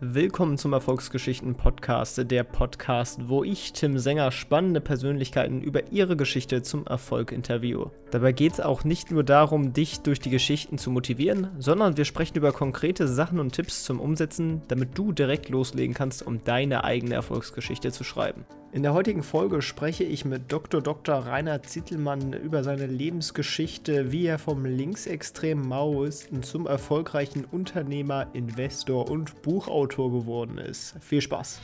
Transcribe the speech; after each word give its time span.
Willkommen 0.00 0.58
zum 0.58 0.74
Erfolgsgeschichten 0.74 1.56
Podcast, 1.56 2.30
der 2.30 2.44
Podcast, 2.44 3.28
wo 3.28 3.42
ich, 3.42 3.72
Tim 3.72 3.98
Sänger, 3.98 4.30
spannende 4.30 4.80
Persönlichkeiten 4.80 5.60
über 5.60 5.90
ihre 5.90 6.16
Geschichte 6.16 6.62
zum 6.62 6.86
Erfolg 6.86 7.32
interviewe. 7.32 7.90
Dabei 8.12 8.30
geht 8.30 8.52
es 8.52 8.60
auch 8.60 8.84
nicht 8.84 9.10
nur 9.10 9.24
darum, 9.24 9.72
dich 9.72 9.98
durch 10.02 10.20
die 10.20 10.30
Geschichten 10.30 10.78
zu 10.78 10.92
motivieren, 10.92 11.48
sondern 11.58 11.96
wir 11.96 12.04
sprechen 12.04 12.36
über 12.36 12.52
konkrete 12.52 13.08
Sachen 13.08 13.40
und 13.40 13.54
Tipps 13.54 13.82
zum 13.82 13.98
Umsetzen, 13.98 14.62
damit 14.68 14.96
du 14.96 15.10
direkt 15.10 15.48
loslegen 15.48 15.96
kannst, 15.96 16.24
um 16.24 16.44
deine 16.44 16.84
eigene 16.84 17.14
Erfolgsgeschichte 17.16 17.90
zu 17.90 18.04
schreiben. 18.04 18.44
In 18.70 18.82
der 18.82 18.92
heutigen 18.92 19.22
Folge 19.22 19.62
spreche 19.62 20.04
ich 20.04 20.26
mit 20.26 20.52
Dr. 20.52 20.82
Dr. 20.82 21.14
Rainer 21.14 21.62
Zittelmann 21.62 22.34
über 22.34 22.62
seine 22.62 22.84
Lebensgeschichte, 22.84 24.12
wie 24.12 24.26
er 24.26 24.38
vom 24.38 24.66
linksextremen 24.66 25.66
Maoisten 25.66 26.42
zum 26.42 26.66
erfolgreichen 26.66 27.46
Unternehmer, 27.46 28.26
Investor 28.34 29.10
und 29.10 29.40
Buchautor 29.40 30.12
geworden 30.12 30.58
ist. 30.58 30.96
Viel 31.00 31.22
Spaß! 31.22 31.62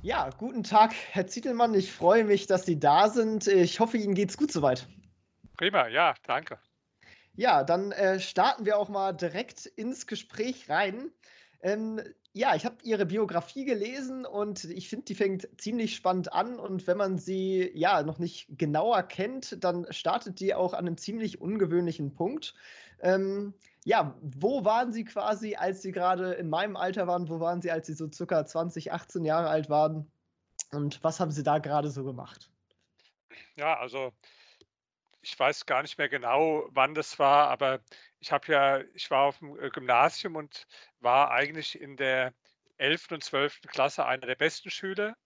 Ja, 0.00 0.30
guten 0.38 0.62
Tag, 0.62 0.94
Herr 1.10 1.26
Zittelmann. 1.26 1.74
Ich 1.74 1.92
freue 1.92 2.24
mich, 2.24 2.46
dass 2.46 2.64
Sie 2.64 2.80
da 2.80 3.10
sind. 3.10 3.46
Ich 3.48 3.80
hoffe, 3.80 3.98
Ihnen 3.98 4.14
geht's 4.14 4.38
gut 4.38 4.50
soweit. 4.50 4.88
Prima, 5.58 5.88
ja, 5.88 6.14
danke. 6.26 6.58
Ja, 7.40 7.64
dann 7.64 7.90
äh, 7.92 8.20
starten 8.20 8.66
wir 8.66 8.76
auch 8.76 8.90
mal 8.90 9.14
direkt 9.14 9.64
ins 9.64 10.06
Gespräch 10.06 10.68
rein. 10.68 11.10
Ähm, 11.62 11.98
ja, 12.34 12.54
ich 12.54 12.66
habe 12.66 12.76
Ihre 12.82 13.06
Biografie 13.06 13.64
gelesen 13.64 14.26
und 14.26 14.64
ich 14.64 14.90
finde, 14.90 15.06
die 15.06 15.14
fängt 15.14 15.48
ziemlich 15.58 15.96
spannend 15.96 16.34
an. 16.34 16.58
Und 16.58 16.86
wenn 16.86 16.98
man 16.98 17.16
sie 17.16 17.70
ja 17.72 18.02
noch 18.02 18.18
nicht 18.18 18.46
genauer 18.58 19.04
kennt, 19.04 19.64
dann 19.64 19.90
startet 19.90 20.38
die 20.38 20.54
auch 20.54 20.74
an 20.74 20.86
einem 20.86 20.98
ziemlich 20.98 21.40
ungewöhnlichen 21.40 22.12
Punkt. 22.12 22.52
Ähm, 23.00 23.54
ja, 23.86 24.14
wo 24.20 24.66
waren 24.66 24.92
Sie 24.92 25.06
quasi, 25.06 25.56
als 25.56 25.80
Sie 25.80 25.92
gerade 25.92 26.32
in 26.34 26.50
meinem 26.50 26.76
Alter 26.76 27.06
waren? 27.06 27.30
Wo 27.30 27.40
waren 27.40 27.62
Sie, 27.62 27.70
als 27.70 27.86
Sie 27.86 27.94
so 27.94 28.12
circa 28.12 28.44
20, 28.44 28.92
18 28.92 29.24
Jahre 29.24 29.48
alt 29.48 29.70
waren? 29.70 30.12
Und 30.72 31.02
was 31.02 31.20
haben 31.20 31.30
Sie 31.30 31.42
da 31.42 31.56
gerade 31.56 31.88
so 31.88 32.04
gemacht? 32.04 32.50
Ja, 33.56 33.78
also 33.78 34.12
ich 35.22 35.38
weiß 35.38 35.66
gar 35.66 35.82
nicht 35.82 35.98
mehr 35.98 36.08
genau, 36.08 36.66
wann 36.70 36.94
das 36.94 37.18
war, 37.18 37.48
aber 37.48 37.80
ich 38.20 38.32
habe 38.32 38.52
ja, 38.52 38.80
ich 38.94 39.10
war 39.10 39.24
auf 39.24 39.38
dem 39.38 39.58
äh, 39.60 39.70
Gymnasium 39.70 40.36
und 40.36 40.66
war 41.00 41.30
eigentlich 41.30 41.80
in 41.80 41.96
der 41.96 42.34
11. 42.78 43.12
und 43.12 43.24
12. 43.24 43.60
Klasse 43.68 44.06
einer 44.06 44.26
der 44.26 44.36
besten 44.36 44.70
Schüler, 44.70 45.16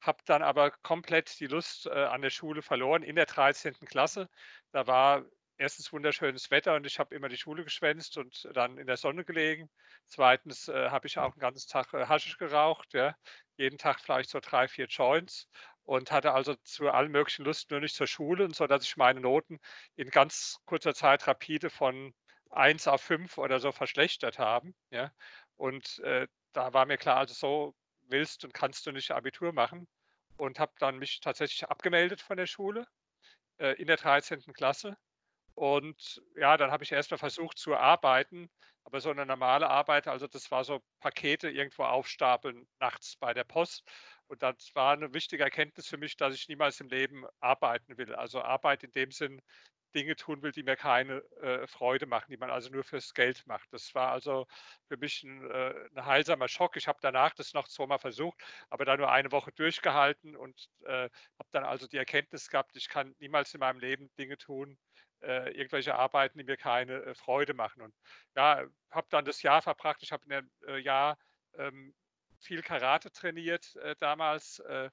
habe 0.00 0.22
dann 0.26 0.42
aber 0.42 0.70
komplett 0.70 1.38
die 1.40 1.46
Lust 1.46 1.86
äh, 1.86 1.90
an 1.90 2.22
der 2.22 2.30
Schule 2.30 2.62
verloren 2.62 3.02
in 3.02 3.16
der 3.16 3.26
13. 3.26 3.74
Klasse. 3.86 4.28
Da 4.72 4.86
war 4.86 5.24
erstens 5.56 5.92
wunderschönes 5.92 6.50
Wetter 6.50 6.74
und 6.74 6.86
ich 6.86 6.98
habe 6.98 7.14
immer 7.14 7.28
die 7.28 7.36
Schule 7.36 7.64
geschwänzt 7.64 8.18
und 8.18 8.48
dann 8.54 8.78
in 8.78 8.86
der 8.86 8.96
Sonne 8.96 9.24
gelegen. 9.24 9.70
Zweitens 10.06 10.68
äh, 10.68 10.90
habe 10.90 11.06
ich 11.06 11.18
auch 11.18 11.32
den 11.34 11.40
ganzen 11.40 11.68
Tag 11.70 11.92
äh, 11.94 12.06
Haschisch 12.06 12.38
geraucht, 12.38 12.92
ja. 12.92 13.14
jeden 13.56 13.78
Tag 13.78 14.00
vielleicht 14.00 14.30
so 14.30 14.40
drei, 14.40 14.68
vier 14.68 14.86
Joints 14.86 15.48
und 15.84 16.10
hatte 16.10 16.32
also 16.32 16.54
zu 16.56 16.90
allen 16.90 17.10
möglichen 17.10 17.44
Lust 17.44 17.70
nur 17.70 17.80
nicht 17.80 17.94
zur 17.94 18.06
Schule, 18.06 18.48
so 18.52 18.66
dass 18.66 18.84
ich 18.84 18.96
meine 18.96 19.20
Noten 19.20 19.58
in 19.96 20.10
ganz 20.10 20.58
kurzer 20.66 20.94
Zeit 20.94 21.26
rapide 21.26 21.70
von 21.70 22.14
1 22.50 22.88
auf 22.88 23.02
5 23.02 23.38
oder 23.38 23.60
so 23.60 23.72
verschlechtert 23.72 24.38
haben. 24.38 24.74
Ja. 24.90 25.12
Und 25.56 25.98
äh, 26.00 26.26
da 26.52 26.72
war 26.72 26.86
mir 26.86 26.96
klar, 26.98 27.18
also 27.18 27.34
so 27.34 27.74
willst 28.08 28.44
und 28.44 28.54
kannst 28.54 28.86
du 28.86 28.92
nicht 28.92 29.10
Abitur 29.10 29.52
machen 29.52 29.86
und 30.36 30.58
habe 30.58 30.72
dann 30.78 30.98
mich 30.98 31.20
tatsächlich 31.20 31.68
abgemeldet 31.68 32.20
von 32.20 32.36
der 32.36 32.46
Schule 32.46 32.86
äh, 33.58 33.74
in 33.80 33.86
der 33.86 33.96
13. 33.96 34.40
Klasse. 34.54 34.96
Und 35.54 36.22
ja, 36.36 36.56
dann 36.56 36.70
habe 36.72 36.84
ich 36.84 36.92
erstmal 36.92 37.18
versucht 37.18 37.58
zu 37.58 37.76
arbeiten, 37.76 38.50
aber 38.84 39.00
so 39.00 39.10
eine 39.10 39.24
normale 39.24 39.70
Arbeit, 39.70 40.08
also 40.08 40.26
das 40.26 40.50
war 40.50 40.64
so 40.64 40.82
Pakete 41.00 41.48
irgendwo 41.48 41.84
aufstapeln 41.84 42.66
nachts 42.80 43.16
bei 43.16 43.32
der 43.32 43.44
Post. 43.44 43.84
Und 44.28 44.42
das 44.42 44.74
war 44.74 44.92
eine 44.94 45.12
wichtige 45.14 45.44
Erkenntnis 45.44 45.88
für 45.88 45.98
mich, 45.98 46.16
dass 46.16 46.34
ich 46.34 46.48
niemals 46.48 46.80
im 46.80 46.88
Leben 46.88 47.24
arbeiten 47.40 47.96
will. 47.98 48.14
Also 48.14 48.42
Arbeit 48.42 48.82
in 48.84 48.92
dem 48.92 49.10
Sinn, 49.10 49.40
Dinge 49.94 50.16
tun 50.16 50.42
will, 50.42 50.52
die 50.52 50.62
mir 50.62 50.76
keine 50.76 51.18
äh, 51.40 51.66
Freude 51.66 52.06
machen, 52.06 52.30
die 52.30 52.36
man 52.36 52.50
also 52.50 52.70
nur 52.70 52.84
fürs 52.84 53.14
Geld 53.14 53.46
macht. 53.46 53.72
Das 53.72 53.94
war 53.94 54.10
also 54.10 54.46
für 54.88 54.96
mich 54.96 55.22
ein, 55.22 55.48
äh, 55.50 55.74
ein 55.94 56.04
heilsamer 56.04 56.48
Schock. 56.48 56.76
Ich 56.76 56.88
habe 56.88 56.98
danach 57.00 57.34
das 57.34 57.54
noch 57.54 57.68
zweimal 57.68 57.98
versucht, 57.98 58.38
aber 58.70 58.84
dann 58.84 58.98
nur 58.98 59.10
eine 59.10 59.32
Woche 59.32 59.52
durchgehalten 59.52 60.36
und 60.36 60.68
äh, 60.84 61.08
habe 61.38 61.48
dann 61.52 61.64
also 61.64 61.86
die 61.86 61.96
Erkenntnis 61.96 62.48
gehabt, 62.50 62.76
ich 62.76 62.88
kann 62.88 63.14
niemals 63.20 63.54
in 63.54 63.60
meinem 63.60 63.78
Leben 63.78 64.10
Dinge 64.18 64.36
tun, 64.36 64.78
äh, 65.22 65.50
irgendwelche 65.56 65.94
Arbeiten, 65.94 66.38
die 66.38 66.44
mir 66.44 66.56
keine 66.56 67.02
äh, 67.02 67.14
Freude 67.14 67.54
machen. 67.54 67.82
Und 67.82 67.94
ja, 68.36 68.64
habe 68.90 69.06
dann 69.10 69.24
das 69.24 69.42
Jahr 69.42 69.62
verbracht. 69.62 70.02
Ich 70.02 70.12
habe 70.12 70.24
in 70.24 70.30
dem 70.30 70.50
äh, 70.66 70.78
Jahr 70.78 71.16
ähm, 71.56 71.94
viel 72.44 72.62
Karate 72.62 73.10
trainiert 73.10 73.74
äh, 73.76 73.96
damals. 73.98 74.60
Äh, 74.60 74.90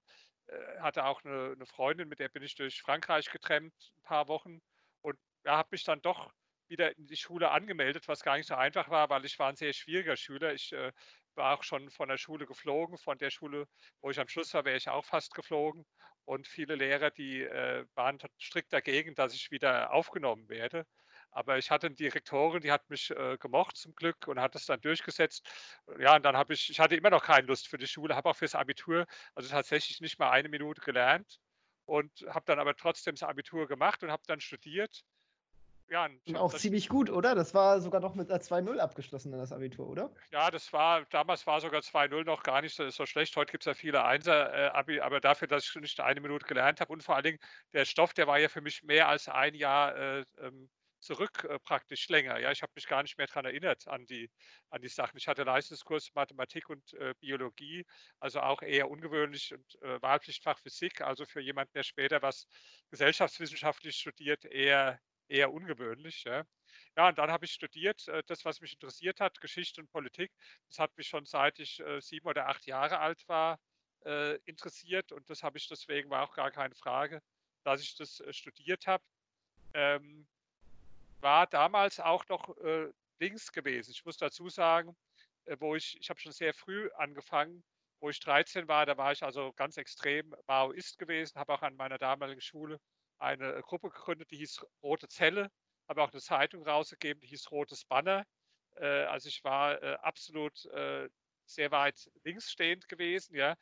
äh, 0.47 0.79
hatte 0.79 1.05
auch 1.05 1.23
eine, 1.23 1.53
eine, 1.55 1.65
Freundin, 1.65 2.07
mit 2.09 2.19
der 2.19 2.29
bin 2.29 2.43
ich 2.43 2.55
durch 2.55 2.81
Frankreich 2.81 3.29
getrennt, 3.31 3.73
ein 3.97 4.01
paar 4.03 4.27
Wochen. 4.27 4.61
Und 5.01 5.17
ja, 5.45 5.57
habe 5.57 5.69
mich 5.71 5.83
dann 5.83 6.01
doch 6.01 6.31
wieder 6.67 6.97
in 6.97 7.07
die 7.07 7.17
Schule 7.17 7.51
angemeldet, 7.51 8.07
was 8.07 8.23
gar 8.23 8.37
nicht 8.37 8.47
so 8.47 8.55
einfach 8.55 8.89
war, 8.89 9.09
weil 9.09 9.25
ich 9.25 9.37
war 9.39 9.49
ein 9.49 9.55
sehr 9.55 9.73
schwieriger 9.73 10.15
Schüler. 10.15 10.53
Ich 10.53 10.71
äh, 10.73 10.91
war 11.35 11.57
auch 11.57 11.63
schon 11.63 11.89
von 11.89 12.09
der 12.09 12.17
Schule 12.17 12.45
geflogen. 12.45 12.97
Von 12.97 13.17
der 13.17 13.29
Schule, 13.29 13.67
wo 14.01 14.09
ich 14.09 14.19
am 14.19 14.27
Schluss 14.27 14.53
war, 14.53 14.65
wäre 14.65 14.77
ich 14.77 14.89
auch 14.89 15.05
fast 15.05 15.33
geflogen. 15.33 15.85
Und 16.25 16.47
viele 16.47 16.75
Lehrer, 16.75 17.11
die 17.11 17.41
äh, 17.41 17.85
waren 17.95 18.19
strikt 18.39 18.73
dagegen, 18.73 19.15
dass 19.15 19.33
ich 19.33 19.51
wieder 19.51 19.91
aufgenommen 19.91 20.49
werde. 20.49 20.85
Aber 21.31 21.57
ich 21.57 21.71
hatte 21.71 21.87
eine 21.87 21.95
Direktorin, 21.95 22.61
die 22.61 22.71
hat 22.71 22.89
mich 22.89 23.09
äh, 23.11 23.37
gemocht 23.37 23.77
zum 23.77 23.95
Glück 23.95 24.27
und 24.27 24.39
hat 24.39 24.55
es 24.55 24.65
dann 24.65 24.81
durchgesetzt. 24.81 25.47
Ja, 25.99 26.15
und 26.15 26.23
dann 26.23 26.37
habe 26.37 26.53
ich, 26.53 26.69
ich 26.69 26.79
hatte 26.79 26.95
immer 26.95 27.09
noch 27.09 27.23
keine 27.23 27.47
Lust 27.47 27.67
für 27.67 27.77
die 27.77 27.87
Schule, 27.87 28.15
habe 28.15 28.29
auch 28.29 28.35
fürs 28.35 28.55
Abitur, 28.55 29.05
also 29.33 29.49
tatsächlich 29.49 30.01
nicht 30.01 30.19
mal 30.19 30.29
eine 30.29 30.49
Minute 30.49 30.81
gelernt 30.81 31.39
und 31.85 32.11
habe 32.29 32.45
dann 32.45 32.59
aber 32.59 32.75
trotzdem 32.75 33.15
das 33.15 33.23
Abitur 33.23 33.67
gemacht 33.67 34.03
und 34.03 34.11
habe 34.11 34.23
dann 34.27 34.39
studiert. 34.39 35.03
Ja, 35.91 36.05
und 36.05 36.37
auch 36.37 36.53
ziemlich 36.53 36.87
gut, 36.87 37.09
oder? 37.09 37.35
Das 37.35 37.53
war 37.53 37.81
sogar 37.81 37.99
noch 37.99 38.15
mit 38.15 38.29
einer 38.31 38.39
2-0 38.39 38.79
abgeschlossen, 38.79 39.33
das 39.33 39.51
Abitur, 39.51 39.89
oder? 39.89 40.09
Ja, 40.31 40.49
das 40.49 40.71
war, 40.71 41.03
damals 41.09 41.45
war 41.45 41.59
sogar 41.59 41.81
2-0 41.81 42.23
noch 42.23 42.43
gar 42.43 42.61
nicht 42.61 42.75
so, 42.75 42.89
so 42.89 43.05
schlecht. 43.05 43.35
Heute 43.35 43.51
gibt 43.51 43.63
es 43.63 43.65
ja 43.65 43.73
viele 43.73 44.05
Einser-Abi, 44.05 44.97
äh, 44.97 45.01
aber 45.01 45.19
dafür, 45.19 45.49
dass 45.49 45.65
ich 45.67 45.75
nicht 45.75 45.99
eine 45.99 46.21
Minute 46.21 46.45
gelernt 46.45 46.79
habe 46.79 46.93
und 46.93 47.03
vor 47.03 47.15
allen 47.15 47.25
Dingen 47.25 47.39
der 47.73 47.83
Stoff, 47.83 48.13
der 48.13 48.25
war 48.25 48.39
ja 48.39 48.47
für 48.47 48.61
mich 48.61 48.83
mehr 48.83 49.09
als 49.09 49.27
ein 49.27 49.53
Jahr 49.53 49.93
äh, 49.97 50.23
ähm, 50.39 50.69
zurück 51.01 51.43
äh, 51.49 51.59
praktisch 51.59 52.07
länger. 52.09 52.39
Ja, 52.39 52.51
ich 52.51 52.61
habe 52.61 52.71
mich 52.75 52.87
gar 52.87 53.01
nicht 53.03 53.17
mehr 53.17 53.27
daran 53.27 53.45
erinnert 53.45 53.87
an 53.87 54.05
die, 54.05 54.29
an 54.69 54.81
die 54.81 54.87
Sachen. 54.87 55.17
Ich 55.17 55.27
hatte 55.27 55.43
Leistungskurs 55.43 56.13
Mathematik 56.13 56.69
und 56.69 56.93
äh, 56.93 57.13
Biologie, 57.19 57.85
also 58.19 58.41
auch 58.41 58.61
eher 58.61 58.89
ungewöhnlich 58.89 59.53
und 59.53 59.81
äh, 59.81 60.01
Wahlpflichtfach 60.01 60.59
Physik, 60.59 61.01
also 61.01 61.25
für 61.25 61.41
jemanden, 61.41 61.73
der 61.73 61.83
später 61.83 62.21
was 62.21 62.47
gesellschaftswissenschaftlich 62.91 63.95
studiert, 63.95 64.45
eher, 64.45 64.99
eher 65.27 65.51
ungewöhnlich. 65.51 66.23
Ja. 66.23 66.45
Ja, 66.95 67.09
und 67.09 67.17
dann 67.17 67.31
habe 67.31 67.45
ich 67.45 67.51
studiert, 67.51 68.07
äh, 68.07 68.23
das, 68.27 68.45
was 68.45 68.61
mich 68.61 68.73
interessiert 68.73 69.19
hat, 69.19 69.41
Geschichte 69.41 69.81
und 69.81 69.91
Politik. 69.91 70.31
Das 70.69 70.79
hat 70.79 70.95
mich 70.97 71.07
schon 71.07 71.25
seit 71.25 71.59
ich 71.59 71.79
äh, 71.79 71.99
sieben 72.01 72.27
oder 72.27 72.47
acht 72.47 72.65
Jahre 72.65 72.99
alt 72.99 73.27
war 73.27 73.59
äh, 74.05 74.35
interessiert 74.45 75.11
und 75.11 75.29
das 75.29 75.43
habe 75.43 75.57
ich 75.57 75.67
deswegen 75.67 76.09
war 76.09 76.23
auch 76.23 76.33
gar 76.33 76.51
keine 76.51 76.75
Frage, 76.75 77.21
dass 77.63 77.81
ich 77.81 77.95
das 77.95 78.23
studiert 78.31 78.87
habe. 78.87 79.03
Ähm, 79.73 80.27
war 81.21 81.47
damals 81.47 81.99
auch 81.99 82.27
noch 82.27 82.57
äh, 82.57 82.91
links 83.19 83.51
gewesen. 83.51 83.91
Ich 83.91 84.05
muss 84.05 84.17
dazu 84.17 84.49
sagen, 84.49 84.95
äh, 85.45 85.57
wo 85.59 85.75
ich, 85.75 85.97
ich 85.99 86.09
habe 86.09 86.19
schon 86.19 86.31
sehr 86.31 86.53
früh 86.53 86.89
angefangen, 86.97 87.63
wo 87.99 88.09
ich 88.09 88.19
13 88.19 88.67
war, 88.67 88.85
da 88.85 88.97
war 88.97 89.11
ich 89.11 89.23
also 89.23 89.53
ganz 89.53 89.77
extrem 89.77 90.35
Maoist 90.47 90.97
gewesen, 90.97 91.39
habe 91.39 91.53
auch 91.53 91.61
an 91.61 91.75
meiner 91.75 91.97
damaligen 91.97 92.41
Schule 92.41 92.79
eine 93.19 93.53
äh, 93.53 93.61
Gruppe 93.61 93.89
gegründet, 93.89 94.31
die 94.31 94.37
hieß 94.37 94.65
Rote 94.83 95.07
Zelle, 95.07 95.51
habe 95.87 96.01
auch 96.03 96.11
eine 96.11 96.21
Zeitung 96.21 96.67
rausgegeben, 96.67 97.21
die 97.21 97.27
hieß 97.27 97.51
Rotes 97.51 97.85
Banner. 97.85 98.25
Äh, 98.75 99.03
also 99.03 99.29
ich 99.29 99.43
war 99.43 99.81
äh, 99.81 99.97
absolut 100.01 100.65
äh, 100.65 101.09
sehr 101.45 101.71
weit 101.71 102.09
links 102.23 102.51
stehend 102.51 102.87
gewesen, 102.87 103.35
ja. 103.35 103.55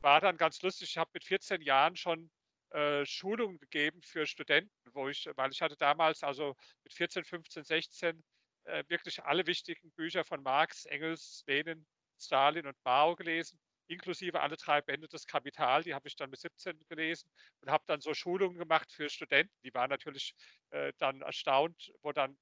War 0.00 0.20
dann 0.20 0.36
ganz 0.36 0.60
lustig, 0.62 0.90
ich 0.90 0.98
habe 0.98 1.10
mit 1.14 1.24
14 1.24 1.60
Jahren 1.60 1.94
schon 1.94 2.30
äh, 2.72 3.04
Schulungen 3.06 3.58
gegeben 3.58 4.02
für 4.02 4.26
Studenten, 4.26 4.72
wo 4.92 5.08
ich, 5.08 5.28
weil 5.36 5.50
ich 5.50 5.62
hatte 5.62 5.76
damals 5.76 6.22
also 6.22 6.54
mit 6.84 6.92
14, 6.92 7.24
15, 7.24 7.64
16 7.64 8.22
äh, 8.64 8.84
wirklich 8.88 9.22
alle 9.22 9.46
wichtigen 9.46 9.90
Bücher 9.92 10.24
von 10.24 10.42
Marx, 10.42 10.84
Engels, 10.86 11.44
Lenin, 11.46 11.86
Stalin 12.18 12.66
und 12.66 12.76
Mao 12.84 13.16
gelesen, 13.16 13.58
inklusive 13.88 14.40
alle 14.40 14.56
drei 14.56 14.80
Bände 14.80 15.08
des 15.08 15.26
Kapital, 15.26 15.82
die 15.82 15.94
habe 15.94 16.08
ich 16.08 16.16
dann 16.16 16.30
mit 16.30 16.40
17 16.40 16.78
gelesen 16.88 17.28
und 17.60 17.70
habe 17.70 17.84
dann 17.86 18.00
so 18.00 18.14
Schulungen 18.14 18.58
gemacht 18.58 18.90
für 18.92 19.08
Studenten. 19.08 19.54
Die 19.64 19.74
waren 19.74 19.90
natürlich 19.90 20.34
äh, 20.70 20.92
dann 20.98 21.22
erstaunt, 21.22 21.92
wo 22.02 22.12
dann 22.12 22.38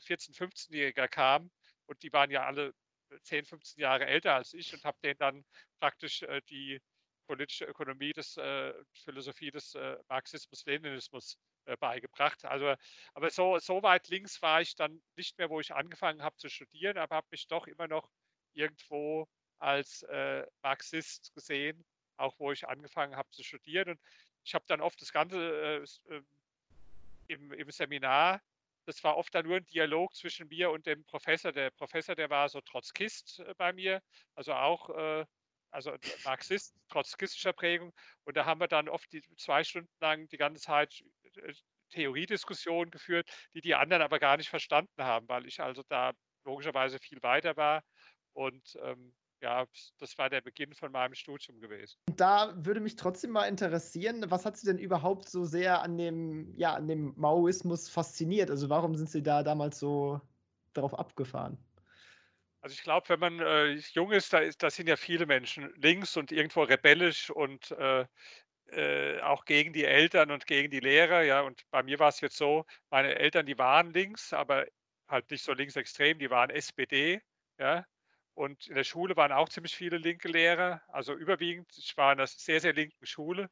14, 0.00 0.34
äh, 0.34 0.36
15-Jähriger 0.38 1.08
kamen 1.08 1.50
und 1.86 2.02
die 2.02 2.12
waren 2.12 2.30
ja 2.30 2.46
alle 2.46 2.72
10, 3.22 3.44
15 3.44 3.80
Jahre 3.82 4.06
älter 4.06 4.34
als 4.34 4.54
ich 4.54 4.72
und 4.72 4.84
habe 4.84 4.98
denen 5.02 5.18
dann 5.18 5.44
praktisch 5.80 6.22
äh, 6.22 6.40
die 6.48 6.80
politische 7.26 7.64
Ökonomie 7.64 8.12
des 8.12 8.36
äh, 8.36 8.72
Philosophie 9.04 9.50
des 9.50 9.74
äh, 9.74 9.96
Marxismus-Leninismus 10.08 11.38
äh, 11.66 11.76
beigebracht. 11.76 12.44
Also, 12.44 12.74
aber 13.14 13.30
so, 13.30 13.58
so 13.58 13.82
weit 13.82 14.08
links 14.08 14.40
war 14.42 14.60
ich 14.60 14.74
dann 14.74 15.02
nicht 15.16 15.38
mehr, 15.38 15.50
wo 15.50 15.60
ich 15.60 15.74
angefangen 15.74 16.22
habe 16.22 16.36
zu 16.36 16.48
studieren, 16.48 16.98
aber 16.98 17.16
habe 17.16 17.28
mich 17.30 17.46
doch 17.48 17.66
immer 17.66 17.88
noch 17.88 18.10
irgendwo 18.52 19.26
als 19.58 20.02
äh, 20.04 20.46
Marxist 20.62 21.32
gesehen, 21.34 21.84
auch 22.16 22.38
wo 22.38 22.52
ich 22.52 22.66
angefangen 22.66 23.16
habe 23.16 23.30
zu 23.30 23.42
studieren. 23.42 23.90
Und 23.90 24.00
ich 24.44 24.54
habe 24.54 24.64
dann 24.68 24.80
oft 24.80 25.00
das 25.00 25.12
Ganze 25.12 25.84
äh, 26.08 26.14
ähm, 26.14 26.26
im, 27.28 27.52
im 27.52 27.70
Seminar 27.70 28.40
das 28.86 29.02
war 29.02 29.16
oft 29.16 29.34
dann 29.34 29.46
nur 29.46 29.56
ein 29.56 29.66
Dialog 29.66 30.14
zwischen 30.14 30.48
mir 30.48 30.70
und 30.70 30.86
dem 30.86 31.04
Professor. 31.04 31.52
Der 31.52 31.70
Professor, 31.70 32.14
der 32.14 32.30
war 32.30 32.48
so 32.48 32.60
Trotzkist 32.60 33.40
äh, 33.40 33.54
bei 33.56 33.72
mir, 33.72 34.02
also 34.34 34.52
auch 34.52 34.90
äh, 34.90 35.24
also 35.74 35.92
Marxist, 36.24 36.74
trotzkistischer 36.88 37.52
Prägung. 37.52 37.92
Und 38.24 38.36
da 38.36 38.46
haben 38.46 38.60
wir 38.60 38.68
dann 38.68 38.88
oft 38.88 39.12
die 39.12 39.22
zwei 39.36 39.64
Stunden 39.64 39.90
lang 40.00 40.28
die 40.28 40.36
ganze 40.36 40.62
Zeit 40.62 41.02
äh, 41.36 41.52
Theoriediskussionen 41.90 42.90
geführt, 42.90 43.28
die 43.54 43.60
die 43.60 43.74
anderen 43.74 44.02
aber 44.02 44.18
gar 44.18 44.36
nicht 44.36 44.48
verstanden 44.48 45.02
haben, 45.02 45.28
weil 45.28 45.46
ich 45.46 45.60
also 45.60 45.82
da 45.88 46.12
logischerweise 46.44 46.98
viel 46.98 47.22
weiter 47.22 47.56
war. 47.56 47.82
Und 48.32 48.76
ähm, 48.82 49.14
ja, 49.40 49.66
das 49.98 50.16
war 50.16 50.30
der 50.30 50.40
Beginn 50.40 50.72
von 50.74 50.90
meinem 50.90 51.14
Studium 51.14 51.60
gewesen. 51.60 51.98
Da 52.16 52.54
würde 52.56 52.80
mich 52.80 52.96
trotzdem 52.96 53.30
mal 53.30 53.46
interessieren, 53.46 54.24
was 54.28 54.46
hat 54.46 54.56
Sie 54.56 54.66
denn 54.66 54.78
überhaupt 54.78 55.28
so 55.28 55.44
sehr 55.44 55.82
an 55.82 55.98
dem, 55.98 56.54
ja, 56.56 56.74
an 56.74 56.88
dem 56.88 57.12
Maoismus 57.16 57.88
fasziniert? 57.88 58.50
Also 58.50 58.70
warum 58.70 58.96
sind 58.96 59.10
Sie 59.10 59.22
da 59.22 59.42
damals 59.42 59.78
so 59.78 60.20
darauf 60.72 60.94
abgefahren? 60.98 61.58
Also 62.64 62.72
ich 62.72 62.82
glaube, 62.82 63.10
wenn 63.10 63.20
man 63.20 63.40
äh, 63.40 63.72
jung 63.92 64.10
ist, 64.10 64.32
da, 64.32 64.38
ist, 64.38 64.62
da 64.62 64.70
sind 64.70 64.86
ja 64.88 64.96
viele 64.96 65.26
Menschen 65.26 65.70
links 65.76 66.16
und 66.16 66.32
irgendwo 66.32 66.62
rebellisch 66.62 67.28
und 67.28 67.70
äh, 67.72 68.06
äh, 68.70 69.20
auch 69.20 69.44
gegen 69.44 69.74
die 69.74 69.84
Eltern 69.84 70.30
und 70.30 70.46
gegen 70.46 70.70
die 70.70 70.80
Lehrer. 70.80 71.20
Ja, 71.24 71.42
und 71.42 71.62
bei 71.70 71.82
mir 71.82 71.98
war 71.98 72.08
es 72.08 72.22
jetzt 72.22 72.38
so, 72.38 72.64
meine 72.88 73.16
Eltern, 73.16 73.44
die 73.44 73.58
waren 73.58 73.92
links, 73.92 74.32
aber 74.32 74.64
halt 75.08 75.30
nicht 75.30 75.44
so 75.44 75.52
linksextrem, 75.52 76.18
die 76.18 76.30
waren 76.30 76.48
SPD. 76.48 77.20
Ja, 77.58 77.84
und 78.32 78.66
in 78.66 78.76
der 78.76 78.84
Schule 78.84 79.14
waren 79.14 79.32
auch 79.32 79.50
ziemlich 79.50 79.76
viele 79.76 79.98
linke 79.98 80.28
Lehrer, 80.28 80.80
also 80.88 81.12
überwiegend. 81.12 81.70
Ich 81.76 81.94
war 81.98 82.12
in 82.14 82.18
einer 82.18 82.26
sehr, 82.26 82.60
sehr 82.60 82.72
linken 82.72 83.04
Schule. 83.04 83.50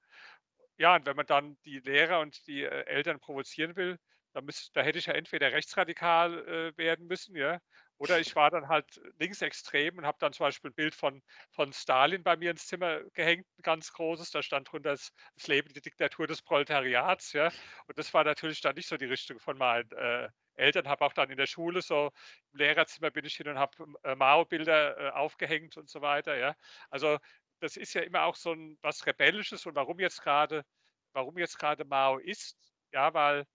Ja, 0.79 0.97
und 0.97 1.07
wenn 1.07 1.17
man 1.17 1.27
dann 1.27 1.57
die 1.65 1.79
Lehrer 1.81 2.21
und 2.21 2.47
die 2.47 2.63
äh, 2.63 2.85
Eltern 2.87 3.21
provozieren 3.21 3.77
will, 3.77 3.99
da, 4.33 4.41
müsst, 4.41 4.75
da 4.77 4.83
hätte 4.83 4.99
ich 4.99 5.07
ja 5.07 5.15
entweder 5.15 5.53
rechtsradikal 5.53 6.73
äh, 6.75 6.77
werden 6.79 7.07
müssen, 7.07 7.37
ja, 7.37 7.59
oder 8.03 8.19
ich 8.19 8.35
war 8.35 8.51
dann 8.51 8.67
halt 8.67 9.01
linksextrem 9.21 9.97
und 9.97 10.05
habe 10.05 10.19
dann 10.19 10.33
zum 10.33 10.47
Beispiel 10.47 10.73
ein 10.73 10.75
Bild 10.75 10.93
von, 10.93 11.23
von 11.53 11.73
Stalin 11.73 12.25
bei 12.25 12.37
mir 12.37 12.51
ins 12.51 12.67
Zimmer 12.67 13.01
gehängt, 13.13 13.47
ein 13.59 13.63
ganz 13.63 13.93
großes. 13.93 14.33
Da 14.33 14.43
stand 14.43 14.73
drunter 14.73 14.91
das, 14.91 15.13
das 15.37 15.47
Leben, 15.47 15.73
die 15.73 15.81
Diktatur 15.81 16.27
des 16.27 16.43
Proletariats. 16.43 17.33
Ja. 17.33 17.53
Und 17.87 17.97
das 17.97 18.13
war 18.13 18.25
natürlich 18.25 18.61
dann 18.61 18.75
nicht 18.75 18.89
so 18.89 18.97
die 18.97 19.05
Richtung 19.05 19.39
von 19.39 19.57
meinen 19.57 19.89
äh, 19.93 20.29
Eltern. 20.55 20.89
Habe 20.89 21.05
auch 21.05 21.13
dann 21.13 21.31
in 21.31 21.37
der 21.37 21.47
Schule 21.47 21.81
so 21.81 22.11
im 22.53 22.59
Lehrerzimmer 22.59 23.13
bin 23.13 23.25
ich 23.25 23.37
hin 23.37 23.47
und 23.47 23.59
habe 23.59 23.85
äh, 24.03 24.17
Mao-Bilder 24.17 24.99
äh, 24.99 25.11
aufgehängt 25.11 25.77
und 25.77 25.89
so 25.89 26.01
weiter. 26.01 26.37
Ja. 26.37 26.57
Also 26.91 27.19
das 27.61 27.77
ist 27.77 27.95
ja 27.95 28.03
immer 28.03 28.25
auch 28.25 28.35
so 28.35 28.53
ein 28.53 28.79
was 28.83 29.07
Rebellisches 29.07 29.65
und 29.65 29.77
warum 29.77 30.01
jetzt 30.01 30.23
gerade, 30.23 30.65
warum 31.13 31.39
jetzt 31.39 31.57
gerade 31.57 31.85
Mao 31.85 32.19
ist, 32.19 32.59
ja, 32.91 33.15
weil 33.15 33.47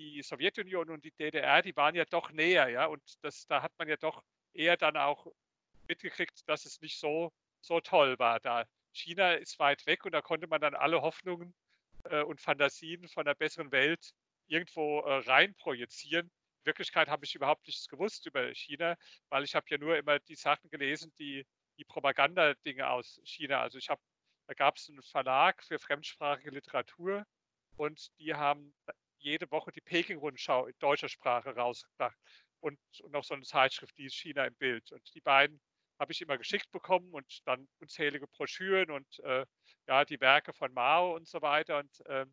die 0.00 0.22
Sowjetunion 0.22 0.88
und 0.90 1.04
die 1.04 1.12
DDR, 1.12 1.62
die 1.62 1.76
waren 1.76 1.94
ja 1.94 2.04
doch 2.06 2.30
näher, 2.32 2.68
ja, 2.68 2.86
und 2.86 3.02
das, 3.22 3.46
da 3.46 3.62
hat 3.62 3.72
man 3.78 3.88
ja 3.88 3.96
doch 3.96 4.22
eher 4.54 4.76
dann 4.76 4.96
auch 4.96 5.26
mitgekriegt, 5.88 6.48
dass 6.48 6.64
es 6.64 6.80
nicht 6.80 6.98
so, 6.98 7.32
so 7.60 7.80
toll 7.80 8.18
war 8.18 8.40
da. 8.40 8.64
China 8.92 9.34
ist 9.34 9.58
weit 9.58 9.84
weg 9.86 10.04
und 10.06 10.12
da 10.12 10.22
konnte 10.22 10.46
man 10.46 10.60
dann 10.60 10.74
alle 10.74 11.02
Hoffnungen 11.02 11.54
äh, 12.04 12.22
und 12.22 12.40
Fantasien 12.40 13.08
von 13.08 13.26
einer 13.26 13.34
besseren 13.34 13.70
Welt 13.72 14.12
irgendwo 14.46 15.00
äh, 15.00 15.18
rein 15.28 15.54
projizieren. 15.54 16.26
In 16.60 16.66
Wirklichkeit 16.66 17.08
habe 17.08 17.24
ich 17.24 17.34
überhaupt 17.34 17.66
nichts 17.66 17.86
gewusst 17.86 18.26
über 18.26 18.54
China, 18.54 18.96
weil 19.28 19.44
ich 19.44 19.54
habe 19.54 19.66
ja 19.68 19.78
nur 19.78 19.96
immer 19.96 20.18
die 20.18 20.34
Sachen 20.34 20.70
gelesen, 20.70 21.12
die 21.18 21.46
die 21.78 21.84
Propagandadinge 21.84 22.88
aus 22.88 23.20
China. 23.24 23.62
Also 23.62 23.78
ich 23.78 23.88
habe, 23.88 24.00
da 24.46 24.54
gab 24.54 24.76
es 24.76 24.88
einen 24.88 25.02
Verlag 25.02 25.62
für 25.62 25.78
fremdsprachige 25.78 26.50
Literatur 26.50 27.24
und 27.76 28.10
die 28.18 28.34
haben 28.34 28.74
jede 29.22 29.50
Woche 29.50 29.72
die 29.72 29.80
Peking-Rundschau 29.80 30.66
in 30.66 30.74
deutscher 30.78 31.08
Sprache 31.08 31.54
rausgebracht 31.54 32.18
und, 32.60 32.78
und 33.02 33.12
noch 33.12 33.24
so 33.24 33.34
eine 33.34 33.44
Zeitschrift, 33.44 33.96
die 33.98 34.06
ist 34.06 34.16
China 34.16 34.44
im 34.44 34.54
Bild. 34.54 34.92
Und 34.92 35.14
die 35.14 35.20
beiden 35.20 35.60
habe 35.98 36.12
ich 36.12 36.20
immer 36.22 36.38
geschickt 36.38 36.70
bekommen 36.72 37.12
und 37.12 37.46
dann 37.46 37.68
unzählige 37.78 38.26
Broschüren 38.26 38.90
und 38.90 39.18
äh, 39.20 39.44
ja, 39.86 40.04
die 40.04 40.20
Werke 40.20 40.52
von 40.52 40.72
Mao 40.72 41.14
und 41.14 41.28
so 41.28 41.42
weiter. 41.42 41.78
Und 41.78 42.06
äh, 42.06 42.26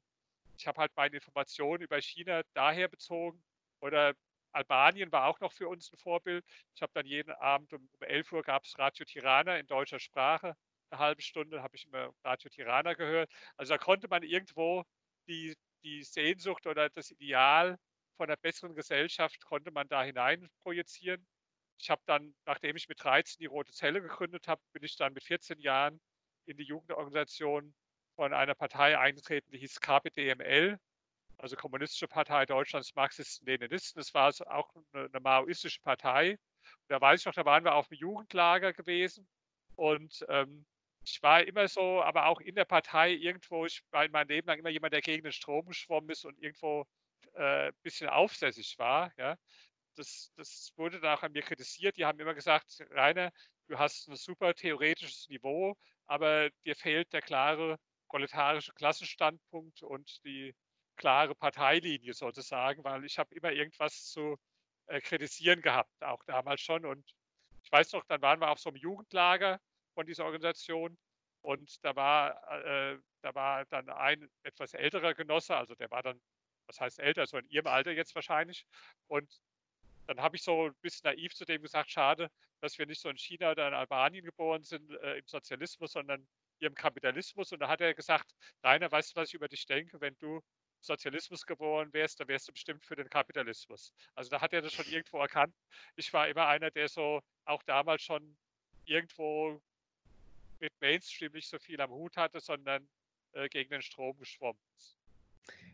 ich 0.57 0.67
habe 0.67 0.81
halt 0.81 0.91
meine 0.95 1.15
Informationen 1.15 1.83
über 1.83 2.01
China 2.01 2.41
daher 2.53 2.87
bezogen. 2.87 3.43
Oder 3.81 4.13
Albanien 4.53 5.11
war 5.11 5.27
auch 5.27 5.39
noch 5.39 5.51
für 5.51 5.67
uns 5.67 5.91
ein 5.91 5.97
Vorbild. 5.97 6.45
Ich 6.75 6.81
habe 6.81 6.91
dann 6.93 7.05
jeden 7.05 7.31
Abend 7.31 7.73
um, 7.73 7.89
um 7.91 8.01
11 8.01 8.31
Uhr 8.31 8.43
gab 8.43 8.63
es 8.63 8.77
Radio 8.79 9.05
Tirana 9.05 9.57
in 9.57 9.67
deutscher 9.67 9.99
Sprache. 9.99 10.55
Eine 10.89 10.99
halbe 10.99 11.21
Stunde 11.21 11.61
habe 11.61 11.75
ich 11.75 11.85
immer 11.85 12.13
Radio 12.23 12.49
Tirana 12.49 12.93
gehört. 12.93 13.29
Also 13.57 13.73
da 13.73 13.77
konnte 13.77 14.07
man 14.07 14.23
irgendwo 14.23 14.83
die, 15.27 15.55
die 15.83 16.03
Sehnsucht 16.03 16.67
oder 16.67 16.89
das 16.89 17.11
Ideal 17.11 17.77
von 18.17 18.27
einer 18.27 18.37
besseren 18.37 18.75
Gesellschaft 18.75 19.43
konnte 19.45 19.71
man 19.71 19.87
da 19.87 20.03
hinein 20.03 20.49
projizieren. 20.61 21.25
Ich 21.79 21.89
habe 21.89 22.01
dann, 22.05 22.35
nachdem 22.45 22.75
ich 22.75 22.89
mit 22.89 23.03
13 23.03 23.39
die 23.39 23.45
Rote 23.45 23.71
Zelle 23.71 24.01
gegründet 24.01 24.47
habe, 24.47 24.61
bin 24.73 24.83
ich 24.83 24.95
dann 24.95 25.13
mit 25.13 25.23
14 25.23 25.59
Jahren 25.59 26.01
in 26.45 26.57
die 26.57 26.63
Jugendorganisation 26.63 27.73
von 28.15 28.33
einer 28.33 28.55
Partei 28.55 28.97
eingetreten, 28.97 29.51
die 29.51 29.59
hieß 29.59 29.79
KPDML, 29.79 30.79
also 31.37 31.55
Kommunistische 31.55 32.07
Partei 32.07 32.45
Deutschlands 32.47 32.95
Marxisten-Leninisten. 32.95 33.99
Das 33.99 34.13
war 34.15 34.33
auch 34.47 34.73
eine, 34.91 35.05
eine 35.05 35.19
maoistische 35.19 35.79
Partei. 35.81 36.31
Und 36.31 36.89
da 36.89 36.99
weiß 36.99 37.19
ich 37.19 37.25
noch, 37.27 37.35
da 37.35 37.45
waren 37.45 37.63
wir 37.63 37.75
auf 37.75 37.87
dem 37.89 37.97
Jugendlager 37.99 38.73
gewesen 38.73 39.27
und 39.75 40.25
ähm, 40.29 40.65
ich 41.07 41.23
war 41.23 41.43
immer 41.43 41.67
so, 41.67 42.01
aber 42.03 42.27
auch 42.27 42.41
in 42.41 42.55
der 42.55 42.65
Partei 42.65 43.11
irgendwo, 43.11 43.65
ich 43.65 43.81
war 43.91 44.05
in 44.05 44.11
meinem 44.11 44.27
Leben 44.27 44.47
lang 44.47 44.59
immer 44.59 44.69
jemand, 44.69 44.93
der 44.93 45.01
gegen 45.01 45.23
den 45.23 45.31
Strom 45.31 45.65
geschwommen 45.65 46.09
ist 46.09 46.25
und 46.25 46.37
irgendwo 46.39 46.85
äh, 47.35 47.67
ein 47.69 47.75
bisschen 47.83 48.09
aufsässig 48.09 48.77
war. 48.77 49.13
Ja. 49.17 49.37
Das, 49.95 50.31
das 50.35 50.73
wurde 50.75 50.99
dann 50.99 51.17
auch 51.17 51.23
an 51.23 51.31
mir 51.31 51.41
kritisiert. 51.43 51.97
Die 51.97 52.05
haben 52.05 52.19
immer 52.19 52.33
gesagt, 52.33 52.83
Rainer, 52.91 53.31
du 53.67 53.79
hast 53.79 54.07
ein 54.09 54.15
super 54.15 54.53
theoretisches 54.53 55.29
Niveau, 55.29 55.75
aber 56.07 56.49
dir 56.65 56.75
fehlt 56.75 57.13
der 57.13 57.21
klare 57.21 57.79
proletarische 58.09 58.73
Klassenstandpunkt 58.73 59.83
und 59.83 60.23
die 60.25 60.55
klare 60.97 61.35
Parteilinie 61.35 62.13
sozusagen, 62.13 62.83
weil 62.83 63.05
ich 63.05 63.17
habe 63.19 63.33
immer 63.35 63.51
irgendwas 63.51 64.07
zu 64.09 64.37
äh, 64.87 65.01
kritisieren 65.01 65.61
gehabt, 65.61 66.03
auch 66.03 66.23
damals 66.25 66.61
schon. 66.61 66.85
Und 66.85 67.05
ich 67.63 67.71
weiß 67.71 67.93
noch, 67.93 68.03
dann 68.05 68.21
waren 68.21 68.39
wir 68.41 68.49
auf 68.49 68.59
so 68.59 68.69
einem 68.69 68.77
Jugendlager 68.77 69.59
von 69.97 70.05
dieser 70.05 70.25
Organisation. 70.25 70.95
Und 71.41 71.83
da 71.83 71.95
war, 71.95 72.35
äh, 72.65 72.99
da 73.23 73.33
war 73.33 73.65
dann 73.65 73.89
ein 73.89 74.29
etwas 74.43 74.75
älterer 74.75 75.15
Genosse, 75.15 75.55
also 75.55 75.73
der 75.73 75.89
war 75.89 76.03
dann, 76.03 76.21
was 76.67 76.79
heißt 76.79 76.99
älter, 76.99 77.25
so 77.25 77.37
in 77.39 77.49
ihrem 77.49 77.65
Alter 77.65 77.93
jetzt 77.93 78.13
wahrscheinlich. 78.13 78.67
Und 79.07 79.41
dann 80.05 80.21
habe 80.21 80.35
ich 80.35 80.43
so 80.43 80.67
ein 80.67 80.75
bisschen 80.81 81.09
naiv 81.09 81.33
zu 81.33 81.45
dem 81.45 81.63
gesagt, 81.63 81.89
schade, 81.89 82.29
dass 82.61 82.77
wir 82.77 82.85
nicht 82.85 83.01
so 83.01 83.09
in 83.09 83.17
China 83.17 83.51
oder 83.51 83.67
in 83.67 83.73
Albanien 83.73 84.23
geboren 84.23 84.63
sind, 84.63 84.91
äh, 85.01 85.17
im 85.17 85.25
Sozialismus, 85.25 85.93
sondern 85.93 86.27
hier 86.59 86.67
im 86.67 86.75
Kapitalismus. 86.75 87.51
Und 87.51 87.59
da 87.59 87.67
hat 87.67 87.81
er 87.81 87.95
gesagt, 87.95 88.35
Rainer, 88.63 88.91
weißt 88.91 89.15
du, 89.15 89.21
was 89.21 89.29
ich 89.29 89.33
über 89.33 89.47
dich 89.47 89.65
denke? 89.65 89.99
Wenn 89.99 90.15
du 90.19 90.41
Sozialismus 90.81 91.43
geboren 91.47 91.91
wärst, 91.91 92.19
dann 92.19 92.27
wärst 92.27 92.47
du 92.49 92.51
bestimmt 92.51 92.85
für 92.85 92.95
den 92.95 93.09
Kapitalismus. 93.09 93.91
Also 94.13 94.29
da 94.29 94.41
hat 94.41 94.53
er 94.53 94.61
das 94.61 94.73
schon 94.73 94.85
irgendwo 94.85 95.17
erkannt. 95.19 95.55
Ich 95.95 96.13
war 96.13 96.27
immer 96.27 96.45
einer, 96.45 96.69
der 96.69 96.87
so 96.87 97.21
auch 97.45 97.63
damals 97.63 98.03
schon 98.03 98.37
irgendwo 98.85 99.59
mit 100.59 100.73
Mainstream 100.81 101.31
nicht 101.33 101.49
so 101.49 101.59
viel 101.59 101.79
am 101.81 101.91
Hut 101.91 102.17
hatte, 102.17 102.39
sondern 102.39 102.87
äh, 103.33 103.49
gegen 103.49 103.69
den 103.69 103.81
Strom 103.81 104.17
geschwommen 104.17 104.61
ist. 104.75 104.97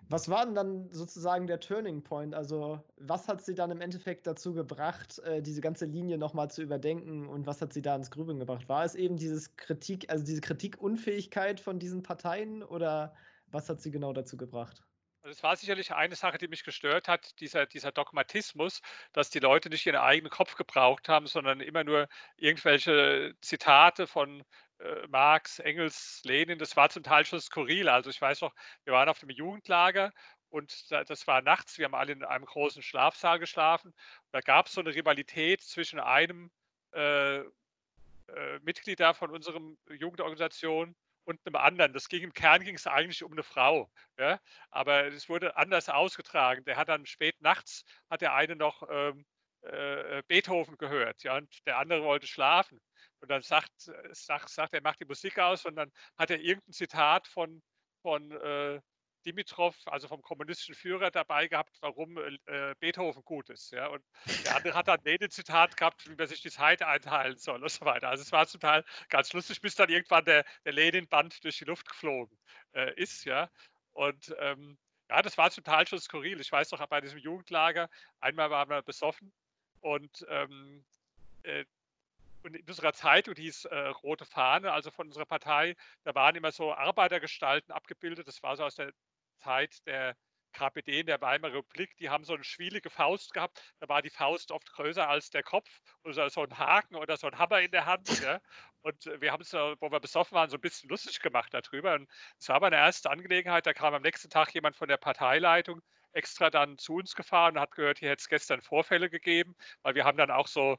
Was 0.09 0.29
war 0.29 0.45
denn 0.45 0.53
dann 0.53 0.89
sozusagen 0.91 1.47
der 1.47 1.59
Turning 1.59 2.03
Point? 2.03 2.35
Also, 2.35 2.83
was 2.97 3.27
hat 3.27 3.43
sie 3.43 3.55
dann 3.55 3.71
im 3.71 3.81
Endeffekt 3.81 4.27
dazu 4.27 4.53
gebracht, 4.53 5.19
äh, 5.19 5.41
diese 5.41 5.61
ganze 5.61 5.85
Linie 5.85 6.17
nochmal 6.17 6.51
zu 6.51 6.61
überdenken 6.61 7.27
und 7.27 7.47
was 7.47 7.61
hat 7.61 7.73
sie 7.73 7.81
da 7.81 7.95
ins 7.95 8.11
Grübeln 8.11 8.37
gebracht? 8.37 8.69
War 8.69 8.83
es 8.83 8.95
eben 8.95 9.17
dieses 9.17 9.55
Kritik, 9.55 10.11
also 10.11 10.23
diese 10.23 10.41
Kritikunfähigkeit 10.41 11.59
von 11.59 11.79
diesen 11.79 12.03
Parteien 12.03 12.63
oder 12.63 13.15
was 13.47 13.69
hat 13.69 13.81
sie 13.81 13.91
genau 13.91 14.13
dazu 14.13 14.37
gebracht? 14.37 14.83
Also 15.23 15.37
es 15.37 15.43
war 15.43 15.55
sicherlich 15.55 15.93
eine 15.93 16.15
Sache, 16.15 16.37
die 16.37 16.49
mich 16.49 16.65
gestört 16.65 17.07
hat, 17.07 17.39
dieser, 17.39 17.65
dieser 17.65 17.93
Dogmatismus, 17.93 18.81
dass 19.13 19.29
die 19.29 19.39
Leute 19.39 19.69
nicht 19.69 19.85
ihren 19.85 19.95
eigenen 19.95 20.29
Kopf 20.29 20.55
gebraucht 20.55 21.07
haben, 21.07 21.27
sondern 21.27 21.61
immer 21.61 21.85
nur 21.85 22.09
irgendwelche 22.35 23.33
Zitate 23.39 24.05
von 24.05 24.43
äh, 24.83 25.07
Marx, 25.07 25.59
Engels, 25.59 26.21
Lenin, 26.25 26.59
das 26.59 26.75
war 26.75 26.89
zum 26.89 27.03
Teil 27.03 27.25
schon 27.25 27.39
skurril. 27.39 27.89
Also 27.89 28.09
ich 28.09 28.21
weiß 28.21 28.41
noch, 28.41 28.53
wir 28.83 28.93
waren 28.93 29.09
auf 29.09 29.19
dem 29.19 29.29
Jugendlager 29.29 30.11
und 30.49 30.91
das 30.91 31.25
war 31.27 31.41
nachts, 31.41 31.77
wir 31.77 31.85
haben 31.85 31.95
alle 31.95 32.13
in 32.13 32.23
einem 32.23 32.45
großen 32.45 32.83
Schlafsaal 32.83 33.39
geschlafen. 33.39 33.93
Da 34.31 34.41
gab 34.41 34.67
es 34.67 34.73
so 34.73 34.81
eine 34.81 34.93
Rivalität 34.93 35.61
zwischen 35.61 35.99
einem 35.99 36.51
äh, 36.93 37.39
äh, 37.39 38.59
Mitglied 38.61 38.99
da 38.99 39.13
von 39.13 39.31
unserem 39.31 39.77
Jugendorganisation 39.89 40.95
und 41.25 41.39
einem 41.45 41.55
anderen. 41.55 41.93
Das 41.93 42.09
ging 42.09 42.23
im 42.23 42.33
Kern 42.33 42.63
ging 42.63 42.75
es 42.75 42.87
eigentlich 42.87 43.23
um 43.23 43.31
eine 43.31 43.43
Frau, 43.43 43.89
ja? 44.17 44.39
aber 44.69 45.05
es 45.07 45.29
wurde 45.29 45.55
anders 45.57 45.89
ausgetragen. 45.89 46.63
Der 46.65 46.77
hat 46.77 46.89
dann 46.89 47.05
spät 47.05 47.41
nachts 47.41 47.83
hat 48.09 48.21
der 48.21 48.33
eine 48.33 48.55
noch 48.55 48.83
ähm, 48.89 49.25
äh, 49.63 50.23
Beethoven 50.27 50.77
gehört, 50.77 51.23
ja, 51.23 51.37
und 51.37 51.65
der 51.65 51.77
andere 51.77 52.03
wollte 52.03 52.27
schlafen. 52.27 52.79
Und 53.21 53.29
dann 53.29 53.41
sagt, 53.41 53.71
sagt, 54.11 54.49
sagt 54.49 54.73
er, 54.73 54.81
macht 54.81 54.99
die 54.99 55.05
Musik 55.05 55.39
aus 55.39 55.65
und 55.65 55.75
dann 55.75 55.91
hat 56.17 56.29
er 56.29 56.39
irgendein 56.39 56.73
Zitat 56.73 57.27
von, 57.27 57.61
von 58.01 58.31
äh, 58.31 58.81
Dimitrov, 59.25 59.75
also 59.85 60.07
vom 60.07 60.21
kommunistischen 60.21 60.75
Führer, 60.75 61.09
dabei 61.09 61.47
gehabt, 61.47 61.77
warum 61.81 62.17
äh, 62.17 62.75
Beethoven 62.79 63.23
gut 63.23 63.49
ist. 63.49 63.71
Ja? 63.71 63.87
Und 63.87 64.03
der 64.45 64.57
andere 64.57 64.73
hat 64.73 64.89
dann 64.89 64.99
ein 65.05 65.29
Zitat 65.29 65.77
gehabt, 65.77 66.07
wie 66.09 66.15
man 66.15 66.27
sich 66.27 66.41
die 66.41 66.51
Zeit 66.51 66.81
einteilen 66.81 67.37
soll 67.37 67.63
und 67.63 67.71
so 67.71 67.85
weiter. 67.85 68.09
Also 68.09 68.23
es 68.23 68.31
war 68.31 68.45
zum 68.47 68.59
Teil 68.59 68.83
ganz 69.09 69.31
lustig, 69.33 69.61
bis 69.61 69.75
dann 69.75 69.89
irgendwann 69.89 70.25
der, 70.25 70.43
der 70.65 70.73
Lenin-Band 70.73 71.43
durch 71.43 71.57
die 71.57 71.65
Luft 71.65 71.87
geflogen 71.87 72.37
äh, 72.73 72.93
ist. 73.01 73.23
Ja? 73.23 73.49
Und 73.93 74.35
ähm, 74.39 74.77
ja, 75.09 75.21
das 75.21 75.37
war 75.37 75.51
zum 75.51 75.63
Teil 75.63 75.87
schon 75.87 75.99
skurril. 75.99 76.41
Ich 76.41 76.51
weiß 76.51 76.71
noch, 76.71 76.85
bei 76.87 77.01
diesem 77.01 77.19
Jugendlager, 77.19 77.89
einmal 78.19 78.49
waren 78.49 78.69
wir 78.69 78.81
besoffen 78.81 79.31
und 79.83 80.25
ähm, 80.29 80.83
äh, 81.43 81.65
und 82.43 82.55
in 82.57 82.67
unserer 82.67 82.93
Zeitung, 82.93 83.35
hieß 83.35 83.65
äh, 83.65 83.77
Rote 84.03 84.25
Fahne, 84.25 84.73
also 84.73 84.91
von 84.91 85.07
unserer 85.07 85.25
Partei, 85.25 85.75
da 86.03 86.13
waren 86.13 86.35
immer 86.35 86.51
so 86.51 86.73
Arbeitergestalten 86.73 87.71
abgebildet. 87.71 88.27
Das 88.27 88.43
war 88.43 88.57
so 88.57 88.65
aus 88.65 88.75
der 88.75 88.91
Zeit 89.37 89.85
der 89.87 90.17
KPD 90.53 90.99
in 90.99 91.07
der 91.07 91.19
Weimarer 91.21 91.55
Republik, 91.55 91.95
die 91.97 92.09
haben 92.09 92.23
so 92.23 92.33
eine 92.33 92.43
schwielige 92.43 92.89
Faust 92.89 93.33
gehabt. 93.33 93.61
Da 93.79 93.89
war 93.89 94.01
die 94.01 94.09
Faust 94.09 94.51
oft 94.51 94.71
größer 94.71 95.07
als 95.07 95.29
der 95.31 95.43
Kopf 95.43 95.69
oder 96.03 96.29
so 96.29 96.43
ein 96.43 96.57
Haken 96.57 96.95
oder 96.95 97.17
so 97.17 97.27
ein 97.27 97.37
Hammer 97.37 97.61
in 97.61 97.71
der 97.71 97.85
Hand. 97.85 98.21
Ja. 98.21 98.39
Und 98.81 99.05
wir 99.19 99.31
haben 99.31 99.41
es, 99.41 99.53
wo 99.53 99.91
wir 99.91 99.99
besoffen 99.99 100.35
waren, 100.35 100.49
so 100.49 100.57
ein 100.57 100.61
bisschen 100.61 100.89
lustig 100.89 101.21
gemacht 101.21 101.53
darüber. 101.53 101.95
Und 101.95 102.09
es 102.37 102.49
war 102.49 102.59
meine 102.59 102.75
erste 102.75 103.09
Angelegenheit. 103.09 103.65
Da 103.65 103.73
kam 103.73 103.93
am 103.93 104.01
nächsten 104.01 104.29
Tag 104.29 104.53
jemand 104.53 104.75
von 104.75 104.87
der 104.87 104.97
Parteileitung 104.97 105.81
extra 106.13 106.49
dann 106.49 106.77
zu 106.77 106.95
uns 106.95 107.15
gefahren 107.15 107.55
und 107.55 107.61
hat 107.61 107.71
gehört, 107.71 107.99
hier 107.99 108.09
hätte 108.09 108.21
es 108.21 108.29
gestern 108.29 108.61
Vorfälle 108.61 109.09
gegeben, 109.09 109.55
weil 109.81 109.95
wir 109.95 110.05
haben 110.05 110.17
dann 110.17 110.31
auch 110.31 110.47
so 110.47 110.77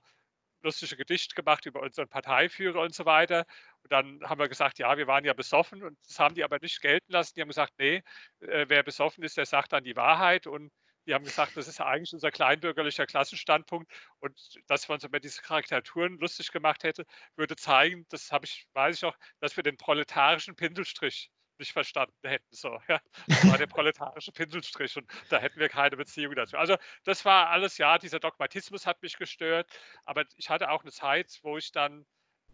lustige 0.62 0.96
Gedichte 0.96 1.34
gemacht 1.34 1.66
über 1.66 1.82
unseren 1.82 2.08
Parteiführer 2.08 2.80
und 2.80 2.94
so 2.94 3.04
weiter. 3.04 3.46
Und 3.82 3.92
dann 3.92 4.20
haben 4.24 4.40
wir 4.40 4.48
gesagt, 4.48 4.78
ja, 4.78 4.96
wir 4.96 5.06
waren 5.06 5.24
ja 5.24 5.34
besoffen 5.34 5.82
und 5.82 5.98
das 6.08 6.18
haben 6.18 6.34
die 6.34 6.44
aber 6.44 6.58
nicht 6.60 6.80
gelten 6.80 7.12
lassen. 7.12 7.34
Die 7.36 7.42
haben 7.42 7.48
gesagt, 7.48 7.74
nee, 7.78 8.02
äh, 8.40 8.66
wer 8.68 8.82
besoffen 8.82 9.22
ist, 9.24 9.36
der 9.36 9.46
sagt 9.46 9.72
dann 9.72 9.84
die 9.84 9.96
Wahrheit 9.96 10.46
und 10.46 10.72
die 11.06 11.14
haben 11.14 11.24
gesagt, 11.24 11.56
das 11.56 11.68
ist 11.68 11.80
eigentlich 11.80 12.14
unser 12.14 12.30
kleinbürgerlicher 12.30 13.06
Klassenstandpunkt 13.06 13.90
und 14.20 14.60
dass 14.66 14.88
wir 14.88 14.94
uns 14.94 15.04
über 15.04 15.20
diese 15.20 15.42
Karikaturen 15.42 16.18
lustig 16.18 16.50
gemacht 16.50 16.82
hätte, 16.82 17.04
würde 17.36 17.56
zeigen, 17.56 18.06
das 18.08 18.32
habe 18.32 18.46
ich, 18.46 18.66
weiß 18.72 18.96
ich 18.96 19.04
auch, 19.04 19.16
dass 19.40 19.56
wir 19.56 19.62
den 19.62 19.76
proletarischen 19.76 20.56
Pinselstrich 20.56 21.30
nicht 21.58 21.72
verstanden 21.72 22.16
hätten. 22.22 22.46
So, 22.50 22.78
ja. 22.88 23.00
Das 23.26 23.48
war 23.48 23.58
der 23.58 23.66
proletarische 23.66 24.32
Pinselstrich 24.32 24.96
und 24.96 25.10
da 25.30 25.38
hätten 25.38 25.60
wir 25.60 25.68
keine 25.68 25.96
Beziehung 25.96 26.34
dazu. 26.34 26.56
Also 26.56 26.76
das 27.04 27.24
war 27.24 27.50
alles, 27.50 27.78
ja, 27.78 27.98
dieser 27.98 28.20
Dogmatismus 28.20 28.86
hat 28.86 29.02
mich 29.02 29.16
gestört, 29.16 29.70
aber 30.04 30.24
ich 30.36 30.50
hatte 30.50 30.70
auch 30.70 30.82
eine 30.82 30.92
Zeit, 30.92 31.38
wo 31.42 31.58
ich 31.58 31.72
dann 31.72 32.06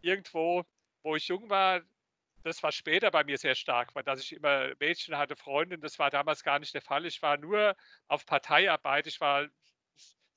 irgendwo, 0.02 0.64
wo 1.02 1.16
ich 1.16 1.28
jung 1.28 1.50
war, 1.50 1.82
das 2.42 2.62
war 2.62 2.72
später 2.72 3.10
bei 3.10 3.24
mir 3.24 3.38
sehr 3.38 3.54
stark, 3.54 3.94
weil 3.94 4.02
dass 4.02 4.20
ich 4.20 4.32
immer 4.32 4.72
Mädchen 4.80 5.16
hatte, 5.16 5.36
Freundinnen, 5.36 5.82
das 5.82 5.98
war 5.98 6.10
damals 6.10 6.42
gar 6.42 6.58
nicht 6.58 6.72
der 6.74 6.82
Fall. 6.82 7.04
Ich 7.04 7.20
war 7.22 7.36
nur 7.36 7.76
auf 8.08 8.24
Parteiarbeit, 8.24 9.06
ich 9.06 9.20
war 9.20 9.48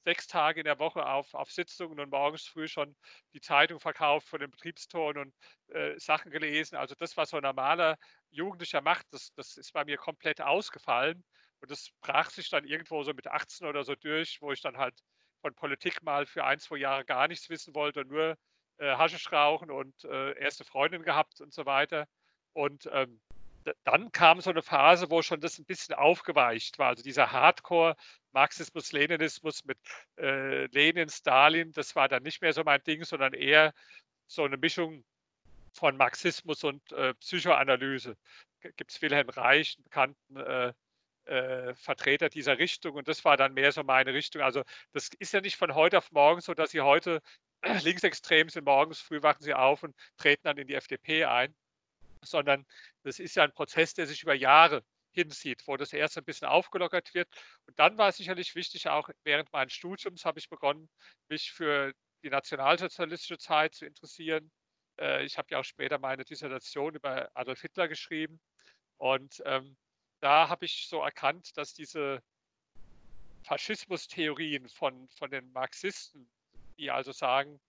sechs 0.03 0.27
Tage 0.27 0.62
in 0.62 0.65
der 0.65 0.79
Woche 0.79 1.05
auf, 1.05 1.33
auf 1.33 1.51
Sitzungen 1.51 2.00
und 2.00 2.10
morgens 2.10 2.45
früh 2.45 2.67
schon 2.67 2.95
die 3.33 3.41
Zeitung 3.41 3.79
verkauft 3.79 4.27
von 4.27 4.39
den 4.39 4.51
Betriebstoren 4.51 5.17
und 5.17 5.33
äh, 5.69 5.98
Sachen 6.00 6.31
gelesen. 6.31 6.75
Also 6.75 6.95
das, 6.95 7.15
was 7.17 7.29
so 7.29 7.38
ein 7.38 7.43
normaler 7.43 7.98
Jugendlicher 8.29 8.81
macht, 8.81 9.05
das, 9.12 9.33
das 9.36 9.57
ist 9.57 9.74
bei 9.74 9.86
mir 9.86 9.98
komplett 9.98 10.41
ausgefallen. 10.41 11.24
Und 11.62 11.72
das 11.72 11.91
brach 12.01 12.29
sich 12.29 12.50
dann 12.50 12.65
irgendwo 12.65 13.03
so 13.03 13.13
mit 13.13 13.27
18 13.27 13.65
oder 13.67 13.83
so 13.83 13.95
durch, 13.95 14.41
wo 14.41 14.51
ich 14.51 14.62
dann 14.62 14.77
halt 14.77 14.95
von 15.41 15.55
Politik 15.55 16.03
mal 16.03 16.25
für 16.25 16.43
ein, 16.43 16.60
zwei 16.60 16.77
Jahre 16.77 17.05
gar 17.05 17.27
nichts 17.27 17.50
wissen 17.50 17.74
wollte, 17.74 18.03
nur 18.05 18.38
äh, 18.77 18.95
Haschisch 18.98 19.31
rauchen 19.31 19.72
und 19.72 20.03
äh, 20.03 20.38
erste 20.39 20.65
Freundin 20.65 21.03
gehabt 21.03 21.39
und 21.41 21.53
so 21.53 21.65
weiter. 21.65 22.07
Und 22.53 22.89
ähm, 22.91 23.22
dann 23.84 24.12
kam 24.12 24.41
so 24.41 24.50
eine 24.50 24.62
Phase, 24.62 25.10
wo 25.10 25.22
schon 25.22 25.41
das 25.41 25.60
ein 25.60 25.65
bisschen 25.65 25.96
aufgeweicht 25.96 26.79
war. 26.79 26.89
Also 26.89 27.03
dieser 27.03 27.32
Hardcore 27.32 27.96
Marxismus, 28.32 28.91
Leninismus 28.91 29.63
mit 29.65 29.77
äh, 30.17 30.65
Lenin, 30.67 31.10
Stalin, 31.10 31.72
das 31.72 31.96
war 31.96 32.08
dann 32.08 32.24
nicht 32.24 32.41
mehr 32.41 32.53
so 32.53 32.63
mein 32.63 32.84
Ding, 32.84 33.03
sondern 33.03 33.34
eher 33.34 33.74
so 34.27 34.43
eine 34.43 34.58
Mischung 34.58 35.03
von 35.74 35.98
Marxismus 35.98 36.63
und 36.63 36.91
äh, 36.91 37.13
Psychoanalyse. 37.15 38.15
Gibt 38.62 38.91
es 38.91 39.01
Wilhelm 39.01 39.29
Reich, 39.29 39.75
einen 39.75 39.84
bekannten 39.84 40.38
äh, 40.38 40.74
äh, 41.25 41.74
Vertreter 41.75 42.29
dieser 42.29 42.58
Richtung 42.58 42.96
und 42.96 43.08
das 43.08 43.24
war 43.25 43.38
dann 43.38 43.53
mehr 43.53 43.72
so 43.72 43.84
meine 43.84 44.13
Richtung. 44.13 44.41
Also 44.41 44.63
das 44.93 45.10
ist 45.20 45.34
ja 45.34 45.41
nicht 45.41 45.55
von 45.55 45.74
heute 45.75 45.98
auf 45.98 46.12
morgen 46.12 46.41
so, 46.41 46.53
dass 46.53 46.72
Sie 46.72 46.82
heute 46.82 47.22
linksextrem 47.84 48.50
sind, 48.50 48.65
morgens 48.65 49.00
früh 49.00 49.22
wachen 49.22 49.43
Sie 49.43 49.53
auf 49.53 49.84
und 49.84 49.96
treten 50.17 50.43
dann 50.43 50.58
in 50.58 50.67
die 50.67 50.75
FDP 50.75 51.25
ein, 51.25 51.53
sondern 52.24 52.65
das 53.03 53.19
ist 53.19 53.36
ja 53.36 53.43
ein 53.43 53.53
Prozess, 53.53 53.93
der 53.93 54.07
sich 54.07 54.24
über 54.24 54.33
Jahre 54.33 54.83
hinzieht, 55.12 55.63
wo 55.67 55.77
das 55.77 55.93
erst 55.93 56.17
ein 56.17 56.25
bisschen 56.25 56.48
aufgelockert 56.48 57.13
wird. 57.13 57.29
Und 57.67 57.77
dann 57.79 57.98
war 57.98 58.10
es 58.10 58.17
sicherlich 58.17 58.55
wichtig, 58.55 58.89
auch 58.89 59.10
während 59.24 59.51
meines 59.53 59.74
Studiums 59.74 60.25
habe 60.25 60.39
ich 60.39 60.50
begonnen, 60.50 60.89
mich 61.29 61.51
für 61.51 61.93
die 62.24 62.29
nationalsozialistische 62.29 63.38
Zeit 63.38 63.75
zu 63.75 63.86
interessieren. 63.86 64.51
Äh, 65.00 65.25
ich 65.25 65.38
habe 65.38 65.48
ja 65.51 65.60
auch 65.60 65.63
später 65.63 66.00
meine 66.00 66.24
Dissertation 66.24 66.95
über 66.95 67.29
Adolf 67.33 67.62
Hitler 67.62 67.88
geschrieben. 67.88 68.39
Und 68.98 69.41
ähm, 69.45 69.77
da 70.19 70.50
habe 70.50 70.65
ich 70.65 70.88
so 70.88 71.01
erkannt, 71.01 71.55
dass 71.57 71.74
diese 71.74 72.22
Faschismustheorien 73.43 74.69
von, 74.69 75.10
von 75.10 75.29
den 75.29 75.51
Marxisten, 75.51 76.29
die 76.77 76.89
also 76.89 77.12
sagen, 77.12 77.60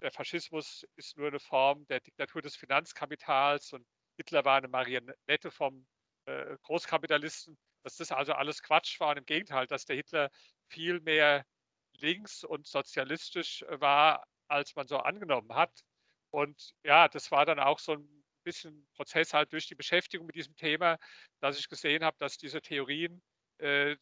der 0.00 0.12
Faschismus 0.12 0.86
ist 0.96 1.16
nur 1.16 1.28
eine 1.28 1.40
Form 1.40 1.86
der 1.86 2.00
Diktatur 2.00 2.42
des 2.42 2.56
Finanzkapitals 2.56 3.72
und 3.72 3.86
Hitler 4.16 4.44
war 4.44 4.58
eine 4.58 4.68
Marionette 4.68 5.50
vom 5.50 5.86
äh, 6.26 6.56
Großkapitalisten, 6.62 7.56
dass 7.82 7.96
das 7.96 8.12
also 8.12 8.32
alles 8.32 8.62
Quatsch 8.62 8.98
war 9.00 9.10
und 9.10 9.18
im 9.18 9.26
Gegenteil, 9.26 9.66
dass 9.66 9.84
der 9.84 9.96
Hitler 9.96 10.30
viel 10.68 11.00
mehr 11.00 11.44
links 11.98 12.44
und 12.44 12.66
sozialistisch 12.66 13.62
äh, 13.62 13.80
war, 13.80 14.26
als 14.48 14.74
man 14.74 14.86
so 14.86 14.98
angenommen 14.98 15.54
hat. 15.54 15.72
Und 16.30 16.74
ja, 16.82 17.08
das 17.08 17.30
war 17.30 17.46
dann 17.46 17.60
auch 17.60 17.78
so 17.78 17.92
ein 17.92 18.24
bisschen 18.44 18.86
Prozess 18.94 19.34
halt 19.34 19.52
durch 19.52 19.66
die 19.66 19.74
Beschäftigung 19.74 20.26
mit 20.26 20.36
diesem 20.36 20.56
Thema, 20.56 20.98
dass 21.40 21.58
ich 21.58 21.68
gesehen 21.68 22.04
habe, 22.04 22.16
dass 22.18 22.38
diese 22.38 22.60
Theorien 22.60 23.22
äh, 23.58 23.96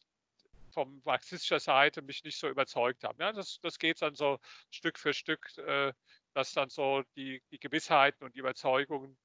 vom 0.71 1.01
marxistischer 1.05 1.59
Seite 1.59 2.01
mich 2.01 2.23
nicht 2.23 2.37
so 2.37 2.49
überzeugt 2.49 3.03
haben. 3.03 3.19
Ja, 3.21 3.31
das, 3.31 3.59
das 3.61 3.77
geht 3.77 4.01
dann 4.01 4.15
so 4.15 4.39
Stück 4.71 4.97
für 4.97 5.13
Stück, 5.13 5.55
äh, 5.59 5.93
dass 6.33 6.53
dann 6.53 6.69
so 6.69 7.03
die, 7.15 7.41
die 7.51 7.59
Gewissheiten 7.59 8.23
und 8.23 8.35
die 8.35 8.39
Überzeugungen 8.39 9.17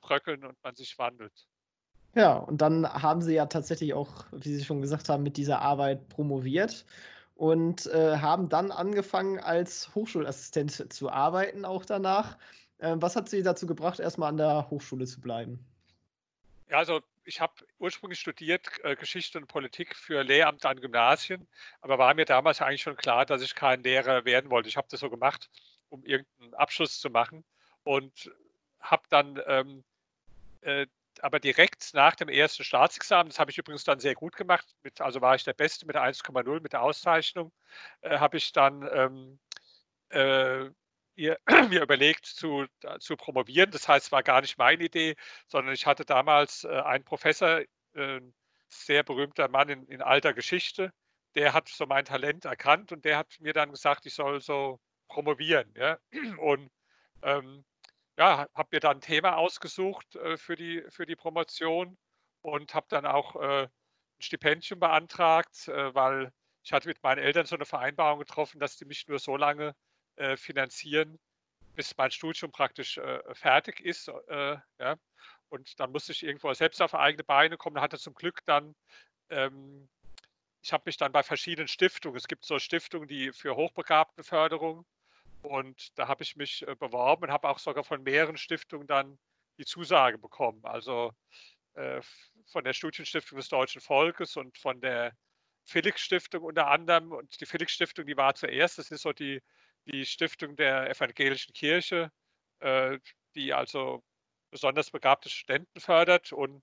bröckeln 0.00 0.44
und 0.44 0.56
man 0.62 0.74
sich 0.74 0.98
wandelt. 0.98 1.46
Ja, 2.14 2.34
und 2.34 2.60
dann 2.60 2.86
haben 2.88 3.22
sie 3.22 3.34
ja 3.34 3.46
tatsächlich 3.46 3.92
auch, 3.92 4.24
wie 4.30 4.54
Sie 4.54 4.64
schon 4.64 4.80
gesagt 4.80 5.08
haben, 5.08 5.24
mit 5.24 5.36
dieser 5.36 5.60
Arbeit 5.60 6.08
promoviert 6.08 6.84
und 7.34 7.86
äh, 7.86 8.18
haben 8.18 8.48
dann 8.48 8.70
angefangen, 8.70 9.40
als 9.40 9.92
Hochschulassistent 9.94 10.92
zu 10.92 11.10
arbeiten, 11.10 11.64
auch 11.64 11.84
danach. 11.84 12.38
Äh, 12.78 12.94
was 12.96 13.16
hat 13.16 13.28
Sie 13.28 13.42
dazu 13.42 13.66
gebracht, 13.66 13.98
erstmal 13.98 14.28
an 14.28 14.36
der 14.36 14.70
Hochschule 14.70 15.06
zu 15.06 15.20
bleiben? 15.20 15.58
Ja, 16.70 16.78
also 16.78 17.00
ich 17.24 17.40
habe 17.40 17.52
ursprünglich 17.78 18.20
studiert 18.20 18.68
äh, 18.84 18.94
Geschichte 18.94 19.38
und 19.38 19.48
Politik 19.48 19.96
für 19.96 20.22
Lehramt 20.22 20.64
an 20.64 20.80
Gymnasien, 20.80 21.46
aber 21.80 21.98
war 21.98 22.14
mir 22.14 22.26
damals 22.26 22.60
eigentlich 22.60 22.82
schon 22.82 22.96
klar, 22.96 23.26
dass 23.26 23.42
ich 23.42 23.54
kein 23.54 23.82
Lehrer 23.82 24.24
werden 24.24 24.50
wollte. 24.50 24.68
Ich 24.68 24.76
habe 24.76 24.86
das 24.90 25.00
so 25.00 25.10
gemacht, 25.10 25.50
um 25.88 26.04
irgendeinen 26.04 26.54
Abschluss 26.54 27.00
zu 27.00 27.10
machen 27.10 27.44
und 27.82 28.30
habe 28.84 29.02
dann 29.08 29.40
ähm, 29.46 29.84
äh, 30.62 30.86
aber 31.20 31.40
direkt 31.40 31.94
nach 31.94 32.14
dem 32.16 32.28
ersten 32.28 32.64
Staatsexamen, 32.64 33.30
das 33.30 33.38
habe 33.38 33.50
ich 33.50 33.58
übrigens 33.58 33.84
dann 33.84 34.00
sehr 34.00 34.14
gut 34.14 34.36
gemacht, 34.36 34.66
mit, 34.82 35.00
also 35.00 35.20
war 35.20 35.34
ich 35.34 35.44
der 35.44 35.52
Beste 35.52 35.86
mit 35.86 35.96
1,0 35.96 36.60
mit 36.60 36.72
der 36.72 36.82
Auszeichnung, 36.82 37.52
äh, 38.02 38.18
habe 38.18 38.36
ich 38.36 38.52
dann 38.52 38.88
ähm, 38.92 39.38
äh, 40.10 40.70
mir 41.68 41.82
überlegt 41.82 42.26
zu, 42.26 42.66
zu 42.98 43.16
promovieren. 43.16 43.70
Das 43.70 43.88
heißt, 43.88 44.06
es 44.06 44.12
war 44.12 44.22
gar 44.22 44.40
nicht 44.40 44.58
meine 44.58 44.84
Idee, 44.84 45.14
sondern 45.46 45.74
ich 45.74 45.86
hatte 45.86 46.04
damals 46.04 46.64
äh, 46.64 46.68
einen 46.68 47.04
Professor, 47.04 47.60
äh, 47.94 48.20
sehr 48.68 49.04
berühmter 49.04 49.48
Mann 49.48 49.68
in, 49.68 49.86
in 49.86 50.02
alter 50.02 50.34
Geschichte, 50.34 50.92
der 51.36 51.52
hat 51.52 51.68
so 51.68 51.86
mein 51.86 52.04
Talent 52.04 52.44
erkannt 52.44 52.92
und 52.92 53.04
der 53.04 53.18
hat 53.18 53.40
mir 53.40 53.52
dann 53.52 53.70
gesagt, 53.70 54.06
ich 54.06 54.14
soll 54.14 54.40
so 54.40 54.80
promovieren. 55.08 55.72
Ja? 55.76 55.98
Und 56.38 56.70
ähm, 57.22 57.64
ja, 58.18 58.46
habe 58.54 58.68
mir 58.72 58.80
dann 58.80 58.98
ein 58.98 59.00
Thema 59.00 59.36
ausgesucht 59.36 60.16
äh, 60.16 60.36
für, 60.36 60.56
die, 60.56 60.84
für 60.88 61.06
die 61.06 61.16
Promotion 61.16 61.96
und 62.42 62.74
habe 62.74 62.86
dann 62.88 63.06
auch 63.06 63.36
äh, 63.36 63.64
ein 63.64 63.70
Stipendium 64.20 64.80
beantragt, 64.80 65.68
äh, 65.68 65.94
weil 65.94 66.32
ich 66.62 66.72
hatte 66.72 66.88
mit 66.88 67.02
meinen 67.02 67.18
Eltern 67.18 67.46
so 67.46 67.56
eine 67.56 67.66
Vereinbarung 67.66 68.18
getroffen, 68.20 68.60
dass 68.60 68.76
die 68.76 68.84
mich 68.84 69.06
nur 69.08 69.18
so 69.18 69.36
lange 69.36 69.74
äh, 70.16 70.36
finanzieren, 70.36 71.18
bis 71.74 71.96
mein 71.96 72.10
Studium 72.10 72.52
praktisch 72.52 72.98
äh, 72.98 73.34
fertig 73.34 73.80
ist. 73.80 74.08
Äh, 74.28 74.56
ja. 74.78 74.96
und 75.48 75.78
dann 75.80 75.92
musste 75.92 76.12
ich 76.12 76.22
irgendwo 76.22 76.52
selbst 76.54 76.80
auf 76.82 76.94
eigene 76.94 77.24
Beine 77.24 77.56
kommen. 77.56 77.80
Hatte 77.80 77.98
zum 77.98 78.14
Glück 78.14 78.40
dann, 78.46 78.74
ähm, 79.30 79.88
ich 80.62 80.72
habe 80.72 80.84
mich 80.86 80.96
dann 80.96 81.12
bei 81.12 81.22
verschiedenen 81.22 81.68
Stiftungen, 81.68 82.16
es 82.16 82.28
gibt 82.28 82.44
so 82.46 82.58
Stiftungen, 82.58 83.08
die 83.08 83.32
für 83.32 83.56
Hochbegabtenförderung 83.56 84.86
und 85.44 85.98
da 85.98 86.08
habe 86.08 86.22
ich 86.22 86.36
mich 86.36 86.66
äh, 86.66 86.74
beworben 86.74 87.24
und 87.24 87.30
habe 87.30 87.48
auch 87.48 87.58
sogar 87.58 87.84
von 87.84 88.02
mehreren 88.02 88.36
Stiftungen 88.36 88.86
dann 88.86 89.18
die 89.58 89.64
Zusage 89.64 90.18
bekommen. 90.18 90.60
Also 90.64 91.12
äh, 91.74 92.00
von 92.46 92.64
der 92.64 92.72
Studienstiftung 92.72 93.38
des 93.38 93.48
deutschen 93.48 93.80
Volkes 93.80 94.36
und 94.36 94.58
von 94.58 94.80
der 94.80 95.12
Felix-Stiftung 95.64 96.42
unter 96.42 96.68
anderem. 96.68 97.12
Und 97.12 97.40
die 97.40 97.46
Felix-Stiftung, 97.46 98.06
die 98.06 98.16
war 98.16 98.34
zuerst, 98.34 98.78
das 98.78 98.90
ist 98.90 99.02
so 99.02 99.12
die, 99.12 99.40
die 99.86 100.04
Stiftung 100.06 100.56
der 100.56 100.90
evangelischen 100.90 101.52
Kirche, 101.52 102.10
äh, 102.60 102.98
die 103.34 103.52
also 103.52 104.02
besonders 104.50 104.90
begabte 104.90 105.28
Studenten 105.28 105.80
fördert. 105.80 106.32
Und 106.32 106.62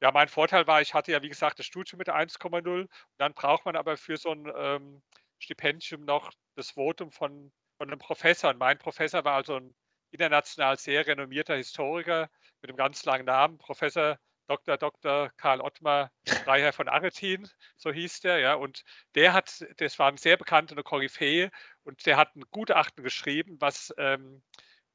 ja, 0.00 0.12
mein 0.12 0.28
Vorteil 0.28 0.66
war, 0.66 0.80
ich 0.80 0.94
hatte 0.94 1.12
ja, 1.12 1.22
wie 1.22 1.28
gesagt, 1.28 1.58
das 1.58 1.66
Studium 1.66 1.98
mit 1.98 2.08
1,0. 2.08 2.82
Und 2.82 2.90
dann 3.18 3.34
braucht 3.34 3.64
man 3.64 3.76
aber 3.76 3.96
für 3.96 4.16
so 4.16 4.30
ein 4.30 4.50
ähm, 4.54 5.02
Stipendium 5.38 6.04
noch 6.04 6.32
das 6.56 6.70
Votum 6.72 7.10
von, 7.10 7.52
von 7.78 7.88
einem 7.88 7.98
Professor. 7.98 8.50
Und 8.50 8.58
mein 8.58 8.78
Professor 8.78 9.24
war 9.24 9.34
also 9.34 9.56
ein 9.56 9.74
international 10.10 10.78
sehr 10.78 11.06
renommierter 11.06 11.56
Historiker 11.56 12.30
mit 12.62 12.70
einem 12.70 12.76
ganz 12.76 13.04
langen 13.04 13.26
Namen, 13.26 13.58
Professor 13.58 14.18
Dr. 14.46 14.76
Dr. 14.76 15.30
Karl 15.36 15.60
Ottmar 15.60 16.10
Freiherr 16.44 16.72
von 16.72 16.88
Aretin, 16.88 17.48
so 17.76 17.90
hieß 17.90 18.20
der, 18.20 18.38
ja, 18.38 18.54
und 18.54 18.84
der 19.14 19.32
hat, 19.32 19.64
das 19.78 19.98
war 19.98 20.08
ein 20.08 20.18
sehr 20.18 20.36
bekannter, 20.36 20.80
Koryphäe, 20.82 21.50
und 21.84 22.04
der 22.06 22.16
hat 22.16 22.36
ein 22.36 22.44
Gutachten 22.50 23.02
geschrieben, 23.02 23.56
was 23.60 23.94
ähm, 23.98 24.42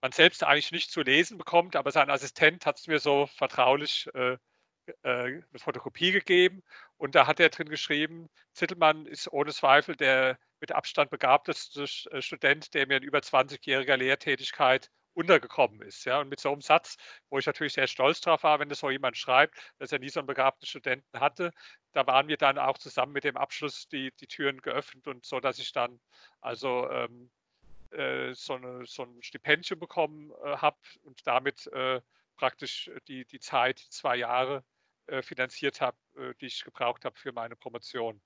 man 0.02 0.12
selbst 0.12 0.44
eigentlich 0.44 0.72
nicht 0.72 0.92
zu 0.92 1.02
lesen 1.02 1.38
bekommt, 1.38 1.76
aber 1.76 1.92
sein 1.92 2.10
Assistent 2.10 2.66
hat 2.66 2.78
es 2.78 2.88
mir 2.88 3.00
so 3.00 3.28
vertraulich 3.28 4.08
äh, 4.14 4.34
äh, 4.34 4.98
eine 5.04 5.44
Fotokopie 5.58 6.12
gegeben 6.12 6.64
und 6.98 7.16
da 7.16 7.28
hat 7.28 7.40
er 7.40 7.50
drin 7.50 7.70
geschrieben, 7.70 8.30
Zittelmann 8.54 9.06
ist 9.06 9.32
ohne 9.32 9.52
Zweifel 9.52 9.96
der 9.96 10.38
mit 10.60 10.72
Abstand 10.72 11.12
begabteste 11.12 11.84
äh, 12.12 12.22
Student, 12.22 12.74
der 12.74 12.88
mir 12.88 12.98
in 12.98 13.04
über 13.04 13.20
20-jähriger 13.20 13.98
Lehrtätigkeit 13.98 14.90
untergekommen 15.14 15.82
ist. 15.82 16.06
Ja? 16.06 16.20
Und 16.20 16.30
mit 16.30 16.40
so 16.40 16.52
einem 16.52 16.62
Satz, 16.62 16.98
wo 17.30 17.40
ich 17.40 17.46
natürlich 17.46 17.74
sehr 17.74 17.88
stolz 17.88 18.22
drauf 18.22 18.44
war, 18.44 18.60
wenn 18.60 18.70
das 18.70 18.80
so 18.80 18.90
jemand 18.90 19.18
schreibt, 19.18 19.58
dass 19.78 19.92
er 19.92 20.00
nie 20.00 20.10
so 20.10 20.20
einen 20.20 20.28
begabten 20.28 20.66
Studenten 20.66 21.20
hatte, 21.20 21.52
da 21.92 22.08
waren 22.08 22.28
wir 22.28 22.38
dann 22.38 22.58
auch 22.58 22.78
zusammen 22.78 23.14
mit 23.14 23.24
dem 23.24 23.38
Abschluss 23.38 23.88
die, 23.88 24.12
die 24.20 24.28
Türen 24.28 24.62
geöffnet 24.62 25.08
und 25.08 25.26
so, 25.26 25.40
dass 25.40 25.60
ich 25.60 25.72
dann 25.72 26.00
also 26.42 26.90
ähm, 26.90 27.32
äh, 27.92 28.34
so, 28.34 28.54
eine, 28.54 28.86
so, 28.86 29.04
ein 29.04 29.22
Stipendium 29.22 29.80
bekommen 29.80 30.32
äh, 30.44 30.58
habe 30.58 30.78
und 31.04 31.26
damit 31.26 31.68
äh, 31.68 32.02
praktisch 32.38 32.90
die, 33.08 33.26
die 33.26 33.40
Zeit, 33.40 33.80
zwei 33.80 34.16
Jahre 34.16 34.64
äh, 35.08 35.22
finanziert 35.24 35.82
habe, 35.82 35.98
äh, 36.18 36.34
die 36.40 36.46
ich 36.46 36.64
gebraucht 36.64 37.04
habe 37.04 37.18
für 37.18 37.32
meine 37.32 37.56
Promotion. 37.56 38.22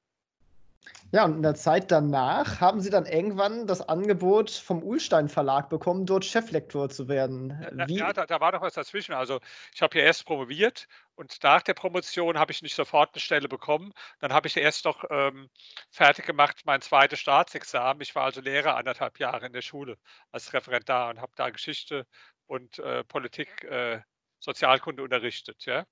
Ja, 1.13 1.25
und 1.25 1.36
in 1.36 1.44
der 1.44 1.54
Zeit 1.54 1.92
danach 1.92 2.60
haben 2.60 2.82
Sie 2.82 2.90
dann 2.90 3.06
irgendwann 3.06 3.68
das 3.68 3.88
Angebot 3.88 4.50
vom 4.50 4.82
Ulstein 4.82 5.30
Verlag 5.30 5.70
bekommen, 5.70 6.08
dort 6.08 6.25
Cheflektor 6.25 6.90
zu 6.90 7.08
werden. 7.08 7.52
Wie? 7.86 8.00
Ja, 8.00 8.13
da, 8.13 8.25
da, 8.25 8.40
war 8.40 8.52
doch 8.52 8.62
was 8.62 8.74
dazwischen. 8.74 9.13
Also 9.13 9.40
ich 9.75 9.84
habe 9.84 10.00
ja 10.00 10.06
erst 10.06 10.25
promoviert 10.25 10.88
und 11.13 11.38
nach 11.44 11.62
der 11.62 11.75
Promotion 11.75 12.40
habe 12.40 12.52
ich 12.52 12.63
nicht 12.63 12.74
sofort 12.74 13.13
eine 13.13 13.22
Stelle 13.22 13.48
bekommen. 13.48 13.94
Dann 14.22 14.34
habe 14.34 14.48
ich 14.48 14.58
erst 14.58 14.86
noch 14.86 15.04
ähm, 15.12 15.52
fertig 15.92 16.25
gemacht 16.25 16.62
mein 16.66 16.82
zweites 16.82 17.20
Staatsexamen. 17.20 18.02
Ich 18.02 18.16
war 18.16 18.24
also 18.24 18.42
Lehrer 18.42 18.75
anderthalb 18.75 19.20
Jahre 19.20 19.46
in 19.46 19.54
der 19.54 19.62
Schule 19.62 19.98
als 20.32 20.52
Referendar 20.52 21.12
und 21.12 21.22
habe 21.22 21.34
da 21.36 21.52
Geschichte 21.52 22.08
und 22.48 22.80
äh, 22.80 23.04
Politik, 23.04 23.63
äh, 23.66 24.02
Sozialkunde 24.40 25.04
unterrichtet. 25.04 25.63
Ja. 25.66 25.86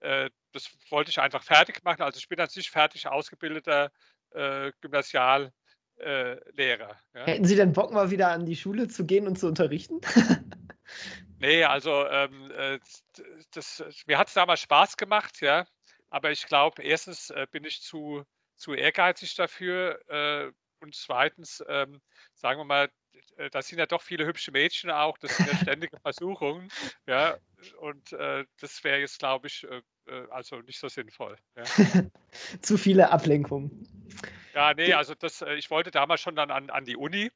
Äh, 0.00 0.30
das 0.52 0.70
wollte 0.88 1.10
ich 1.10 1.20
einfach 1.20 1.42
fertig 1.42 1.84
machen. 1.84 2.00
Also 2.00 2.18
ich 2.18 2.28
bin 2.28 2.40
an 2.40 2.48
sich 2.48 2.70
fertig 2.70 3.06
ausgebildeter 3.06 3.92
äh, 4.34 4.72
Gymnasiallehrer. 4.80 5.52
Ja. 7.14 7.26
Hätten 7.26 7.44
Sie 7.44 7.56
denn 7.56 7.72
Bock, 7.72 7.92
mal 7.92 8.10
wieder 8.10 8.30
an 8.30 8.46
die 8.46 8.56
Schule 8.56 8.88
zu 8.88 9.06
gehen 9.06 9.26
und 9.26 9.38
zu 9.38 9.46
unterrichten? 9.46 10.00
nee, 11.38 11.64
also 11.64 12.06
ähm, 12.06 12.50
äh, 12.50 12.78
das, 13.52 13.84
mir 14.06 14.18
hat 14.18 14.28
es 14.28 14.34
damals 14.34 14.60
Spaß 14.60 14.96
gemacht, 14.96 15.40
ja. 15.40 15.66
Aber 16.10 16.30
ich 16.30 16.46
glaube, 16.46 16.82
erstens 16.82 17.30
äh, 17.30 17.46
bin 17.50 17.64
ich 17.64 17.80
zu, 17.80 18.24
zu 18.56 18.74
ehrgeizig 18.74 19.34
dafür 19.34 19.98
äh, 20.08 20.52
und 20.80 20.94
zweitens, 20.94 21.64
ähm, 21.68 22.02
sagen 22.34 22.60
wir 22.60 22.64
mal, 22.64 22.90
äh, 23.36 23.50
da 23.50 23.62
sind 23.62 23.78
ja 23.78 23.86
doch 23.86 24.02
viele 24.02 24.26
hübsche 24.26 24.52
Mädchen 24.52 24.90
auch, 24.90 25.16
das 25.18 25.36
sind 25.36 25.46
ja 25.46 25.56
ständige 25.62 25.98
Versuchungen, 26.00 26.70
ja, 27.06 27.38
und 27.78 28.12
äh, 28.12 28.44
das 28.60 28.82
wäre 28.84 28.98
jetzt, 28.98 29.18
glaube 29.18 29.46
ich, 29.46 29.64
äh, 29.64 29.80
äh, 30.06 30.26
also 30.30 30.60
nicht 30.60 30.78
so 30.78 30.88
sinnvoll. 30.88 31.36
Ja. 31.56 31.64
Zu 32.62 32.76
viele 32.76 33.10
Ablenkungen. 33.10 33.86
Ja, 34.54 34.74
nee, 34.74 34.92
also 34.92 35.14
das, 35.14 35.42
äh, 35.42 35.54
ich 35.54 35.70
wollte 35.70 35.90
damals 35.90 36.20
schon 36.20 36.36
dann 36.36 36.50
an, 36.50 36.70
an 36.70 36.84
die 36.84 36.96
Uni 36.96 37.30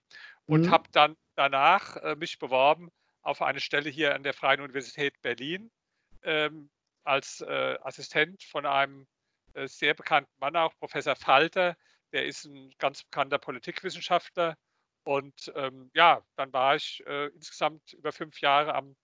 und 0.47 0.67
mhm. 0.67 0.71
habe 0.71 0.89
dann 0.93 1.17
danach 1.35 1.97
äh, 1.97 2.15
mich 2.17 2.39
beworben 2.39 2.91
auf 3.23 3.43
eine 3.43 3.61
Stelle 3.61 3.91
hier 3.91 4.15
an 4.15 4.23
der 4.23 4.35
Freien 4.35 4.61
Universität 4.61 5.21
Berlin 5.23 5.71
ähm, 6.23 6.71
als 7.05 7.41
äh, 7.41 7.79
Assistent 7.83 8.43
von 8.43 8.67
einem 8.67 9.07
äh, 9.55 9.67
sehr 9.67 9.95
bekannten 9.95 10.33
Mann, 10.39 10.57
auch 10.57 10.77
Professor 10.79 11.17
Falter. 11.17 11.77
Der 12.13 12.27
ist 12.27 12.45
ein 12.45 12.73
ganz 12.79 13.05
bekannter 13.05 13.39
Politikwissenschaftler. 13.39 14.57
Und 15.05 15.53
ähm, 15.55 15.91
ja, 15.95 16.23
dann 16.37 16.53
war 16.53 16.77
ich 16.77 17.03
äh, 17.07 17.27
insgesamt 17.29 17.93
über 17.93 18.13
fünf 18.13 18.41
Jahre 18.41 18.75
am 18.75 18.97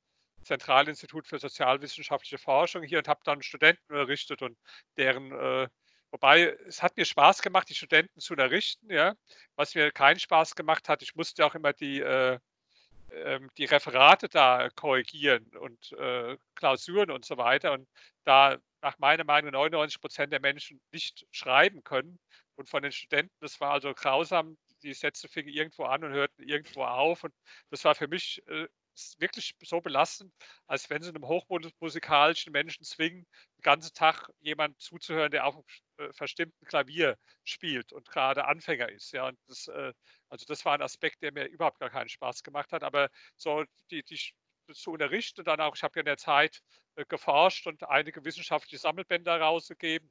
Zentralinstitut 0.44 1.26
für 1.26 1.38
sozialwissenschaftliche 1.38 2.38
Forschung 2.38 2.82
hier 2.82 2.98
und 2.98 3.08
habe 3.08 3.20
dann 3.24 3.42
Studenten 3.42 3.92
unterrichtet 3.92 4.42
und 4.42 4.56
deren, 4.96 5.32
äh, 5.32 5.68
wobei 6.10 6.56
es 6.66 6.82
hat 6.82 6.96
mir 6.96 7.04
Spaß 7.04 7.42
gemacht, 7.42 7.68
die 7.68 7.74
Studenten 7.74 8.20
zu 8.20 8.34
unterrichten, 8.34 8.90
ja. 8.90 9.14
Was 9.56 9.74
mir 9.74 9.90
keinen 9.92 10.18
Spaß 10.20 10.54
gemacht 10.54 10.88
hat, 10.88 11.02
ich 11.02 11.14
musste 11.14 11.44
auch 11.46 11.54
immer 11.54 11.72
die, 11.72 12.00
äh, 12.00 12.38
ähm, 13.12 13.50
die 13.58 13.64
Referate 13.66 14.28
da 14.28 14.68
korrigieren 14.70 15.46
und 15.58 15.92
äh, 15.92 16.36
Klausuren 16.54 17.10
und 17.10 17.24
so 17.24 17.36
weiter. 17.36 17.72
Und 17.72 17.88
da 18.24 18.58
nach 18.82 18.98
meiner 18.98 19.24
Meinung 19.24 19.52
99 19.52 20.00
Prozent 20.00 20.32
der 20.32 20.40
Menschen 20.40 20.80
nicht 20.92 21.26
schreiben 21.30 21.84
können. 21.84 22.18
Und 22.56 22.68
von 22.68 22.82
den 22.82 22.92
Studenten, 22.92 23.34
das 23.40 23.60
war 23.60 23.72
also 23.72 23.94
grausam, 23.94 24.56
die 24.82 24.94
Sätze 24.94 25.28
fingen 25.28 25.48
irgendwo 25.48 25.84
an 25.84 26.04
und 26.04 26.12
hörten 26.12 26.42
irgendwo 26.42 26.84
auf. 26.84 27.24
Und 27.24 27.34
das 27.70 27.84
war 27.84 27.94
für 27.94 28.08
mich 28.08 28.42
äh, 28.48 28.66
wirklich 29.18 29.54
so 29.62 29.80
belastend, 29.80 30.32
als 30.66 30.90
wenn 30.90 31.02
sie 31.02 31.10
einem 31.10 31.26
hochmusikalischen 31.26 32.52
Menschen 32.52 32.84
zwingen, 32.84 33.26
den 33.58 33.62
ganzen 33.62 33.94
Tag 33.94 34.30
jemand 34.40 34.80
zuzuhören, 34.80 35.30
der 35.30 35.46
auf 35.46 35.56
einem 35.56 35.64
äh, 35.98 36.12
verstimmten 36.12 36.66
Klavier 36.66 37.16
spielt 37.44 37.92
und 37.92 38.08
gerade 38.08 38.44
Anfänger 38.44 38.88
ist. 38.88 39.12
Ja, 39.12 39.32
das, 39.48 39.68
äh, 39.68 39.92
also 40.28 40.44
das 40.46 40.64
war 40.64 40.74
ein 40.74 40.82
Aspekt, 40.82 41.22
der 41.22 41.32
mir 41.32 41.46
überhaupt 41.46 41.80
gar 41.80 41.90
keinen 41.90 42.08
Spaß 42.08 42.42
gemacht 42.42 42.72
hat. 42.72 42.82
Aber 42.82 43.10
so 43.36 43.64
die, 43.90 44.02
die 44.02 44.20
zu 44.72 44.92
unterrichten 44.92 45.40
und 45.40 45.46
dann 45.46 45.60
auch, 45.60 45.74
ich 45.74 45.82
habe 45.82 45.94
ja 45.96 46.00
in 46.00 46.06
der 46.06 46.18
Zeit 46.18 46.62
äh, 46.96 47.04
geforscht 47.06 47.66
und 47.66 47.82
einige 47.88 48.24
wissenschaftliche 48.24 48.78
Sammelbände 48.78 49.30
rausgegeben, 49.30 50.10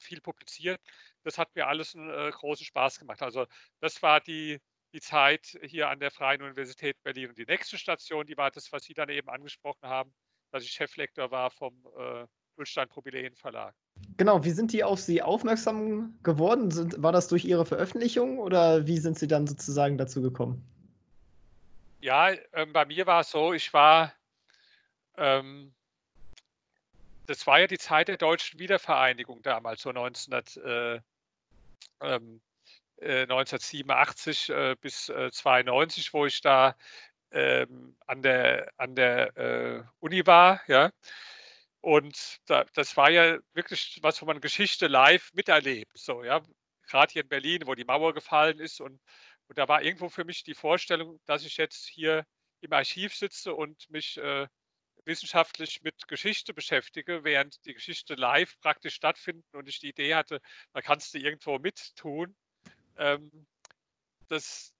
viel 0.00 0.20
publiziert. 0.20 0.80
Das 1.24 1.38
hat 1.38 1.54
mir 1.54 1.66
alles 1.66 1.94
einen 1.94 2.10
äh, 2.10 2.30
großen 2.30 2.64
Spaß 2.64 2.98
gemacht. 2.98 3.22
Also 3.22 3.46
das 3.80 4.02
war 4.02 4.20
die, 4.20 4.60
die 4.92 5.00
Zeit 5.00 5.58
hier 5.62 5.88
an 5.88 6.00
der 6.00 6.10
Freien 6.10 6.42
Universität 6.42 6.96
Berlin. 7.02 7.28
Und 7.28 7.38
die 7.38 7.44
nächste 7.44 7.78
Station, 7.78 8.26
die 8.26 8.36
war 8.36 8.50
das, 8.50 8.72
was 8.72 8.84
Sie 8.84 8.94
dann 8.94 9.08
eben 9.08 9.28
angesprochen 9.28 9.88
haben, 9.88 10.12
dass 10.50 10.64
ich 10.64 10.70
Cheflektor 10.70 11.30
war 11.30 11.50
vom 11.50 11.74
äh, 11.98 12.26
Ulstein 12.56 12.88
Probileen 12.88 13.34
Verlag. 13.36 13.74
Genau, 14.16 14.44
wie 14.44 14.50
sind 14.50 14.72
die 14.72 14.82
auf 14.84 15.00
Sie 15.00 15.22
aufmerksam 15.22 16.18
geworden? 16.22 16.70
Sind, 16.70 17.02
war 17.02 17.12
das 17.12 17.28
durch 17.28 17.44
Ihre 17.44 17.66
Veröffentlichung 17.66 18.38
oder 18.38 18.86
wie 18.86 18.98
sind 18.98 19.18
Sie 19.18 19.28
dann 19.28 19.46
sozusagen 19.46 19.98
dazu 19.98 20.22
gekommen? 20.22 20.64
Ja, 22.00 22.30
ähm, 22.52 22.72
bei 22.72 22.84
mir 22.84 23.06
war 23.06 23.20
es 23.20 23.30
so, 23.30 23.52
ich 23.52 23.72
war, 23.72 24.12
ähm, 25.16 25.74
das 27.26 27.46
war 27.46 27.60
ja 27.60 27.66
die 27.66 27.78
Zeit 27.78 28.08
der 28.08 28.16
deutschen 28.16 28.58
Wiedervereinigung 28.60 29.42
damals, 29.42 29.82
so 29.82 29.90
1900, 29.90 30.56
äh, 30.56 31.00
ähm, 32.00 32.40
1987 33.00 34.50
äh, 34.50 34.72
äh, 34.72 34.76
bis 34.80 35.08
äh, 35.08 35.30
92, 35.30 36.12
wo 36.12 36.26
ich 36.26 36.40
da 36.40 36.76
ähm, 37.30 37.96
an 38.06 38.22
der, 38.22 38.72
an 38.76 38.94
der 38.94 39.36
äh, 39.36 39.84
Uni 40.00 40.26
war, 40.26 40.60
ja. 40.66 40.90
Und 41.80 42.38
da, 42.46 42.64
das 42.74 42.96
war 42.96 43.10
ja 43.10 43.38
wirklich 43.54 43.98
was, 44.02 44.20
wo 44.20 44.26
man 44.26 44.40
Geschichte 44.40 44.88
live 44.88 45.30
miterlebt, 45.34 45.96
so, 45.96 46.24
ja. 46.24 46.42
Gerade 46.88 47.12
hier 47.12 47.22
in 47.22 47.28
Berlin, 47.28 47.62
wo 47.66 47.74
die 47.74 47.84
Mauer 47.84 48.14
gefallen 48.14 48.58
ist 48.58 48.80
und, 48.80 49.00
und 49.48 49.58
da 49.58 49.68
war 49.68 49.82
irgendwo 49.82 50.08
für 50.08 50.24
mich 50.24 50.42
die 50.42 50.54
Vorstellung, 50.54 51.20
dass 51.26 51.44
ich 51.44 51.56
jetzt 51.58 51.86
hier 51.86 52.24
im 52.60 52.72
Archiv 52.72 53.14
sitze 53.14 53.54
und 53.54 53.88
mich 53.90 54.16
äh, 54.18 54.46
wissenschaftlich 55.04 55.82
mit 55.82 56.08
Geschichte 56.08 56.54
beschäftige, 56.54 57.24
während 57.24 57.64
die 57.66 57.74
Geschichte 57.74 58.14
live 58.14 58.58
praktisch 58.60 58.94
stattfindet 58.94 59.46
und 59.54 59.68
ich 59.68 59.80
die 59.80 59.90
Idee 59.90 60.14
hatte, 60.14 60.40
da 60.72 60.80
kannst 60.82 61.14
du 61.14 61.18
irgendwo 61.18 61.58
mittun 61.58 62.34
ähm, 62.98 63.46
das, 64.28 64.74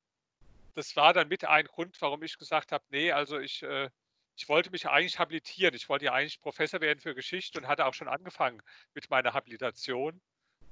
das 0.74 0.94
war 0.96 1.12
dann 1.12 1.28
mit 1.28 1.44
ein 1.44 1.66
Grund, 1.66 2.00
warum 2.00 2.22
ich 2.22 2.38
gesagt 2.38 2.72
habe, 2.72 2.84
nee, 2.90 3.12
also 3.12 3.38
ich, 3.38 3.62
äh, 3.62 3.90
ich 4.36 4.48
wollte 4.48 4.70
mich 4.70 4.86
eigentlich 4.88 5.18
habilitieren. 5.18 5.74
Ich 5.74 5.88
wollte 5.88 6.06
ja 6.06 6.12
eigentlich 6.12 6.40
Professor 6.40 6.80
werden 6.80 7.00
für 7.00 7.14
Geschichte 7.14 7.58
und 7.58 7.66
hatte 7.66 7.86
auch 7.86 7.94
schon 7.94 8.08
angefangen 8.08 8.62
mit 8.94 9.10
meiner 9.10 9.34
Habilitation 9.34 10.20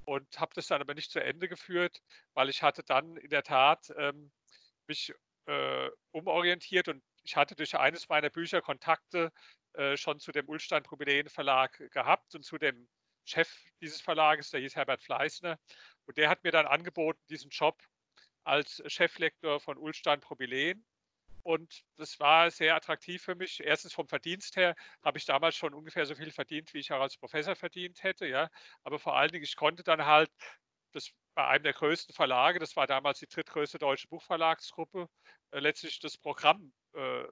und 0.05 0.39
habe 0.39 0.53
das 0.55 0.67
dann 0.67 0.81
aber 0.81 0.93
nicht 0.93 1.11
zu 1.11 1.21
Ende 1.21 1.49
geführt, 1.49 2.01
weil 2.33 2.49
ich 2.49 2.63
hatte 2.63 2.83
dann 2.83 3.17
in 3.17 3.29
der 3.29 3.43
Tat 3.43 3.93
ähm, 3.97 4.31
mich 4.87 5.13
äh, 5.47 5.89
umorientiert 6.11 6.87
und 6.87 7.03
ich 7.23 7.35
hatte 7.35 7.55
durch 7.55 7.75
eines 7.77 8.07
meiner 8.07 8.29
Bücher 8.29 8.61
Kontakte 8.61 9.33
äh, 9.73 9.97
schon 9.97 10.19
zu 10.19 10.31
dem 10.31 10.47
Ulstein 10.47 10.83
Promeleen 10.83 11.27
Verlag 11.27 11.77
gehabt 11.91 12.35
und 12.35 12.43
zu 12.43 12.57
dem 12.57 12.87
Chef 13.25 13.49
dieses 13.81 13.99
Verlages, 13.99 14.49
der 14.49 14.61
hieß 14.61 14.77
Herbert 14.77 15.01
Fleißner. 15.03 15.59
Und 16.07 16.17
der 16.17 16.29
hat 16.29 16.43
mir 16.43 16.51
dann 16.51 16.65
angeboten, 16.65 17.21
diesen 17.29 17.49
Job 17.49 17.83
als 18.43 18.81
Cheflektor 18.87 19.59
von 19.59 19.77
Ulstein 19.77 20.21
Promeleen. 20.21 20.85
Und 21.43 21.83
das 21.97 22.19
war 22.19 22.51
sehr 22.51 22.75
attraktiv 22.75 23.21
für 23.21 23.35
mich. 23.35 23.61
Erstens 23.63 23.93
vom 23.93 24.07
Verdienst 24.07 24.55
her 24.57 24.75
habe 25.03 25.17
ich 25.17 25.25
damals 25.25 25.55
schon 25.55 25.73
ungefähr 25.73 26.05
so 26.05 26.15
viel 26.15 26.31
verdient, 26.31 26.73
wie 26.73 26.79
ich 26.79 26.91
auch 26.91 27.01
als 27.01 27.17
Professor 27.17 27.55
verdient 27.55 28.03
hätte. 28.03 28.25
Ja. 28.27 28.49
Aber 28.83 28.99
vor 28.99 29.15
allen 29.15 29.31
Dingen, 29.31 29.43
ich 29.43 29.55
konnte 29.55 29.83
dann 29.83 30.05
halt, 30.05 30.29
das 30.91 31.11
bei 31.35 31.47
einem 31.47 31.63
der 31.63 31.73
größten 31.73 32.15
Verlage, 32.15 32.59
das 32.59 32.75
war 32.75 32.87
damals 32.87 33.19
die 33.19 33.27
drittgrößte 33.27 33.77
deutsche 33.77 34.07
Buchverlagsgruppe, 34.07 35.07
äh, 35.51 35.59
letztlich 35.59 35.99
das 35.99 36.17
Programm 36.17 36.73
äh, 36.93 37.23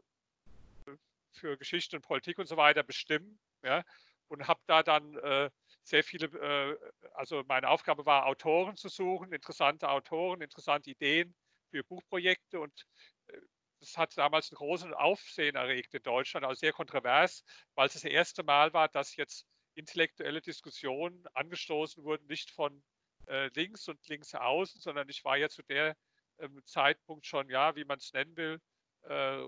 für 1.33 1.57
Geschichte 1.57 1.97
und 1.97 2.03
Politik 2.03 2.37
und 2.37 2.47
so 2.47 2.55
weiter 2.55 2.83
bestimmen. 2.83 3.39
Ja. 3.63 3.83
Und 4.27 4.47
habe 4.47 4.61
da 4.67 4.83
dann 4.83 5.17
äh, 5.17 5.49
sehr 5.85 6.03
viele, 6.03 6.27
äh, 6.27 6.77
also 7.13 7.43
meine 7.47 7.69
Aufgabe 7.69 8.05
war, 8.05 8.25
Autoren 8.27 8.75
zu 8.75 8.89
suchen, 8.89 9.31
interessante 9.33 9.89
Autoren, 9.89 10.41
interessante 10.41 10.89
Ideen 10.91 11.35
für 11.71 11.83
Buchprojekte 11.83 12.59
und 12.59 12.85
äh, 13.27 13.39
das 13.79 13.97
hat 13.97 14.17
damals 14.17 14.51
einen 14.51 14.57
großen 14.57 14.93
Aufsehen 14.93 15.55
erregt 15.55 15.93
in 15.93 16.01
Deutschland, 16.03 16.45
also 16.45 16.59
sehr 16.59 16.73
kontrovers, 16.73 17.43
weil 17.75 17.87
es 17.87 17.93
das 17.93 18.03
erste 18.05 18.43
Mal 18.43 18.73
war, 18.73 18.87
dass 18.89 19.15
jetzt 19.15 19.45
intellektuelle 19.75 20.41
Diskussionen 20.41 21.25
angestoßen 21.33 22.03
wurden, 22.03 22.25
nicht 22.27 22.51
von 22.51 22.83
äh, 23.27 23.49
links 23.53 23.87
und 23.87 24.07
links 24.07 24.33
außen, 24.33 24.81
sondern 24.81 25.09
ich 25.09 25.23
war 25.25 25.37
ja 25.37 25.49
zu 25.49 25.61
der 25.63 25.95
ähm, 26.39 26.61
Zeitpunkt 26.65 27.25
schon, 27.25 27.49
ja, 27.49 27.75
wie 27.75 27.85
man 27.85 27.99
es 27.99 28.13
nennen 28.13 28.35
will, 28.37 28.59
äh, 29.03 29.43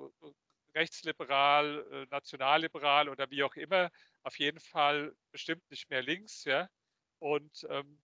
rechtsliberal, 0.75 1.85
äh, 1.91 2.05
nationalliberal 2.11 3.09
oder 3.09 3.29
wie 3.31 3.43
auch 3.43 3.55
immer, 3.55 3.89
auf 4.27 4.37
jeden 4.39 4.59
Fall 4.59 5.15
bestimmt 5.31 5.63
nicht 5.71 5.89
mehr 5.89 6.03
links, 6.03 6.43
ja. 6.43 6.69
Und 7.19 7.65
ähm, 7.69 7.97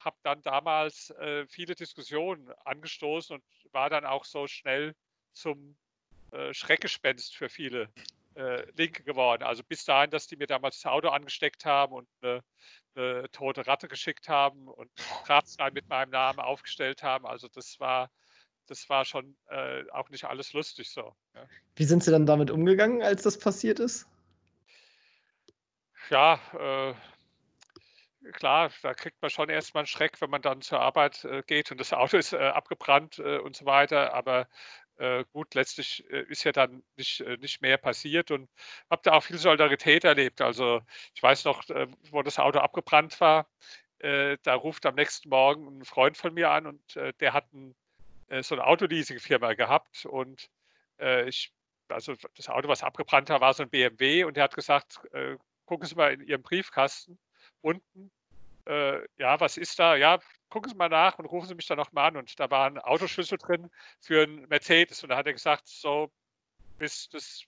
habe 0.00 0.16
dann 0.22 0.40
damals 0.42 1.10
äh, 1.10 1.46
viele 1.48 1.74
Diskussionen 1.74 2.50
angestoßen 2.64 3.34
und 3.34 3.44
war 3.72 3.90
dann 3.90 4.06
auch 4.06 4.24
so 4.24 4.46
schnell 4.46 4.94
zum 5.32 5.76
äh, 6.30 6.54
Schreckgespenst 6.54 7.34
für 7.34 7.48
viele 7.48 7.88
äh, 8.36 8.70
Linke 8.76 9.02
geworden. 9.02 9.42
Also 9.42 9.64
bis 9.64 9.84
dahin, 9.84 10.10
dass 10.10 10.28
die 10.28 10.36
mir 10.36 10.46
damals 10.46 10.80
das 10.80 10.90
Auto 10.90 11.08
angesteckt 11.08 11.64
haben 11.64 11.92
und 11.92 12.08
eine, 12.22 12.44
eine 12.94 13.30
tote 13.32 13.66
Ratte 13.66 13.88
geschickt 13.88 14.28
haben 14.28 14.68
und 14.68 14.90
Grabstein 15.24 15.72
mit 15.72 15.88
meinem 15.88 16.10
Namen 16.10 16.38
aufgestellt 16.38 17.02
haben. 17.02 17.26
Also 17.26 17.48
das 17.48 17.80
war 17.80 18.10
das 18.66 18.88
war 18.88 19.04
schon 19.04 19.36
äh, 19.48 19.84
auch 19.90 20.08
nicht 20.08 20.24
alles 20.24 20.52
lustig 20.52 20.88
so. 20.88 21.14
Ja. 21.34 21.46
Wie 21.76 21.84
sind 21.84 22.02
Sie 22.02 22.10
dann 22.10 22.24
damit 22.24 22.50
umgegangen, 22.50 23.02
als 23.02 23.22
das 23.22 23.38
passiert 23.38 23.78
ist? 23.78 24.06
Ja, 26.10 26.40
äh, 26.58 28.30
klar, 28.32 28.70
da 28.82 28.94
kriegt 28.94 29.20
man 29.22 29.30
schon 29.30 29.48
erstmal 29.48 29.82
einen 29.82 29.86
Schreck, 29.86 30.20
wenn 30.20 30.30
man 30.30 30.42
dann 30.42 30.60
zur 30.62 30.80
Arbeit 30.80 31.24
äh, 31.24 31.42
geht 31.46 31.70
und 31.70 31.80
das 31.80 31.92
Auto 31.92 32.16
ist 32.16 32.32
äh, 32.32 32.38
abgebrannt 32.38 33.18
äh, 33.18 33.38
und 33.38 33.56
so 33.56 33.64
weiter. 33.66 34.14
Aber 34.14 34.48
äh, 34.96 35.24
gut, 35.32 35.54
letztlich 35.54 36.04
ist 36.04 36.44
ja 36.44 36.52
dann 36.52 36.84
nicht, 36.96 37.20
nicht 37.40 37.62
mehr 37.62 37.78
passiert 37.78 38.30
und 38.30 38.48
habe 38.90 39.02
da 39.02 39.12
auch 39.14 39.24
viel 39.24 39.38
Solidarität 39.38 40.04
erlebt. 40.04 40.40
Also 40.40 40.82
ich 41.14 41.22
weiß 41.22 41.44
noch, 41.44 41.64
wo 42.10 42.22
das 42.22 42.38
Auto 42.38 42.60
abgebrannt 42.60 43.20
war, 43.20 43.48
da 43.98 44.54
ruft 44.54 44.86
am 44.86 44.94
nächsten 44.94 45.30
Morgen 45.30 45.80
ein 45.80 45.84
Freund 45.84 46.16
von 46.16 46.34
mir 46.34 46.50
an 46.50 46.66
und 46.66 46.96
der 47.20 47.32
hat 47.32 47.52
ein 47.52 47.74
äh, 48.28 48.42
so 48.42 48.54
eine 48.54 48.66
Autoleasing-Firma 48.66 49.54
gehabt 49.54 50.06
und 50.06 50.50
äh, 50.98 51.28
ich, 51.28 51.52
also 51.88 52.14
das 52.36 52.48
Auto, 52.48 52.68
was 52.68 52.82
abgebrannt 52.82 53.28
war, 53.28 53.40
war 53.40 53.54
so 53.54 53.62
ein 53.62 53.70
BMW 53.70 54.24
und 54.24 54.36
er 54.36 54.44
hat 54.44 54.54
gesagt, 54.54 55.00
äh, 55.12 55.36
gucken 55.66 55.86
Sie 55.86 55.94
mal 55.94 56.12
in 56.12 56.20
Ihrem 56.20 56.42
Briefkasten 56.42 57.18
unten, 57.60 58.10
äh, 58.66 59.00
ja, 59.18 59.40
was 59.40 59.56
ist 59.56 59.78
da? 59.78 59.96
Ja, 59.96 60.18
gucken 60.48 60.70
Sie 60.70 60.76
mal 60.76 60.88
nach 60.88 61.18
und 61.18 61.26
rufen 61.26 61.48
Sie 61.48 61.54
mich 61.54 61.66
dann 61.66 61.78
nochmal 61.78 62.08
an. 62.08 62.16
Und 62.16 62.38
da 62.38 62.50
war 62.50 62.66
ein 62.66 62.78
Autoschlüssel 62.78 63.38
drin 63.38 63.70
für 64.00 64.22
einen 64.22 64.48
Mercedes. 64.48 65.02
Und 65.02 65.10
da 65.10 65.16
hat 65.16 65.26
er 65.26 65.32
gesagt, 65.32 65.66
so, 65.66 66.10
bis, 66.78 67.08
das, 67.08 67.44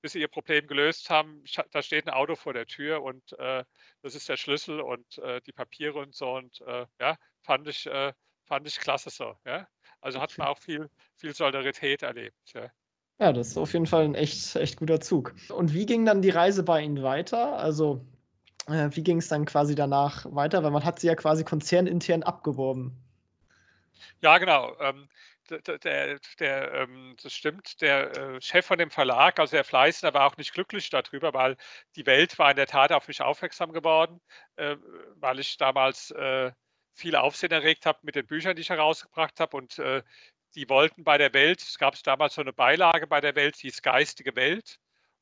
bis 0.00 0.12
Sie 0.12 0.20
Ihr 0.20 0.28
Problem 0.28 0.66
gelöst 0.66 1.10
haben, 1.10 1.42
da 1.70 1.82
steht 1.82 2.06
ein 2.06 2.14
Auto 2.14 2.36
vor 2.36 2.52
der 2.52 2.66
Tür 2.66 3.02
und 3.02 3.32
äh, 3.38 3.64
das 4.02 4.14
ist 4.14 4.28
der 4.28 4.36
Schlüssel 4.36 4.80
und 4.80 5.18
äh, 5.18 5.40
die 5.42 5.52
Papiere 5.52 5.98
und 5.98 6.14
so. 6.14 6.32
Und 6.32 6.60
äh, 6.62 6.86
ja, 7.00 7.16
fand 7.42 7.68
ich, 7.68 7.86
äh, 7.86 8.12
fand 8.44 8.66
ich 8.66 8.78
klasse 8.78 9.10
so. 9.10 9.36
Ja? 9.44 9.68
Also 10.00 10.20
hat 10.20 10.36
man 10.38 10.48
auch 10.48 10.58
viel, 10.58 10.90
viel 11.16 11.34
Solidarität 11.34 12.02
erlebt. 12.02 12.52
Ja. 12.52 12.70
Ja, 13.18 13.32
das 13.32 13.48
ist 13.48 13.58
auf 13.58 13.72
jeden 13.72 13.86
Fall 13.86 14.04
ein 14.04 14.14
echt, 14.14 14.56
echt 14.56 14.78
guter 14.78 15.00
Zug. 15.00 15.34
Und 15.50 15.74
wie 15.74 15.86
ging 15.86 16.04
dann 16.04 16.22
die 16.22 16.30
Reise 16.30 16.62
bei 16.62 16.82
Ihnen 16.82 17.02
weiter? 17.02 17.58
Also 17.58 18.04
äh, 18.68 18.90
wie 18.92 19.02
ging 19.02 19.18
es 19.18 19.28
dann 19.28 19.44
quasi 19.44 19.74
danach 19.74 20.26
weiter? 20.30 20.62
Weil 20.62 20.70
man 20.70 20.84
hat 20.84 21.00
sie 21.00 21.08
ja 21.08 21.14
quasi 21.14 21.44
konzernintern 21.44 22.22
abgeworben. 22.22 22.96
Ja, 24.20 24.38
genau. 24.38 24.76
Ähm, 24.80 25.08
der, 25.50 25.78
der, 25.78 26.18
der 26.38 26.74
ähm, 26.74 27.16
das 27.22 27.32
stimmt, 27.32 27.80
der 27.80 28.16
äh, 28.16 28.40
Chef 28.40 28.66
von 28.66 28.78
dem 28.78 28.90
Verlag, 28.90 29.38
also 29.38 29.56
der 29.56 29.64
Fleißner, 29.64 30.12
war 30.14 30.26
auch 30.26 30.36
nicht 30.36 30.52
glücklich 30.52 30.90
darüber, 30.90 31.32
weil 31.32 31.56
die 31.96 32.06
Welt 32.06 32.38
war 32.38 32.50
in 32.50 32.56
der 32.56 32.66
Tat 32.66 32.92
auf 32.92 33.08
mich 33.08 33.22
aufmerksam 33.22 33.72
geworden, 33.72 34.20
äh, 34.56 34.76
weil 35.16 35.38
ich 35.38 35.56
damals 35.56 36.10
äh, 36.10 36.52
viel 36.92 37.16
Aufsehen 37.16 37.52
erregt 37.52 37.86
habe 37.86 37.98
mit 38.02 38.14
den 38.14 38.26
Büchern, 38.26 38.56
die 38.56 38.62
ich 38.62 38.70
herausgebracht 38.70 39.40
habe. 39.40 39.56
Und 39.56 39.78
äh, 39.78 40.02
die 40.54 40.68
wollten 40.68 41.04
bei 41.04 41.18
der 41.18 41.32
Welt, 41.34 41.60
es 41.62 41.78
gab 41.78 42.00
damals 42.02 42.34
so 42.34 42.40
eine 42.40 42.52
Beilage 42.52 43.06
bei 43.06 43.20
der 43.20 43.34
Welt, 43.34 43.56
die 43.56 43.68
hieß 43.68 43.82
Geistige 43.82 44.36
Welt. 44.36 44.78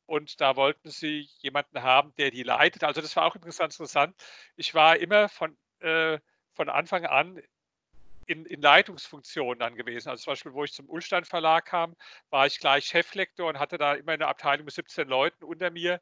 Und 0.06 0.40
da 0.40 0.54
wollten 0.54 0.90
sie 0.90 1.28
jemanden 1.40 1.82
haben, 1.82 2.14
der 2.16 2.30
die 2.30 2.44
leitet. 2.44 2.84
Also 2.84 3.00
das 3.00 3.16
war 3.16 3.24
auch 3.24 3.34
interessant. 3.34 3.74
interessant. 3.74 4.14
Ich 4.56 4.72
war 4.72 4.96
immer 4.96 5.28
von, 5.28 5.56
äh, 5.80 6.18
von 6.54 6.68
Anfang 6.68 7.06
an 7.06 7.42
in, 8.26 8.44
in 8.46 8.60
Leitungsfunktionen 8.60 9.58
dann 9.58 9.76
gewesen. 9.76 10.08
Also 10.08 10.24
zum 10.24 10.32
Beispiel, 10.32 10.52
wo 10.52 10.64
ich 10.64 10.72
zum 10.72 10.88
Ulstein 10.88 11.24
Verlag 11.24 11.66
kam, 11.66 11.96
war 12.30 12.46
ich 12.46 12.58
gleich 12.58 12.86
Cheflektor 12.86 13.48
und 13.48 13.58
hatte 13.58 13.78
da 13.78 13.94
immer 13.94 14.12
eine 14.12 14.26
Abteilung 14.28 14.64
mit 14.64 14.74
17 14.74 15.08
Leuten 15.08 15.44
unter 15.44 15.70
mir, 15.70 16.00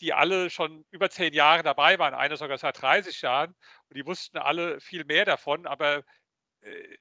die 0.00 0.12
alle 0.12 0.50
schon 0.50 0.84
über 0.90 1.10
zehn 1.10 1.32
Jahre 1.34 1.62
dabei 1.62 1.98
waren, 1.98 2.14
einer 2.14 2.36
sogar 2.36 2.58
seit 2.58 2.80
30 2.80 3.22
Jahren. 3.22 3.54
Und 3.88 3.96
die 3.96 4.06
wussten 4.06 4.38
alle 4.38 4.80
viel 4.80 5.04
mehr 5.04 5.24
davon, 5.24 5.66
aber 5.66 6.04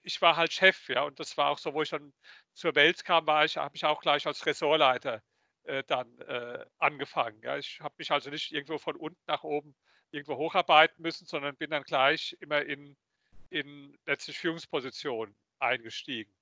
ich 0.04 0.22
war 0.22 0.36
halt 0.36 0.54
Chef, 0.54 0.90
ja, 0.90 1.04
und 1.04 1.20
das 1.20 1.38
war 1.38 1.50
auch 1.50 1.58
so, 1.58 1.74
wo 1.74 1.82
ich 1.82 1.90
dann 1.90 2.14
zur 2.54 2.76
Welt 2.76 3.04
kam, 3.04 3.26
war 3.28 3.46
ich, 3.46 3.58
habe 3.58 3.76
ich 3.76 3.86
auch 3.86 4.02
gleich 4.02 4.26
als 4.28 4.46
Ressortleiter 4.46 5.22
äh, 5.64 5.84
dann 5.88 6.20
äh, 6.22 6.66
angefangen. 6.78 7.42
Ja. 7.44 7.58
Ich 7.58 7.80
habe 7.82 7.96
mich 7.98 8.12
also 8.12 8.30
nicht 8.30 8.52
irgendwo 8.52 8.78
von 8.78 8.96
unten 8.96 9.22
nach 9.28 9.44
oben 9.44 9.76
irgendwo 10.12 10.38
hocharbeiten 10.38 11.02
müssen, 11.02 11.26
sondern 11.26 11.58
bin 11.58 11.72
dann 11.72 11.84
gleich 11.84 12.38
immer 12.40 12.62
in 12.62 12.96
in 13.50 13.98
letztlich 14.06 14.38
Führungsposition 14.40 15.36
eingestiegen. 15.60 16.34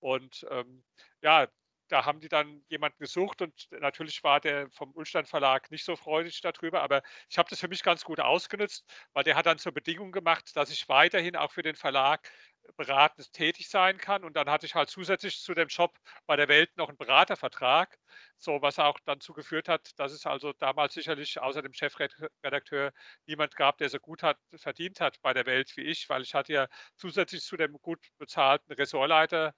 Und 0.00 0.46
ähm, 0.50 0.84
ja, 1.22 1.48
da 1.92 2.04
haben 2.06 2.20
die 2.20 2.28
dann 2.28 2.64
jemanden 2.68 2.98
gesucht 2.98 3.42
und 3.42 3.68
natürlich 3.72 4.24
war 4.24 4.40
der 4.40 4.70
vom 4.70 4.92
Ulstein 4.94 5.26
Verlag 5.26 5.70
nicht 5.70 5.84
so 5.84 5.96
freudig 5.96 6.40
darüber, 6.40 6.82
aber 6.82 7.02
ich 7.28 7.38
habe 7.38 7.50
das 7.50 7.60
für 7.60 7.68
mich 7.68 7.82
ganz 7.82 8.04
gut 8.04 8.20
ausgenutzt, 8.20 8.84
weil 9.12 9.24
der 9.24 9.36
hat 9.36 9.46
dann 9.46 9.58
zur 9.58 9.72
Bedingung 9.72 10.12
gemacht, 10.12 10.56
dass 10.56 10.70
ich 10.70 10.88
weiterhin 10.88 11.36
auch 11.36 11.52
für 11.52 11.62
den 11.62 11.76
Verlag 11.76 12.30
beratend 12.76 13.32
tätig 13.32 13.68
sein 13.68 13.98
kann. 13.98 14.24
Und 14.24 14.36
dann 14.36 14.48
hatte 14.48 14.66
ich 14.66 14.74
halt 14.74 14.88
zusätzlich 14.88 15.40
zu 15.40 15.54
dem 15.54 15.68
Job 15.68 15.98
bei 16.26 16.36
der 16.36 16.48
Welt 16.48 16.76
noch 16.76 16.88
einen 16.88 16.96
Beratervertrag, 16.98 17.98
so 18.38 18.62
was 18.62 18.78
auch 18.78 18.98
dann 19.04 19.20
zugeführt 19.20 19.68
hat, 19.68 19.90
dass 19.98 20.12
es 20.12 20.26
also 20.26 20.52
damals 20.54 20.94
sicherlich 20.94 21.40
außer 21.40 21.62
dem 21.62 21.72
Chefredakteur 21.74 22.92
niemand 23.26 23.56
gab, 23.56 23.78
der 23.78 23.88
so 23.88 23.98
gut 23.98 24.22
hat, 24.22 24.38
verdient 24.56 25.00
hat 25.00 25.20
bei 25.22 25.32
der 25.34 25.46
Welt 25.46 25.76
wie 25.76 25.82
ich, 25.82 26.08
weil 26.08 26.22
ich 26.22 26.34
hatte 26.34 26.52
ja 26.52 26.68
zusätzlich 26.96 27.42
zu 27.42 27.56
dem 27.56 27.72
gut 27.82 28.00
bezahlten 28.18 28.72
Ressortleiter 28.72 29.54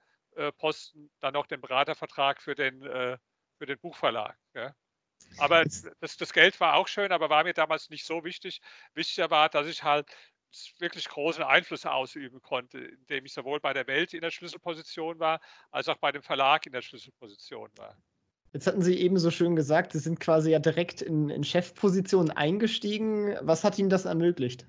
Posten 0.53 1.11
dann 1.21 1.35
noch 1.35 1.47
den 1.47 1.61
Beratervertrag 1.61 2.41
für 2.41 2.55
den, 2.55 2.83
äh, 2.83 3.19
für 3.59 3.67
den 3.67 3.79
Buchverlag. 3.79 4.37
Ja. 4.55 4.75
Aber 5.39 5.65
das, 6.01 6.17
das, 6.17 6.33
Geld 6.33 6.59
war 6.61 6.75
auch 6.75 6.89
schön, 6.89 7.13
aber 7.13 7.31
war 7.31 7.45
mir 7.45 7.55
damals 7.55 7.91
nicht 7.91 8.05
so 8.05 8.25
wichtig. 8.25 8.61
Wichtiger 8.95 9.31
war, 9.31 9.49
dass 9.49 9.67
ich 9.67 9.83
halt 9.83 10.07
wirklich 10.79 11.09
großen 11.09 11.43
Einfluss 11.43 11.85
ausüben 11.85 12.41
konnte, 12.41 12.79
indem 12.79 13.25
ich 13.27 13.33
sowohl 13.33 13.61
bei 13.61 13.73
der 13.73 13.87
Welt 13.87 14.15
in 14.15 14.21
der 14.21 14.31
Schlüsselposition 14.31 15.19
war, 15.19 15.41
als 15.71 15.89
auch 15.89 15.97
bei 15.97 16.13
dem 16.13 16.23
Verlag 16.23 16.67
in 16.67 16.73
der 16.73 16.83
Schlüsselposition 16.83 17.71
war. 17.77 17.97
Jetzt 18.53 18.69
hatten 18.69 18.83
Sie 18.83 18.97
eben 18.97 19.19
so 19.19 19.33
schön 19.33 19.57
gesagt, 19.57 19.93
Sie 19.93 19.99
sind 19.99 20.21
quasi 20.21 20.53
ja 20.53 20.61
direkt 20.61 21.03
in, 21.03 21.29
in 21.29 21.43
Chefposition 21.43 22.31
eingestiegen. 22.31 23.37
Was 23.41 23.65
hat 23.65 23.81
Ihnen 23.81 23.91
das 23.91 24.05
ermöglicht? 24.05 24.65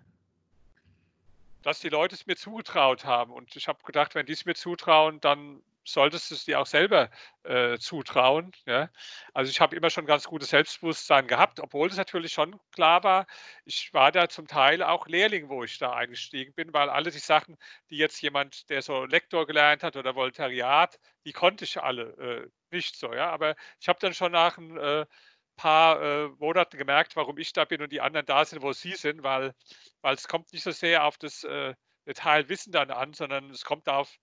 Dass 1.66 1.80
die 1.80 1.90
Leute 1.90 2.14
es 2.14 2.28
mir 2.28 2.36
zugetraut 2.36 3.06
haben. 3.06 3.34
Und 3.34 3.56
ich 3.56 3.68
habe 3.68 3.84
gedacht, 3.84 4.14
wenn 4.14 4.28
die 4.28 4.34
es 4.34 4.46
mir 4.46 4.54
zutrauen, 4.54 5.20
dann 5.20 5.64
solltest 5.84 6.30
du 6.30 6.36
es 6.36 6.46
dir 6.46 6.60
auch 6.60 6.68
selber 6.68 7.10
äh, 7.44 7.80
zutrauen. 7.80 8.52
Ja? 8.68 8.92
Also 9.34 9.50
ich 9.50 9.62
habe 9.62 9.76
immer 9.76 9.90
schon 9.90 10.06
ganz 10.06 10.26
gutes 10.26 10.50
Selbstbewusstsein 10.50 11.28
gehabt, 11.28 11.60
obwohl 11.60 11.90
es 11.90 11.98
natürlich 11.98 12.34
schon 12.34 12.60
klar 12.72 13.04
war, 13.04 13.26
ich 13.66 13.92
war 13.94 14.12
da 14.12 14.30
zum 14.30 14.48
Teil 14.48 14.84
auch 14.84 15.08
Lehrling, 15.08 15.50
wo 15.50 15.64
ich 15.64 15.80
da 15.80 15.94
eingestiegen 15.94 16.54
bin, 16.54 16.72
weil 16.72 16.90
alle 16.90 17.10
die 17.10 17.18
Sachen, 17.18 17.58
die 17.90 17.98
jetzt 17.98 18.22
jemand, 18.22 18.70
der 18.70 18.84
so 18.84 19.06
Lektor 19.06 19.48
gelernt 19.48 19.82
hat 19.82 19.96
oder 19.96 20.14
Volontariat, 20.16 21.00
die 21.26 21.34
konnte 21.34 21.66
ich 21.66 21.82
alle 21.82 22.48
äh, 22.72 22.76
nicht 22.76 22.96
so. 22.96 23.12
Ja? 23.12 23.32
Aber 23.32 23.56
ich 23.80 23.88
habe 23.88 24.00
dann 24.00 24.14
schon 24.14 24.34
nach 24.34 24.60
ein 24.60 24.78
äh, 24.78 25.06
paar 25.56 26.02
äh, 26.02 26.28
Monaten 26.40 26.78
gemerkt, 26.78 27.16
warum 27.16 27.38
ich 27.38 27.54
da 27.54 27.66
bin 27.66 27.82
und 27.82 27.92
die 27.92 28.02
anderen 28.02 28.26
da 28.26 28.46
sind, 28.46 28.62
wo 28.62 28.74
sie 28.74 28.94
sind, 28.94 29.24
weil, 29.24 29.54
weil 30.02 30.16
es 30.16 30.28
kommt 30.28 30.52
nicht 30.54 30.64
so 30.64 30.72
sehr 30.72 31.06
auf 31.06 31.18
das 31.18 31.44
äh, 31.44 31.74
Detailwissen 32.08 32.72
dann 32.72 32.92
an, 32.92 33.14
sondern 33.14 33.50
es 33.50 33.64
kommt 33.66 33.90
auf 33.90 34.18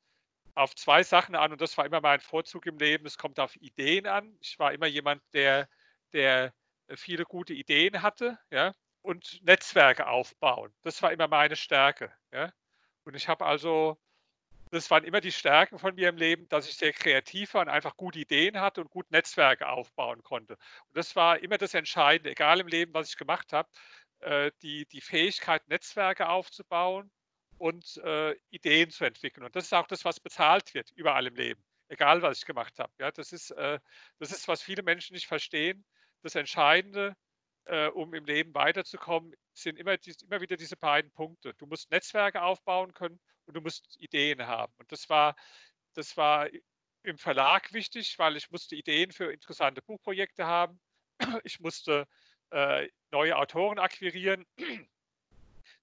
auf 0.55 0.75
zwei 0.75 1.03
Sachen 1.03 1.35
an 1.35 1.53
und 1.53 1.61
das 1.61 1.77
war 1.79 1.87
immer 1.87 2.01
mein 2.01 2.21
Vorzug 2.21 2.67
im 2.67 2.79
Leben. 2.79 3.07
Es 3.07 3.19
kommt 3.19 3.41
auf 3.41 3.57
Ideen 3.57 4.07
an. 4.07 4.37
Ich 4.41 4.59
war 4.59 4.73
immer 4.73 4.87
jemand, 4.87 5.23
der, 5.33 5.69
der 6.13 6.53
viele 6.95 7.25
gute 7.25 7.55
Ideen 7.55 8.03
hatte, 8.03 8.39
ja, 8.51 8.75
und 9.03 9.41
Netzwerke 9.43 10.07
aufbauen. 10.07 10.73
Das 10.83 11.03
war 11.03 11.13
immer 11.13 11.29
meine 11.29 11.57
Stärke, 11.57 12.13
ja. 12.33 12.53
Und 13.05 13.15
ich 13.17 13.29
habe 13.29 13.45
also, 13.47 13.99
das 14.73 14.91
waren 14.91 15.05
immer 15.05 15.21
die 15.21 15.33
Stärken 15.33 15.79
von 15.79 15.95
mir 15.95 16.09
im 16.09 16.17
Leben, 16.17 16.49
dass 16.49 16.67
ich 16.67 16.77
sehr 16.77 16.95
kreativ 16.95 17.53
war 17.53 17.61
und 17.61 17.69
einfach 17.69 17.95
gute 17.95 18.19
Ideen 18.19 18.59
hatte 18.59 18.81
und 18.81 18.91
gut 18.91 19.11
Netzwerke 19.11 19.69
aufbauen 19.69 20.23
konnte. 20.23 20.55
Und 20.55 20.97
das 20.97 21.15
war 21.15 21.39
immer 21.41 21.59
das 21.59 21.75
Entscheidende, 21.75 22.31
egal 22.31 22.59
im 22.61 22.69
Leben, 22.69 22.95
was 22.95 23.11
ich 23.11 23.19
gemacht 23.19 23.53
habe, 23.53 23.69
äh, 24.21 24.51
die, 24.63 24.87
die 24.87 25.03
Fähigkeit, 25.03 25.69
Netzwerke 25.69 26.31
aufzubauen 26.31 27.11
und 27.59 27.99
äh, 27.99 28.35
Ideen 28.49 28.91
zu 28.91 29.05
entwickeln. 29.05 29.45
Und 29.45 29.55
das 29.55 29.65
ist 29.65 29.75
auch 29.75 29.87
das, 29.87 30.07
was 30.07 30.21
bezahlt 30.21 30.73
wird, 30.73 30.91
überall 30.93 31.27
im 31.27 31.37
Leben, 31.37 31.63
egal 31.89 32.23
was 32.23 32.39
ich 32.39 32.47
gemacht 32.47 32.79
habe. 32.79 32.93
Ja, 32.99 33.11
das, 33.11 33.33
ist, 33.33 33.51
äh, 33.51 33.79
das 34.21 34.33
ist, 34.33 34.49
was 34.49 34.63
viele 34.63 34.83
Menschen 34.83 35.13
nicht 35.13 35.27
verstehen. 35.27 35.85
Das 36.23 36.35
Entscheidende, 36.35 37.15
äh, 37.67 37.89
um 37.89 38.15
im 38.15 38.25
Leben 38.25 38.55
weiterzukommen, 38.55 39.35
sind 39.53 39.79
immer, 39.79 39.99
die, 39.99 40.15
immer 40.25 40.41
wieder 40.41 40.57
diese 40.57 40.79
beiden 40.79 41.11
Punkte. 41.11 41.53
Du 41.59 41.67
musst 41.67 41.91
Netzwerke 41.91 42.41
aufbauen 42.41 42.95
können 42.95 43.21
und 43.47 43.55
du 43.55 43.61
musst 43.61 44.01
Ideen 44.01 44.47
haben. 44.47 44.73
Und 44.79 44.91
das 44.93 45.09
war, 45.09 45.37
das 45.95 46.17
war 46.17 46.49
im 47.03 47.19
Verlag 47.19 47.73
wichtig, 47.73 48.19
weil 48.19 48.37
ich 48.37 48.51
musste 48.51 48.77
Ideen 48.77 49.13
für 49.13 49.33
interessante 49.33 49.83
Buchprojekte 49.83 50.47
haben. 50.47 50.81
Ich 51.45 51.61
musste 51.61 52.07
äh, 52.51 52.89
neue 53.11 53.37
Autoren 53.37 53.79
akquirieren. 53.79 54.47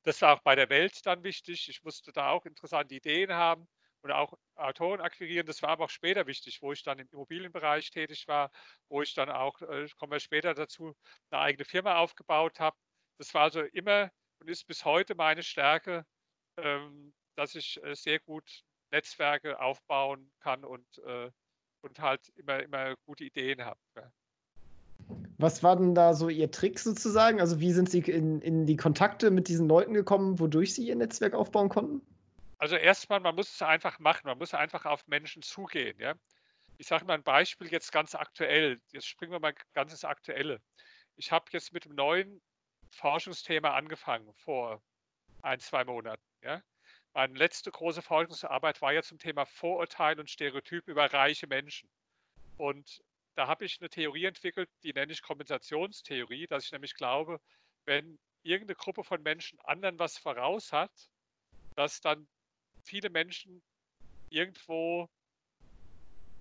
Das 0.03 0.21
war 0.21 0.37
auch 0.37 0.41
bei 0.41 0.55
der 0.55 0.69
Welt 0.69 1.05
dann 1.05 1.23
wichtig. 1.23 1.67
Ich 1.67 1.83
musste 1.83 2.13
da 2.13 2.29
auch 2.29 2.45
interessante 2.45 2.95
Ideen 2.95 3.33
haben 3.33 3.67
und 4.01 4.11
auch 4.11 4.33
Autoren 4.55 5.01
akquirieren. 5.01 5.45
Das 5.45 5.61
war 5.61 5.69
aber 5.69 5.85
auch 5.85 5.89
später 5.89 6.25
wichtig, 6.25 6.61
wo 6.61 6.71
ich 6.71 6.83
dann 6.83 6.99
im 6.99 7.09
Immobilienbereich 7.11 7.89
tätig 7.91 8.27
war, 8.27 8.49
wo 8.87 9.01
ich 9.01 9.13
dann 9.13 9.29
auch, 9.29 9.61
äh, 9.61 9.87
kommen 9.97 10.13
wir 10.13 10.21
später 10.21 10.53
dazu, 10.53 10.95
eine 11.31 11.41
eigene 11.41 11.65
Firma 11.65 11.97
aufgebaut 11.97 12.59
habe. 12.59 12.77
Das 13.17 13.33
war 13.33 13.43
also 13.43 13.61
immer 13.61 14.09
und 14.39 14.49
ist 14.49 14.65
bis 14.65 14.85
heute 14.85 15.15
meine 15.15 15.43
Stärke, 15.43 16.05
ähm, 16.57 17.13
dass 17.39 17.55
ich 17.55 17.81
äh, 17.83 17.95
sehr 17.95 18.19
gut 18.19 18.63
Netzwerke 18.91 19.59
aufbauen 19.61 20.29
kann 20.41 20.65
und, 20.65 20.85
äh, 21.05 21.31
und 21.81 21.99
halt 21.99 22.27
immer, 22.35 22.61
immer 22.61 22.95
gute 23.05 23.23
Ideen 23.23 23.63
habe. 23.63 23.79
Was 25.37 25.63
war 25.63 25.77
denn 25.77 25.95
da 25.95 26.13
so 26.13 26.27
Ihr 26.27 26.51
Trick 26.51 26.79
sozusagen? 26.79 27.39
Also 27.39 27.61
wie 27.61 27.71
sind 27.71 27.89
Sie 27.89 27.99
in, 27.99 28.41
in 28.41 28.65
die 28.65 28.75
Kontakte 28.75 29.31
mit 29.31 29.47
diesen 29.47 29.69
Leuten 29.69 29.93
gekommen, 29.93 30.37
wodurch 30.39 30.73
Sie 30.73 30.85
Ihr 30.85 30.97
Netzwerk 30.97 31.33
aufbauen 31.33 31.69
konnten? 31.69 32.01
Also 32.57 32.75
erstmal, 32.75 33.21
man 33.21 33.35
muss 33.35 33.53
es 33.53 33.61
einfach 33.61 33.99
machen, 33.99 34.23
man 34.25 34.37
muss 34.37 34.53
einfach 34.53 34.85
auf 34.85 35.07
Menschen 35.07 35.41
zugehen. 35.41 35.97
Ja? 35.97 36.15
Ich 36.77 36.87
sage 36.87 37.05
mal 37.05 37.13
ein 37.13 37.23
Beispiel 37.23 37.71
jetzt 37.71 37.93
ganz 37.93 38.15
aktuell. 38.15 38.81
Jetzt 38.91 39.07
springen 39.07 39.31
wir 39.31 39.39
mal 39.39 39.55
ganz 39.73 39.93
ins 39.93 40.03
Aktuelle. 40.03 40.59
Ich 41.15 41.31
habe 41.31 41.45
jetzt 41.51 41.71
mit 41.71 41.85
einem 41.85 41.95
neuen 41.95 42.41
Forschungsthema 42.91 43.69
angefangen 43.75 44.33
vor 44.33 44.81
ein, 45.41 45.61
zwei 45.61 45.85
Monaten. 45.85 46.23
Ja? 46.43 46.61
Meine 47.13 47.33
letzte 47.37 47.71
große 47.71 48.01
Forschungsarbeit 48.01 48.81
war 48.81 48.93
ja 48.93 49.01
zum 49.01 49.17
Thema 49.17 49.45
Vorurteil 49.45 50.19
und 50.19 50.29
Stereotypen 50.29 50.91
über 50.91 51.11
reiche 51.11 51.47
Menschen. 51.47 51.89
Und 52.57 53.01
da 53.35 53.47
habe 53.47 53.65
ich 53.65 53.79
eine 53.79 53.89
Theorie 53.89 54.25
entwickelt, 54.25 54.69
die 54.83 54.93
nenne 54.93 55.11
ich 55.11 55.21
Kompensationstheorie, 55.21 56.47
dass 56.47 56.65
ich 56.65 56.71
nämlich 56.71 56.93
glaube, 56.93 57.39
wenn 57.85 58.19
irgendeine 58.43 58.75
Gruppe 58.75 59.03
von 59.03 59.21
Menschen 59.23 59.59
anderen 59.61 59.97
was 59.99 60.17
voraus 60.17 60.71
hat, 60.71 60.91
dass 61.75 62.01
dann 62.01 62.27
viele 62.83 63.09
Menschen 63.09 63.61
irgendwo 64.29 65.09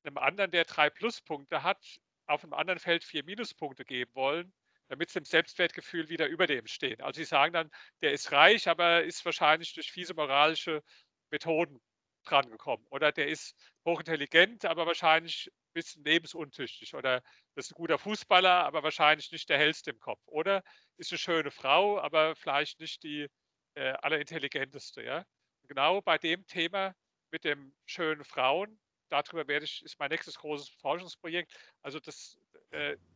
einem 0.05 0.19
anderen, 0.19 0.51
der 0.51 0.65
drei 0.65 0.91
Pluspunkte 0.91 1.63
hat, 1.63 2.01
auf 2.27 2.43
einem 2.43 2.53
anderen 2.53 2.79
Feld 2.79 3.05
vier 3.05 3.25
Minuspunkte 3.25 3.85
geben 3.85 4.15
wollen, 4.15 4.53
damit 4.89 5.11
sie 5.11 5.19
im 5.19 5.25
Selbstwertgefühl 5.25 6.09
wieder 6.09 6.27
über 6.27 6.47
dem 6.47 6.67
stehen. 6.67 7.01
Also 7.01 7.19
sie 7.19 7.25
sagen 7.25 7.53
dann, 7.53 7.71
der 8.03 8.13
ist 8.13 8.33
reich, 8.33 8.69
aber 8.69 9.05
ist 9.05 9.25
wahrscheinlich 9.25 9.75
durch 9.75 9.91
fiese 9.93 10.15
moralische 10.15 10.83
Methoden 11.31 11.81
drangekommen. 12.25 12.87
Oder 12.91 13.13
der 13.13 13.29
ist 13.29 13.55
hochintelligent, 13.87 14.65
aber 14.65 14.87
wahrscheinlich 14.87 15.49
ein 15.49 15.73
bisschen 15.75 16.05
lebensuntüchtig. 16.05 16.95
Oder 16.95 17.23
das 17.55 17.67
ist 17.67 17.73
ein 17.73 17.75
guter 17.75 17.99
Fußballer, 17.99 18.65
aber 18.65 18.83
wahrscheinlich 18.83 19.31
nicht 19.33 19.49
der 19.49 19.59
hellste 19.59 19.91
im 19.91 20.01
Kopf. 20.01 20.21
Oder 20.27 20.63
ist 20.97 21.13
eine 21.13 21.19
schöne 21.19 21.51
Frau, 21.51 21.99
aber 22.01 22.37
vielleicht 22.37 22.81
nicht 22.81 23.03
die 23.03 23.29
äh, 23.75 23.93
allerintelligenteste. 24.03 25.03
Ja? 25.03 25.25
Genau 25.69 26.01
bei 26.03 26.19
dem 26.19 26.47
Thema 26.47 26.95
mit 27.31 27.45
den 27.45 27.75
schönen 27.87 28.25
Frauen, 28.25 28.79
darüber 29.09 29.47
werde 29.49 29.65
ich, 29.65 29.83
ist 29.85 29.99
mein 29.99 30.11
nächstes 30.11 30.37
großes 30.37 30.69
Forschungsprojekt. 30.81 31.53
Also 31.83 32.01
das, 32.01 32.39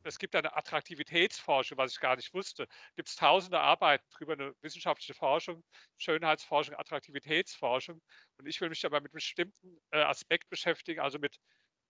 es 0.03 0.19
gibt 0.19 0.35
eine 0.35 0.57
Attraktivitätsforschung, 0.57 1.77
was 1.77 1.93
ich 1.93 2.01
gar 2.01 2.17
nicht 2.17 2.33
wusste. 2.33 2.67
Gibt 2.97 3.09
es 3.09 3.17
tausende 3.17 3.61
Arbeiten 3.61 4.05
darüber, 4.13 4.33
eine 4.33 4.55
wissenschaftliche 4.63 5.15
Forschung, 5.15 5.63
Schönheitsforschung, 5.99 6.75
Attraktivitätsforschung. 6.77 8.01
Und 8.39 8.47
ich 8.47 8.61
will 8.61 8.71
mich 8.71 8.85
aber 8.87 9.01
mit 9.01 9.13
bestimmten 9.13 9.79
äh, 9.91 10.03
Aspekt 10.03 10.49
beschäftigen, 10.49 11.01
also 11.01 11.19
mit, 11.19 11.39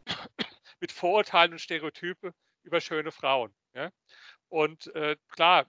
mit 0.81 0.91
Vorurteilen 0.91 1.53
und 1.53 1.61
Stereotypen 1.61 2.33
über 2.65 2.81
schöne 2.81 3.13
Frauen. 3.13 3.55
Ja? 3.75 3.91
Und 4.49 4.93
äh, 4.95 5.17
klar, 5.29 5.67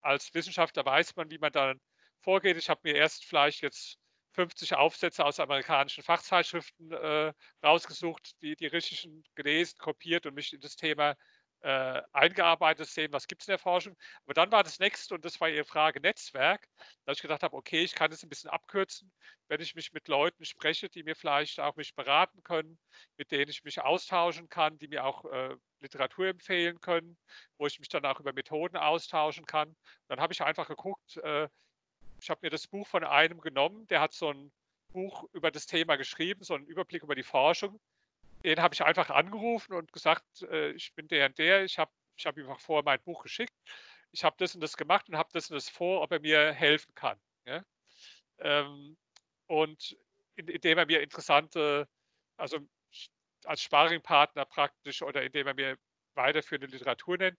als 0.00 0.32
Wissenschaftler 0.34 0.84
weiß 0.86 1.16
man, 1.16 1.30
wie 1.30 1.38
man 1.38 1.52
dann 1.52 1.80
vorgeht. 2.20 2.56
Ich 2.56 2.70
habe 2.70 2.80
mir 2.84 2.94
erst 2.94 3.24
vielleicht 3.24 3.60
jetzt 3.60 3.98
50 4.38 4.74
Aufsätze 4.76 5.24
aus 5.24 5.40
amerikanischen 5.40 6.04
Fachzeitschriften 6.04 6.92
äh, 6.92 7.32
rausgesucht, 7.64 8.40
die, 8.40 8.54
die 8.54 8.66
richtigen 8.68 9.24
gelesen, 9.34 9.76
kopiert 9.78 10.26
und 10.26 10.34
mich 10.34 10.52
in 10.52 10.60
das 10.60 10.76
Thema 10.76 11.16
äh, 11.60 12.02
eingearbeitet, 12.12 12.86
sehen, 12.88 13.12
was 13.12 13.26
gibt 13.26 13.42
es 13.42 13.48
in 13.48 13.52
der 13.52 13.58
Forschung. 13.58 13.96
Aber 14.24 14.34
dann 14.34 14.52
war 14.52 14.62
das 14.62 14.78
nächste, 14.78 15.16
und 15.16 15.24
das 15.24 15.40
war 15.40 15.48
Ihre 15.48 15.64
Frage, 15.64 16.00
Netzwerk, 16.00 16.68
dass 17.04 17.18
ich 17.18 17.22
gedacht 17.22 17.42
habe, 17.42 17.56
okay, 17.56 17.82
ich 17.82 17.96
kann 17.96 18.12
das 18.12 18.22
ein 18.22 18.28
bisschen 18.28 18.50
abkürzen, 18.50 19.12
wenn 19.48 19.60
ich 19.60 19.74
mich 19.74 19.92
mit 19.92 20.06
Leuten 20.06 20.44
spreche, 20.44 20.88
die 20.88 21.02
mir 21.02 21.16
vielleicht 21.16 21.58
auch 21.58 21.74
mich 21.74 21.96
beraten 21.96 22.44
können, 22.44 22.78
mit 23.16 23.32
denen 23.32 23.50
ich 23.50 23.64
mich 23.64 23.80
austauschen 23.80 24.48
kann, 24.48 24.78
die 24.78 24.86
mir 24.86 25.04
auch 25.04 25.24
äh, 25.24 25.56
Literatur 25.80 26.28
empfehlen 26.28 26.80
können, 26.80 27.18
wo 27.56 27.66
ich 27.66 27.80
mich 27.80 27.88
dann 27.88 28.04
auch 28.04 28.20
über 28.20 28.32
Methoden 28.32 28.76
austauschen 28.76 29.44
kann. 29.46 29.74
Dann 30.06 30.20
habe 30.20 30.32
ich 30.32 30.42
einfach 30.42 30.68
geguckt, 30.68 31.16
äh, 31.16 31.48
ich 32.20 32.30
habe 32.30 32.40
mir 32.42 32.50
das 32.50 32.66
Buch 32.66 32.86
von 32.86 33.04
einem 33.04 33.40
genommen, 33.40 33.86
der 33.88 34.00
hat 34.00 34.12
so 34.12 34.30
ein 34.30 34.52
Buch 34.92 35.28
über 35.32 35.50
das 35.50 35.66
Thema 35.66 35.96
geschrieben, 35.96 36.42
so 36.42 36.54
einen 36.54 36.66
Überblick 36.66 37.02
über 37.02 37.14
die 37.14 37.22
Forschung. 37.22 37.80
Den 38.44 38.60
habe 38.60 38.74
ich 38.74 38.82
einfach 38.82 39.10
angerufen 39.10 39.74
und 39.74 39.92
gesagt, 39.92 40.42
äh, 40.42 40.70
ich 40.70 40.94
bin 40.94 41.08
der 41.08 41.26
und 41.26 41.38
der, 41.38 41.64
ich 41.64 41.78
habe 41.78 41.90
ich 42.16 42.26
hab 42.26 42.36
ihm 42.36 42.52
vorher 42.58 42.84
mein 42.84 43.00
Buch 43.02 43.22
geschickt, 43.22 43.54
ich 44.10 44.24
habe 44.24 44.36
das 44.38 44.54
und 44.54 44.60
das 44.60 44.76
gemacht 44.76 45.08
und 45.08 45.16
habe 45.16 45.28
das 45.32 45.50
und 45.50 45.54
das 45.54 45.68
vor, 45.68 46.02
ob 46.02 46.12
er 46.12 46.20
mir 46.20 46.52
helfen 46.52 46.94
kann. 46.94 47.18
Ja? 47.46 47.62
Ähm, 48.38 48.96
und 49.46 49.96
in, 50.36 50.48
indem 50.48 50.78
er 50.78 50.86
mir 50.86 51.00
interessante, 51.02 51.88
also 52.36 52.58
als 53.44 53.62
Sparingpartner 53.62 54.44
praktisch 54.44 55.02
oder 55.02 55.22
indem 55.22 55.46
er 55.46 55.54
mir 55.54 55.78
weiterführende 56.14 56.66
Literatur 56.66 57.16
nennt. 57.16 57.38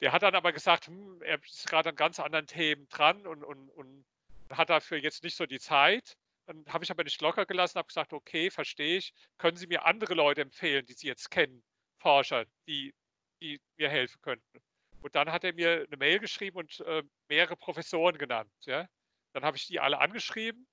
Der 0.00 0.12
hat 0.12 0.22
dann 0.22 0.34
aber 0.34 0.52
gesagt, 0.52 0.86
hm, 0.86 1.22
er 1.22 1.42
ist 1.42 1.68
gerade 1.68 1.90
an 1.90 1.96
ganz 1.96 2.18
anderen 2.18 2.46
Themen 2.46 2.88
dran 2.88 3.26
und, 3.26 3.44
und, 3.44 3.70
und 3.70 4.04
hat 4.50 4.70
dafür 4.70 4.98
jetzt 4.98 5.22
nicht 5.22 5.36
so 5.36 5.46
die 5.46 5.60
Zeit. 5.60 6.16
Dann 6.46 6.64
habe 6.68 6.84
ich 6.84 6.90
aber 6.90 7.04
nicht 7.04 7.20
locker 7.22 7.46
gelassen, 7.46 7.78
habe 7.78 7.88
gesagt, 7.88 8.12
okay, 8.12 8.50
verstehe 8.50 8.98
ich. 8.98 9.12
Können 9.38 9.56
Sie 9.56 9.66
mir 9.66 9.86
andere 9.86 10.14
Leute 10.14 10.42
empfehlen, 10.42 10.84
die 10.86 10.92
Sie 10.92 11.06
jetzt 11.06 11.30
kennen, 11.30 11.64
Forscher, 11.98 12.44
die, 12.68 12.94
die 13.40 13.60
mir 13.76 13.88
helfen 13.88 14.20
könnten? 14.20 14.60
Und 15.00 15.14
dann 15.14 15.32
hat 15.32 15.44
er 15.44 15.52
mir 15.54 15.86
eine 15.86 15.96
Mail 15.96 16.18
geschrieben 16.18 16.58
und 16.58 16.80
äh, 16.80 17.02
mehrere 17.28 17.56
Professoren 17.56 18.16
genannt. 18.18 18.50
Ja? 18.60 18.86
Dann 19.32 19.44
habe 19.44 19.56
ich 19.56 19.66
die 19.66 19.80
alle 19.80 19.98
angeschrieben, 19.98 20.66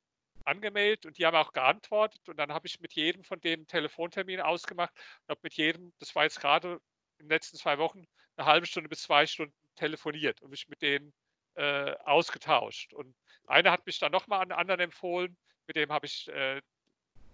angemeldet 0.46 1.06
und 1.06 1.18
die 1.18 1.26
haben 1.26 1.36
auch 1.36 1.54
geantwortet. 1.54 2.28
Und 2.28 2.38
dann 2.38 2.54
habe 2.54 2.68
ich 2.68 2.80
mit 2.80 2.94
jedem 2.94 3.24
von 3.24 3.40
denen 3.42 3.62
einen 3.62 3.68
Telefontermin 3.68 4.42
ausgemacht 4.42 4.94
und 4.96 5.32
habe 5.32 5.42
mit 5.44 5.54
jedem, 5.54 5.94
das 6.00 6.16
war 6.16 6.24
jetzt 6.24 6.40
gerade 6.40 6.80
in 7.20 7.28
den 7.28 7.30
letzten 7.30 7.58
zwei 7.58 7.78
Wochen, 7.78 8.06
eine 8.38 8.48
halbe 8.48 8.66
Stunde 8.66 8.90
bis 8.90 9.02
zwei 9.04 9.26
Stunden 9.28 9.56
telefoniert 9.76 10.42
und 10.42 10.50
mich 10.50 10.68
mit 10.68 10.82
denen 10.82 11.14
äh, 11.56 11.96
ausgetauscht. 12.06 12.94
Und 12.94 13.16
einer 13.48 13.72
hat 13.72 13.86
mich 13.86 14.00
dann 14.00 14.12
nochmal 14.12 14.42
an 14.42 14.52
einen 14.52 14.60
anderen 14.60 14.82
empfohlen, 14.82 15.38
mit 15.68 15.76
dem 15.76 15.92
habe 15.92 16.06
ich 16.06 16.28
äh, 16.30 16.62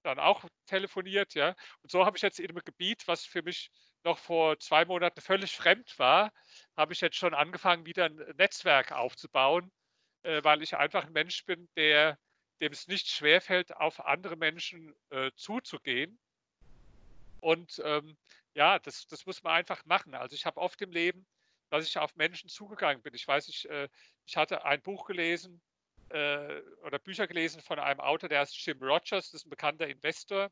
dann 0.03 0.19
auch 0.19 0.45
telefoniert, 0.65 1.34
ja. 1.34 1.56
Und 1.82 1.91
so 1.91 2.06
habe 2.06 2.17
ich 2.17 2.23
jetzt 2.23 2.39
in 2.39 2.49
einem 2.49 2.63
Gebiet, 2.63 3.08
was 3.08 3.25
für 3.25 3.41
mich 3.41 3.71
noch 4.03 4.17
vor 4.17 4.60
zwei 4.60 4.86
Monaten 4.86 5.21
völlig 5.21 5.56
fremd 5.56 5.97
war, 5.99 6.32
habe 6.75 6.93
ich 6.93 7.01
jetzt 7.01 7.17
schon 7.17 7.34
angefangen, 7.34 7.86
wieder 7.86 8.06
ein 8.06 8.15
Netzwerk 8.38 8.91
aufzubauen, 8.91 9.71
äh, 10.23 10.43
weil 10.43 10.62
ich 10.62 10.75
einfach 10.77 11.06
ein 11.06 11.13
Mensch 11.13 11.45
bin, 11.45 11.67
der 11.75 12.17
dem 12.62 12.71
es 12.71 12.88
nicht 12.88 13.08
schwerfällt, 13.08 13.75
auf 13.75 14.03
andere 14.06 14.36
Menschen 14.36 14.95
äh, 15.10 15.32
zuzugehen. 15.36 16.19
Und 17.39 17.82
ähm, 17.86 18.17
ja, 18.56 18.80
das, 18.80 19.08
das 19.08 19.25
muss 19.25 19.43
man 19.43 19.53
einfach 19.53 19.86
machen. 19.86 20.15
Also 20.15 20.36
ich 20.36 20.45
habe 20.45 20.60
oft 20.60 20.82
im 20.82 20.91
Leben, 20.91 21.27
dass 21.69 21.88
ich 21.88 21.97
auf 21.97 22.15
Menschen 22.15 22.49
zugegangen 22.49 23.01
bin. 23.01 23.13
Ich 23.13 23.27
weiß, 23.27 23.47
ich, 23.49 23.69
äh, 23.69 23.89
ich 24.25 24.38
hatte 24.38 24.63
ein 24.65 24.82
Buch 24.82 25.06
gelesen 25.06 25.62
äh, 26.10 26.62
oder 26.84 26.99
Bücher 26.99 27.27
gelesen 27.27 27.62
von 27.62 27.80
einem 27.80 27.99
Autor, 27.99 28.30
der 28.30 28.39
heißt 28.39 28.65
Jim 28.65 28.82
Rogers, 28.82 29.32
das 29.32 29.34
ist 29.34 29.45
ein 29.45 29.49
bekannter 29.49 29.88
Investor, 29.88 30.49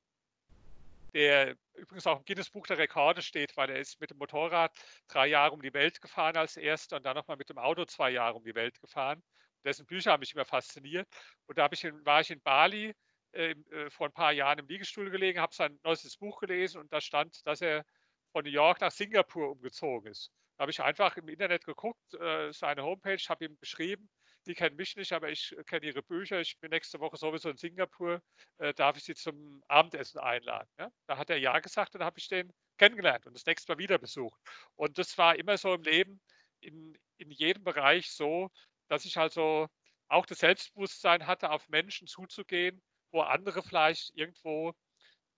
der 1.14 1.56
übrigens 1.76 2.08
auch 2.08 2.20
im 2.20 2.26
Guinness-Buch 2.26 2.68
der 2.68 2.78
Rekorde 2.78 3.22
steht, 3.22 3.56
weil 3.56 3.70
er 3.70 3.80
ist 3.80 4.02
mit 4.02 4.10
dem 4.10 4.18
Motorrad 4.18 4.74
drei 5.08 5.28
Jahre 5.28 5.54
um 5.54 5.62
die 5.62 5.74
Welt 5.74 6.02
gefahren 6.02 6.36
als 6.36 6.58
erster 6.58 6.98
und 6.98 7.04
dann 7.06 7.16
nochmal 7.16 7.38
mit 7.38 7.50
dem 7.50 7.58
Auto 7.58 7.86
zwei 7.86 8.10
Jahre 8.12 8.36
um 8.36 8.44
die 8.44 8.56
Welt 8.56 8.82
gefahren. 8.82 9.24
Dessen 9.64 9.86
Bücher 9.86 10.12
haben 10.12 10.20
mich 10.20 10.34
immer 10.34 10.46
fasziniert. 10.46 11.08
Und 11.48 11.58
da 11.58 11.68
ich 11.72 11.84
in, 11.84 12.06
war 12.06 12.22
ich 12.22 12.32
in 12.32 12.42
Bali 12.42 12.94
äh, 13.32 13.52
äh, 13.52 13.90
vor 13.90 14.08
ein 14.08 14.14
paar 14.14 14.32
Jahren 14.32 14.60
im 14.60 14.68
Liegestuhl 14.68 15.10
gelegen, 15.10 15.40
habe 15.40 15.56
sein 15.56 15.80
neuestes 15.84 16.18
Buch 16.18 16.40
gelesen 16.40 16.80
und 16.80 16.92
da 16.94 17.02
stand, 17.02 17.46
dass 17.48 17.62
er 17.62 17.86
von 18.32 18.44
New 18.44 18.52
York 18.52 18.82
nach 18.82 18.92
Singapur 18.92 19.52
umgezogen 19.52 20.12
ist. 20.12 20.32
Da 20.58 20.64
habe 20.64 20.72
ich 20.72 20.82
einfach 20.82 21.18
im 21.18 21.28
Internet 21.28 21.66
geguckt, 21.66 22.14
äh, 22.14 22.52
seine 22.54 22.84
Homepage, 22.84 23.18
habe 23.30 23.46
ihm 23.46 23.58
geschrieben, 23.60 24.10
die 24.48 24.54
kennen 24.54 24.76
mich 24.76 24.96
nicht, 24.96 25.12
aber 25.12 25.30
ich 25.30 25.56
kenne 25.66 25.88
ihre 25.88 26.04
Bücher. 26.04 26.40
Ich 26.40 26.60
bin 26.60 26.70
nächste 26.70 27.00
Woche 27.00 27.18
sowieso 27.18 27.50
in 27.50 27.58
Singapur. 27.58 28.22
Äh, 28.60 28.74
darf 28.74 28.96
ich 28.98 29.04
sie 29.04 29.16
zum 29.16 29.64
Abendessen 29.68 30.20
einladen? 30.20 30.70
Da 31.08 31.18
hat 31.18 31.30
er 31.30 31.38
Ja 31.38 31.60
gesagt 31.60 31.96
und 31.96 32.04
habe 32.04 32.20
ich 32.20 32.28
den 32.28 32.54
kennengelernt 32.78 33.26
und 33.26 33.34
das 33.34 33.46
nächste 33.46 33.72
Mal 33.72 33.80
wieder 33.80 33.98
besucht. 33.98 34.40
Und 34.76 34.98
das 34.98 35.18
war 35.18 35.36
immer 35.36 35.58
so 35.58 35.74
im 35.74 35.84
Leben, 35.84 36.22
in, 36.62 36.98
in 37.18 37.32
jedem 37.32 37.64
Bereich 37.64 38.12
so, 38.12 38.50
dass 38.88 39.06
ich 39.06 39.18
also 39.18 39.68
auch 40.08 40.26
das 40.26 40.40
Selbstbewusstsein 40.40 41.26
hatte, 41.26 41.50
auf 41.50 41.68
Menschen 41.70 42.08
zuzugehen, 42.08 42.82
wo 43.12 43.22
andere 43.22 43.64
vielleicht 43.64 44.12
irgendwo 44.16 44.74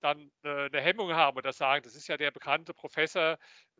dann 0.01 0.31
eine 0.43 0.81
Hemmung 0.81 1.13
haben 1.13 1.37
oder 1.37 1.53
sagen, 1.53 1.83
das 1.83 1.95
ist 1.95 2.07
ja 2.07 2.17
der 2.17 2.31
bekannte 2.31 2.73
Professor, 2.73 3.37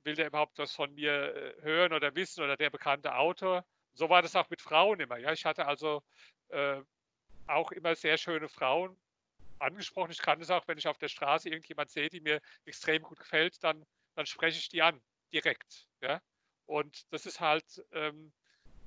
will 0.08 0.16
der 0.16 0.28
überhaupt 0.28 0.58
was 0.58 0.74
von 0.74 0.94
mir 0.96 1.36
äh, 1.36 1.62
hören 1.62 1.94
oder 1.94 2.16
wissen 2.16 2.44
oder 2.44 2.58
der 2.58 2.70
bekannte 2.70 3.16
Autor. 3.16 3.66
So 3.94 4.10
war 4.10 4.22
das 4.22 4.36
auch 4.36 4.50
mit 4.50 4.62
Frauen 4.62 5.00
immer. 5.02 5.18
Ja, 5.18 5.34
ich 5.34 5.46
hatte 5.46 5.68
also 5.68 6.02
äh, 6.50 6.82
auch 7.46 7.72
immer 7.72 7.94
sehr 7.96 8.18
schöne 8.18 8.48
Frauen 8.48 8.98
angesprochen. 9.60 10.12
Ich 10.12 10.22
kann 10.22 10.40
es 10.40 10.50
auch, 10.50 10.68
wenn 10.68 10.78
ich 10.78 10.88
auf 10.88 10.98
der 10.98 11.10
Straße 11.10 11.50
irgendjemand 11.50 11.90
sehe, 11.90 12.10
die 12.10 12.22
mir 12.22 12.42
extrem 12.66 13.04
gut 13.04 13.20
gefällt, 13.20 13.62
dann, 13.64 13.86
dann 14.16 14.26
spreche 14.26 14.60
ich 14.60 14.70
die 14.70 14.82
an, 14.82 15.02
direkt. 15.34 15.88
Ja? 16.02 16.22
Und 16.66 17.12
das 17.12 17.26
ist 17.26 17.42
halt 17.42 17.84
ähm, 17.92 18.32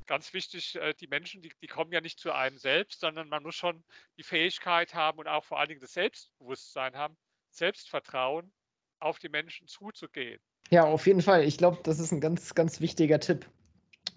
ganz 0.07 0.33
wichtig, 0.33 0.77
äh, 0.77 0.95
die 0.95 1.07
Menschen, 1.07 1.43
die, 1.43 1.53
die 1.61 1.67
kommen 1.67 1.93
ja 1.93 2.01
nicht 2.01 2.19
zu 2.19 2.33
einem 2.33 2.57
selbst, 2.57 3.01
sondern 3.01 3.29
man 3.29 3.43
muss 3.43 3.57
schon 3.57 3.85
die 4.17 4.23
Fähigkeit 4.23 4.95
haben 4.95 5.19
und 5.19 5.29
auch 5.29 5.45
vor 5.45 5.59
allen 5.59 5.69
Dingen 5.69 5.81
das 5.81 5.93
Selbstbewusstsein 5.93 6.97
haben, 6.97 7.19
Selbstvertrauen 7.51 8.53
auf 9.01 9.19
die 9.19 9.29
Menschen 9.29 9.67
zuzugehen. 9.67 10.41
Ja, 10.71 10.85
auf 10.85 11.07
jeden 11.07 11.21
Fall. 11.21 11.45
Ich 11.45 11.59
glaube, 11.59 11.79
das 11.83 11.99
ist 11.99 12.13
ein 12.13 12.21
ganz, 12.21 12.55
ganz 12.55 12.81
wichtiger 12.81 13.19
Tipp. 13.19 13.47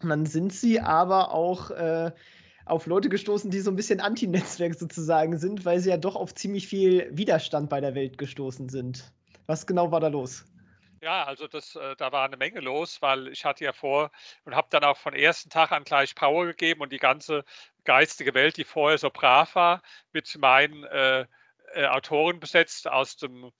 Und 0.01 0.09
dann 0.09 0.25
sind 0.25 0.53
sie 0.53 0.79
aber 0.79 1.33
auch 1.33 1.71
äh, 1.71 2.11
auf 2.65 2.85
Leute 2.85 3.09
gestoßen, 3.09 3.49
die 3.49 3.59
so 3.59 3.71
ein 3.71 3.75
bisschen 3.75 3.99
Anti-Netzwerk 3.99 4.75
sozusagen 4.75 5.37
sind, 5.37 5.65
weil 5.65 5.79
sie 5.79 5.89
ja 5.89 5.97
doch 5.97 6.15
auf 6.15 6.35
ziemlich 6.35 6.67
viel 6.67 7.09
Widerstand 7.11 7.69
bei 7.69 7.81
der 7.81 7.95
Welt 7.95 8.17
gestoßen 8.17 8.69
sind. 8.69 9.11
Was 9.47 9.65
genau 9.65 9.91
war 9.91 9.99
da 9.99 10.07
los? 10.07 10.45
Ja, 11.01 11.25
also 11.25 11.47
das, 11.47 11.75
äh, 11.75 11.95
da 11.97 12.13
war 12.13 12.25
eine 12.25 12.37
Menge 12.37 12.61
los, 12.61 13.01
weil 13.01 13.27
ich 13.27 13.43
hatte 13.43 13.65
ja 13.65 13.73
vor 13.73 14.11
und 14.45 14.55
habe 14.55 14.67
dann 14.69 14.85
auch 14.85 14.95
von 14.95 15.13
ersten 15.13 15.49
Tag 15.49 15.71
an 15.73 15.83
gleich 15.83 16.15
Power 16.15 16.45
gegeben 16.45 16.81
und 16.81 16.93
die 16.93 16.97
ganze 16.97 17.43
geistige 17.83 18.33
Welt, 18.33 18.55
die 18.55 18.63
vorher 18.63 18.97
so 18.97 19.09
brav 19.09 19.55
war, 19.55 19.81
mit 20.13 20.37
meinen 20.37 20.85
äh, 20.85 21.25
äh, 21.73 21.87
Autoren 21.87 22.39
besetzt 22.39 22.87
aus 22.87 23.17
dem 23.17 23.51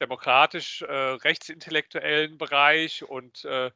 äh, 0.00 0.04
demokratisch 0.04 0.82
äh, 0.82 0.92
rechtsintellektuellen 0.92 2.38
Bereich 2.38 3.02
und 3.04 3.44
äh, 3.44 3.70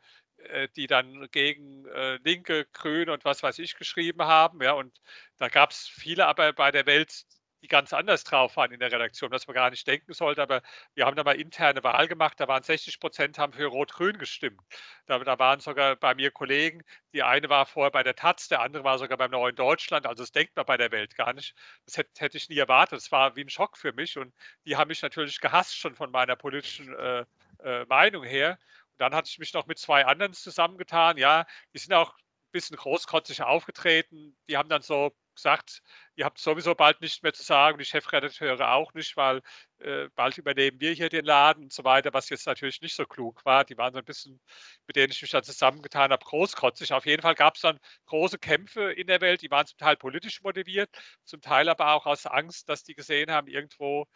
die 0.77 0.87
dann 0.87 1.29
gegen 1.33 1.87
äh, 1.87 2.17
Linke, 2.25 2.67
Grüne 2.73 3.13
und 3.13 3.25
was 3.27 3.43
weiß 3.43 3.59
ich 3.59 3.77
geschrieben 3.77 4.23
haben. 4.23 4.63
Ja, 4.63 4.73
und 4.73 4.99
da 5.37 5.49
gab 5.49 5.71
es 5.71 5.87
viele 5.87 6.27
aber 6.27 6.53
bei 6.55 6.71
der 6.71 6.87
Welt, 6.87 7.25
die 7.63 7.69
ganz 7.69 7.93
anders 7.93 8.25
drauf 8.25 8.57
waren 8.57 8.73
in 8.73 8.81
der 8.81 8.91
Redaktion, 8.91 9.31
was 9.31 9.47
man 9.47 9.55
gar 9.55 9.71
nicht 9.71 9.87
denken 9.87 10.13
sollte. 10.13 10.43
Aber 10.43 10.63
wir 10.95 11.07
haben 11.07 11.17
da 11.17 11.25
mal 11.25 11.39
interne 11.39 11.83
Wahl 11.85 12.09
gemacht, 12.09 12.41
da 12.41 12.49
waren 12.49 12.63
60 12.63 13.01
Prozent 13.01 13.39
haben 13.39 13.53
für 13.53 13.67
Rot-Grün 13.67 14.19
gestimmt. 14.19 14.61
Da, 15.07 15.19
da, 15.19 15.39
waren 15.39 15.61
sogar 15.61 15.97
bei 15.97 16.15
mir 16.15 16.31
Kollegen, 16.31 16.83
die 17.13 17.23
eine 17.23 17.49
war 17.49 17.67
vorher 17.67 17.91
bei 17.91 18.03
der 18.03 18.17
Taz, 18.17 18.49
der 18.49 18.61
andere 18.61 18.85
war 18.85 18.99
sogar 18.99 19.19
beim 19.19 19.31
Neuen 19.31 19.57
Deutschland. 19.57 20.07
Also 20.07 20.23
das 20.23 20.33
denkt 20.33 20.57
man 20.57 20.67
bei 20.67 20.77
der 20.77 20.91
Welt 20.93 21.17
gar 21.17 21.33
nicht. 21.33 21.55
Das 21.87 21.97
hätte, 21.97 22.11
hätte 22.19 22.37
ich 22.37 22.49
nie 22.49 22.59
erwartet. 22.59 22.99
Das 22.99 23.13
war 23.13 23.37
wie 23.37 23.43
ein 23.43 23.51
Schock 23.51 23.77
für 23.77 23.93
mich. 23.93 24.17
Und 24.19 24.35
die 24.65 24.77
haben 24.77 24.89
mich 24.89 25.03
natürlich 25.03 25.41
gehasst 25.41 25.77
schon 25.77 25.95
von 25.95 26.11
meiner 26.11 26.37
politischen 26.37 26.95
äh, 26.95 27.25
äh, 27.63 27.85
Meinung 27.87 28.25
her. 28.25 28.59
Und 28.93 29.01
dann 29.01 29.15
hatte 29.15 29.29
ich 29.29 29.39
mich 29.39 29.53
noch 29.53 29.67
mit 29.67 29.79
zwei 29.79 30.07
anderen 30.07 30.33
zusammengetan. 30.33 31.17
Ja, 31.17 31.47
die 31.75 31.79
sind 31.79 31.93
auch 31.95 32.15
ein 32.15 32.53
bisschen 32.53 32.77
großkotzig 32.77 33.43
aufgetreten. 33.43 34.37
Die 34.49 34.57
haben 34.57 34.69
dann 34.69 34.83
so 34.83 35.13
gesagt, 35.41 35.83
ihr 36.17 36.25
habt 36.27 36.39
sowieso 36.39 36.75
bald 36.75 37.01
nicht 37.01 37.23
mehr 37.23 37.33
zu 37.33 37.43
sagen, 37.43 37.79
die 37.79 37.85
Chefredakteure 37.85 38.73
auch 38.73 38.93
nicht, 38.95 39.17
weil 39.17 39.41
äh, 39.79 40.09
bald 40.15 40.37
übernehmen 40.39 40.81
wir 40.81 40.93
hier 40.93 41.09
den 41.09 41.25
Laden 41.25 41.65
und 41.65 41.73
so 41.73 41.83
weiter, 41.85 42.13
was 42.13 42.29
jetzt 42.29 42.47
natürlich 42.47 42.81
nicht 42.83 42.95
so 42.95 43.07
klug 43.07 43.45
war. 43.45 43.65
Die 43.65 43.79
waren 43.79 43.93
so 43.93 43.99
ein 43.99 44.05
bisschen, 44.05 44.41
mit 44.87 44.97
denen 44.97 45.13
ich 45.13 45.23
mich 45.23 45.31
dann 45.31 45.43
zusammengetan 45.43 46.13
habe, 46.13 46.25
großkotzig. 46.25 46.93
Auf 46.93 47.07
jeden 47.07 47.23
Fall 47.23 47.35
gab 47.35 47.57
es 47.57 47.63
dann 47.63 47.79
große 48.07 48.39
Kämpfe 48.39 48.93
in 48.93 49.07
der 49.07 49.21
Welt, 49.23 49.43
die 49.43 49.51
waren 49.51 49.67
zum 49.67 49.79
Teil 49.79 49.97
politisch 49.97 50.43
motiviert, 50.43 50.91
zum 51.25 51.41
Teil 51.41 51.69
aber 51.69 51.95
auch 51.95 52.07
aus 52.07 52.27
Angst, 52.27 52.69
dass 52.69 52.83
die 52.83 52.95
gesehen 52.95 53.31
haben, 53.31 53.49
irgendwo, 53.49 54.07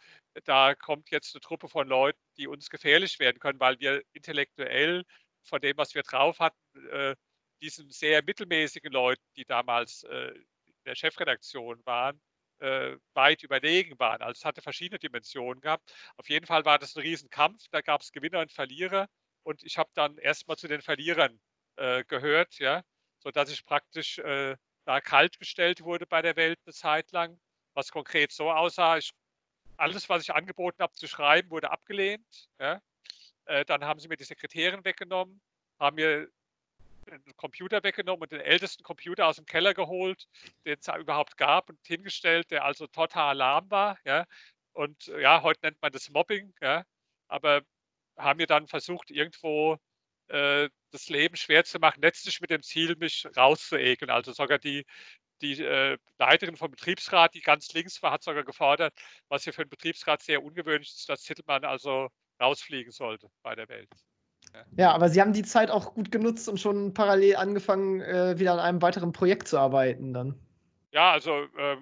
da 0.43 0.75
kommt 0.75 1.09
jetzt 1.09 1.35
eine 1.35 1.41
Truppe 1.41 1.67
von 1.69 1.87
Leuten, 1.87 2.19
die 2.37 2.47
uns 2.47 2.69
gefährlich 2.69 3.19
werden 3.19 3.39
können, 3.39 3.59
weil 3.59 3.79
wir 3.79 4.03
intellektuell 4.13 5.03
von 5.43 5.61
dem, 5.61 5.77
was 5.77 5.95
wir 5.95 6.03
drauf 6.03 6.39
hatten, 6.39 6.57
äh, 6.91 7.15
diesen 7.61 7.89
sehr 7.89 8.23
mittelmäßigen 8.23 8.91
Leuten, 8.91 9.23
die 9.35 9.45
damals 9.45 10.03
äh, 10.03 10.33
der 10.85 10.95
Chefredaktion 10.95 11.85
waren, 11.85 12.21
äh, 12.59 12.97
weit 13.13 13.43
überlegen 13.43 13.99
waren. 13.99 14.21
Also 14.21 14.39
es 14.39 14.45
hatte 14.45 14.61
verschiedene 14.61 14.99
Dimensionen 14.99 15.61
gehabt. 15.61 15.93
Auf 16.17 16.29
jeden 16.29 16.45
Fall 16.45 16.65
war 16.65 16.79
das 16.79 16.95
ein 16.95 17.01
Riesenkampf. 17.01 17.63
Da 17.71 17.81
gab 17.81 18.01
es 18.01 18.11
Gewinner 18.11 18.39
und 18.39 18.51
Verlierer. 18.51 19.07
Und 19.43 19.63
ich 19.63 19.77
habe 19.77 19.89
dann 19.93 20.17
erstmal 20.17 20.57
zu 20.57 20.67
den 20.67 20.81
Verlierern 20.81 21.39
äh, 21.75 22.03
gehört, 22.05 22.57
ja, 22.59 22.83
sodass 23.19 23.51
ich 23.51 23.65
praktisch 23.65 24.17
äh, 24.19 24.55
da 24.85 25.01
kalt 25.01 25.39
gestellt 25.39 25.81
wurde 25.81 26.05
bei 26.05 26.21
der 26.21 26.35
Welt 26.35 26.59
eine 26.65 26.73
Zeit 26.73 27.11
lang, 27.11 27.39
was 27.73 27.91
konkret 27.91 28.31
so 28.31 28.51
aussah. 28.51 28.97
Ich, 28.97 29.11
alles, 29.77 30.09
was 30.09 30.23
ich 30.23 30.33
angeboten 30.33 30.81
habe 30.81 30.93
zu 30.93 31.07
schreiben, 31.07 31.49
wurde 31.49 31.71
abgelehnt. 31.71 32.25
Ja. 32.59 32.81
Äh, 33.45 33.65
dann 33.65 33.83
haben 33.83 33.99
sie 33.99 34.07
mir 34.07 34.17
die 34.17 34.23
Sekretärin 34.23 34.85
weggenommen, 34.85 35.41
haben 35.79 35.95
mir 35.95 36.29
den 37.05 37.35
Computer 37.35 37.83
weggenommen 37.83 38.23
und 38.23 38.31
den 38.31 38.41
ältesten 38.41 38.83
Computer 38.83 39.27
aus 39.27 39.37
dem 39.37 39.45
Keller 39.45 39.73
geholt, 39.73 40.27
den 40.65 40.77
es 40.79 40.87
überhaupt 40.87 41.37
gab 41.37 41.69
und 41.69 41.79
hingestellt, 41.85 42.51
der 42.51 42.65
also 42.65 42.87
total 42.87 43.37
lahm 43.37 43.69
war. 43.71 43.97
Ja. 44.05 44.25
Und 44.73 45.07
ja, 45.07 45.41
heute 45.41 45.61
nennt 45.63 45.81
man 45.81 45.91
das 45.91 46.09
Mobbing, 46.09 46.53
ja. 46.61 46.83
aber 47.27 47.61
haben 48.17 48.39
wir 48.39 48.47
dann 48.47 48.67
versucht, 48.67 49.11
irgendwo 49.11 49.77
äh, 50.27 50.69
das 50.91 51.09
Leben 51.09 51.35
schwer 51.35 51.63
zu 51.65 51.79
machen, 51.79 52.01
letztlich 52.01 52.41
mit 52.41 52.49
dem 52.49 52.63
Ziel, 52.63 52.95
mich 52.97 53.27
rauszuekeln. 53.37 54.09
Also 54.11 54.33
sogar 54.33 54.59
die, 54.59 54.85
die 55.41 55.61
äh, 55.61 55.97
Leiterin 56.19 56.57
vom 56.57 56.71
Betriebsrat, 56.71 57.33
die 57.35 57.41
ganz 57.41 57.73
links 57.73 58.01
war, 58.01 58.11
hat 58.11 58.23
sogar 58.23 58.43
gefordert, 58.43 58.93
was 59.29 59.43
hier 59.43 59.53
für 59.53 59.61
einen 59.61 59.69
Betriebsrat 59.69 60.23
sehr 60.23 60.43
ungewöhnlich 60.43 60.89
ist, 60.89 61.09
dass 61.09 61.23
Titelmann 61.23 61.65
also 61.65 62.09
rausfliegen 62.41 62.91
sollte 62.91 63.29
bei 63.43 63.55
der 63.55 63.69
Welt. 63.69 63.89
Ja, 64.77 64.91
aber 64.91 65.09
Sie 65.09 65.21
haben 65.21 65.33
die 65.33 65.43
Zeit 65.43 65.71
auch 65.71 65.93
gut 65.93 66.11
genutzt 66.11 66.49
und 66.49 66.59
schon 66.59 66.93
parallel 66.93 67.35
angefangen, 67.37 68.01
äh, 68.01 68.37
wieder 68.39 68.53
an 68.53 68.59
einem 68.59 68.81
weiteren 68.81 69.11
Projekt 69.11 69.47
zu 69.47 69.57
arbeiten 69.57 70.13
dann. 70.13 70.35
Ja, 70.91 71.11
also 71.11 71.43
äh, 71.57 71.77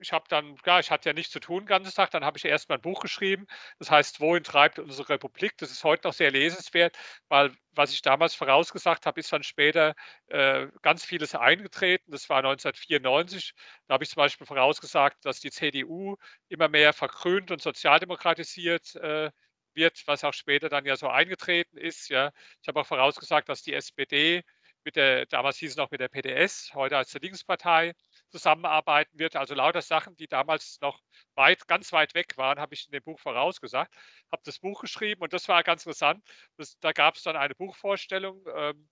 ich 0.00 0.12
habe 0.12 0.24
dann, 0.28 0.56
ja, 0.64 0.80
ich 0.80 0.90
hatte 0.90 1.08
ja 1.08 1.12
nichts 1.12 1.32
zu 1.32 1.40
tun 1.40 1.60
den 1.60 1.66
ganzen 1.66 1.94
Tag, 1.94 2.10
dann 2.10 2.24
habe 2.24 2.38
ich 2.38 2.44
erst 2.44 2.68
mal 2.68 2.76
ein 2.76 2.80
Buch 2.80 3.00
geschrieben, 3.00 3.46
das 3.78 3.90
heißt, 3.90 4.20
wohin 4.20 4.42
treibt 4.42 4.78
unsere 4.78 5.08
Republik? 5.08 5.56
Das 5.58 5.70
ist 5.70 5.84
heute 5.84 6.06
noch 6.06 6.14
sehr 6.14 6.30
lesenswert, 6.30 6.96
weil 7.28 7.52
was 7.72 7.92
ich 7.92 8.02
damals 8.02 8.34
vorausgesagt 8.34 9.06
habe, 9.06 9.20
ist 9.20 9.32
dann 9.32 9.42
später 9.42 9.94
äh, 10.28 10.68
ganz 10.82 11.04
vieles 11.04 11.34
eingetreten. 11.34 12.10
Das 12.10 12.28
war 12.28 12.38
1994. 12.38 13.52
Da 13.86 13.94
habe 13.94 14.04
ich 14.04 14.10
zum 14.10 14.20
Beispiel 14.20 14.46
vorausgesagt, 14.46 15.24
dass 15.24 15.40
die 15.40 15.50
CDU 15.50 16.16
immer 16.48 16.68
mehr 16.68 16.92
verkrönt 16.92 17.50
und 17.50 17.60
sozialdemokratisiert 17.60 18.96
äh, 18.96 19.30
wird, 19.76 20.02
was 20.06 20.24
auch 20.24 20.34
später 20.34 20.68
dann 20.68 20.86
ja 20.86 20.96
so 20.96 21.08
eingetreten 21.08 21.76
ist. 21.76 22.08
Ja. 22.08 22.32
Ich 22.62 22.68
habe 22.68 22.80
auch 22.80 22.86
vorausgesagt, 22.86 23.48
dass 23.48 23.62
die 23.62 23.74
SPD 23.74 24.42
mit 24.86 24.96
der, 24.96 25.26
damals 25.26 25.58
hieß 25.58 25.72
es 25.72 25.76
noch 25.76 25.90
mit 25.90 26.00
der 26.00 26.08
PDS, 26.08 26.72
heute 26.74 26.96
als 26.96 27.10
der 27.10 27.20
Linkspartei, 27.20 27.92
zusammenarbeiten 28.28 29.18
wird. 29.18 29.36
Also 29.36 29.54
lauter 29.54 29.82
Sachen, 29.82 30.16
die 30.16 30.28
damals 30.28 30.80
noch 30.80 31.00
weit, 31.34 31.66
ganz 31.66 31.92
weit 31.92 32.14
weg 32.14 32.36
waren, 32.36 32.60
habe 32.60 32.74
ich 32.74 32.86
in 32.86 32.92
dem 32.92 33.02
Buch 33.02 33.18
vorausgesagt. 33.20 33.94
Habe 34.32 34.42
das 34.44 34.60
Buch 34.60 34.80
geschrieben 34.80 35.22
und 35.22 35.32
das 35.32 35.48
war 35.48 35.62
ganz 35.64 35.82
interessant. 35.84 36.24
Das, 36.56 36.78
da 36.78 36.92
gab 36.92 37.16
es 37.16 37.22
dann 37.24 37.36
eine 37.36 37.54
Buchvorstellung. 37.54 38.44
Ähm, 38.54 38.88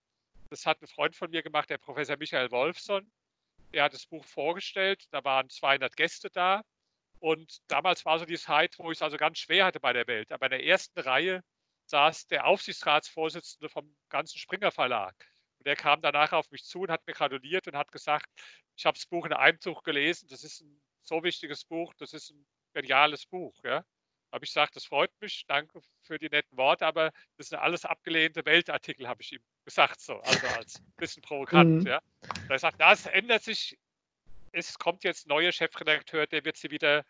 das 0.51 0.67
hat 0.67 0.83
ein 0.83 0.89
Freund 0.89 1.17
von 1.17 1.31
mir 1.31 1.43
gemacht, 1.43 1.71
der 1.71 1.79
Professor 1.79 2.17
Michael 2.17 2.51
Wolfson. 2.51 3.11
Der 3.73 3.85
hat 3.85 3.95
das 3.95 4.07
Buch 4.07 4.25
vorgestellt. 4.25 5.05
Da 5.11 5.25
waren 5.25 5.49
200 5.49 5.97
Gäste 5.97 6.29
da. 6.31 6.63
Und 7.25 7.63
damals 7.69 8.05
war 8.05 8.19
so 8.19 8.27
die 8.27 8.37
Zeit, 8.37 8.79
wo 8.79 8.91
ich 8.91 8.99
es 8.99 9.03
also 9.03 9.17
ganz 9.17 9.39
schwer 9.39 9.65
hatte 9.65 9.81
bei 9.81 9.95
der 9.95 10.07
Welt. 10.07 10.31
Aber 10.31 10.45
in 10.45 10.51
der 10.51 10.67
ersten 10.67 11.01
Reihe 11.01 11.43
saß 11.87 12.27
der 12.27 12.47
Aufsichtsratsvorsitzende 12.47 13.71
vom 13.71 13.97
ganzen 14.11 14.37
Springer 14.37 14.71
Verlag. 14.71 15.15
Und 15.57 15.67
der 15.67 15.75
kam 15.75 16.03
danach 16.03 16.33
auf 16.33 16.51
mich 16.51 16.65
zu 16.65 16.83
und 16.83 16.91
hat 16.91 17.07
mir 17.07 17.15
gratuliert 17.15 17.67
und 17.67 17.79
hat 17.79 17.91
gesagt, 17.93 18.29
ich 18.77 18.85
habe 18.85 18.99
das 18.99 19.07
Buch 19.07 19.25
in 19.25 19.33
einem 19.33 19.59
Zug 19.59 19.83
gelesen, 19.85 20.29
das 20.29 20.45
ist 20.45 20.61
ein 20.61 20.83
so 21.01 21.23
wichtiges 21.23 21.65
Buch, 21.65 21.95
das 21.97 22.13
ist 22.13 22.29
ein 22.29 22.45
geniales 22.75 23.25
Buch. 23.25 23.55
Ja? 23.65 23.83
Habe 24.31 24.45
ich 24.45 24.51
gesagt, 24.51 24.77
das 24.77 24.85
freut 24.85 25.19
mich, 25.23 25.47
danke 25.47 25.81
für 26.03 26.19
die 26.19 26.29
netten 26.29 26.59
Worte, 26.59 26.85
aber 26.85 27.11
das 27.39 27.49
sind 27.49 27.57
alles 27.57 27.87
abgelehnte 27.87 28.45
Weltartikel, 28.45 29.09
habe 29.09 29.23
ich 29.23 29.33
ihm 29.33 29.43
gesagt, 29.65 29.99
so, 29.99 30.21
also 30.21 30.47
als 30.59 30.75
bisschen 30.99 31.23
provokant. 31.23 31.85
Mhm. 31.85 31.87
Ja? 31.87 32.03
Er 32.51 32.59
sagt, 32.59 32.79
das 32.83 33.07
ändert 33.07 33.45
sich, 33.45 33.79
es 34.53 34.79
kommt 34.79 35.05
jetzt 35.05 35.27
ein 35.27 35.31
neuer 35.31 35.53
Chefredakteur, 35.53 36.27
der 36.27 36.45
wird 36.45 36.59
sie 36.59 36.71
wieder 36.71 37.03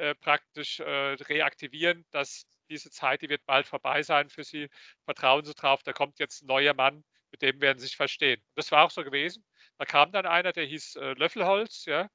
äh, 0.00 0.14
praktisch 0.14 0.80
äh, 0.80 1.12
reaktivieren, 1.14 2.06
dass 2.10 2.46
diese 2.70 2.90
Zeit, 2.90 3.22
die 3.22 3.28
wird 3.28 3.44
bald 3.44 3.66
vorbei 3.66 4.02
sein 4.02 4.30
für 4.30 4.44
Sie. 4.44 4.68
Vertrauen 5.04 5.44
Sie 5.44 5.54
drauf, 5.54 5.82
da 5.82 5.92
kommt 5.92 6.18
jetzt 6.18 6.42
ein 6.42 6.46
neuer 6.46 6.74
Mann, 6.74 7.04
mit 7.30 7.42
dem 7.42 7.60
werden 7.60 7.78
Sie 7.78 7.86
sich 7.86 7.96
verstehen. 7.96 8.42
Das 8.54 8.72
war 8.72 8.84
auch 8.84 8.90
so 8.90 9.04
gewesen. 9.04 9.44
Da 9.78 9.84
kam 9.84 10.10
dann 10.12 10.26
einer, 10.26 10.52
der 10.52 10.64
hieß 10.64 10.96
äh, 10.96 11.12
Löffelholz, 11.14 11.84
ja, 11.84 12.08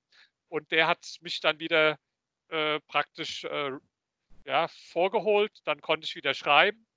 und 0.50 0.72
der 0.72 0.88
hat 0.88 1.06
mich 1.22 1.40
dann 1.42 1.60
wieder 1.60 2.00
äh, 2.50 2.80
praktisch 2.88 3.44
äh, 3.44 3.72
ja, 4.46 4.68
vorgeholt. 4.68 5.60
Dann 5.66 5.82
konnte 5.82 6.06
ich 6.06 6.16
wieder 6.16 6.34
schreiben. 6.34 6.88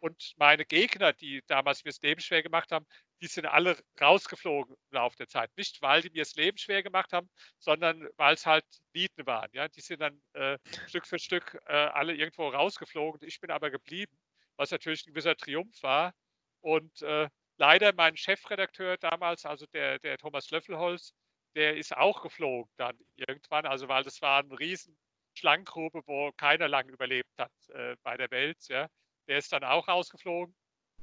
Und 0.00 0.34
meine 0.36 0.64
Gegner, 0.64 1.12
die 1.12 1.42
damals 1.46 1.84
mir 1.84 1.90
das 1.90 2.00
Leben 2.02 2.20
schwer 2.20 2.42
gemacht 2.42 2.70
haben, 2.70 2.86
die 3.20 3.26
sind 3.26 3.46
alle 3.46 3.76
rausgeflogen 4.00 4.74
im 4.74 4.94
Laufe 4.94 5.16
der 5.16 5.28
Zeit. 5.28 5.50
Nicht, 5.56 5.82
weil 5.82 6.02
die 6.02 6.10
mir 6.10 6.22
das 6.22 6.36
Leben 6.36 6.56
schwer 6.56 6.82
gemacht 6.82 7.12
haben, 7.12 7.28
sondern 7.58 8.08
weil 8.16 8.34
es 8.34 8.46
halt 8.46 8.64
Nieten 8.94 9.26
waren. 9.26 9.50
Ja? 9.52 9.68
Die 9.68 9.80
sind 9.80 10.00
dann 10.00 10.20
äh, 10.34 10.58
Stück 10.86 11.06
für 11.06 11.18
Stück 11.18 11.58
äh, 11.66 11.72
alle 11.72 12.14
irgendwo 12.14 12.48
rausgeflogen. 12.48 13.26
Ich 13.26 13.40
bin 13.40 13.50
aber 13.50 13.70
geblieben, 13.70 14.16
was 14.56 14.70
natürlich 14.70 15.04
ein 15.06 15.12
gewisser 15.12 15.36
Triumph 15.36 15.82
war. 15.82 16.14
Und 16.60 17.02
äh, 17.02 17.28
leider 17.56 17.92
mein 17.92 18.16
Chefredakteur 18.16 18.96
damals, 18.98 19.44
also 19.44 19.66
der, 19.66 19.98
der 19.98 20.18
Thomas 20.18 20.50
Löffelholz, 20.50 21.12
der 21.54 21.76
ist 21.76 21.96
auch 21.96 22.22
geflogen 22.22 22.70
dann 22.76 22.96
irgendwann, 23.16 23.66
also 23.66 23.88
weil 23.88 24.04
das 24.04 24.20
war 24.22 24.40
eine 24.40 24.58
riesen 24.58 24.96
Schlangengrube, 25.34 26.02
wo 26.06 26.32
keiner 26.32 26.68
lang 26.68 26.88
überlebt 26.88 27.36
hat 27.38 27.52
äh, 27.70 27.96
bei 28.02 28.16
der 28.16 28.30
Welt. 28.30 28.58
Ja. 28.68 28.88
Der 29.28 29.38
ist 29.38 29.52
dann 29.52 29.64
auch 29.64 29.88
rausgeflogen. 29.88 30.54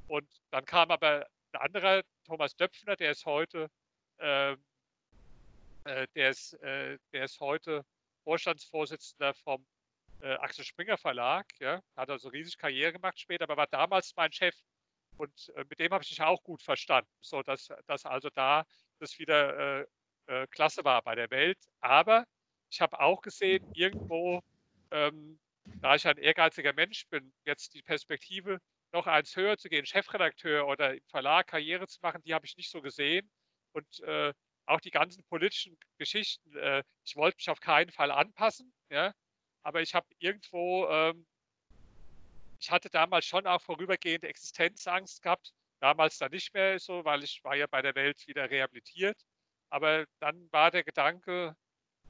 Und 0.08 0.28
dann 0.50 0.64
kam 0.64 0.90
aber 0.90 1.26
ein 1.52 1.60
anderer, 1.60 2.02
Thomas 2.24 2.56
Döpfner, 2.56 2.96
der 2.96 3.12
ist 3.12 3.24
heute, 3.24 3.70
ähm, 4.18 4.62
äh, 5.84 6.06
der, 6.14 6.30
ist, 6.30 6.54
äh, 6.54 6.98
der 7.12 7.24
ist 7.24 7.40
heute 7.40 7.84
Vorstandsvorsitzender 8.24 9.34
vom 9.34 9.64
äh, 10.20 10.34
Axel 10.34 10.64
Springer 10.64 10.98
Verlag, 10.98 11.46
ja, 11.60 11.80
hat 11.96 12.10
also 12.10 12.28
riesig 12.28 12.58
Karriere 12.58 12.92
gemacht 12.92 13.18
später, 13.18 13.44
aber 13.44 13.56
war 13.56 13.66
damals 13.66 14.14
mein 14.16 14.32
Chef 14.32 14.54
und 15.16 15.52
äh, 15.56 15.64
mit 15.68 15.78
dem 15.78 15.92
habe 15.92 16.02
ich 16.02 16.10
mich 16.10 16.22
auch 16.22 16.42
gut 16.42 16.62
verstanden, 16.62 17.10
so 17.20 17.42
dass, 17.42 17.68
dass 17.86 18.04
also 18.04 18.28
da 18.30 18.64
das 18.98 19.18
wieder 19.18 19.80
äh, 19.80 19.86
äh, 20.26 20.46
klasse 20.48 20.84
war 20.84 21.02
bei 21.02 21.14
der 21.14 21.30
Welt. 21.30 21.58
Aber 21.80 22.26
ich 22.70 22.80
habe 22.80 23.00
auch 23.00 23.20
gesehen, 23.22 23.64
irgendwo, 23.74 24.42
ähm, 24.90 25.38
da 25.80 25.94
ich 25.94 26.06
ein 26.06 26.18
ehrgeiziger 26.18 26.72
Mensch 26.72 27.06
bin, 27.08 27.32
jetzt 27.44 27.74
die 27.74 27.82
Perspektive 27.82 28.60
noch 28.92 29.06
eins 29.06 29.34
höher 29.36 29.58
zu 29.58 29.68
gehen, 29.68 29.86
Chefredakteur 29.86 30.66
oder 30.66 30.94
im 30.94 31.06
Verlag 31.08 31.48
Karriere 31.48 31.86
zu 31.86 31.98
machen, 32.02 32.22
die 32.22 32.34
habe 32.34 32.46
ich 32.46 32.56
nicht 32.56 32.70
so 32.70 32.80
gesehen. 32.80 33.30
Und 33.72 34.00
äh, 34.00 34.32
auch 34.66 34.80
die 34.80 34.90
ganzen 34.90 35.22
politischen 35.24 35.76
Geschichten, 35.98 36.56
äh, 36.56 36.82
ich 37.04 37.16
wollte 37.16 37.36
mich 37.36 37.50
auf 37.50 37.60
keinen 37.60 37.92
Fall 37.92 38.10
anpassen, 38.10 38.72
ja, 38.90 39.12
aber 39.62 39.82
ich 39.82 39.94
habe 39.94 40.06
irgendwo, 40.18 40.88
ähm, 40.88 41.26
ich 42.58 42.70
hatte 42.70 42.88
damals 42.90 43.26
schon 43.26 43.46
auch 43.46 43.60
vorübergehende 43.60 44.28
Existenzangst 44.28 45.22
gehabt, 45.22 45.52
damals 45.80 46.18
dann 46.18 46.32
nicht 46.32 46.54
mehr 46.54 46.78
so, 46.78 47.04
weil 47.04 47.22
ich 47.22 47.42
war 47.44 47.54
ja 47.54 47.66
bei 47.66 47.82
der 47.82 47.94
Welt 47.94 48.26
wieder 48.26 48.50
rehabilitiert. 48.50 49.20
Aber 49.70 50.06
dann 50.20 50.50
war 50.52 50.70
der 50.70 50.84
Gedanke, 50.84 51.56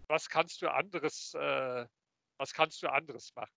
was 0.09 0.28
kannst 0.28 0.62
du 0.62 0.70
anderes, 0.70 1.34
äh, 1.34 1.86
was 2.39 2.53
kannst 2.53 2.82
du 2.82 2.89
anderes 2.89 3.34
machen? 3.34 3.53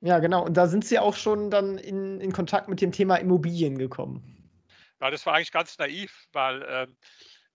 Ja, 0.00 0.18
genau. 0.18 0.44
Und 0.44 0.56
da 0.56 0.66
sind 0.66 0.84
Sie 0.84 0.98
auch 0.98 1.16
schon 1.16 1.50
dann 1.50 1.78
in, 1.78 2.20
in 2.20 2.32
Kontakt 2.32 2.68
mit 2.68 2.80
dem 2.80 2.92
Thema 2.92 3.16
Immobilien 3.16 3.78
gekommen. 3.78 4.36
Ja, 5.00 5.10
das 5.10 5.26
war 5.26 5.34
eigentlich 5.34 5.52
ganz 5.52 5.78
naiv, 5.78 6.26
weil, 6.32 6.62
äh, 6.62 6.86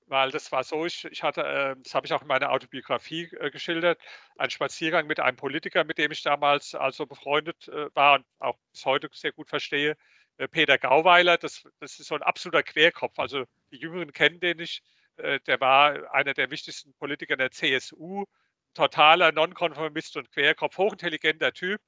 weil 0.07 0.32
das 0.32 0.51
war 0.51 0.64
so, 0.64 0.86
ich, 0.86 1.05
ich 1.05 1.24
hatte, 1.24 1.41
äh, 1.41 1.76
das 1.82 1.95
habe 1.95 2.05
ich 2.05 2.14
auch 2.14 2.22
in 2.22 2.28
meiner 2.28 2.51
Autobiografie 2.51 3.30
äh, 3.39 3.51
geschildert, 3.51 3.99
einen 4.38 4.51
Spaziergang 4.51 5.07
mit 5.07 5.20
einem 5.20 5.38
Politiker, 5.38 5.84
mit 5.84 5.97
dem 5.97 6.12
ich 6.12 6.24
damals 6.24 6.76
also 6.76 7.05
befreundet 7.05 7.68
äh, 7.68 7.93
war 7.95 8.16
und 8.16 8.26
auch 8.39 8.57
bis 8.72 8.86
heute 8.86 9.09
sehr 9.14 9.32
gut 9.32 9.49
verstehe, 9.49 9.95
äh, 10.38 10.47
Peter 10.47 10.78
Gauweiler. 10.78 11.38
Das, 11.38 11.64
das 11.80 11.99
ist 11.99 12.07
so 12.07 12.16
ein 12.16 12.24
absoluter 12.24 12.64
Querkopf. 12.64 13.18
Also 13.18 13.45
die 13.72 13.78
Jüngeren 13.78 14.12
kennen 14.12 14.39
den 14.39 14.57
nicht. 14.57 14.84
Äh, 15.18 15.39
der 15.41 15.59
war 15.59 16.14
einer 16.14 16.34
der 16.34 16.51
wichtigsten 16.51 16.93
Politiker 16.95 17.38
der 17.38 17.51
CSU, 17.51 18.26
totaler 18.74 19.32
Nonkonformist 19.32 20.17
und 20.17 20.32
Querkopf, 20.32 20.78
hochintelligenter 20.78 21.53
Typ 21.53 21.82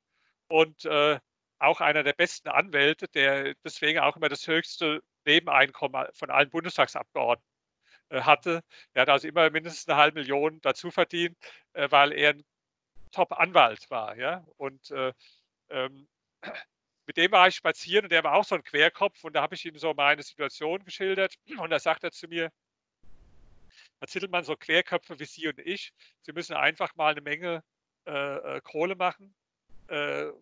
und 0.48 0.86
äh, 0.86 1.20
auch 1.60 1.82
einer 1.82 2.04
der 2.04 2.14
besten 2.14 2.50
Anwälte, 2.50 3.08
der 3.08 3.56
deswegen 3.64 4.00
auch 4.00 4.18
immer 4.18 4.30
das 4.30 4.48
höchste 4.48 5.02
Nebeneinkommen 5.26 6.08
von 6.14 6.30
allen 6.30 6.50
Bundestagsabgeordneten 6.50 7.48
äh, 8.10 8.22
hatte. 8.22 8.64
Er 8.94 9.04
hat 9.04 9.10
also 9.10 9.28
immer 9.28 9.50
mindestens 9.50 9.88
eine 9.88 9.98
halbe 9.98 10.20
Million 10.20 10.60
dazu 10.62 10.92
verdient, 10.92 11.38
äh, 11.74 11.90
weil 11.92 12.12
er 12.14 12.32
ein 12.32 12.44
Top-Anwalt 13.12 13.90
war. 13.90 14.18
Ja? 14.18 14.46
Und 14.58 14.92
äh, 14.92 15.14
ähm, 15.70 16.08
mit 17.06 17.18
dem 17.18 17.32
war 17.32 17.48
ich 17.48 17.56
spazieren 17.56 18.06
und 18.06 18.12
der 18.12 18.24
war 18.24 18.34
auch 18.34 18.46
so 18.46 18.56
ein 18.56 18.64
Querkopf 18.64 19.24
und 19.24 19.34
da 19.34 19.42
habe 19.42 19.56
ich 19.56 19.66
ihm 19.66 19.78
so 19.78 19.94
meine 19.94 20.24
Situation 20.24 20.84
geschildert 20.84 21.36
und 21.58 21.70
da 21.70 21.80
sagt 21.80 22.04
er 22.04 22.12
zu 22.12 22.28
mir, 22.28 22.50
Herr 24.04 24.10
Zittelmann, 24.10 24.44
so 24.44 24.58
Querköpfe 24.58 25.18
wie 25.18 25.24
Sie 25.24 25.48
und 25.48 25.60
ich, 25.60 25.94
Sie 26.24 26.34
müssen 26.34 26.56
einfach 26.56 26.94
mal 26.98 27.14
eine 27.14 27.22
Menge 27.22 27.64
äh, 28.06 28.58
äh 28.58 28.62
Kohle 28.62 28.98
machen 28.98 29.34
äh, 29.88 29.96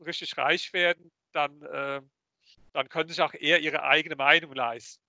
richtig 0.04 0.36
reich 0.36 0.74
werden, 0.74 1.12
dann, 1.32 1.62
äh, 1.62 2.02
dann 2.74 2.90
können 2.90 3.10
sich 3.10 3.22
auch 3.22 3.36
eher 3.36 3.60
ihre 3.60 3.84
eigene 3.84 4.16
Meinung 4.16 4.56
leisten. 4.56 5.04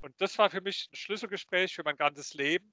Und 0.00 0.18
das 0.18 0.38
war 0.38 0.48
für 0.48 0.62
mich 0.62 0.88
ein 0.90 0.96
Schlüsselgespräch 0.96 1.74
für 1.74 1.82
mein 1.84 1.98
ganzes 1.98 2.32
Leben, 2.32 2.72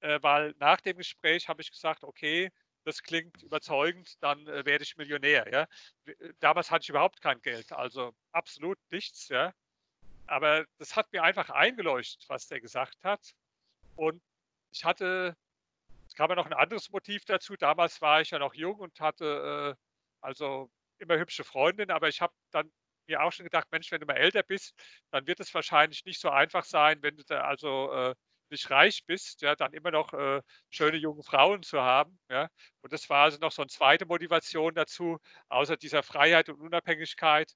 äh, 0.00 0.18
weil 0.22 0.54
nach 0.58 0.80
dem 0.80 0.96
Gespräch 0.96 1.48
habe 1.50 1.60
ich 1.60 1.70
gesagt, 1.70 2.02
okay, 2.02 2.50
das 2.84 3.02
klingt 3.02 3.42
überzeugend, 3.42 4.22
dann 4.22 4.46
äh, 4.46 4.64
werde 4.64 4.84
ich 4.84 4.96
Millionär. 4.96 5.52
Ja? 5.52 5.68
Damals 6.40 6.70
hatte 6.70 6.84
ich 6.84 6.88
überhaupt 6.88 7.20
kein 7.20 7.42
Geld, 7.42 7.72
also 7.72 8.14
absolut 8.30 8.78
nichts. 8.90 9.28
Ja? 9.28 9.52
Aber 10.26 10.64
das 10.78 10.96
hat 10.96 11.12
mir 11.12 11.24
einfach 11.24 11.50
eingeleuchtet, 11.50 12.24
was 12.30 12.46
der 12.48 12.62
gesagt 12.62 13.04
hat. 13.04 13.34
Und 13.96 14.22
ich 14.72 14.84
hatte, 14.84 15.36
es 16.06 16.14
kam 16.14 16.30
ja 16.30 16.36
noch 16.36 16.46
ein 16.46 16.52
anderes 16.52 16.90
Motiv 16.90 17.24
dazu. 17.24 17.56
Damals 17.56 18.00
war 18.00 18.20
ich 18.20 18.30
ja 18.30 18.38
noch 18.38 18.54
jung 18.54 18.78
und 18.78 19.00
hatte 19.00 19.76
äh, 19.76 19.82
also 20.20 20.70
immer 20.98 21.18
hübsche 21.18 21.44
Freundin, 21.44 21.90
aber 21.90 22.08
ich 22.08 22.20
habe 22.20 22.34
dann 22.50 22.70
mir 23.06 23.22
auch 23.22 23.32
schon 23.32 23.44
gedacht, 23.44 23.68
Mensch, 23.70 23.90
wenn 23.90 24.00
du 24.00 24.06
mal 24.06 24.16
älter 24.16 24.42
bist, 24.42 24.74
dann 25.10 25.26
wird 25.26 25.40
es 25.40 25.52
wahrscheinlich 25.54 26.04
nicht 26.04 26.20
so 26.20 26.30
einfach 26.30 26.64
sein, 26.64 27.02
wenn 27.02 27.16
du 27.16 27.24
da 27.24 27.42
also 27.42 27.92
äh, 27.92 28.14
nicht 28.50 28.70
reich 28.70 29.04
bist, 29.06 29.42
ja, 29.42 29.56
dann 29.56 29.72
immer 29.72 29.90
noch 29.90 30.12
äh, 30.12 30.42
schöne 30.70 30.96
junge 30.98 31.22
Frauen 31.22 31.62
zu 31.62 31.80
haben. 31.80 32.18
Ja. 32.30 32.48
Und 32.82 32.92
das 32.92 33.08
war 33.10 33.24
also 33.24 33.38
noch 33.38 33.52
so 33.52 33.62
eine 33.62 33.70
zweite 33.70 34.06
Motivation 34.06 34.74
dazu, 34.74 35.18
außer 35.48 35.76
dieser 35.76 36.02
Freiheit 36.02 36.48
und 36.48 36.60
Unabhängigkeit. 36.60 37.52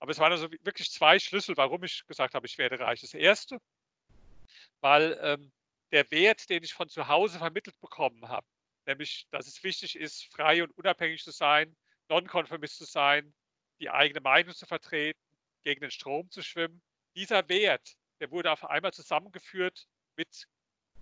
Aber 0.00 0.10
es 0.10 0.18
waren 0.18 0.32
also 0.32 0.50
wirklich 0.62 0.90
zwei 0.90 1.18
Schlüssel, 1.18 1.56
warum 1.56 1.84
ich 1.84 2.04
gesagt 2.06 2.34
habe, 2.34 2.46
ich 2.46 2.58
werde 2.58 2.80
reich. 2.80 3.00
Das 3.00 3.14
erste, 3.14 3.58
weil 4.80 5.18
ähm, 5.22 5.52
der 5.92 6.10
Wert, 6.10 6.48
den 6.50 6.62
ich 6.62 6.74
von 6.74 6.88
zu 6.88 7.08
Hause 7.08 7.38
vermittelt 7.38 7.78
bekommen 7.80 8.28
habe, 8.28 8.46
nämlich, 8.86 9.26
dass 9.30 9.46
es 9.46 9.62
wichtig 9.62 9.96
ist, 9.96 10.24
frei 10.32 10.62
und 10.62 10.70
unabhängig 10.76 11.22
zu 11.22 11.30
sein, 11.30 11.76
Nonkonformist 12.08 12.76
zu 12.76 12.84
sein, 12.84 13.34
die 13.80 13.90
eigene 13.90 14.20
Meinung 14.20 14.54
zu 14.54 14.66
vertreten, 14.66 15.20
gegen 15.62 15.80
den 15.80 15.90
Strom 15.90 16.30
zu 16.30 16.42
schwimmen. 16.42 16.82
Dieser 17.16 17.48
Wert, 17.48 17.94
der 18.20 18.30
wurde 18.30 18.52
auf 18.52 18.64
einmal 18.64 18.92
zusammengeführt 18.92 19.86
mit 20.16 20.46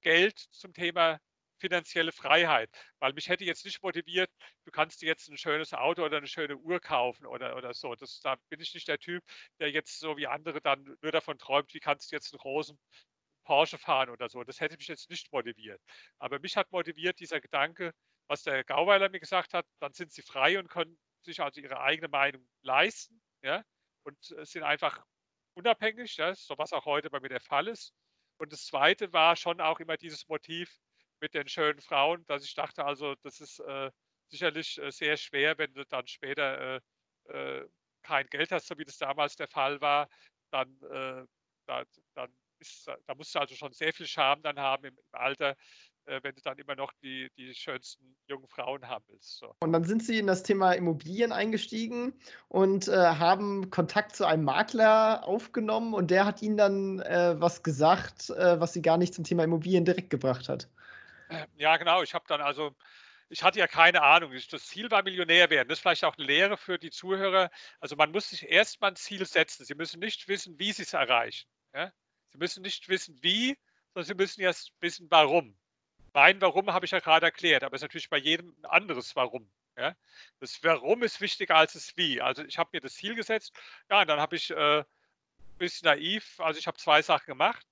Geld 0.01 0.39
zum 0.39 0.73
Thema 0.73 1.21
finanzielle 1.59 2.13
Freiheit, 2.13 2.71
weil 3.01 3.13
mich 3.13 3.29
hätte 3.29 3.45
jetzt 3.45 3.65
nicht 3.65 3.83
motiviert, 3.83 4.31
du 4.65 4.71
kannst 4.71 5.03
dir 5.03 5.07
jetzt 5.07 5.29
ein 5.29 5.37
schönes 5.37 5.75
Auto 5.75 6.05
oder 6.05 6.19
eine 6.19 6.29
schöne 6.29 6.57
Uhr 6.57 6.81
kaufen 6.81 7.27
oder, 7.27 7.57
oder 7.57 7.75
so. 7.75 7.95
Das, 7.97 8.21
da 8.21 8.37
bin 8.49 8.61
ich 8.61 8.75
nicht 8.75 8.87
der 8.87 8.99
Typ, 8.99 9.25
der 9.59 9.71
jetzt 9.71 9.99
so 9.99 10.17
wie 10.17 10.29
andere 10.29 10.61
dann 10.61 10.97
nur 11.03 11.13
davon 11.13 11.37
träumt, 11.39 11.75
wie 11.75 11.81
kannst 11.81 12.11
du 12.11 12.17
jetzt 12.17 12.33
einen 12.33 12.39
großen 12.39 12.79
Porsche 13.49 13.79
fahren 13.79 14.11
oder 14.11 14.29
so. 14.29 14.45
Das 14.45 14.61
hätte 14.61 14.77
mich 14.77 14.89
jetzt 14.89 15.09
nicht 15.09 15.33
motiviert. 15.33 15.81
Aber 16.19 16.39
mich 16.39 16.55
hat 16.55 16.71
motiviert 16.71 17.19
dieser 17.19 17.41
Gedanke, 17.41 17.95
was 18.27 18.43
der 18.43 18.63
Gauweiler 18.63 19.09
mir 19.09 19.21
gesagt 19.21 19.55
hat, 19.55 19.65
dann 19.81 19.95
sind 19.95 20.13
sie 20.13 20.21
frei 20.21 20.59
und 20.59 20.69
können 20.69 20.99
sich 21.23 21.41
also 21.41 21.59
ihre 21.63 21.81
eigene 21.81 22.09
Meinung 22.09 22.47
leisten 22.61 23.23
ja, 23.43 23.65
und 24.05 24.19
sind 24.23 24.65
einfach 24.65 25.03
unabhängig, 25.55 26.15
ja, 26.19 26.35
so 26.35 26.59
was 26.59 26.75
auch 26.75 26.85
heute 26.85 27.09
bei 27.09 27.21
mir 27.21 27.31
der 27.31 27.41
Fall 27.41 27.69
ist. 27.69 27.95
Und 28.37 28.53
das 28.53 28.67
Zweite 28.67 29.15
war 29.15 29.35
schon 29.35 29.63
auch 29.63 29.81
immer 29.81 29.97
dieses 29.97 30.29
Motiv 30.29 30.79
mit 31.21 31.33
den 31.33 31.49
schönen 31.49 31.81
Frauen, 31.81 32.27
dass 32.27 32.45
ich 32.45 32.55
dachte, 32.55 32.85
also 32.85 33.15
das 33.23 33.41
ist 33.41 33.61
äh, 33.61 33.91
sicherlich 34.29 34.77
äh, 34.79 34.91
sehr 34.91 35.17
schwer, 35.17 35.57
wenn 35.57 35.73
du 35.73 35.87
dann 35.87 36.07
später 36.07 36.77
äh, 36.77 37.33
äh 37.33 37.69
kein 38.03 38.27
Geld 38.29 38.53
hast, 38.53 38.67
so 38.69 38.79
wie 38.79 38.85
das 38.85 38.97
damals 38.99 39.37
der 39.37 39.49
Fall 39.49 39.81
war, 39.81 40.09
dann, 40.51 40.71
äh, 40.83 41.27
da, 41.67 41.85
dann 42.15 42.33
ist, 42.59 42.87
da 43.07 43.15
musst 43.15 43.35
du 43.35 43.39
also 43.39 43.55
schon 43.55 43.73
sehr 43.73 43.93
viel 43.93 44.07
Scham 44.07 44.43
dann 44.43 44.59
haben 44.59 44.85
im, 44.85 44.95
im 44.95 45.19
Alter, 45.19 45.57
äh, 46.07 46.21
wenn 46.23 46.35
du 46.35 46.43
dann 46.43 46.59
immer 46.59 46.75
noch 46.75 46.93
die, 47.03 47.31
die 47.37 47.55
schönsten 47.55 48.17
jungen 48.27 48.49
Frauen 48.49 48.89
haben 48.89 49.05
willst. 49.09 49.39
So. 49.39 49.55
Und 49.61 49.73
dann 49.73 49.85
sind 49.85 50.03
Sie 50.03 50.19
in 50.19 50.27
das 50.27 50.43
Thema 50.43 50.73
Immobilien 50.73 51.33
eingestiegen 51.33 52.15
und 52.49 52.89
äh, 52.89 52.93
haben 52.93 53.71
Kontakt 53.71 54.17
zu 54.17 54.27
einem 54.27 54.45
Makler 54.45 55.25
aufgenommen 55.25 55.95
und 55.95 56.11
der 56.11 56.25
hat 56.25 56.43
Ihnen 56.43 56.57
dann 56.57 57.01
äh, 57.01 57.35
was 57.39 57.63
gesagt, 57.63 58.31
äh, 58.31 58.61
was 58.61 58.73
Sie 58.73 58.83
gar 58.83 58.99
nicht 58.99 59.15
zum 59.15 59.25
Thema 59.25 59.45
Immobilien 59.45 59.85
direkt 59.85 60.11
gebracht 60.11 60.49
hat. 60.49 60.69
Äh, 61.29 61.47
ja, 61.57 61.77
genau. 61.77 62.03
Ich 62.03 62.15
habe 62.15 62.25
dann 62.29 62.41
also 62.41 62.75
ich 63.31 63.43
hatte 63.43 63.59
ja 63.59 63.67
keine 63.67 64.03
Ahnung. 64.03 64.33
Das 64.51 64.67
Ziel 64.67 64.91
war 64.91 65.03
Millionär 65.03 65.51
werden. 65.51 65.69
Das 65.69 65.79
ist 65.79 65.83
vielleicht 65.83 66.05
auch 66.05 66.17
eine 66.17 66.27
Lehre 66.27 66.57
für 66.57 66.79
die 66.79 66.91
Zuhörer. 66.91 67.51
Also 67.81 67.97
man 67.97 68.11
muss 68.11 68.31
sich 68.31 68.49
erstmal 68.49 68.93
ein 68.93 68.97
Ziel 68.97 69.25
setzen. 69.27 69.65
Sie 69.65 69.75
müssen 69.75 70.01
nicht 70.01 70.29
wissen, 70.29 70.59
wie 70.59 70.73
Sie 70.73 70.83
es 70.83 70.95
erreichen. 70.95 71.49
Ja? 71.75 71.93
Sie 72.31 72.39
müssen 72.39 72.63
nicht 72.63 72.89
wissen, 72.89 73.19
wie, 73.23 73.57
sondern 73.95 74.07
Sie 74.07 74.15
müssen 74.15 74.41
erst 74.41 74.73
wissen, 74.81 75.07
warum. 75.11 75.57
Mein 76.13 76.41
Warum 76.41 76.73
habe 76.73 76.85
ich 76.85 76.91
ja 76.91 77.01
gerade 77.01 77.27
erklärt, 77.27 77.63
aber 77.63 77.77
es 77.77 77.81
ist 77.81 77.85
natürlich 77.85 78.11
bei 78.11 78.19
jedem 78.19 78.55
ein 78.61 78.65
anderes 78.65 79.15
Warum. 79.15 79.51
Ja? 79.77 79.95
Das 80.41 80.63
Warum 80.65 81.03
ist 81.03 81.21
wichtiger 81.21 81.57
als 81.57 81.75
das 81.75 81.97
Wie. 81.97 82.21
Also 82.21 82.43
ich 82.45 82.59
habe 82.59 82.71
mir 82.73 82.81
das 82.81 82.95
Ziel 82.95 83.15
gesetzt, 83.15 83.53
ja, 83.91 84.01
und 84.01 84.09
dann 84.09 84.21
habe 84.21 84.37
ich 84.37 84.51
äh, 84.51 84.81
ein 84.81 84.85
bisschen 85.59 85.87
naiv, 85.87 86.41
also 86.41 86.59
ich 86.59 86.67
habe 86.67 86.79
zwei 86.79 87.03
Sachen 87.03 87.27
gemacht. 87.27 87.67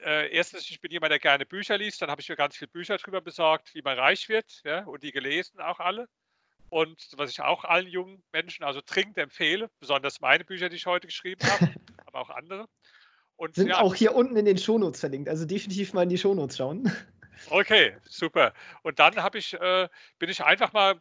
Äh, 0.00 0.30
erstens, 0.34 0.70
ich 0.70 0.80
bin 0.80 0.92
jemand, 0.92 1.12
der 1.12 1.18
gerne 1.18 1.46
Bücher 1.46 1.78
liest, 1.78 2.02
dann 2.02 2.10
habe 2.10 2.20
ich 2.20 2.28
mir 2.28 2.36
ganz 2.36 2.56
viele 2.56 2.68
Bücher 2.68 2.98
darüber 2.98 3.20
besorgt, 3.20 3.74
wie 3.74 3.82
man 3.82 3.98
reich 3.98 4.28
wird, 4.28 4.60
ja, 4.64 4.84
und 4.84 5.02
die 5.02 5.12
gelesen 5.12 5.60
auch 5.60 5.80
alle. 5.80 6.08
Und 6.70 7.08
was 7.16 7.30
ich 7.30 7.40
auch 7.40 7.64
allen 7.64 7.88
jungen 7.88 8.22
Menschen 8.32 8.64
also 8.64 8.80
dringend 8.84 9.16
empfehle, 9.16 9.70
besonders 9.80 10.20
meine 10.20 10.44
Bücher, 10.44 10.68
die 10.68 10.76
ich 10.76 10.86
heute 10.86 11.06
geschrieben 11.06 11.40
habe, 11.48 11.74
aber 12.06 12.20
auch 12.20 12.30
andere. 12.30 12.68
Und, 13.38 13.54
Sind 13.54 13.68
ja, 13.68 13.80
auch 13.80 13.94
hier 13.94 14.16
unten 14.16 14.36
in 14.36 14.44
den 14.44 14.58
Shownotes 14.58 14.98
verlinkt, 14.98 15.28
also 15.28 15.46
definitiv 15.46 15.92
mal 15.92 16.02
in 16.02 16.08
die 16.08 16.18
Shownotes 16.18 16.56
schauen. 16.56 16.92
Okay, 17.50 17.96
super. 18.02 18.52
Und 18.82 18.98
dann 18.98 19.22
ich, 19.38 19.54
äh, 19.54 19.88
bin 20.18 20.28
ich 20.28 20.42
einfach 20.42 20.72
mal 20.72 21.00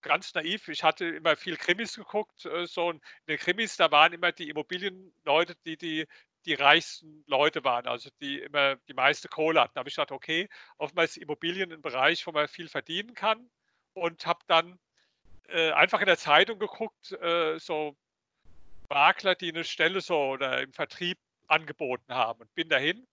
ganz 0.00 0.32
naiv. 0.32 0.68
Ich 0.68 0.84
hatte 0.84 1.06
immer 1.06 1.34
viel 1.34 1.56
Krimis 1.56 1.96
geguckt, 1.96 2.46
äh, 2.46 2.66
so 2.66 2.92
in 2.92 3.00
den 3.26 3.36
Krimis, 3.36 3.76
da 3.76 3.90
waren 3.90 4.12
immer 4.12 4.30
die 4.30 4.48
Immobilienleute, 4.48 5.56
die 5.66 5.76
die 5.76 6.06
die 6.46 6.54
reichsten 6.54 7.24
Leute 7.26 7.64
waren, 7.64 7.86
also 7.86 8.10
die 8.20 8.40
immer 8.40 8.76
die 8.88 8.94
meiste 8.94 9.28
Kohle 9.28 9.60
hatten. 9.60 9.72
Da 9.74 9.80
habe 9.80 9.88
ich 9.88 9.96
gedacht, 9.96 10.12
okay, 10.12 10.48
ist 11.04 11.16
Immobilien 11.16 11.72
ein 11.72 11.82
Bereich, 11.82 12.26
wo 12.26 12.32
man 12.32 12.48
viel 12.48 12.68
verdienen 12.68 13.14
kann 13.14 13.50
und 13.94 14.26
habe 14.26 14.40
dann 14.46 14.78
äh, 15.48 15.70
einfach 15.72 16.00
in 16.00 16.06
der 16.06 16.18
Zeitung 16.18 16.58
geguckt, 16.58 17.12
äh, 17.12 17.58
so 17.58 17.96
Makler, 18.88 19.34
die 19.34 19.50
eine 19.50 19.64
Stelle 19.64 20.00
so 20.00 20.16
oder 20.16 20.60
im 20.62 20.72
Vertrieb 20.72 21.18
angeboten 21.48 22.14
haben 22.14 22.40
und 22.40 22.54
bin 22.54 22.68
dahin 22.68 23.06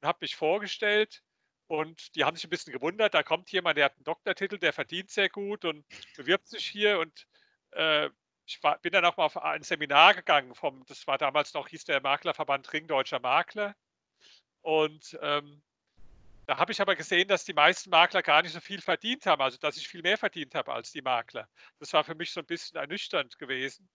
und 0.00 0.08
habe 0.08 0.18
mich 0.20 0.36
vorgestellt 0.36 1.22
und 1.66 2.14
die 2.14 2.24
haben 2.24 2.36
sich 2.36 2.46
ein 2.46 2.50
bisschen 2.50 2.72
gewundert, 2.72 3.14
da 3.14 3.22
kommt 3.22 3.50
jemand, 3.50 3.78
der 3.78 3.86
hat 3.86 3.96
einen 3.96 4.04
Doktortitel, 4.04 4.58
der 4.58 4.72
verdient 4.72 5.10
sehr 5.10 5.28
gut 5.28 5.64
und 5.64 5.84
bewirbt 6.16 6.48
sich 6.48 6.66
hier 6.66 6.98
und 6.98 7.26
äh, 7.72 8.10
ich 8.46 8.62
war, 8.62 8.78
bin 8.78 8.92
dann 8.92 9.04
auch 9.04 9.16
mal 9.16 9.24
auf 9.24 9.42
ein 9.42 9.62
Seminar 9.62 10.14
gegangen, 10.14 10.54
vom, 10.54 10.84
das 10.86 11.06
war 11.06 11.18
damals 11.18 11.54
noch, 11.54 11.68
hieß 11.68 11.84
der 11.84 12.00
Maklerverband 12.00 12.72
Ring 12.72 12.86
Deutscher 12.86 13.20
Makler. 13.20 13.74
Und 14.60 15.18
ähm, 15.22 15.62
da 16.46 16.58
habe 16.58 16.72
ich 16.72 16.80
aber 16.80 16.94
gesehen, 16.94 17.28
dass 17.28 17.44
die 17.44 17.54
meisten 17.54 17.90
Makler 17.90 18.22
gar 18.22 18.42
nicht 18.42 18.52
so 18.52 18.60
viel 18.60 18.80
verdient 18.80 19.24
haben, 19.24 19.40
also 19.40 19.56
dass 19.58 19.76
ich 19.76 19.88
viel 19.88 20.02
mehr 20.02 20.18
verdient 20.18 20.54
habe 20.54 20.72
als 20.72 20.92
die 20.92 21.02
Makler. 21.02 21.48
Das 21.78 21.92
war 21.94 22.04
für 22.04 22.14
mich 22.14 22.32
so 22.32 22.40
ein 22.40 22.46
bisschen 22.46 22.76
ernüchternd 22.76 23.38
gewesen. 23.38 23.88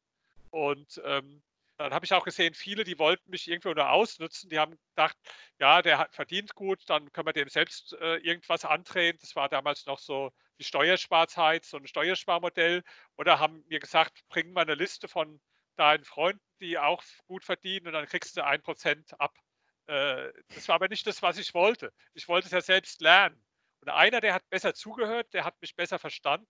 Und 0.50 1.00
ähm, 1.06 1.44
dann 1.80 1.94
habe 1.94 2.06
ich 2.06 2.14
auch 2.14 2.26
gesehen, 2.26 2.54
viele, 2.54 2.84
die 2.84 3.00
wollten 3.00 3.32
mich 3.32 3.48
irgendwo 3.48 3.74
nur 3.74 3.90
ausnutzen, 3.90 4.50
die 4.50 4.60
haben 4.60 4.78
gedacht, 4.90 5.16
ja, 5.60 5.82
der 5.82 6.10
verdient 6.12 6.54
gut, 6.54 6.82
dann 6.88 7.10
können 7.14 7.28
wir 7.28 7.34
dem 7.34 7.48
selbst 7.48 7.94
äh, 7.94 8.18
irgendwas 8.18 8.66
andrehen. 8.66 9.18
Das 9.22 9.34
war 9.38 9.48
damals 9.48 9.86
noch 9.86 9.98
so 9.98 10.34
die 10.60 10.66
Steuersparzeit, 10.66 11.64
so 11.64 11.78
ein 11.78 11.88
Steuersparmodell. 11.88 12.84
Oder 13.16 13.40
haben 13.40 13.64
mir 13.70 13.80
gesagt, 13.80 14.20
bring 14.28 14.52
mal 14.52 14.64
eine 14.64 14.76
Liste 14.76 15.08
von 15.08 15.40
deinen 15.78 16.04
Freunden, 16.04 16.44
die 16.60 16.78
auch 16.78 17.02
gut 17.28 17.46
verdienen 17.46 17.88
und 17.88 17.94
dann 17.94 18.08
kriegst 18.08 18.36
du 18.36 18.44
ein 18.44 18.62
Prozent 18.62 19.18
ab. 19.18 19.34
Äh, 19.88 20.34
das 20.54 20.68
war 20.68 20.76
aber 20.76 20.90
nicht 20.90 21.08
das, 21.08 21.22
was 21.22 21.38
ich 21.38 21.54
wollte. 21.54 21.94
Ich 22.14 22.28
wollte 22.28 22.48
es 22.48 22.52
ja 22.52 22.60
selbst 22.60 23.00
lernen. 23.00 23.42
Und 23.80 23.88
einer, 23.88 24.20
der 24.20 24.34
hat 24.34 24.50
besser 24.50 24.74
zugehört, 24.74 25.34
der 25.34 25.46
hat 25.46 25.56
mich 25.62 25.78
besser 25.78 25.98
verstanden. 25.98 26.48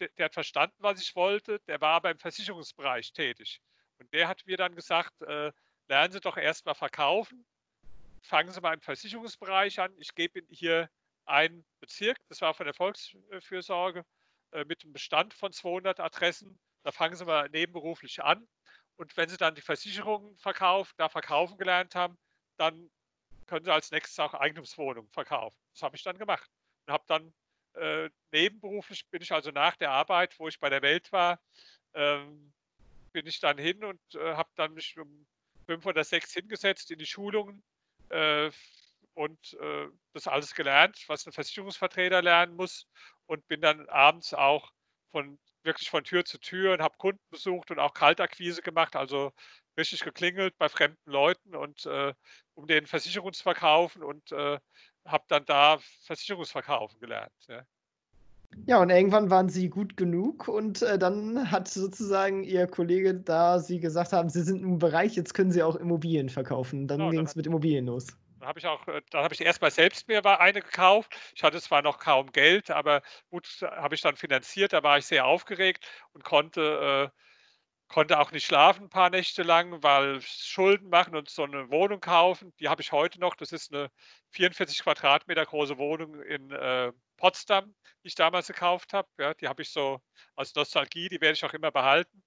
Der, 0.00 0.08
der 0.18 0.26
hat 0.26 0.34
verstanden, 0.34 0.76
was 0.80 1.00
ich 1.00 1.16
wollte. 1.16 1.60
Der 1.60 1.80
war 1.80 1.94
aber 1.94 2.10
im 2.10 2.18
Versicherungsbereich 2.18 3.14
tätig. 3.14 3.62
Und 4.04 4.12
der 4.12 4.28
hat 4.28 4.46
mir 4.46 4.58
dann 4.58 4.74
gesagt, 4.76 5.22
äh, 5.22 5.50
lernen 5.88 6.12
Sie 6.12 6.20
doch 6.20 6.36
erstmal 6.36 6.74
verkaufen, 6.74 7.46
fangen 8.20 8.52
Sie 8.52 8.60
mal 8.60 8.74
im 8.74 8.82
Versicherungsbereich 8.82 9.80
an. 9.80 9.94
Ich 9.96 10.14
gebe 10.14 10.40
Ihnen 10.40 10.48
hier 10.50 10.90
einen 11.24 11.64
Bezirk, 11.80 12.18
das 12.28 12.42
war 12.42 12.52
von 12.52 12.66
der 12.66 12.74
Volksfürsorge, 12.74 14.04
äh, 14.52 14.66
mit 14.66 14.84
einem 14.84 14.92
Bestand 14.92 15.32
von 15.32 15.52
200 15.52 16.00
Adressen. 16.00 16.58
Da 16.82 16.92
fangen 16.92 17.16
Sie 17.16 17.24
mal 17.24 17.48
nebenberuflich 17.48 18.22
an. 18.22 18.46
Und 18.96 19.16
wenn 19.16 19.30
Sie 19.30 19.38
dann 19.38 19.54
die 19.54 19.62
Versicherungen 19.62 20.36
verkaufen, 20.36 20.92
da 20.98 21.08
verkaufen 21.08 21.56
gelernt 21.56 21.94
haben, 21.94 22.18
dann 22.58 22.90
können 23.46 23.64
Sie 23.64 23.72
als 23.72 23.90
nächstes 23.90 24.18
auch 24.18 24.34
Eigentumswohnungen 24.34 25.10
verkaufen. 25.12 25.58
Das 25.72 25.82
habe 25.82 25.96
ich 25.96 26.02
dann 26.02 26.18
gemacht 26.18 26.50
und 26.84 26.92
habe 26.92 27.04
dann 27.06 27.32
äh, 27.72 28.10
nebenberuflich 28.32 29.08
bin 29.08 29.22
ich 29.22 29.32
also 29.32 29.50
nach 29.50 29.76
der 29.76 29.92
Arbeit, 29.92 30.38
wo 30.38 30.46
ich 30.46 30.60
bei 30.60 30.68
der 30.68 30.82
Welt 30.82 31.10
war, 31.10 31.40
ähm, 31.94 32.52
bin 33.24 33.30
ich 33.30 33.40
dann 33.40 33.56
hin 33.56 33.82
und 33.84 34.00
äh, 34.16 34.34
habe 34.34 34.50
dann 34.54 34.74
mich 34.74 34.98
um 34.98 35.26
fünf 35.64 35.86
oder 35.86 36.04
sechs 36.04 36.34
hingesetzt 36.34 36.90
in 36.90 36.98
die 36.98 37.06
Schulungen 37.06 37.64
äh, 38.10 38.50
und 39.14 39.54
äh, 39.54 39.88
das 40.12 40.26
alles 40.28 40.54
gelernt, 40.54 41.02
was 41.06 41.26
ein 41.26 41.32
Versicherungsvertreter 41.32 42.20
lernen 42.20 42.54
muss 42.54 42.86
und 43.24 43.46
bin 43.48 43.62
dann 43.62 43.88
abends 43.88 44.34
auch 44.34 44.72
von 45.10 45.38
wirklich 45.62 45.88
von 45.88 46.04
Tür 46.04 46.26
zu 46.26 46.38
Tür 46.38 46.74
und 46.74 46.82
habe 46.82 46.98
Kunden 46.98 47.24
besucht 47.30 47.70
und 47.70 47.78
auch 47.78 47.94
Kaltakquise 47.94 48.60
gemacht, 48.60 48.94
also 48.94 49.32
richtig 49.78 50.00
geklingelt 50.00 50.58
bei 50.58 50.68
fremden 50.68 51.10
Leuten 51.10 51.56
und 51.56 51.86
äh, 51.86 52.12
um 52.52 52.66
den 52.66 52.86
Versicherung 52.86 53.32
zu 53.32 53.42
verkaufen 53.42 54.02
und 54.02 54.32
äh, 54.32 54.58
habe 55.06 55.24
dann 55.28 55.46
da 55.46 55.78
Versicherungsverkaufen 56.04 57.00
gelernt. 57.00 57.32
Ja. 57.48 57.64
Ja, 58.66 58.80
und 58.80 58.90
irgendwann 58.90 59.30
waren 59.30 59.48
sie 59.48 59.68
gut 59.68 59.96
genug 59.96 60.48
und 60.48 60.82
äh, 60.82 60.98
dann 60.98 61.50
hat 61.50 61.68
sozusagen 61.68 62.44
ihr 62.44 62.66
Kollege, 62.66 63.14
da 63.14 63.58
sie 63.58 63.78
gesagt 63.78 64.12
haben, 64.12 64.30
sie 64.30 64.42
sind 64.42 64.62
im 64.62 64.78
Bereich, 64.78 65.16
jetzt 65.16 65.34
können 65.34 65.50
sie 65.50 65.62
auch 65.62 65.76
Immobilien 65.76 66.28
verkaufen. 66.28 66.88
Dann 66.88 66.98
genau, 66.98 67.10
ging 67.10 67.26
es 67.26 67.36
mit 67.36 67.46
Immobilien 67.46 67.86
los. 67.86 68.06
Dann 68.38 68.48
habe 68.48 68.58
ich 68.58 68.66
auch, 68.66 68.86
äh, 68.88 69.02
dann 69.10 69.22
habe 69.24 69.34
ich 69.34 69.40
erstmal 69.40 69.70
selbst 69.70 70.08
mir 70.08 70.24
eine 70.40 70.60
gekauft. 70.60 71.14
Ich 71.34 71.42
hatte 71.42 71.60
zwar 71.60 71.82
noch 71.82 71.98
kaum 71.98 72.32
Geld, 72.32 72.70
aber 72.70 73.02
gut, 73.30 73.46
habe 73.62 73.94
ich 73.94 74.00
dann 74.00 74.16
finanziert. 74.16 74.72
Da 74.72 74.82
war 74.82 74.98
ich 74.98 75.06
sehr 75.06 75.26
aufgeregt 75.26 75.86
und 76.12 76.24
konnte, 76.24 77.10
äh, 77.12 77.20
konnte 77.88 78.18
auch 78.18 78.32
nicht 78.32 78.46
schlafen 78.46 78.84
ein 78.84 78.88
paar 78.90 79.10
Nächte 79.10 79.42
lang, 79.42 79.82
weil 79.82 80.20
Schulden 80.22 80.88
machen 80.88 81.16
und 81.16 81.28
so 81.28 81.44
eine 81.44 81.70
Wohnung 81.70 82.00
kaufen. 82.00 82.52
Die 82.60 82.68
habe 82.68 82.82
ich 82.82 82.92
heute 82.92 83.20
noch. 83.20 83.36
Das 83.36 83.52
ist 83.52 83.72
eine 83.72 83.90
44 84.30 84.82
Quadratmeter 84.82 85.44
große 85.44 85.78
Wohnung 85.78 86.20
in 86.22 86.50
äh, 86.50 86.92
Potsdam, 87.16 87.74
die 88.02 88.08
ich 88.08 88.14
damals 88.14 88.48
gekauft 88.48 88.92
habe. 88.92 89.08
Ja, 89.18 89.34
die 89.34 89.48
habe 89.48 89.62
ich 89.62 89.70
so 89.70 90.00
als 90.34 90.54
Nostalgie, 90.54 91.08
die 91.08 91.20
werde 91.20 91.34
ich 91.34 91.44
auch 91.44 91.54
immer 91.54 91.70
behalten. 91.70 92.22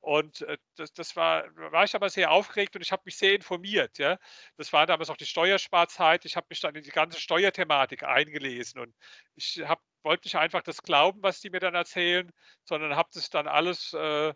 Und 0.00 0.42
äh, 0.42 0.56
das, 0.76 0.92
das 0.92 1.14
war, 1.16 1.44
war 1.56 1.84
ich 1.84 1.94
aber 1.94 2.08
sehr 2.08 2.30
aufgeregt 2.30 2.74
und 2.74 2.82
ich 2.82 2.92
habe 2.92 3.02
mich 3.04 3.16
sehr 3.18 3.34
informiert. 3.34 3.98
Ja. 3.98 4.18
Das 4.56 4.72
war 4.72 4.86
damals 4.86 5.10
auch 5.10 5.16
die 5.16 5.26
Steuersparzeit. 5.26 6.24
Ich 6.24 6.36
habe 6.36 6.46
mich 6.50 6.60
dann 6.60 6.74
in 6.74 6.82
die 6.82 6.90
ganze 6.90 7.20
Steuerthematik 7.20 8.02
eingelesen 8.04 8.80
und 8.80 8.94
ich 9.34 9.60
hab, 9.66 9.80
wollte 10.02 10.26
nicht 10.26 10.36
einfach 10.36 10.62
das 10.62 10.82
glauben, 10.82 11.22
was 11.22 11.40
die 11.40 11.50
mir 11.50 11.60
dann 11.60 11.74
erzählen, 11.74 12.30
sondern 12.64 12.96
habe 12.96 13.10
das 13.12 13.28
dann 13.28 13.46
alles 13.46 13.92
äh, 13.92 14.32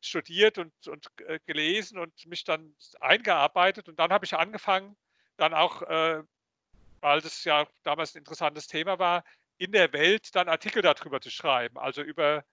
studiert 0.00 0.58
und, 0.58 0.72
und 0.88 1.06
äh, 1.26 1.38
gelesen 1.46 1.98
und 1.98 2.26
mich 2.26 2.44
dann 2.44 2.74
eingearbeitet. 3.00 3.88
Und 3.88 3.98
dann 3.98 4.12
habe 4.12 4.24
ich 4.24 4.34
angefangen, 4.34 4.96
dann 5.36 5.54
auch, 5.54 5.82
äh, 5.82 6.22
weil 7.00 7.20
das 7.20 7.44
ja 7.44 7.66
damals 7.82 8.14
ein 8.14 8.18
interessantes 8.18 8.66
Thema 8.66 8.98
war, 8.98 9.24
in 9.58 9.72
der 9.72 9.92
Welt 9.92 10.34
dann 10.34 10.48
Artikel 10.48 10.82
darüber 10.82 11.20
zu 11.20 11.30
schreiben, 11.30 11.78
also 11.78 12.02
über, 12.02 12.44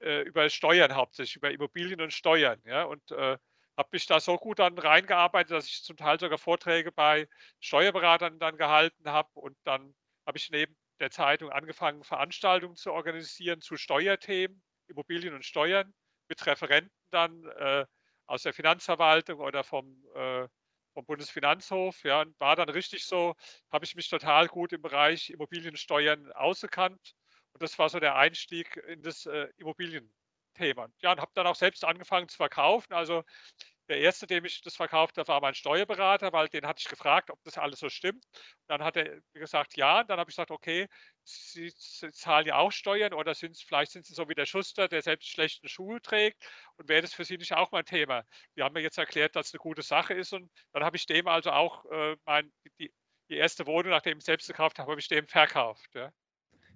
äh, 0.00 0.22
über 0.22 0.48
Steuern 0.48 0.94
hauptsächlich, 0.94 1.36
über 1.36 1.50
Immobilien 1.50 2.00
und 2.00 2.12
Steuern. 2.12 2.60
Ja? 2.64 2.84
Und 2.84 3.10
äh, 3.12 3.36
habe 3.76 3.88
mich 3.92 4.06
da 4.06 4.20
so 4.20 4.36
gut 4.36 4.58
dann 4.58 4.78
reingearbeitet, 4.78 5.52
dass 5.52 5.66
ich 5.66 5.82
zum 5.82 5.96
Teil 5.96 6.20
sogar 6.20 6.38
Vorträge 6.38 6.92
bei 6.92 7.28
Steuerberatern 7.60 8.38
dann 8.38 8.56
gehalten 8.56 9.10
habe 9.10 9.28
und 9.34 9.56
dann 9.64 9.94
habe 10.26 10.38
ich 10.38 10.50
neben 10.50 10.76
der 11.00 11.10
Zeitung 11.10 11.50
angefangen, 11.50 12.04
Veranstaltungen 12.04 12.76
zu 12.76 12.92
organisieren 12.92 13.60
zu 13.60 13.76
Steuerthemen, 13.76 14.62
Immobilien 14.88 15.34
und 15.34 15.44
Steuern 15.44 15.92
mit 16.32 16.46
Referenten 16.46 16.90
dann 17.10 17.44
äh, 17.58 17.84
aus 18.26 18.42
der 18.42 18.54
Finanzverwaltung 18.54 19.38
oder 19.40 19.62
vom, 19.64 20.02
äh, 20.14 20.48
vom 20.94 21.04
Bundesfinanzhof. 21.04 22.02
Ja, 22.04 22.22
und 22.22 22.38
war 22.40 22.56
dann 22.56 22.70
richtig 22.70 23.04
so, 23.04 23.34
habe 23.70 23.84
ich 23.84 23.94
mich 23.94 24.08
total 24.08 24.48
gut 24.48 24.72
im 24.72 24.80
Bereich 24.80 25.28
Immobiliensteuern 25.28 26.32
ausgekannt. 26.32 27.12
Und 27.52 27.62
das 27.62 27.78
war 27.78 27.90
so 27.90 28.00
der 28.00 28.16
Einstieg 28.16 28.76
in 28.88 29.02
das 29.02 29.26
äh, 29.26 29.48
Immobilienthema. 29.58 30.88
Ja, 31.02 31.12
und 31.12 31.20
habe 31.20 31.32
dann 31.34 31.46
auch 31.46 31.54
selbst 31.54 31.84
angefangen 31.84 32.28
zu 32.28 32.38
verkaufen. 32.38 32.94
Also 32.94 33.24
der 33.92 34.00
erste, 34.00 34.26
dem 34.26 34.46
ich 34.46 34.62
das 34.62 34.74
verkauft 34.74 35.18
habe, 35.18 35.28
war 35.28 35.42
mein 35.42 35.54
Steuerberater, 35.54 36.32
weil 36.32 36.48
den 36.48 36.66
hatte 36.66 36.80
ich 36.80 36.88
gefragt, 36.88 37.30
ob 37.30 37.38
das 37.44 37.58
alles 37.58 37.78
so 37.78 37.90
stimmt. 37.90 38.24
Und 38.24 38.68
dann 38.68 38.82
hat 38.82 38.96
er 38.96 39.20
gesagt, 39.34 39.76
ja. 39.76 40.00
Und 40.00 40.08
dann 40.08 40.18
habe 40.18 40.30
ich 40.30 40.36
gesagt, 40.36 40.50
okay, 40.50 40.88
Sie, 41.24 41.70
Sie 41.76 42.10
zahlen 42.10 42.46
ja 42.46 42.56
auch 42.56 42.72
Steuern 42.72 43.12
oder 43.12 43.34
sind, 43.34 43.58
vielleicht 43.58 43.92
sind 43.92 44.06
Sie 44.06 44.14
so 44.14 44.30
wie 44.30 44.34
der 44.34 44.46
Schuster, 44.46 44.88
der 44.88 45.02
selbst 45.02 45.28
schlechten 45.28 45.68
Schuhe 45.68 46.00
trägt. 46.00 46.42
Und 46.78 46.88
wäre 46.88 47.02
das 47.02 47.12
für 47.12 47.26
Sie 47.26 47.36
nicht 47.36 47.52
auch 47.52 47.70
mein 47.70 47.84
Thema? 47.84 48.24
Die 48.56 48.62
haben 48.62 48.72
mir 48.72 48.80
jetzt 48.80 48.96
erklärt, 48.96 49.36
dass 49.36 49.48
es 49.48 49.52
eine 49.52 49.58
gute 49.58 49.82
Sache 49.82 50.14
ist. 50.14 50.32
Und 50.32 50.50
dann 50.72 50.84
habe 50.84 50.96
ich 50.96 51.04
dem 51.04 51.28
also 51.28 51.50
auch 51.50 51.84
äh, 51.90 52.16
mein, 52.24 52.50
die, 52.78 52.90
die, 53.28 53.36
erste 53.36 53.66
Wohnung, 53.66 53.90
nachdem 53.90 54.16
ich 54.16 54.24
selbst 54.24 54.46
gekauft 54.46 54.78
habe, 54.78 54.90
habe 54.90 55.00
ich 55.00 55.08
dem 55.08 55.28
verkauft. 55.28 55.90
Ja, 55.94 56.10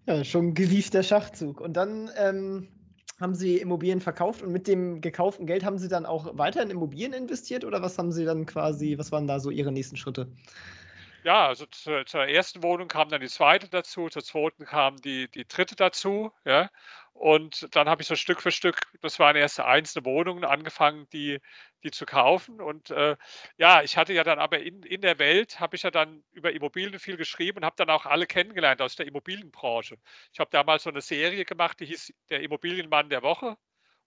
ja 0.05 0.23
schon 0.23 0.53
gewiefter 0.53 1.03
Schachzug. 1.03 1.63
Und 1.63 1.73
dann 1.73 2.11
ähm 2.15 2.76
haben 3.21 3.35
Sie 3.35 3.57
Immobilien 3.57 4.01
verkauft 4.01 4.43
und 4.43 4.53
mit 4.53 4.67
dem 4.67 5.01
gekauften 5.01 5.47
Geld 5.47 5.65
haben 5.65 5.79
Sie 5.79 5.89
dann 5.89 6.07
auch 6.07 6.37
weiter 6.37 6.63
in 6.63 6.71
Immobilien 6.71 7.13
investiert 7.13 7.65
oder 7.65 7.83
was 7.83 7.99
haben 7.99 8.13
Sie 8.13 8.25
dann 8.25 8.47
quasi, 8.47 8.99
was 8.99 9.13
waren 9.13 9.27
da 9.27 9.41
so 9.41 9.51
Ihre 9.51 9.73
nächsten 9.73 9.97
Schritte? 9.97 10.29
Ja, 11.25 11.49
also 11.49 11.67
zur, 11.67 12.07
zur 12.07 12.27
ersten 12.27 12.63
Wohnung 12.63 12.87
kam 12.87 13.09
dann 13.09 13.21
die 13.21 13.29
zweite 13.29 13.69
dazu, 13.69 14.09
zur 14.09 14.23
zweiten 14.23 14.65
kam 14.65 14.97
die, 14.97 15.29
die 15.29 15.47
dritte 15.47 15.75
dazu, 15.75 16.31
ja. 16.45 16.71
Und 17.15 17.75
dann 17.75 17.89
habe 17.89 18.03
ich 18.03 18.09
so 18.09 18.15
Stück 18.15 18.43
für 18.43 18.53
Stück, 18.53 18.79
das 19.01 19.19
waren 19.19 19.35
erste 19.35 19.65
einzelne 19.65 20.05
Wohnungen, 20.05 20.45
angefangen, 20.45 21.09
die, 21.13 21.41
die 21.87 21.91
zu 21.93 22.07
kaufen. 22.07 22.61
Und 22.61 22.91
äh, 22.91 23.17
ja, 23.57 23.83
ich 23.83 23.97
hatte 23.97 24.13
ja 24.13 24.25
dann 24.25 24.39
aber 24.39 24.61
in, 24.61 24.83
in 24.83 25.01
der 25.01 25.19
Welt, 25.19 25.61
habe 25.61 25.77
ich 25.77 25.83
ja 25.83 25.91
dann 25.91 26.25
über 26.33 26.53
Immobilien 26.53 26.99
viel 27.01 27.17
geschrieben 27.17 27.59
und 27.59 27.65
habe 27.65 27.77
dann 27.77 27.91
auch 27.91 28.07
alle 28.07 28.27
kennengelernt 28.27 28.83
aus 28.83 28.97
der 28.97 29.07
Immobilienbranche. 29.07 29.97
Ich 30.33 30.41
habe 30.41 30.51
damals 30.51 30.85
so 30.85 30.91
eine 30.91 31.01
Serie 31.01 31.45
gemacht, 31.45 31.81
die 31.81 31.87
hieß 31.87 32.13
Der 32.31 32.43
Immobilienmann 32.43 33.09
der 33.09 33.23
Woche. 33.23 33.57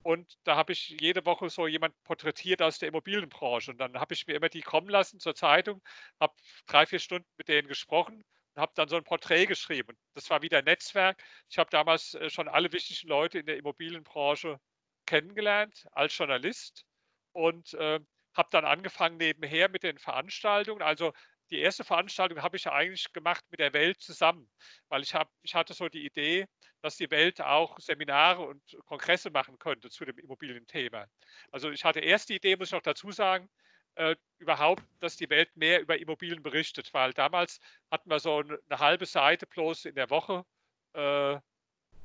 Und 0.02 0.38
da 0.46 0.56
habe 0.56 0.74
ich 0.74 0.90
jede 1.02 1.26
Woche 1.26 1.50
so 1.50 1.68
jemand 1.68 1.94
porträtiert 2.04 2.62
aus 2.62 2.80
der 2.80 2.90
Immobilienbranche. 2.90 3.72
Und 3.72 3.80
dann 3.80 4.00
habe 4.00 4.14
ich 4.14 4.28
mir 4.28 4.36
immer 4.36 4.50
die 4.50 4.62
kommen 4.62 4.90
lassen 4.90 5.20
zur 5.20 5.36
Zeitung, 5.36 5.82
habe 6.20 6.34
drei, 6.68 6.86
vier 6.86 7.00
Stunden 7.00 7.28
mit 7.38 7.50
denen 7.50 7.68
gesprochen 7.68 8.24
habe 8.60 8.72
dann 8.76 8.90
so 8.90 8.98
ein 8.98 9.04
Porträt 9.04 9.46
geschrieben. 9.46 9.98
Das 10.14 10.30
war 10.30 10.42
wieder 10.42 10.62
Netzwerk. 10.62 11.24
Ich 11.50 11.58
habe 11.58 11.70
damals 11.70 12.14
äh, 12.16 12.30
schon 12.30 12.48
alle 12.48 12.72
wichtigen 12.72 13.08
Leute 13.08 13.40
in 13.40 13.46
der 13.46 13.58
Immobilienbranche 13.58 14.60
kennengelernt 15.06 15.88
als 15.92 16.16
Journalist 16.18 16.86
und 17.34 17.74
äh, 17.76 18.00
habe 18.34 18.50
dann 18.52 18.66
angefangen 18.66 19.18
nebenher 19.18 19.70
mit 19.70 19.84
den 19.84 19.98
Veranstaltungen. 19.98 20.82
Also 20.82 21.14
die 21.52 21.60
erste 21.60 21.84
Veranstaltung 21.84 22.42
habe 22.42 22.58
ich 22.58 22.66
ja 22.66 22.74
eigentlich 22.74 23.12
gemacht 23.12 23.44
mit 23.50 23.60
der 23.60 23.74
Welt 23.74 24.00
zusammen, 24.02 24.50
weil 24.88 25.02
ich, 25.02 25.16
hab, 25.16 25.30
ich 25.42 25.56
hatte 25.56 25.74
so 25.74 25.90
die 25.90 26.06
Idee, 26.06 26.46
dass 26.82 26.98
die 26.98 27.10
Welt 27.12 27.42
auch 27.42 27.78
Seminare 27.80 28.44
und 28.44 28.62
Kongresse 28.86 29.32
machen 29.32 29.58
könnte 29.58 29.90
zu 29.90 30.06
dem 30.06 30.18
Immobilienthema. 30.20 31.08
Also 31.52 31.72
ich 31.72 31.84
hatte 31.84 32.00
erst 32.00 32.30
die 32.30 32.36
Idee, 32.36 32.56
muss 32.56 32.70
ich 32.70 32.74
noch 32.74 32.82
dazu 32.82 33.12
sagen, 33.12 33.50
äh, 33.96 34.16
überhaupt, 34.38 34.84
dass 35.00 35.18
die 35.18 35.30
Welt 35.30 35.56
mehr 35.56 35.82
über 35.82 35.98
Immobilien 35.98 36.44
berichtet, 36.44 36.94
weil 36.94 37.14
damals 37.14 37.60
hatten 37.92 38.10
wir 38.10 38.20
so 38.20 38.38
eine, 38.38 38.80
halbe 38.80 39.06
Seite 39.06 39.48
bloß 39.48 39.86
in 39.86 39.96
der 39.96 40.10
Woche 40.10 40.46
äh, 40.94 41.38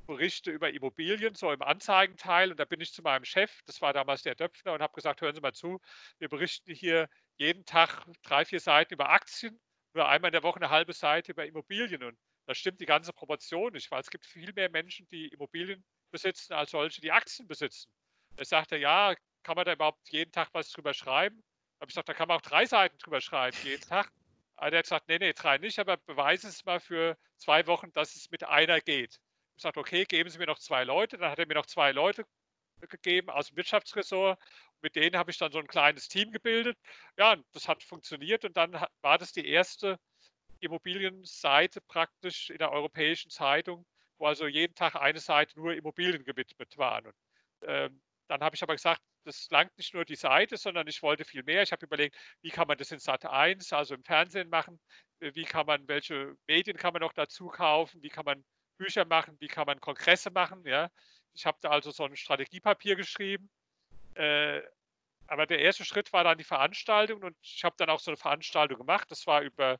Berichte 0.06 0.50
über 0.50 0.70
Immobilien, 0.72 1.34
so 1.34 1.52
im 1.52 1.62
Anzeigenteil. 1.62 2.50
Und 2.50 2.58
da 2.60 2.64
bin 2.64 2.80
ich 2.80 2.92
zu 2.92 3.02
meinem 3.02 3.24
Chef, 3.24 3.60
das 3.66 3.80
war 3.80 3.92
damals 3.92 4.22
der 4.22 4.34
Döpfner, 4.34 4.74
und 4.74 4.82
habe 4.82 4.94
gesagt, 4.94 5.20
hören 5.20 5.34
Sie 5.34 5.40
mal 5.40 5.54
zu, 5.54 5.80
wir 6.18 6.28
berichten 6.28 6.74
hier 6.74 7.08
jeden 7.36 7.64
Tag 7.64 8.06
drei, 8.22 8.44
vier 8.44 8.60
Seiten 8.60 8.94
über 8.94 9.10
Aktien, 9.10 9.60
oder 9.94 10.08
einmal 10.08 10.28
in 10.28 10.32
der 10.32 10.42
Woche 10.42 10.56
eine 10.56 10.70
halbe 10.70 10.92
Seite 10.92 11.32
über 11.32 11.46
Immobilien. 11.46 12.02
Und 12.02 12.18
da 12.46 12.54
stimmt 12.54 12.80
die 12.80 12.86
ganze 12.86 13.12
Proportion 13.12 13.72
nicht, 13.72 13.90
weil 13.90 14.00
es 14.00 14.10
gibt 14.10 14.26
viel 14.26 14.52
mehr 14.52 14.70
Menschen, 14.70 15.06
die 15.10 15.28
Immobilien 15.28 15.84
besitzen, 16.10 16.52
als 16.54 16.72
solche, 16.72 17.00
die 17.00 17.12
Aktien 17.12 17.48
besitzen. 17.48 17.90
Er 18.36 18.44
sagte, 18.44 18.76
ja, 18.76 19.14
kann 19.42 19.56
man 19.56 19.64
da 19.64 19.72
überhaupt 19.72 20.08
jeden 20.10 20.32
Tag 20.32 20.48
was 20.52 20.70
drüber 20.70 20.94
schreiben? 20.94 21.42
habe 21.80 21.90
ich 21.90 21.94
gesagt, 21.94 22.08
da 22.08 22.14
kann 22.14 22.28
man 22.28 22.38
auch 22.38 22.42
drei 22.42 22.66
Seiten 22.66 22.96
drüber 22.98 23.20
schreiben, 23.20 23.56
jeden 23.62 23.82
Tag. 23.88 24.10
Aber 24.56 24.70
der 24.70 24.78
hat 24.78 24.84
gesagt, 24.84 25.08
nee, 25.08 25.18
nee, 25.18 25.32
drei 25.32 25.58
nicht, 25.58 25.78
aber 25.78 25.96
beweise 25.98 26.48
es 26.48 26.64
mal 26.64 26.80
für 26.80 27.16
zwei 27.36 27.66
Wochen, 27.66 27.92
dass 27.92 28.14
es 28.14 28.30
mit 28.30 28.44
einer 28.44 28.80
geht. 28.80 29.20
Gesagt, 29.56 29.76
okay, 29.78 30.04
geben 30.04 30.30
Sie 30.30 30.38
mir 30.38 30.46
noch 30.46 30.58
zwei 30.58 30.84
Leute. 30.84 31.16
Dann 31.18 31.30
hat 31.30 31.38
er 31.38 31.46
mir 31.46 31.54
noch 31.54 31.66
zwei 31.66 31.92
Leute 31.92 32.24
gegeben 32.88 33.30
aus 33.30 33.48
dem 33.48 33.56
Wirtschaftsressort. 33.56 34.38
Mit 34.82 34.96
denen 34.96 35.16
habe 35.16 35.30
ich 35.30 35.38
dann 35.38 35.52
so 35.52 35.58
ein 35.58 35.66
kleines 35.66 36.08
Team 36.08 36.30
gebildet. 36.32 36.78
Ja, 37.18 37.36
das 37.52 37.68
hat 37.68 37.82
funktioniert 37.82 38.44
und 38.44 38.56
dann 38.56 38.72
war 39.02 39.18
das 39.18 39.32
die 39.32 39.46
erste 39.46 39.98
Immobilienseite 40.60 41.80
praktisch 41.82 42.50
in 42.50 42.58
der 42.58 42.72
Europäischen 42.72 43.30
Zeitung, 43.30 43.86
wo 44.18 44.26
also 44.26 44.46
jeden 44.46 44.74
Tag 44.74 44.96
eine 44.96 45.20
Seite 45.20 45.58
nur 45.58 45.74
Immobilien 45.74 46.24
gewidmet 46.24 46.76
waren. 46.78 47.06
Und, 47.06 47.14
ähm, 47.62 48.02
dann 48.28 48.40
habe 48.42 48.56
ich 48.56 48.62
aber 48.62 48.74
gesagt, 48.74 49.02
das 49.24 49.48
langt 49.50 49.76
nicht 49.78 49.94
nur 49.94 50.04
die 50.04 50.16
Seite, 50.16 50.56
sondern 50.56 50.86
ich 50.86 51.02
wollte 51.02 51.24
viel 51.24 51.42
mehr. 51.44 51.62
Ich 51.62 51.72
habe 51.72 51.86
überlegt, 51.86 52.16
wie 52.42 52.50
kann 52.50 52.68
man 52.68 52.78
das 52.78 52.90
in 52.92 52.98
Sat 52.98 53.24
1, 53.26 53.72
also 53.72 53.94
im 53.94 54.04
Fernsehen 54.04 54.48
machen? 54.50 54.80
Wie 55.20 55.44
kann 55.44 55.66
man, 55.66 55.88
welche 55.88 56.36
Medien 56.46 56.76
kann 56.76 56.92
man 56.92 57.00
noch 57.02 57.12
dazu 57.12 57.48
kaufen? 57.48 58.02
Wie 58.02 58.08
kann 58.10 58.24
man 58.24 58.44
Bücher 58.76 59.04
machen? 59.04 59.36
Wie 59.40 59.48
kann 59.48 59.66
man 59.66 59.80
Kongresse 59.80 60.30
machen? 60.30 60.64
Ja, 60.66 60.90
ich 61.34 61.46
habe 61.46 61.58
da 61.60 61.70
also 61.70 61.90
so 61.90 62.04
ein 62.04 62.16
Strategiepapier 62.16 62.96
geschrieben. 62.96 63.50
Äh, 64.14 64.62
aber 65.26 65.46
der 65.46 65.60
erste 65.60 65.84
Schritt 65.84 66.12
war 66.12 66.24
dann 66.24 66.38
die 66.38 66.44
Veranstaltung 66.44 67.22
und 67.22 67.36
ich 67.42 67.64
habe 67.64 67.76
dann 67.78 67.90
auch 67.90 68.00
so 68.00 68.10
eine 68.10 68.18
Veranstaltung 68.18 68.78
gemacht. 68.78 69.10
Das 69.10 69.26
war 69.26 69.42
über 69.42 69.78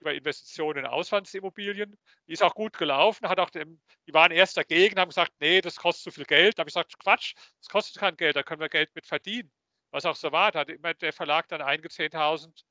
über 0.00 0.14
Investitionen 0.14 0.80
in 0.80 0.86
Auslandsimmobilien. 0.86 1.96
Die 2.26 2.32
ist 2.32 2.42
auch 2.42 2.54
gut 2.54 2.76
gelaufen, 2.76 3.28
hat 3.28 3.40
auch 3.40 3.50
dem, 3.50 3.80
die 4.06 4.14
waren 4.14 4.30
erst 4.32 4.56
dagegen, 4.56 4.98
haben 4.98 5.08
gesagt, 5.08 5.32
nee, 5.40 5.60
das 5.60 5.76
kostet 5.76 6.04
zu 6.04 6.10
viel 6.10 6.26
Geld. 6.26 6.58
Da 6.58 6.60
habe 6.60 6.68
ich 6.68 6.74
gesagt, 6.74 6.98
Quatsch, 6.98 7.34
das 7.60 7.68
kostet 7.68 7.98
kein 7.98 8.16
Geld, 8.16 8.36
da 8.36 8.42
können 8.42 8.60
wir 8.60 8.68
Geld 8.68 8.94
mit 8.94 9.06
verdienen. 9.06 9.50
Was 9.90 10.04
auch 10.04 10.16
so 10.16 10.32
war, 10.32 10.52
da 10.52 10.60
hat 10.60 10.68
immer 10.68 10.94
der 10.94 11.12
Verlag 11.12 11.48
dann 11.48 11.62
einige 11.62 11.88
10.000 11.88 12.64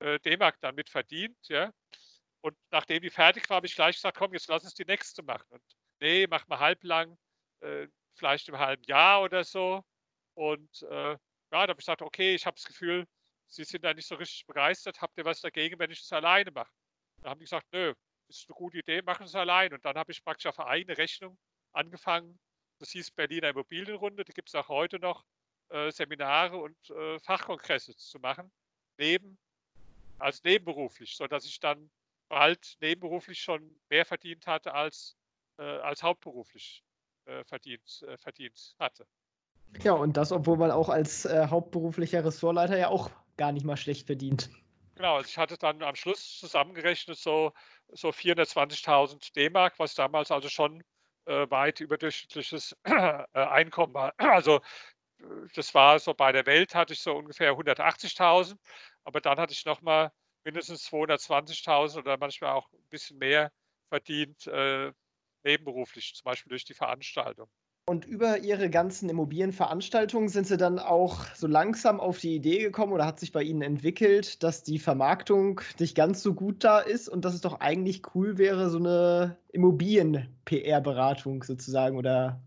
äh, 0.00 0.18
D-Mark 0.20 0.58
dann 0.60 0.74
mit 0.74 0.88
verdient. 0.88 1.36
Ja. 1.48 1.72
Und 2.42 2.56
nachdem 2.70 3.02
die 3.02 3.10
fertig 3.10 3.48
war, 3.50 3.56
habe 3.56 3.66
ich 3.66 3.74
gleich 3.74 3.96
gesagt, 3.96 4.16
komm, 4.16 4.32
jetzt 4.32 4.48
lass 4.48 4.64
uns 4.64 4.74
die 4.74 4.84
nächste 4.84 5.22
machen. 5.22 5.46
Und 5.50 5.62
nee, 6.00 6.26
mach 6.26 6.46
mal 6.48 6.58
halblang, 6.58 7.18
äh, 7.60 7.86
vielleicht 8.14 8.48
im 8.48 8.58
halben 8.58 8.82
Jahr 8.84 9.22
oder 9.22 9.44
so. 9.44 9.84
Und 10.34 10.82
äh, 10.82 11.12
ja, 11.12 11.18
da 11.50 11.60
habe 11.60 11.72
ich 11.72 11.78
gesagt, 11.78 12.02
okay, 12.02 12.34
ich 12.34 12.46
habe 12.46 12.56
das 12.56 12.64
Gefühl, 12.64 13.06
Sie 13.50 13.64
sind 13.64 13.84
da 13.84 13.92
nicht 13.92 14.06
so 14.06 14.14
richtig 14.14 14.46
begeistert, 14.46 15.00
habt 15.00 15.18
ihr 15.18 15.24
was 15.24 15.40
dagegen, 15.40 15.78
wenn 15.80 15.90
ich 15.90 16.00
es 16.00 16.12
alleine 16.12 16.52
mache? 16.52 16.70
Da 17.20 17.30
haben 17.30 17.40
die 17.40 17.46
gesagt, 17.46 17.66
nö, 17.72 17.94
ist 18.28 18.48
eine 18.48 18.54
gute 18.54 18.78
Idee, 18.78 19.02
machen 19.02 19.26
es 19.26 19.34
allein. 19.34 19.72
Und 19.72 19.84
dann 19.84 19.96
habe 19.96 20.12
ich 20.12 20.22
praktisch 20.22 20.46
auf 20.46 20.60
eigene 20.60 20.96
Rechnung 20.96 21.36
angefangen. 21.72 22.38
Das 22.78 22.90
hieß 22.90 23.10
Berliner 23.10 23.48
Immobilienrunde, 23.48 24.24
da 24.24 24.32
gibt 24.32 24.48
es 24.48 24.54
auch 24.54 24.68
heute 24.68 25.00
noch 25.00 25.24
äh, 25.70 25.90
Seminare 25.90 26.56
und 26.56 26.90
äh, 26.90 27.18
Fachkongresse 27.18 27.96
zu 27.96 28.20
machen, 28.20 28.52
neben, 28.98 29.36
als 30.18 30.42
nebenberuflich, 30.44 31.16
sodass 31.16 31.44
ich 31.44 31.58
dann 31.58 31.90
bald 32.30 32.78
nebenberuflich 32.80 33.40
schon 33.40 33.78
mehr 33.90 34.06
verdient 34.06 34.46
hatte 34.46 34.72
als, 34.72 35.16
äh, 35.58 35.62
als 35.62 36.02
hauptberuflich 36.02 36.82
äh, 37.26 37.44
verdient, 37.44 38.02
äh, 38.08 38.16
verdient 38.16 38.74
hatte. 38.78 39.06
Ja, 39.82 39.92
und 39.92 40.16
das, 40.16 40.32
obwohl 40.32 40.56
man 40.56 40.70
auch 40.70 40.88
als 40.88 41.26
äh, 41.26 41.48
hauptberuflicher 41.48 42.24
Ressortleiter 42.24 42.78
ja 42.78 42.88
auch 42.88 43.10
gar 43.36 43.52
nicht 43.52 43.66
mal 43.66 43.76
schlecht 43.76 44.06
verdient. 44.06 44.48
Genau, 44.94 45.16
also 45.16 45.28
ich 45.28 45.38
hatte 45.38 45.56
dann 45.56 45.82
am 45.82 45.96
Schluss 45.96 46.38
zusammengerechnet 46.38 47.18
so, 47.18 47.52
so 47.88 48.10
420.000 48.10 49.34
D-Mark, 49.34 49.78
was 49.78 49.94
damals 49.94 50.30
also 50.30 50.48
schon 50.48 50.82
äh, 51.26 51.50
weit 51.50 51.80
überdurchschnittliches 51.80 52.76
äh, 52.84 53.24
Einkommen 53.32 53.94
war. 53.94 54.14
Also 54.18 54.60
das 55.54 55.74
war 55.74 55.98
so 55.98 56.14
bei 56.14 56.32
der 56.32 56.46
Welt 56.46 56.74
hatte 56.74 56.94
ich 56.94 57.00
so 57.00 57.14
ungefähr 57.14 57.56
180.000, 57.56 58.58
aber 59.04 59.20
dann 59.20 59.38
hatte 59.38 59.52
ich 59.52 59.64
nochmal 59.64 60.12
mindestens 60.44 60.86
220.000 60.88 61.98
oder 61.98 62.16
manchmal 62.18 62.52
auch 62.52 62.72
ein 62.72 62.88
bisschen 62.90 63.18
mehr 63.18 63.50
verdient 63.88 64.46
äh, 64.46 64.92
nebenberuflich, 65.44 66.14
zum 66.14 66.24
Beispiel 66.24 66.50
durch 66.50 66.64
die 66.64 66.74
Veranstaltung. 66.74 67.48
Und 67.86 68.04
über 68.04 68.38
ihre 68.38 68.70
ganzen 68.70 69.08
Immobilienveranstaltungen 69.08 70.28
sind 70.28 70.46
sie 70.46 70.56
dann 70.56 70.78
auch 70.78 71.24
so 71.34 71.48
langsam 71.48 71.98
auf 71.98 72.20
die 72.20 72.36
Idee 72.36 72.58
gekommen 72.58 72.92
oder 72.92 73.04
hat 73.04 73.18
sich 73.18 73.32
bei 73.32 73.42
ihnen 73.42 73.62
entwickelt, 73.62 74.44
dass 74.44 74.62
die 74.62 74.78
Vermarktung 74.78 75.60
nicht 75.80 75.96
ganz 75.96 76.22
so 76.22 76.34
gut 76.34 76.62
da 76.62 76.78
ist 76.78 77.08
und 77.08 77.24
dass 77.24 77.34
es 77.34 77.40
doch 77.40 77.58
eigentlich 77.58 78.02
cool 78.14 78.38
wäre, 78.38 78.70
so 78.70 78.78
eine 78.78 79.38
Immobilien-PR-Beratung 79.48 81.42
sozusagen 81.42 81.96
oder 81.96 82.40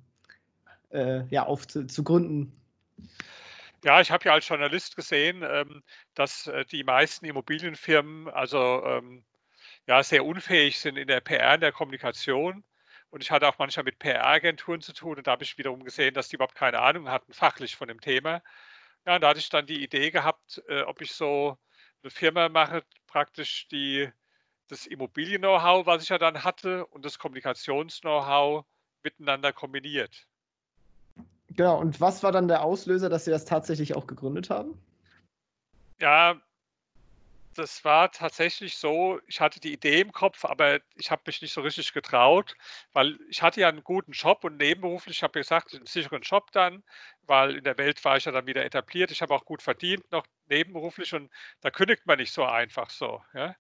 äh, 0.92 1.26
ja, 1.30 1.46
auf 1.46 1.68
zu, 1.68 1.88
zu 1.88 2.06
gründen. 2.06 2.54
Ja, 3.84 4.00
ich 4.02 4.12
habe 4.12 4.26
ja 4.26 4.34
als 4.34 4.48
Journalist 4.48 4.96
gesehen, 4.96 5.44
ähm, 5.44 5.84
dass 6.16 6.48
äh, 6.48 6.66
die 6.66 6.84
meisten 6.84 7.26
Immobilienfirmen 7.26 8.30
also 8.30 8.84
ähm, 8.86 9.26
ja, 9.88 10.04
sehr 10.04 10.26
unfähig 10.26 10.80
sind 10.80 10.98
in 10.98 11.08
der 11.08 11.22
PR, 11.22 11.56
in 11.56 11.62
der 11.62 11.72
Kommunikation. 11.74 12.64
Und 13.12 13.24
ich 13.24 13.32
hatte 13.32 13.48
auch 13.48 13.60
manchmal 13.60 13.86
mit 13.86 14.00
PR-Agenturen 14.00 14.82
zu 14.82 14.94
tun 14.94 15.18
und 15.18 15.28
da 15.28 15.32
habe 15.34 15.44
ich 15.44 15.58
wiederum 15.58 15.84
gesehen, 15.86 16.14
dass 16.16 16.30
die 16.30 16.36
überhaupt 16.38 16.56
keine 16.56 16.80
Ahnung 16.82 17.10
hatten, 17.10 17.34
fachlich 17.34 17.76
von 17.76 17.88
dem 17.90 18.02
Thema. 18.02 18.42
Ja, 19.06 19.16
und 19.16 19.22
da 19.22 19.30
hatte 19.30 19.40
ich 19.40 19.50
dann 19.50 19.68
die 19.68 19.84
Idee 19.84 20.12
gehabt, 20.12 20.64
äh, 20.70 20.84
ob 20.84 21.02
ich 21.02 21.14
so 21.14 21.58
eine 22.04 22.12
Firma 22.12 22.50
mache, 22.50 22.84
praktisch 23.08 23.68
die 23.70 24.10
das 24.70 24.88
Immobilien-Know-how, 24.88 25.86
was 25.88 26.04
ich 26.04 26.10
ja 26.10 26.18
dann 26.20 26.44
hatte, 26.46 26.86
und 26.88 27.06
das 27.06 27.20
Kommunikations-Know-how 27.20 28.66
miteinander 29.04 29.54
kombiniert. 29.54 30.28
Genau, 31.56 31.80
und 31.80 32.02
was 32.02 32.24
war 32.24 32.32
dann 32.32 32.48
der 32.48 32.64
Auslöser, 32.64 33.10
dass 33.10 33.26
Sie 33.26 33.32
das 33.32 33.46
tatsächlich 33.46 33.96
auch 33.96 34.08
gegründet 34.08 34.50
haben? 34.50 34.78
Ja, 36.00 36.42
das 37.56 37.86
war 37.86 38.12
tatsächlich 38.12 38.78
so, 38.78 39.20
ich 39.28 39.40
hatte 39.40 39.60
die 39.60 39.74
Idee 39.74 40.02
im 40.02 40.12
Kopf, 40.12 40.46
aber 40.46 40.80
ich 40.96 41.12
habe 41.12 41.22
mich 41.28 41.42
nicht 41.42 41.54
so 41.54 41.62
richtig 41.62 41.94
getraut, 41.94 42.56
weil 42.94 43.20
ich 43.30 43.42
hatte 43.42 43.62
ja 43.62 43.70
einen 43.70 43.84
guten 43.84 44.12
Job 44.12 44.44
und 44.44 44.58
nebenberuflich, 44.58 45.18
ich 45.18 45.24
habe 45.24 45.40
gesagt, 45.40 45.76
einen 45.76 45.86
sicheren 45.86 46.22
Job 46.22 46.52
dann, 46.52 46.84
weil 47.28 47.56
in 47.56 47.64
der 47.64 47.78
Welt 47.78 48.04
war 48.04 48.18
ich 48.18 48.26
ja 48.26 48.32
dann 48.32 48.48
wieder 48.48 48.66
etabliert. 48.66 49.12
Ich 49.12 49.22
habe 49.22 49.34
auch 49.34 49.46
gut 49.46 49.62
verdient 49.62 50.12
noch 50.12 50.26
nebenberuflich 50.48 51.14
und 51.14 51.32
da 51.62 51.70
kündigt 51.70 52.06
man 52.06 52.18
nicht 52.18 52.34
so 52.34 52.44
einfach 52.44 52.90
so. 52.90 53.22
Ja? 53.34 53.56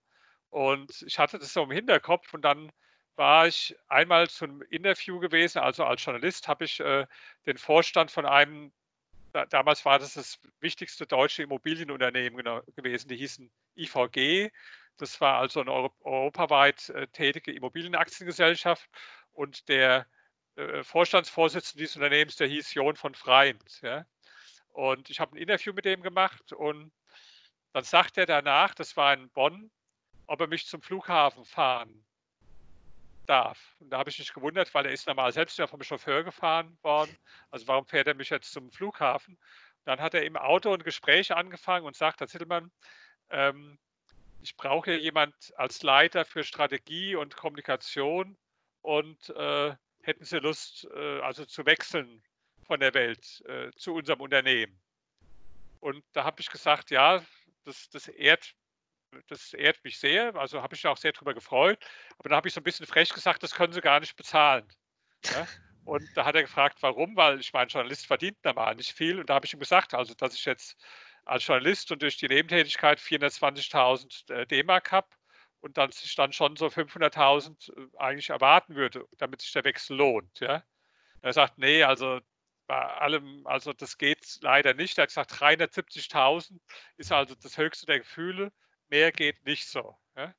Und 0.49 1.03
ich 1.05 1.19
hatte 1.19 1.39
das 1.39 1.53
so 1.53 1.63
im 1.63 1.71
Hinterkopf 1.71 2.33
und 2.33 2.43
dann 2.43 2.71
war 3.15 3.47
ich 3.47 3.75
einmal 3.87 4.29
zum 4.29 4.61
Interview 4.63 5.19
gewesen, 5.19 5.59
also 5.59 5.83
als 5.85 6.03
Journalist 6.03 6.47
habe 6.47 6.65
ich 6.65 6.79
äh, 6.79 7.05
den 7.45 7.57
Vorstand 7.57 8.11
von 8.11 8.25
einem, 8.25 8.71
da, 9.33 9.45
damals 9.45 9.85
war 9.85 9.99
das 9.99 10.15
das 10.15 10.39
wichtigste 10.59 11.05
deutsche 11.05 11.43
Immobilienunternehmen 11.43 12.43
gewesen, 12.75 13.07
die 13.09 13.17
hießen 13.17 13.51
IVG. 13.77 14.51
Das 14.97 15.19
war 15.21 15.39
also 15.39 15.61
eine 15.61 15.71
Euro 15.71 15.93
europaweit 16.01 16.89
äh, 16.89 17.07
tätige 17.07 17.51
Immobilienaktiengesellschaft 17.51 18.89
und 19.31 19.67
der 19.69 20.07
äh, 20.55 20.83
Vorstandsvorsitzende 20.83 21.83
dieses 21.83 21.95
Unternehmens, 21.95 22.35
der 22.35 22.47
hieß 22.47 22.73
Jon 22.73 22.95
von 22.95 23.15
Freind. 23.15 23.81
Ja? 23.81 24.05
Und 24.69 25.09
ich 25.09 25.19
habe 25.19 25.35
ein 25.35 25.41
Interview 25.41 25.73
mit 25.73 25.85
dem 25.85 26.01
gemacht 26.01 26.53
und 26.53 26.91
dann 27.73 27.83
sagt 27.83 28.17
er 28.17 28.25
danach, 28.27 28.75
das 28.75 28.97
war 28.97 29.13
in 29.13 29.29
Bonn, 29.31 29.71
ob 30.27 30.41
er 30.41 30.47
mich 30.47 30.67
zum 30.67 30.81
Flughafen 30.81 31.45
fahren 31.45 32.05
darf. 33.25 33.75
Und 33.79 33.89
da 33.89 33.97
habe 33.99 34.09
ich 34.09 34.19
mich 34.19 34.33
gewundert, 34.33 34.73
weil 34.73 34.85
er 34.85 34.91
ist 34.91 35.07
normal 35.07 35.31
selbst 35.31 35.57
ja 35.57 35.67
vom 35.67 35.81
Chauffeur 35.81 36.23
gefahren 36.23 36.77
worden. 36.81 37.15
Also 37.51 37.67
warum 37.67 37.85
fährt 37.85 38.07
er 38.07 38.15
mich 38.15 38.29
jetzt 38.29 38.51
zum 38.51 38.71
Flughafen? 38.71 39.37
Dann 39.85 39.99
hat 39.99 40.13
er 40.13 40.23
im 40.23 40.37
Auto 40.37 40.73
ein 40.73 40.83
Gespräch 40.83 41.33
angefangen 41.33 41.85
und 41.85 41.95
sagt, 41.95 42.19
Herr 42.19 42.27
Zittelmann, 42.27 42.71
ähm, 43.29 43.77
ich 44.41 44.55
brauche 44.57 44.91
ja 44.91 44.97
jemand 44.97 45.35
als 45.55 45.83
Leiter 45.83 46.25
für 46.25 46.43
Strategie 46.43 47.15
und 47.15 47.35
Kommunikation 47.35 48.37
und 48.81 49.29
äh, 49.29 49.75
hätten 50.01 50.25
Sie 50.25 50.37
Lust, 50.37 50.87
äh, 50.93 51.21
also 51.21 51.45
zu 51.45 51.65
wechseln 51.65 52.21
von 52.65 52.79
der 52.79 52.93
Welt 52.93 53.41
äh, 53.47 53.71
zu 53.75 53.93
unserem 53.93 54.21
Unternehmen? 54.21 54.81
Und 55.79 56.03
da 56.13 56.23
habe 56.23 56.41
ich 56.41 56.49
gesagt, 56.49 56.91
ja, 56.91 57.23
das, 57.65 57.89
das 57.89 58.07
ehrt 58.07 58.55
das 59.27 59.53
ehrt 59.53 59.83
mich 59.83 59.99
sehr, 59.99 60.35
also 60.35 60.61
habe 60.61 60.75
ich 60.75 60.83
mich 60.83 60.91
auch 60.91 60.97
sehr 60.97 61.11
darüber 61.11 61.33
gefreut. 61.33 61.79
Aber 62.17 62.29
dann 62.29 62.37
habe 62.37 62.47
ich 62.47 62.53
so 62.53 62.59
ein 62.59 62.63
bisschen 62.63 62.85
frech 62.85 63.09
gesagt, 63.09 63.43
das 63.43 63.55
können 63.55 63.73
Sie 63.73 63.81
gar 63.81 63.99
nicht 63.99 64.15
bezahlen. 64.15 64.67
Ja? 65.25 65.47
Und 65.85 66.07
da 66.15 66.25
hat 66.25 66.35
er 66.35 66.43
gefragt, 66.43 66.77
warum, 66.81 67.15
weil 67.15 67.39
ich 67.39 67.51
mein 67.53 67.67
Journalist 67.67 68.05
verdient 68.05 68.37
normal 68.43 68.75
nicht 68.75 68.93
viel. 68.93 69.19
Und 69.19 69.29
da 69.29 69.35
habe 69.35 69.45
ich 69.45 69.53
ihm 69.53 69.59
gesagt, 69.59 69.93
also 69.93 70.13
dass 70.13 70.35
ich 70.35 70.45
jetzt 70.45 70.77
als 71.25 71.45
Journalist 71.45 71.91
und 71.91 72.01
durch 72.01 72.17
die 72.17 72.27
Nebentätigkeit 72.27 72.99
420.000 72.99 74.33
äh, 74.33 74.45
D-Mark 74.45 74.91
habe 74.91 75.07
und 75.61 75.77
dann 75.77 75.91
sich 75.91 76.15
dann 76.15 76.33
schon 76.33 76.55
so 76.55 76.67
500.000 76.67 77.71
äh, 77.71 77.97
eigentlich 77.97 78.29
erwarten 78.29 78.75
würde, 78.75 79.05
damit 79.17 79.41
sich 79.41 79.51
der 79.51 79.63
Wechsel 79.63 79.97
lohnt. 79.97 80.39
Ja? 80.39 80.63
Er 81.21 81.33
sagt, 81.33 81.57
nee, 81.57 81.83
also 81.83 82.19
bei 82.67 82.75
allem, 82.75 83.45
also 83.45 83.73
das 83.73 83.97
geht 83.97 84.39
leider 84.41 84.73
nicht. 84.73 84.97
Er 84.97 85.03
hat 85.03 85.09
gesagt, 85.09 85.31
370.000 85.33 86.59
ist 86.97 87.11
also 87.11 87.35
das 87.35 87.57
höchste 87.57 87.85
der 87.85 87.99
Gefühle 87.99 88.51
mehr 88.93 89.11
geht 89.11 89.43
nicht 89.45 89.67
so. 89.67 89.97
Ja? 90.15 90.33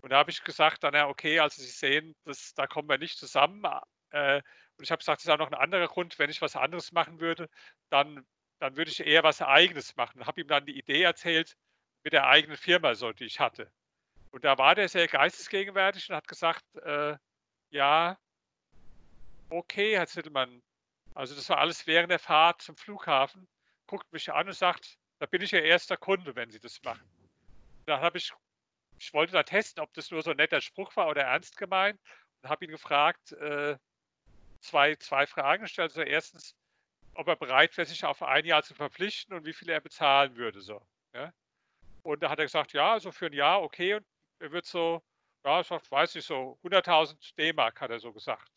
Und 0.00 0.10
da 0.10 0.18
habe 0.18 0.30
ich 0.30 0.44
gesagt, 0.44 0.84
dann 0.84 0.94
ja, 0.94 1.08
okay, 1.08 1.40
also 1.40 1.60
Sie 1.60 1.68
sehen, 1.68 2.14
das, 2.24 2.54
da 2.54 2.68
kommen 2.68 2.88
wir 2.88 2.98
nicht 2.98 3.18
zusammen. 3.18 3.64
Äh, 4.10 4.36
und 4.76 4.84
ich 4.84 4.92
habe 4.92 5.00
gesagt, 5.00 5.18
das 5.18 5.24
ist 5.24 5.30
auch 5.30 5.38
noch 5.38 5.50
ein 5.50 5.58
anderer 5.58 5.88
Grund, 5.88 6.18
wenn 6.18 6.30
ich 6.30 6.40
was 6.40 6.54
anderes 6.54 6.92
machen 6.92 7.20
würde, 7.20 7.50
dann, 7.90 8.24
dann 8.60 8.76
würde 8.76 8.92
ich 8.92 9.04
eher 9.04 9.24
was 9.24 9.42
Eigenes 9.42 9.96
machen. 9.96 10.24
Habe 10.24 10.40
ihm 10.40 10.46
dann 10.46 10.66
die 10.66 10.78
Idee 10.78 11.02
erzählt 11.02 11.56
mit 12.04 12.12
der 12.12 12.28
eigenen 12.28 12.56
Firma, 12.56 12.94
so, 12.94 13.12
die 13.12 13.24
ich 13.24 13.40
hatte. 13.40 13.70
Und 14.30 14.44
da 14.44 14.56
war 14.56 14.76
der 14.76 14.88
sehr 14.88 15.08
geistesgegenwärtig 15.08 16.08
und 16.08 16.16
hat 16.16 16.28
gesagt, 16.28 16.64
äh, 16.76 17.16
ja, 17.70 18.16
okay, 19.48 19.96
Herr 19.96 20.06
Zittelmann, 20.06 20.62
also 21.14 21.34
das 21.34 21.48
war 21.48 21.58
alles 21.58 21.88
während 21.88 22.12
der 22.12 22.20
Fahrt 22.20 22.62
zum 22.62 22.76
Flughafen, 22.76 23.48
guckt 23.88 24.12
mich 24.12 24.32
an 24.32 24.46
und 24.46 24.54
sagt, 24.54 24.96
da 25.18 25.26
bin 25.26 25.42
ich 25.42 25.52
Ihr 25.52 25.64
erster 25.64 25.96
Kunde, 25.96 26.36
wenn 26.36 26.50
Sie 26.50 26.60
das 26.60 26.80
machen 26.84 27.19
da 27.90 28.00
habe 28.00 28.18
ich, 28.18 28.32
ich 28.98 29.12
wollte 29.12 29.32
da 29.32 29.42
testen, 29.42 29.82
ob 29.82 29.92
das 29.94 30.10
nur 30.10 30.22
so 30.22 30.30
ein 30.30 30.36
netter 30.36 30.60
Spruch 30.60 30.94
war 30.96 31.08
oder 31.08 31.22
ernst 31.22 31.56
gemeint 31.56 32.00
und 32.40 32.48
habe 32.48 32.64
ihn 32.64 32.70
gefragt, 32.70 33.32
äh, 33.32 33.76
zwei, 34.60 34.94
zwei 34.96 35.26
Fragen 35.26 35.64
gestellt. 35.64 35.90
Also 35.90 36.02
erstens, 36.02 36.54
ob 37.14 37.26
er 37.26 37.36
bereit 37.36 37.76
wäre, 37.76 37.86
sich 37.86 38.04
auf 38.04 38.22
ein 38.22 38.44
Jahr 38.44 38.62
zu 38.62 38.74
verpflichten 38.74 39.34
und 39.34 39.44
wie 39.44 39.52
viel 39.52 39.68
er 39.70 39.80
bezahlen 39.80 40.36
würde. 40.36 40.60
So, 40.60 40.80
ja? 41.14 41.32
Und 42.02 42.22
da 42.22 42.30
hat 42.30 42.38
er 42.38 42.44
gesagt, 42.44 42.72
ja, 42.72 42.92
also 42.92 43.10
für 43.10 43.26
ein 43.26 43.32
Jahr 43.32 43.62
okay. 43.62 43.94
Und 43.94 44.06
er 44.38 44.52
wird 44.52 44.66
so, 44.66 45.02
ja, 45.44 45.60
ich 45.60 45.70
weiß 45.70 46.14
nicht, 46.14 46.26
so 46.26 46.58
100.000 46.62 47.34
D-Mark, 47.36 47.80
hat 47.80 47.90
er 47.90 47.98
so 47.98 48.12
gesagt. 48.12 48.52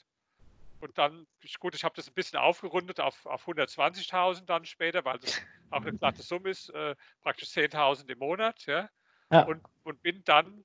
Und 0.80 0.98
dann, 0.98 1.26
gut, 1.60 1.76
ich 1.76 1.84
habe 1.84 1.96
das 1.96 2.08
ein 2.08 2.14
bisschen 2.14 2.38
aufgerundet 2.38 3.00
auf, 3.00 3.26
auf 3.26 3.48
120.000 3.48 4.46
dann 4.46 4.66
später, 4.66 5.04
weil 5.06 5.18
das 5.18 5.42
auch 5.72 5.82
eine 5.82 5.94
glatte 5.98 6.22
Summe 6.22 6.50
ist, 6.50 6.70
äh, 6.70 6.96
praktisch 7.22 7.50
10.000 7.50 8.10
im 8.10 8.20
Monat. 8.20 8.66
Ja? 8.66 8.90
Ja. 9.34 9.44
Und, 9.44 9.64
und 9.84 10.02
bin 10.04 10.24
dann, 10.26 10.64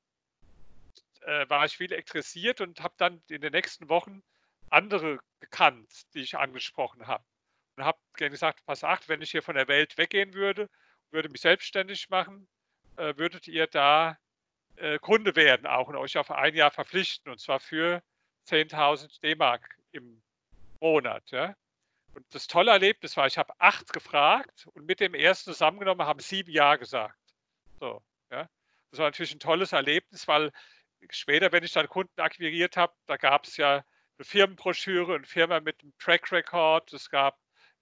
äh, 1.22 1.48
war 1.48 1.64
ich 1.64 1.76
viel 1.76 1.92
interessiert 1.92 2.60
und 2.60 2.80
habe 2.82 2.94
dann 2.98 3.22
in 3.28 3.40
den 3.40 3.52
nächsten 3.52 3.88
Wochen 3.88 4.22
andere 4.70 5.18
gekannt, 5.40 5.90
die 6.14 6.20
ich 6.20 6.36
angesprochen 6.36 7.06
habe. 7.06 7.24
Und 7.76 7.84
habe 7.84 7.98
gesagt, 8.14 8.64
pass 8.66 8.84
acht, 8.84 9.08
wenn 9.08 9.22
ich 9.22 9.30
hier 9.30 9.42
von 9.42 9.54
der 9.54 9.68
Welt 9.68 9.96
weggehen 9.96 10.34
würde, 10.34 10.68
würde 11.10 11.30
mich 11.30 11.40
selbstständig 11.40 12.10
machen, 12.10 12.46
äh, 12.96 13.16
würdet 13.16 13.48
ihr 13.48 13.66
da 13.66 14.18
äh, 14.76 14.98
Kunde 14.98 15.34
werden 15.34 15.66
auch 15.66 15.88
und 15.88 15.96
euch 15.96 16.18
auf 16.18 16.30
ein 16.30 16.54
Jahr 16.54 16.70
verpflichten 16.70 17.32
und 17.32 17.40
zwar 17.40 17.60
für 17.60 18.02
10.000 18.48 19.20
D-Mark 19.22 19.78
im 19.92 20.20
Monat. 20.80 21.30
Ja? 21.30 21.54
Und 22.14 22.26
das 22.34 22.46
tolle 22.46 22.72
Erlebnis 22.72 23.16
war, 23.16 23.26
ich 23.26 23.38
habe 23.38 23.52
acht 23.58 23.92
gefragt 23.92 24.66
und 24.74 24.86
mit 24.86 25.00
dem 25.00 25.14
ersten 25.14 25.52
zusammengenommen 25.52 26.06
haben 26.06 26.20
sieben 26.20 26.50
Ja 26.50 26.76
gesagt. 26.76 27.18
So, 27.80 28.02
ja? 28.30 28.48
Das 28.90 28.98
war 28.98 29.06
natürlich 29.06 29.34
ein 29.34 29.40
tolles 29.40 29.72
Erlebnis, 29.72 30.26
weil 30.28 30.52
später, 31.10 31.52
wenn 31.52 31.64
ich 31.64 31.72
dann 31.72 31.88
Kunden 31.88 32.20
akquiriert 32.20 32.76
habe, 32.76 32.92
da 33.06 33.16
gab 33.16 33.46
es 33.46 33.56
ja 33.56 33.84
eine 34.18 34.24
Firmenbroschüre, 34.24 35.14
eine 35.14 35.26
Firma 35.26 35.60
mit 35.60 35.82
einem 35.82 35.92
Track 35.98 36.32
Record, 36.32 36.92
es 36.92 37.10
gab 37.10 37.38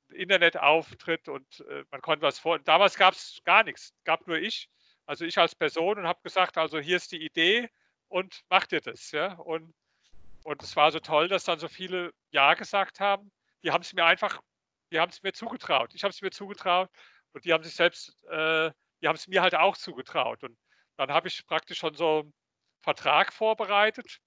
einen 0.08 0.20
Internetauftritt 0.20 1.28
und 1.28 1.64
äh, 1.68 1.84
man 1.90 2.02
konnte 2.02 2.22
was 2.22 2.38
vor. 2.38 2.58
Damals 2.58 2.96
gab 2.96 3.14
es 3.14 3.40
gar 3.44 3.64
nichts, 3.64 3.92
gab 4.04 4.26
nur 4.26 4.38
ich, 4.38 4.68
also 5.06 5.24
ich 5.24 5.38
als 5.38 5.54
Person 5.54 5.98
und 5.98 6.06
habe 6.06 6.20
gesagt, 6.22 6.58
also 6.58 6.78
hier 6.78 6.96
ist 6.96 7.12
die 7.12 7.24
Idee 7.24 7.68
und 8.08 8.42
macht 8.50 8.72
ihr 8.72 8.80
das, 8.80 9.12
ja. 9.12 9.34
Und 9.34 9.74
und 10.46 10.62
es 10.62 10.76
war 10.76 10.92
so 10.92 11.00
toll, 11.00 11.26
dass 11.26 11.42
dann 11.42 11.58
so 11.58 11.66
viele 11.66 12.14
Ja 12.30 12.54
gesagt 12.54 13.00
haben. 13.00 13.32
Die 13.64 13.72
haben 13.72 13.82
es 13.82 13.92
mir 13.92 14.04
einfach, 14.04 14.40
die 14.92 15.00
haben 15.00 15.10
es 15.10 15.20
mir 15.24 15.32
zugetraut. 15.32 15.92
Ich 15.92 16.04
habe 16.04 16.12
es 16.12 16.22
mir 16.22 16.30
zugetraut 16.30 16.88
und 17.32 17.44
die 17.44 17.52
haben 17.52 17.64
sich 17.64 17.74
selbst, 17.74 18.22
äh, 18.26 18.70
die 19.02 19.08
haben 19.08 19.16
es 19.16 19.26
mir 19.26 19.42
halt 19.42 19.56
auch 19.56 19.76
zugetraut. 19.76 20.44
Und 20.44 20.56
dann 20.96 21.10
habe 21.10 21.28
ich 21.28 21.46
praktisch 21.46 21.78
schon 21.78 21.94
so 21.94 22.20
einen 22.20 22.34
Vertrag 22.82 23.32
vorbereitet 23.32 24.18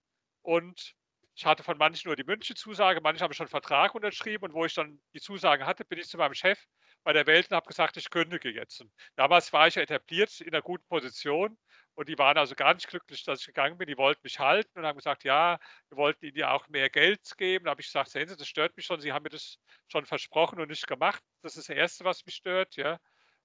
und 0.42 0.96
ich 1.36 1.46
hatte 1.46 1.64
von 1.64 1.78
manchen 1.78 2.10
nur 2.10 2.16
die 2.18 2.24
mündliche 2.26 2.56
Zusage, 2.56 3.00
manche 3.02 3.24
haben 3.24 3.34
schon 3.34 3.46
einen 3.46 3.50
Vertrag 3.52 3.96
unterschrieben 3.96 4.44
und 4.46 4.54
wo 4.54 4.66
ich 4.66 4.74
dann 4.74 5.02
die 5.14 5.22
Zusage 5.22 5.66
hatte, 5.66 5.86
bin 5.86 6.00
ich 6.00 6.08
zu 6.08 6.18
meinem 6.18 6.34
Chef 6.34 6.66
bei 7.04 7.14
der 7.14 7.28
Welt 7.28 7.50
und 7.50 7.56
habe 7.56 7.68
gesagt, 7.68 7.96
ich 7.98 8.10
kündige 8.10 8.50
jetzt. 8.50 8.82
Und 8.82 8.92
damals 9.16 9.54
war 9.54 9.68
ich 9.68 9.76
ja 9.76 9.82
etabliert 9.82 10.42
in 10.42 10.50
einer 10.50 10.62
guten 10.62 10.86
Position 10.88 11.58
und 11.96 12.10
die 12.10 12.18
waren 12.18 12.38
also 12.38 12.56
gar 12.56 12.74
nicht 12.74 12.88
glücklich, 12.88 13.24
dass 13.24 13.40
ich 13.42 13.46
gegangen 13.48 13.78
bin. 13.78 13.88
Die 13.88 13.98
wollten 13.98 14.22
mich 14.24 14.40
halten 14.40 14.80
und 14.80 14.86
haben 14.86 14.98
gesagt, 14.98 15.24
ja, 15.24 15.60
wir 15.90 15.98
wollten 15.98 16.26
ihnen 16.26 16.38
ja 16.38 16.52
auch 16.52 16.68
mehr 16.68 16.90
Geld 16.90 17.22
geben. 17.38 17.66
Da 17.66 17.72
habe 17.72 17.82
ich 17.82 17.88
gesagt, 17.88 18.10
sehen 18.10 18.28
Sie, 18.28 18.36
das 18.38 18.48
stört 18.48 18.76
mich 18.78 18.86
schon. 18.86 19.00
Sie 19.00 19.14
haben 19.14 19.24
mir 19.24 19.30
das 19.30 19.58
schon 19.88 20.06
versprochen 20.06 20.60
und 20.60 20.70
nicht 20.70 20.88
gemacht. 20.88 21.24
Das 21.42 21.56
ist 21.58 21.70
das 21.70 21.76
Erste, 21.76 22.06
was 22.06 22.26
mich 22.26 22.36
stört. 22.36 22.76
Ja. 22.76 23.00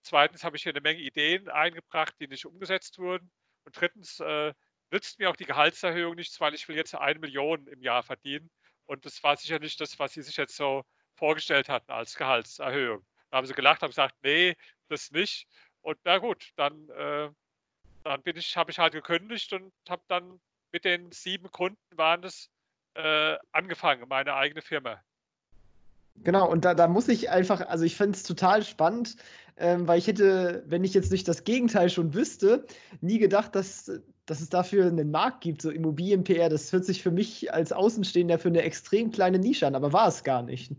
Zweitens 0.04 0.44
habe 0.44 0.56
ich 0.56 0.62
hier 0.62 0.72
eine 0.72 0.82
Menge 0.82 1.00
Ideen 1.00 1.48
eingebracht, 1.48 2.14
die 2.20 2.28
nicht 2.28 2.44
umgesetzt 2.44 2.98
wurden. 2.98 3.30
Und 3.64 3.80
drittens 3.80 4.20
äh, 4.20 4.52
nützt 4.90 5.18
mir 5.18 5.30
auch 5.30 5.36
die 5.36 5.46
Gehaltserhöhung 5.46 6.14
nichts, 6.14 6.40
weil 6.40 6.54
ich 6.54 6.68
will 6.68 6.76
jetzt 6.76 6.94
eine 6.94 7.18
Million 7.18 7.66
im 7.68 7.82
Jahr 7.82 8.02
verdienen. 8.02 8.50
Und 8.86 9.06
das 9.06 9.22
war 9.22 9.36
sicher 9.36 9.58
nicht 9.58 9.80
das, 9.80 9.98
was 9.98 10.12
Sie 10.12 10.22
sich 10.22 10.36
jetzt 10.36 10.56
so 10.56 10.84
vorgestellt 11.16 11.68
hatten 11.68 11.90
als 11.90 12.16
Gehaltserhöhung. 12.16 13.04
Da 13.30 13.38
haben 13.38 13.46
sie 13.46 13.54
gelacht, 13.54 13.82
haben 13.82 13.90
gesagt, 13.90 14.16
nee, 14.22 14.54
das 14.88 15.10
nicht. 15.10 15.48
Und 15.80 15.98
na 16.04 16.18
gut, 16.18 16.52
dann, 16.56 16.88
äh, 16.90 17.30
dann 18.04 18.22
bin 18.22 18.36
ich, 18.36 18.56
habe 18.56 18.70
ich 18.70 18.78
halt 18.78 18.92
gekündigt 18.92 19.52
und 19.52 19.72
habe 19.88 20.02
dann 20.08 20.40
mit 20.72 20.84
den 20.84 21.10
sieben 21.12 21.50
Kunden 21.50 21.78
waren 21.96 22.22
das 22.22 22.50
äh, 22.94 23.36
angefangen, 23.52 24.08
meine 24.08 24.34
eigene 24.34 24.62
Firma. 24.62 25.02
Genau, 26.22 26.50
und 26.50 26.64
da, 26.64 26.74
da 26.74 26.88
muss 26.88 27.08
ich 27.08 27.30
einfach, 27.30 27.68
also 27.68 27.84
ich 27.84 27.96
finde 27.96 28.16
es 28.16 28.22
total 28.22 28.62
spannend, 28.62 29.16
ähm, 29.56 29.86
weil 29.86 29.98
ich 29.98 30.06
hätte, 30.06 30.64
wenn 30.66 30.84
ich 30.84 30.94
jetzt 30.94 31.12
nicht 31.12 31.28
das 31.28 31.44
Gegenteil 31.44 31.90
schon 31.90 32.14
wüsste, 32.14 32.66
nie 33.00 33.18
gedacht, 33.18 33.54
dass, 33.54 33.90
dass 34.26 34.40
es 34.40 34.48
dafür 34.48 34.86
einen 34.86 35.10
Markt 35.10 35.42
gibt, 35.42 35.62
so 35.62 35.70
Immobilien-PR. 35.70 36.48
Das 36.48 36.72
hört 36.72 36.84
sich 36.84 37.02
für 37.02 37.10
mich 37.10 37.52
als 37.52 37.72
Außenstehender 37.72 38.38
für 38.38 38.48
eine 38.48 38.62
extrem 38.62 39.10
kleine 39.10 39.38
Nische 39.38 39.66
an, 39.66 39.74
aber 39.74 39.92
war 39.92 40.08
es 40.08 40.24
gar 40.24 40.42
nicht. 40.42 40.72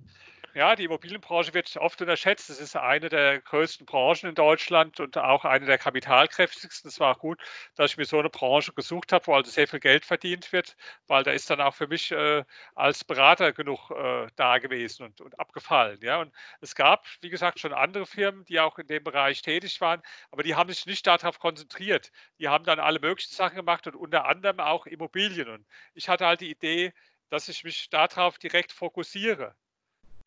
Ja, 0.55 0.75
die 0.77 0.85
Immobilienbranche 0.85 1.53
wird 1.53 1.75
oft 1.77 1.99
unterschätzt. 2.01 2.49
Es 2.49 2.59
ist 2.61 2.75
eine 2.77 3.09
der 3.09 3.41
größten 3.41 3.85
Branchen 3.85 4.29
in 4.29 4.35
Deutschland 4.35 4.99
und 5.01 5.17
auch 5.17 5.43
eine 5.45 5.65
der 5.65 5.77
kapitalkräftigsten. 5.77 6.87
Es 6.87 6.99
war 7.01 7.13
auch 7.15 7.19
gut, 7.19 7.41
dass 7.75 7.91
ich 7.91 7.97
mir 7.97 8.05
so 8.05 8.17
eine 8.19 8.29
Branche 8.29 8.71
gesucht 8.73 9.11
habe, 9.11 9.27
wo 9.27 9.33
also 9.35 9.51
sehr 9.51 9.67
viel 9.67 9.79
Geld 9.81 10.03
verdient 10.05 10.51
wird, 10.53 10.77
weil 11.07 11.23
da 11.23 11.31
ist 11.31 11.49
dann 11.49 11.59
auch 11.61 11.75
für 11.75 11.87
mich 11.87 12.09
äh, 12.11 12.43
als 12.73 13.03
Berater 13.03 13.51
genug 13.53 13.91
äh, 13.91 14.27
da 14.37 14.57
gewesen 14.59 15.03
und, 15.05 15.19
und 15.21 15.37
abgefallen. 15.39 15.99
Ja, 16.01 16.21
und 16.21 16.33
es 16.61 16.73
gab, 16.73 17.05
wie 17.21 17.29
gesagt, 17.29 17.59
schon 17.59 17.73
andere 17.73 18.05
Firmen, 18.05 18.45
die 18.45 18.59
auch 18.61 18.79
in 18.79 18.87
dem 18.87 19.03
Bereich 19.03 19.41
tätig 19.41 19.79
waren, 19.81 20.01
aber 20.31 20.41
die 20.43 20.55
haben 20.55 20.69
sich 20.71 20.85
nicht 20.85 21.05
darauf 21.05 21.37
konzentriert. 21.39 22.11
Die 22.39 22.47
haben 22.47 22.63
dann 22.63 22.79
alle 22.79 22.99
möglichen 23.01 23.33
Sachen 23.35 23.57
gemacht 23.57 23.85
und 23.87 23.95
unter 23.97 24.25
anderem 24.25 24.61
auch 24.61 24.85
Immobilien. 24.87 25.49
Und 25.49 25.67
ich 25.93 26.07
hatte 26.07 26.25
halt 26.25 26.39
die 26.41 26.49
Idee, 26.49 26.93
dass 27.29 27.49
ich 27.49 27.63
mich 27.65 27.89
darauf 27.89 28.37
direkt 28.37 28.71
fokussiere. 28.71 29.53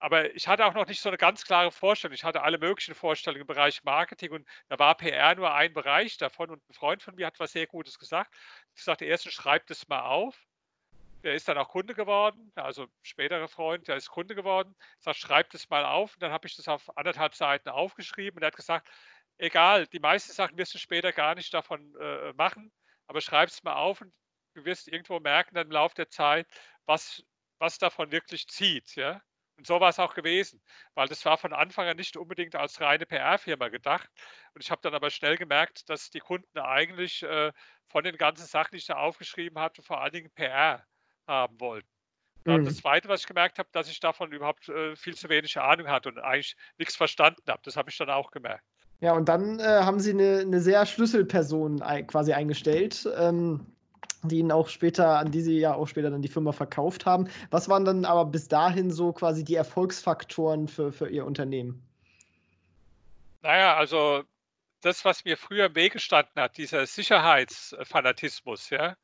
Aber 0.00 0.34
ich 0.34 0.46
hatte 0.46 0.64
auch 0.64 0.74
noch 0.74 0.86
nicht 0.86 1.00
so 1.00 1.08
eine 1.08 1.18
ganz 1.18 1.44
klare 1.44 1.72
Vorstellung. 1.72 2.14
Ich 2.14 2.24
hatte 2.24 2.42
alle 2.42 2.58
möglichen 2.58 2.94
Vorstellungen 2.94 3.40
im 3.42 3.46
Bereich 3.46 3.82
Marketing 3.82 4.30
und 4.30 4.48
da 4.68 4.78
war 4.78 4.96
PR 4.96 5.34
nur 5.34 5.52
ein 5.52 5.72
Bereich 5.74 6.16
davon. 6.16 6.50
Und 6.50 6.68
ein 6.68 6.74
Freund 6.74 7.02
von 7.02 7.16
mir 7.16 7.26
hat 7.26 7.40
was 7.40 7.52
sehr 7.52 7.66
Gutes 7.66 7.98
gesagt. 7.98 8.32
Ich 8.76 8.84
sagte, 8.84 9.04
erstens 9.04 9.34
schreibt 9.34 9.70
es 9.70 9.88
mal 9.88 10.02
auf. 10.02 10.36
Der 11.24 11.34
ist 11.34 11.48
dann 11.48 11.58
auch 11.58 11.68
Kunde 11.68 11.94
geworden, 11.94 12.52
also 12.54 12.86
späterer 13.02 13.48
Freund, 13.48 13.88
der 13.88 13.96
ist 13.96 14.08
Kunde 14.08 14.36
geworden. 14.36 14.76
Ich 14.98 15.04
sagte, 15.04 15.20
schreibt 15.20 15.54
es 15.54 15.68
mal 15.68 15.84
auf. 15.84 16.14
Und 16.14 16.22
dann 16.22 16.30
habe 16.30 16.46
ich 16.46 16.54
das 16.54 16.68
auf 16.68 16.96
anderthalb 16.96 17.34
Seiten 17.34 17.68
aufgeschrieben 17.70 18.38
und 18.38 18.42
er 18.44 18.48
hat 18.48 18.56
gesagt, 18.56 18.88
egal, 19.38 19.88
die 19.88 19.98
meisten 19.98 20.32
Sachen 20.32 20.56
wirst 20.58 20.74
du 20.74 20.78
später 20.78 21.12
gar 21.12 21.34
nicht 21.34 21.52
davon 21.52 21.94
äh, 22.00 22.32
machen, 22.34 22.72
aber 23.08 23.20
schreib 23.20 23.48
es 23.48 23.64
mal 23.64 23.74
auf 23.74 24.00
und 24.00 24.12
du 24.54 24.64
wirst 24.64 24.86
irgendwo 24.86 25.18
merken 25.18 25.56
dann 25.56 25.66
im 25.66 25.72
Laufe 25.72 25.96
der 25.96 26.08
Zeit, 26.08 26.46
was, 26.86 27.24
was 27.58 27.78
davon 27.78 28.12
wirklich 28.12 28.46
zieht. 28.48 28.94
Ja? 28.94 29.20
Und 29.58 29.66
so 29.66 29.80
war 29.80 29.90
es 29.90 29.98
auch 29.98 30.14
gewesen, 30.14 30.62
weil 30.94 31.08
das 31.08 31.24
war 31.24 31.36
von 31.36 31.52
Anfang 31.52 31.88
an 31.88 31.96
nicht 31.96 32.16
unbedingt 32.16 32.54
als 32.54 32.80
reine 32.80 33.06
PR-Firma 33.06 33.68
gedacht. 33.68 34.08
Und 34.54 34.62
ich 34.62 34.70
habe 34.70 34.80
dann 34.82 34.94
aber 34.94 35.10
schnell 35.10 35.36
gemerkt, 35.36 35.90
dass 35.90 36.10
die 36.10 36.20
Kunden 36.20 36.58
eigentlich 36.58 37.24
äh, 37.24 37.52
von 37.88 38.04
den 38.04 38.16
ganzen 38.16 38.46
Sachen, 38.46 38.70
die 38.72 38.78
ich 38.78 38.86
da 38.86 38.96
aufgeschrieben 38.96 39.58
hatte, 39.58 39.82
vor 39.82 40.00
allen 40.00 40.12
Dingen 40.12 40.30
PR 40.30 40.84
haben 41.26 41.60
wollten. 41.60 41.88
Mhm. 42.44 42.64
das 42.64 42.76
Zweite, 42.76 43.08
was 43.08 43.20
ich 43.20 43.26
gemerkt 43.26 43.58
habe, 43.58 43.68
dass 43.72 43.90
ich 43.90 43.98
davon 43.98 44.32
überhaupt 44.32 44.68
äh, 44.68 44.94
viel 44.94 45.16
zu 45.16 45.28
wenig 45.28 45.58
Ahnung 45.58 45.88
hatte 45.88 46.08
und 46.08 46.18
eigentlich 46.18 46.56
nichts 46.78 46.94
verstanden 46.96 47.42
habe. 47.48 47.60
Das 47.64 47.76
habe 47.76 47.90
ich 47.90 47.98
dann 47.98 48.10
auch 48.10 48.30
gemerkt. 48.30 48.64
Ja, 49.00 49.12
und 49.12 49.28
dann 49.28 49.58
äh, 49.58 49.62
haben 49.62 50.00
Sie 50.00 50.10
eine, 50.10 50.40
eine 50.40 50.60
sehr 50.60 50.86
Schlüsselperson 50.86 51.80
quasi 52.06 52.32
eingestellt. 52.32 53.08
Ähm, 53.16 53.66
die 54.22 54.38
ihnen 54.38 54.52
auch 54.52 54.68
später, 54.68 55.18
an 55.18 55.30
die 55.30 55.42
sie 55.42 55.58
ja 55.58 55.74
auch 55.74 55.86
später 55.86 56.10
dann 56.10 56.22
die 56.22 56.28
Firma 56.28 56.52
verkauft 56.52 57.06
haben. 57.06 57.28
Was 57.50 57.68
waren 57.68 57.84
dann 57.84 58.04
aber 58.04 58.24
bis 58.24 58.48
dahin 58.48 58.90
so 58.90 59.12
quasi 59.12 59.44
die 59.44 59.54
Erfolgsfaktoren 59.54 60.68
für, 60.68 60.92
für 60.92 61.08
ihr 61.08 61.24
Unternehmen? 61.24 61.82
Naja, 63.42 63.76
also 63.76 64.24
das, 64.80 65.04
was 65.04 65.24
mir 65.24 65.36
früher 65.36 65.66
im 65.66 65.74
Weg 65.74 65.92
gestanden 65.92 66.40
hat, 66.40 66.56
dieser 66.56 66.86
Sicherheitsfanatismus, 66.86 68.70
ja, 68.70 68.96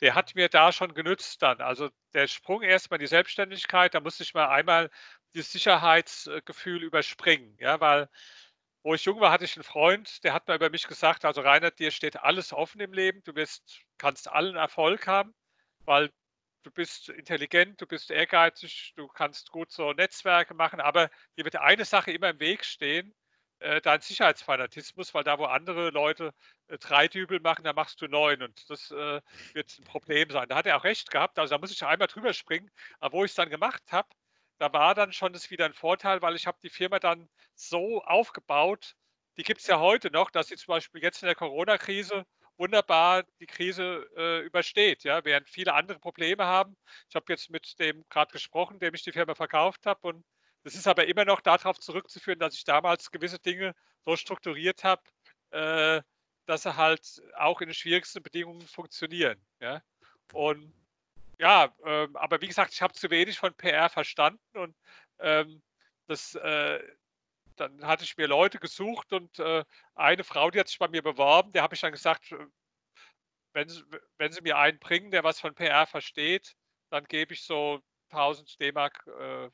der 0.00 0.14
hat 0.14 0.34
mir 0.34 0.48
da 0.48 0.72
schon 0.72 0.94
genützt 0.94 1.42
dann. 1.42 1.60
Also 1.60 1.90
der 2.14 2.26
Sprung 2.26 2.62
erstmal 2.62 2.98
in 2.98 3.04
die 3.04 3.08
Selbstständigkeit, 3.08 3.94
da 3.94 4.00
musste 4.00 4.22
ich 4.22 4.34
mal 4.34 4.48
einmal 4.48 4.90
dieses 5.34 5.52
Sicherheitsgefühl 5.52 6.82
überspringen, 6.82 7.56
ja, 7.58 7.80
weil 7.80 8.08
wo 8.86 8.94
ich 8.94 9.04
jung 9.04 9.18
war, 9.18 9.32
hatte 9.32 9.44
ich 9.44 9.56
einen 9.56 9.64
Freund, 9.64 10.22
der 10.22 10.32
hat 10.32 10.46
mal 10.46 10.54
über 10.54 10.70
mich 10.70 10.86
gesagt, 10.86 11.24
also 11.24 11.40
Reinhard, 11.40 11.76
dir 11.80 11.90
steht 11.90 12.20
alles 12.22 12.52
offen 12.52 12.80
im 12.80 12.92
Leben, 12.92 13.20
du 13.24 13.34
wirst, 13.34 13.80
kannst 13.98 14.30
allen 14.30 14.54
Erfolg 14.54 15.08
haben, 15.08 15.34
weil 15.80 16.12
du 16.62 16.70
bist 16.70 17.08
intelligent, 17.08 17.80
du 17.80 17.86
bist 17.86 18.12
ehrgeizig, 18.12 18.92
du 18.94 19.08
kannst 19.08 19.50
gut 19.50 19.72
so 19.72 19.92
Netzwerke 19.92 20.54
machen, 20.54 20.80
aber 20.80 21.10
dir 21.36 21.44
wird 21.44 21.56
eine 21.56 21.84
Sache 21.84 22.12
immer 22.12 22.30
im 22.30 22.38
Weg 22.38 22.64
stehen, 22.64 23.12
äh, 23.58 23.80
dein 23.80 24.02
Sicherheitsfanatismus, 24.02 25.14
weil 25.14 25.24
da, 25.24 25.40
wo 25.40 25.46
andere 25.46 25.90
Leute 25.90 26.32
äh, 26.68 26.78
drei 26.78 27.08
Dübel 27.08 27.40
machen, 27.40 27.64
da 27.64 27.72
machst 27.72 28.00
du 28.00 28.06
neun 28.06 28.40
und 28.40 28.70
das 28.70 28.92
äh, 28.92 29.20
wird 29.52 29.76
ein 29.80 29.84
Problem 29.84 30.30
sein. 30.30 30.48
Da 30.48 30.54
hat 30.54 30.66
er 30.66 30.76
auch 30.76 30.84
recht 30.84 31.10
gehabt, 31.10 31.40
also 31.40 31.56
da 31.56 31.58
muss 31.58 31.72
ich 31.72 31.82
einmal 31.84 32.06
drüber 32.06 32.32
springen, 32.32 32.70
aber 33.00 33.18
wo 33.18 33.24
ich 33.24 33.32
es 33.32 33.36
dann 33.36 33.50
gemacht 33.50 33.82
habe, 33.90 34.08
da 34.58 34.72
war 34.72 34.94
dann 34.94 35.12
schon 35.12 35.32
das 35.32 35.50
wieder 35.50 35.66
ein 35.66 35.74
Vorteil, 35.74 36.22
weil 36.22 36.36
ich 36.36 36.46
habe 36.46 36.58
die 36.62 36.70
Firma 36.70 36.98
dann 36.98 37.28
so 37.54 38.02
aufgebaut, 38.02 38.94
die 39.36 39.42
gibt 39.42 39.60
es 39.60 39.66
ja 39.66 39.78
heute 39.80 40.10
noch, 40.10 40.30
dass 40.30 40.48
sie 40.48 40.56
zum 40.56 40.72
Beispiel 40.72 41.02
jetzt 41.02 41.22
in 41.22 41.26
der 41.26 41.34
Corona-Krise 41.34 42.24
wunderbar 42.56 43.24
die 43.40 43.46
Krise 43.46 44.08
äh, 44.16 44.40
übersteht, 44.40 45.04
ja, 45.04 45.24
während 45.24 45.48
viele 45.48 45.74
andere 45.74 45.98
Probleme 45.98 46.44
haben. 46.44 46.76
Ich 47.08 47.14
habe 47.14 47.26
jetzt 47.28 47.50
mit 47.50 47.78
dem 47.78 48.04
gerade 48.08 48.32
gesprochen, 48.32 48.78
dem 48.78 48.94
ich 48.94 49.02
die 49.02 49.12
Firma 49.12 49.34
verkauft 49.34 49.84
habe 49.84 50.08
und 50.08 50.24
das 50.64 50.74
ist 50.74 50.88
aber 50.88 51.06
immer 51.06 51.24
noch 51.24 51.40
darauf 51.42 51.78
zurückzuführen, 51.78 52.40
dass 52.40 52.54
ich 52.54 52.64
damals 52.64 53.10
gewisse 53.12 53.38
Dinge 53.38 53.74
so 54.04 54.16
strukturiert 54.16 54.84
habe, 54.84 55.02
äh, 55.50 56.02
dass 56.46 56.62
sie 56.62 56.76
halt 56.76 57.22
auch 57.36 57.60
in 57.60 57.68
den 57.68 57.74
schwierigsten 57.74 58.22
Bedingungen 58.22 58.66
funktionieren. 58.66 59.40
Ja? 59.60 59.82
Und 60.32 60.72
ja, 61.38 61.74
ähm, 61.84 62.16
aber 62.16 62.40
wie 62.40 62.48
gesagt, 62.48 62.72
ich 62.72 62.82
habe 62.82 62.94
zu 62.94 63.10
wenig 63.10 63.38
von 63.38 63.54
PR 63.54 63.88
verstanden 63.88 64.58
und 64.58 64.76
ähm, 65.18 65.62
das, 66.06 66.34
äh, 66.34 66.82
dann 67.56 67.86
hatte 67.86 68.04
ich 68.04 68.16
mir 68.16 68.26
Leute 68.26 68.58
gesucht 68.58 69.12
und 69.12 69.38
äh, 69.38 69.64
eine 69.94 70.24
Frau, 70.24 70.50
die 70.50 70.60
hat 70.60 70.68
sich 70.68 70.78
bei 70.78 70.88
mir 70.88 71.02
beworben, 71.02 71.52
der 71.52 71.62
habe 71.62 71.74
ich 71.74 71.80
dann 71.80 71.92
gesagt, 71.92 72.32
äh, 72.32 72.46
wenn 73.52 73.68
sie, 73.68 73.82
wenn 74.18 74.32
sie 74.32 74.42
mir 74.42 74.58
einen 74.58 74.78
bringen, 74.78 75.10
der 75.10 75.24
was 75.24 75.40
von 75.40 75.54
PR 75.54 75.86
versteht, 75.86 76.54
dann 76.90 77.04
gebe 77.04 77.34
ich 77.34 77.42
so 77.42 77.80
1000 78.10 78.60
D-Mark, 78.60 79.06
äh, 79.18 79.50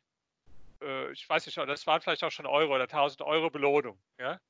äh, 0.83 1.12
ich 1.12 1.28
weiß 1.28 1.47
nicht, 1.47 1.57
das 1.57 1.87
waren 1.87 2.01
vielleicht 2.01 2.24
auch 2.24 2.30
schon 2.30 2.47
Euro 2.47 2.74
oder 2.74 2.85
1000 2.89 3.22
Euro 3.22 3.51
Belohnung. 3.51 4.01
Ja? 4.18 4.41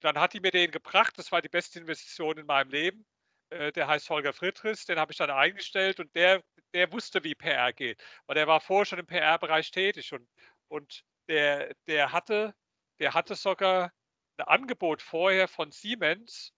Dann 0.00 0.18
hat 0.18 0.34
die 0.34 0.40
mir 0.40 0.50
den 0.50 0.70
gebracht, 0.70 1.16
das 1.16 1.32
war 1.32 1.42
die 1.42 1.48
beste 1.48 1.78
Investition 1.78 2.38
in 2.38 2.46
meinem 2.46 2.70
Leben. 2.70 3.04
Äh, 3.52 3.72
der 3.72 3.88
heißt 3.88 4.10
Holger 4.10 4.32
Friedrichs, 4.32 4.86
den 4.86 4.98
habe 4.98 5.12
ich 5.12 5.18
dann 5.18 5.30
eingestellt 5.30 6.00
und 6.00 6.14
der 6.14 6.42
der 6.74 6.92
wusste, 6.92 7.22
wie 7.24 7.34
PR 7.34 7.72
geht, 7.72 8.02
weil 8.26 8.34
der 8.34 8.46
war 8.46 8.60
vorher 8.60 8.86
schon 8.86 8.98
im 8.98 9.06
PR-Bereich 9.06 9.70
tätig 9.70 10.12
und, 10.12 10.26
und 10.68 11.04
der, 11.28 11.74
der, 11.86 12.12
hatte, 12.12 12.54
der 12.98 13.14
hatte 13.14 13.34
sogar 13.34 13.92
ein 14.36 14.46
Angebot 14.46 15.02
vorher 15.02 15.48
von 15.48 15.70
Siemens 15.70 16.52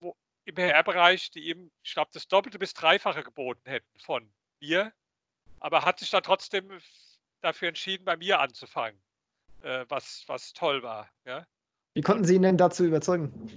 wo, 0.00 0.16
im 0.44 0.54
PR-Bereich, 0.54 1.30
die 1.30 1.50
ihm, 1.50 1.70
ich 1.82 1.94
glaube, 1.94 2.10
das 2.12 2.28
Doppelte 2.28 2.58
bis 2.58 2.74
Dreifache 2.74 3.22
geboten 3.22 3.68
hätten 3.68 3.98
von 3.98 4.32
mir, 4.60 4.92
aber 5.60 5.84
hat 5.84 6.00
sich 6.00 6.10
dann 6.10 6.22
trotzdem 6.22 6.70
dafür 7.40 7.68
entschieden, 7.68 8.04
bei 8.04 8.16
mir 8.16 8.40
anzufangen, 8.40 9.00
äh, 9.62 9.84
was, 9.88 10.24
was 10.26 10.52
toll 10.52 10.82
war. 10.82 11.08
Ja? 11.24 11.46
Wie 11.94 12.02
konnten 12.02 12.24
Sie 12.24 12.34
ihn 12.34 12.42
denn 12.42 12.56
dazu 12.58 12.84
überzeugen? 12.84 13.50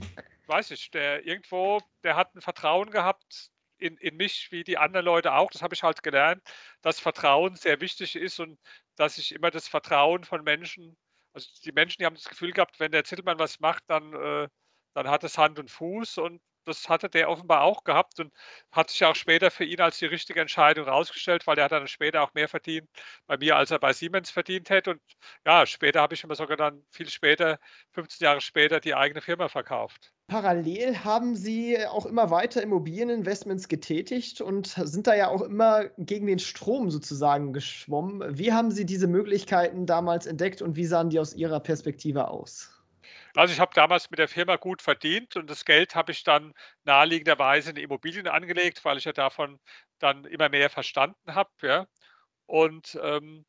Weiß 0.47 0.71
ich, 0.71 0.91
der 0.91 1.25
irgendwo, 1.25 1.79
der 2.03 2.15
hat 2.15 2.35
ein 2.35 2.41
Vertrauen 2.41 2.91
gehabt 2.91 3.49
in, 3.77 3.97
in 3.97 4.15
mich 4.17 4.51
wie 4.51 4.63
die 4.63 4.77
anderen 4.77 5.05
Leute 5.05 5.33
auch. 5.33 5.49
Das 5.51 5.61
habe 5.61 5.73
ich 5.73 5.83
halt 5.83 6.03
gelernt, 6.03 6.41
dass 6.81 6.99
Vertrauen 6.99 7.55
sehr 7.55 7.79
wichtig 7.81 8.15
ist 8.15 8.39
und 8.39 8.59
dass 8.95 9.17
ich 9.17 9.31
immer 9.33 9.51
das 9.51 9.67
Vertrauen 9.69 10.23
von 10.25 10.43
Menschen, 10.43 10.97
also 11.33 11.49
die 11.63 11.71
Menschen, 11.71 11.99
die 11.99 12.05
haben 12.05 12.15
das 12.15 12.29
Gefühl 12.29 12.51
gehabt, 12.51 12.79
wenn 12.79 12.91
der 12.91 13.05
Zittelmann 13.05 13.39
was 13.39 13.59
macht, 13.61 13.83
dann, 13.87 14.13
äh, 14.13 14.47
dann 14.93 15.07
hat 15.09 15.23
es 15.23 15.37
Hand 15.37 15.59
und 15.59 15.71
Fuß 15.71 16.17
und 16.19 16.41
das 16.65 16.87
hatte 16.89 17.09
der 17.09 17.29
offenbar 17.29 17.61
auch 17.63 17.83
gehabt 17.83 18.19
und 18.19 18.33
hat 18.71 18.89
sich 18.89 19.03
auch 19.05 19.15
später 19.15 19.51
für 19.51 19.65
ihn 19.65 19.81
als 19.81 19.97
die 19.99 20.05
richtige 20.05 20.39
Entscheidung 20.41 20.85
herausgestellt, 20.85 21.45
weil 21.47 21.57
er 21.57 21.65
hat 21.65 21.71
dann 21.73 21.87
später 21.87 22.21
auch 22.21 22.33
mehr 22.33 22.47
verdient 22.49 22.89
bei 23.27 23.37
mir, 23.37 23.55
als 23.57 23.71
er 23.71 23.79
bei 23.79 23.91
Siemens 23.93 24.31
verdient 24.31 24.69
hätte. 24.69 24.91
Und 24.91 25.01
ja, 25.45 25.65
später 25.65 26.01
habe 26.01 26.13
ich 26.15 26.23
immer 26.23 26.35
sogar 26.35 26.55
dann 26.57 26.85
viel 26.91 27.09
später, 27.09 27.59
15 27.91 28.23
Jahre 28.25 28.41
später, 28.41 28.79
die 28.79 28.95
eigene 28.95 29.21
Firma 29.21 29.49
verkauft. 29.49 30.12
Parallel 30.27 31.03
haben 31.03 31.35
Sie 31.35 31.77
auch 31.85 32.05
immer 32.05 32.31
weiter 32.31 32.61
Immobilieninvestments 32.61 33.67
getätigt 33.67 34.41
und 34.41 34.67
sind 34.67 35.05
da 35.05 35.15
ja 35.15 35.27
auch 35.27 35.41
immer 35.41 35.85
gegen 35.97 36.27
den 36.27 36.39
Strom 36.39 36.89
sozusagen 36.89 37.51
geschwommen. 37.53 38.37
Wie 38.37 38.53
haben 38.53 38.71
Sie 38.71 38.85
diese 38.85 39.07
Möglichkeiten 39.07 39.85
damals 39.85 40.25
entdeckt 40.25 40.61
und 40.61 40.75
wie 40.75 40.85
sahen 40.85 41.09
die 41.09 41.19
aus 41.19 41.33
Ihrer 41.33 41.59
Perspektive 41.59 42.29
aus? 42.29 42.69
Also 43.35 43.53
ich 43.53 43.59
habe 43.59 43.71
damals 43.73 44.09
mit 44.11 44.19
der 44.19 44.27
Firma 44.27 44.57
gut 44.57 44.81
verdient 44.81 45.35
und 45.35 45.49
das 45.49 45.65
Geld 45.65 45.95
habe 45.95 46.11
ich 46.11 46.23
dann 46.23 46.53
naheliegenderweise 46.85 47.71
in 47.71 47.77
Immobilien 47.77 48.27
angelegt, 48.27 48.85
weil 48.85 48.97
ich 48.97 49.05
ja 49.05 49.13
davon 49.13 49.59
dann 49.99 50.25
immer 50.25 50.49
mehr 50.49 50.69
verstanden 50.69 51.33
habe. 51.33 51.49
Ja. 51.61 51.87
Und 52.45 52.97
ähm, 53.01 53.45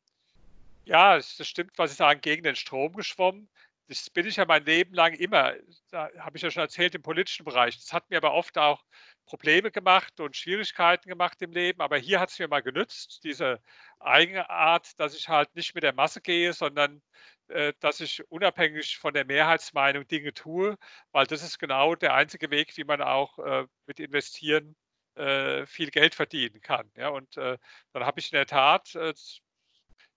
ja, 0.85 1.17
es 1.17 1.45
stimmt, 1.47 1.77
was 1.77 1.91
Sie 1.91 1.97
sagen, 1.97 2.21
gegen 2.21 2.43
den 2.43 2.55
Strom 2.55 2.93
geschwommen. 2.93 3.47
Das 3.87 4.09
bin 4.09 4.25
ich 4.25 4.37
ja 4.37 4.45
mein 4.45 4.65
Leben 4.65 4.93
lang 4.93 5.13
immer, 5.13 5.53
da 5.91 6.09
habe 6.19 6.37
ich 6.37 6.43
ja 6.43 6.49
schon 6.49 6.63
erzählt, 6.63 6.95
im 6.95 7.01
politischen 7.03 7.45
Bereich. 7.45 7.77
Das 7.77 7.93
hat 7.93 8.09
mir 8.09 8.17
aber 8.17 8.33
oft 8.33 8.57
auch 8.57 8.83
Probleme 9.25 9.71
gemacht 9.71 10.19
und 10.19 10.35
Schwierigkeiten 10.35 11.09
gemacht 11.09 11.41
im 11.41 11.51
Leben. 11.51 11.81
Aber 11.81 11.97
hier 11.97 12.19
hat 12.19 12.29
es 12.29 12.39
mir 12.39 12.47
mal 12.47 12.61
genützt, 12.61 13.23
diese 13.23 13.61
eigene 13.99 14.49
Art, 14.49 14.99
dass 14.99 15.15
ich 15.15 15.29
halt 15.29 15.55
nicht 15.55 15.75
mit 15.75 15.83
der 15.83 15.93
Masse 15.93 16.21
gehe, 16.21 16.53
sondern 16.53 17.01
äh, 17.47 17.73
dass 17.79 18.01
ich 18.01 18.23
unabhängig 18.31 18.97
von 18.97 19.13
der 19.13 19.25
Mehrheitsmeinung 19.25 20.07
Dinge 20.07 20.33
tue, 20.33 20.77
weil 21.11 21.27
das 21.27 21.43
ist 21.43 21.59
genau 21.59 21.95
der 21.95 22.13
einzige 22.15 22.49
Weg, 22.49 22.75
wie 22.77 22.83
man 22.83 23.01
auch 23.01 23.37
äh, 23.39 23.67
mit 23.85 23.99
Investieren 23.99 24.75
äh, 25.15 25.65
viel 25.67 25.91
Geld 25.91 26.15
verdienen 26.15 26.61
kann. 26.61 26.89
Ja, 26.95 27.09
und 27.09 27.37
äh, 27.37 27.57
dann 27.93 28.05
habe 28.05 28.19
ich 28.19 28.31
in 28.31 28.37
der 28.37 28.47
Tat 28.47 28.95
äh, 28.95 29.13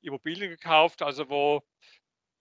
Immobilien 0.01 0.51
gekauft, 0.51 1.03
also 1.03 1.29
wo 1.29 1.63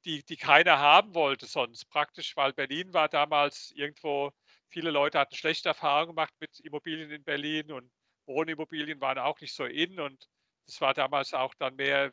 die, 0.06 0.24
die 0.24 0.38
keiner 0.38 0.80
haben 0.80 1.16
wollte 1.16 1.45
sonst 1.48 1.86
praktisch, 1.89 2.36
weil 2.38 2.54
Berlin 2.54 2.93
war 2.93 3.10
damals 3.10 3.72
irgendwo, 3.76 4.32
viele 4.70 4.91
Leute 4.91 5.20
hatten 5.20 5.36
schlechte 5.36 5.70
Erfahrungen 5.70 6.10
gemacht 6.16 6.34
mit 6.39 6.60
Immobilien 6.62 7.12
in 7.12 7.24
Berlin 7.24 7.72
und 7.72 7.91
Wohnimmobilien 8.26 9.00
waren 9.02 9.18
auch 9.20 9.39
nicht 9.41 9.54
so 9.56 9.66
in 9.66 10.00
und 10.00 10.28
es 10.68 10.82
war 10.82 10.93
damals 10.93 11.34
auch 11.34 11.54
dann 11.56 11.76
mehr, 11.76 12.12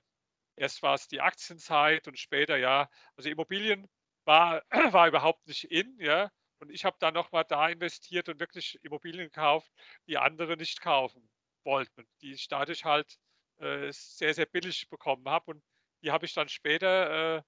erst 0.56 0.82
war 0.82 0.94
es 0.94 1.08
die 1.08 1.20
Aktienzeit 1.20 2.08
und 2.08 2.18
später 2.18 2.56
ja, 2.56 2.88
also 3.16 3.28
Immobilien 3.30 3.88
war, 4.24 4.62
war 4.92 5.08
überhaupt 5.08 5.46
nicht 5.46 5.64
in, 5.64 5.98
ja, 6.00 6.30
und 6.60 6.70
ich 6.70 6.84
habe 6.84 6.96
dann 7.00 7.14
nochmal 7.14 7.44
da 7.48 7.68
investiert 7.68 8.28
und 8.28 8.40
wirklich 8.40 8.78
Immobilien 8.82 9.26
gekauft, 9.26 9.70
die 10.08 10.18
andere 10.18 10.56
nicht 10.56 10.80
kaufen 10.80 11.28
wollten, 11.64 12.06
die 12.22 12.32
ich 12.32 12.48
dadurch 12.48 12.84
halt 12.84 13.16
äh, 13.58 13.90
sehr, 13.92 14.34
sehr 14.34 14.46
billig 14.46 14.88
bekommen 14.88 15.28
habe 15.28 15.52
und 15.52 15.64
die 16.02 16.10
habe 16.12 16.26
ich 16.26 16.34
dann 16.34 16.48
später 16.48 17.38
äh, 17.38 17.42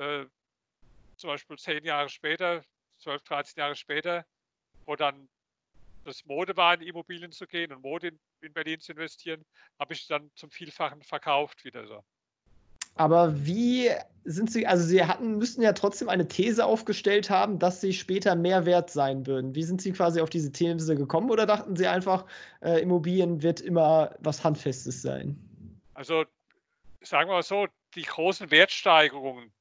äh, 0.00 0.26
zum 1.16 1.28
Beispiel 1.28 1.58
zehn 1.58 1.84
Jahre 1.84 2.08
später, 2.08 2.64
12, 2.98 3.22
13 3.22 3.60
Jahre 3.60 3.76
später, 3.76 4.24
wo 4.86 4.96
dann 4.96 5.28
das 6.04 6.24
Mode 6.24 6.56
war, 6.56 6.74
in 6.74 6.82
Immobilien 6.82 7.30
zu 7.30 7.46
gehen 7.46 7.72
und 7.72 7.82
Mode 7.82 8.08
in, 8.08 8.20
in 8.40 8.52
Berlin 8.52 8.80
zu 8.80 8.92
investieren, 8.92 9.44
habe 9.78 9.92
ich 9.92 10.06
dann 10.06 10.30
zum 10.34 10.50
Vielfachen 10.50 11.02
verkauft 11.02 11.64
wieder 11.64 11.86
so. 11.86 12.02
Aber 12.96 13.46
wie 13.46 13.90
sind 14.24 14.50
Sie, 14.50 14.66
also 14.66 14.84
Sie 14.84 15.04
hatten, 15.04 15.38
müssten 15.38 15.62
ja 15.62 15.72
trotzdem 15.72 16.08
eine 16.08 16.26
These 16.26 16.64
aufgestellt 16.64 17.30
haben, 17.30 17.58
dass 17.58 17.80
Sie 17.80 17.92
später 17.92 18.34
mehr 18.34 18.66
wert 18.66 18.90
sein 18.90 19.26
würden. 19.26 19.54
Wie 19.54 19.62
sind 19.62 19.80
Sie 19.80 19.92
quasi 19.92 20.20
auf 20.20 20.30
diese 20.30 20.52
These 20.52 20.96
gekommen 20.96 21.30
oder 21.30 21.46
dachten 21.46 21.76
Sie 21.76 21.86
einfach, 21.86 22.26
äh, 22.62 22.82
Immobilien 22.82 23.42
wird 23.42 23.60
immer 23.60 24.14
was 24.18 24.42
Handfestes 24.42 25.02
sein? 25.02 25.38
Also 25.94 26.24
sagen 27.02 27.30
wir 27.30 27.34
mal 27.34 27.42
so, 27.42 27.68
die 27.94 28.02
großen 28.02 28.50
Wertsteigerungen, 28.50 29.52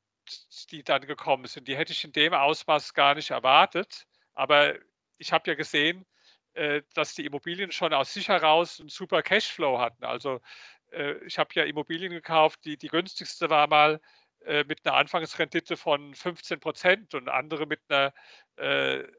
die 0.71 0.83
dann 0.83 1.01
gekommen 1.01 1.45
sind, 1.45 1.67
die 1.67 1.77
hätte 1.77 1.93
ich 1.93 2.03
in 2.03 2.11
dem 2.11 2.33
Ausmaß 2.33 2.93
gar 2.93 3.15
nicht 3.15 3.31
erwartet. 3.31 4.05
Aber 4.33 4.75
ich 5.17 5.33
habe 5.33 5.49
ja 5.49 5.55
gesehen, 5.55 6.05
äh, 6.53 6.81
dass 6.93 7.13
die 7.15 7.25
Immobilien 7.25 7.71
schon 7.71 7.93
aus 7.93 8.13
sich 8.13 8.27
heraus 8.27 8.79
einen 8.79 8.89
super 8.89 9.21
Cashflow 9.21 9.79
hatten. 9.79 10.03
Also 10.03 10.41
äh, 10.91 11.13
ich 11.25 11.37
habe 11.37 11.51
ja 11.53 11.63
Immobilien 11.63 12.11
gekauft, 12.11 12.65
die, 12.65 12.77
die 12.77 12.87
günstigste 12.87 13.49
war 13.49 13.67
mal 13.67 14.01
äh, 14.45 14.63
mit 14.65 14.85
einer 14.85 14.95
Anfangsrendite 14.97 15.77
von 15.77 16.15
15 16.15 16.59
Prozent 16.59 17.13
und 17.15 17.29
andere 17.29 17.65
mit 17.65 17.81
einer 17.89 18.13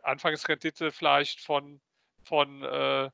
Anfangsrendite 0.03 0.93
vielleicht 0.93 1.41
von, 1.41 1.81
von 2.25 2.63
8, 2.63 3.11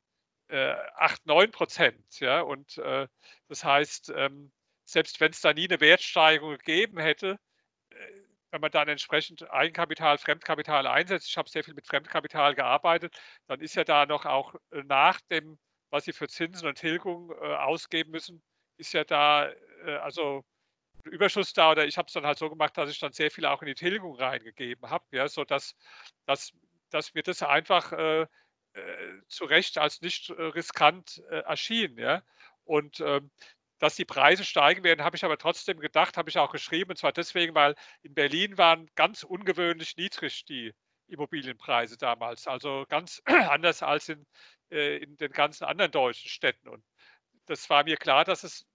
9 1.25 1.53
Prozent. 1.53 2.21
Und 2.21 2.81
das 3.49 3.63
heißt, 3.63 4.13
ähm, 4.17 4.51
selbst 4.85 5.21
wenn 5.21 5.31
es 5.31 5.41
da 5.41 5.53
nie 5.53 5.69
eine 5.69 5.81
Wertsteigerung 5.81 6.59
gegeben 6.59 6.99
hätte, 6.99 7.39
wenn 8.51 8.61
man 8.61 8.71
dann 8.71 8.89
entsprechend 8.89 9.51
Eigenkapital, 9.51 10.19
Fremdkapital 10.19 10.87
einsetzt, 10.87 11.29
ich 11.29 11.37
habe 11.37 11.49
sehr 11.49 11.65
viel 11.65 11.75
mit 11.75 11.87
Fremdkapital 11.87 12.55
gearbeitet, 12.55 13.15
dann 13.49 13.61
ist 13.61 13.75
ja 13.75 13.85
da 13.85 14.07
noch 14.07 14.25
auch 14.25 14.55
äh, 14.71 14.83
nach 14.85 15.21
dem, 15.31 15.59
was 15.91 16.05
Sie 16.05 16.13
für 16.13 16.29
Zinsen 16.29 16.67
und 16.67 16.77
Tilgung 16.79 17.33
äh, 17.33 17.55
ausgeben 17.55 18.13
müssen, 18.13 18.43
ist 18.79 18.93
ja 18.93 19.05
da 19.05 19.51
äh, 19.85 19.97
also 19.97 20.45
Überschuss 21.05 21.53
da 21.53 21.73
oder 21.73 21.87
ich 21.87 21.99
habe 21.99 22.07
es 22.07 22.15
dann 22.15 22.27
halt 22.27 22.39
so 22.39 22.49
gemacht, 22.49 22.77
dass 22.79 22.91
ich 22.91 22.99
dann 22.99 23.13
sehr 23.13 23.31
viel 23.31 23.47
auch 23.47 23.63
in 23.63 23.69
die 23.69 23.75
Tilgung 23.75 24.17
reingegeben 24.17 24.91
habe, 24.91 25.05
ja, 25.13 25.29
sodass 25.29 25.75
dass, 26.27 26.53
dass 26.91 27.15
mir 27.15 27.23
das 27.23 27.43
einfach 27.43 27.93
äh, 27.93 28.23
äh 28.23 28.27
zu 29.29 29.45
Recht 29.45 29.79
als 29.79 30.01
nicht 30.01 30.31
äh, 30.31 30.43
riskant 30.43 31.19
erschien. 31.29 31.99
Ja. 31.99 32.23
Und 32.65 33.01
ähm, 33.01 33.31
dass 33.79 33.97
die 33.97 34.05
Preise 34.05 34.45
steigen 34.45 34.85
werden, 34.85 35.05
habe 35.05 35.16
ich 35.16 35.24
aber 35.24 35.39
trotzdem 35.39 35.81
gedacht, 35.81 36.16
habe 36.16 36.31
ich 36.31 36.39
auch 36.39 36.53
geschrieben, 36.53 36.91
und 36.91 36.97
zwar 36.97 37.12
deswegen, 37.12 37.55
weil 37.55 37.74
in 38.03 38.14
Berlin 38.14 38.57
waren 38.59 38.89
ganz 38.95 39.22
ungewöhnlich 39.22 39.97
niedrig 39.97 40.45
die 40.47 40.72
Immobilienpreise 41.09 41.97
damals, 41.97 42.47
also 42.47 42.85
ganz 42.89 43.22
anders 43.27 43.83
als 43.83 44.09
in, 44.09 44.27
äh, 44.70 44.99
in 44.99 45.16
den 45.16 45.33
ganzen 45.33 45.64
anderen 45.64 45.93
deutschen 45.93 46.29
Städten. 46.29 46.68
Und 46.68 46.85
das 47.47 47.68
war 47.70 47.85
mir 47.85 47.97
klar, 47.97 48.24
dass 48.24 48.45
es 48.45 48.66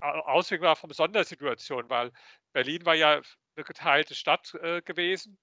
Auswirkung 0.00 0.66
war 0.66 0.76
von 0.76 0.90
Sondersituation, 0.90 1.88
weil 1.88 2.10
Berlin 2.52 2.84
war 2.84 2.94
ja 2.94 3.22
eine 3.54 3.64
geteilte 3.64 4.14
Stadt 4.14 4.52
äh, 4.54 4.82
gewesen 4.82 5.38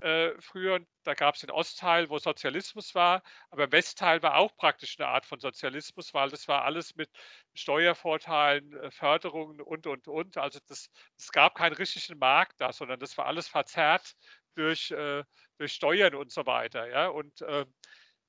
äh, 0.00 0.32
früher. 0.40 0.80
Da 1.04 1.14
gab 1.14 1.34
es 1.34 1.42
den 1.42 1.50
Ostteil, 1.50 2.08
wo 2.08 2.18
Sozialismus 2.18 2.94
war, 2.94 3.22
aber 3.50 3.70
Westteil 3.72 4.22
war 4.22 4.36
auch 4.36 4.56
praktisch 4.56 4.98
eine 4.98 5.08
Art 5.08 5.26
von 5.26 5.38
Sozialismus, 5.40 6.14
weil 6.14 6.30
das 6.30 6.48
war 6.48 6.64
alles 6.64 6.94
mit 6.96 7.10
Steuervorteilen, 7.54 8.74
äh, 8.76 8.90
Förderungen 8.90 9.60
und, 9.60 9.86
und, 9.86 10.08
und. 10.08 10.36
Also 10.38 10.60
das, 10.66 10.90
es 11.18 11.30
gab 11.30 11.54
keinen 11.54 11.74
richtigen 11.74 12.18
Markt 12.18 12.60
da, 12.60 12.72
sondern 12.72 13.00
das 13.00 13.16
war 13.18 13.26
alles 13.26 13.48
verzerrt 13.48 14.16
durch, 14.54 14.90
äh, 14.90 15.24
durch 15.58 15.72
Steuern 15.72 16.14
und 16.14 16.32
so 16.32 16.46
weiter. 16.46 16.88
Ja? 16.88 17.08
Und 17.08 17.42
ähm, 17.46 17.72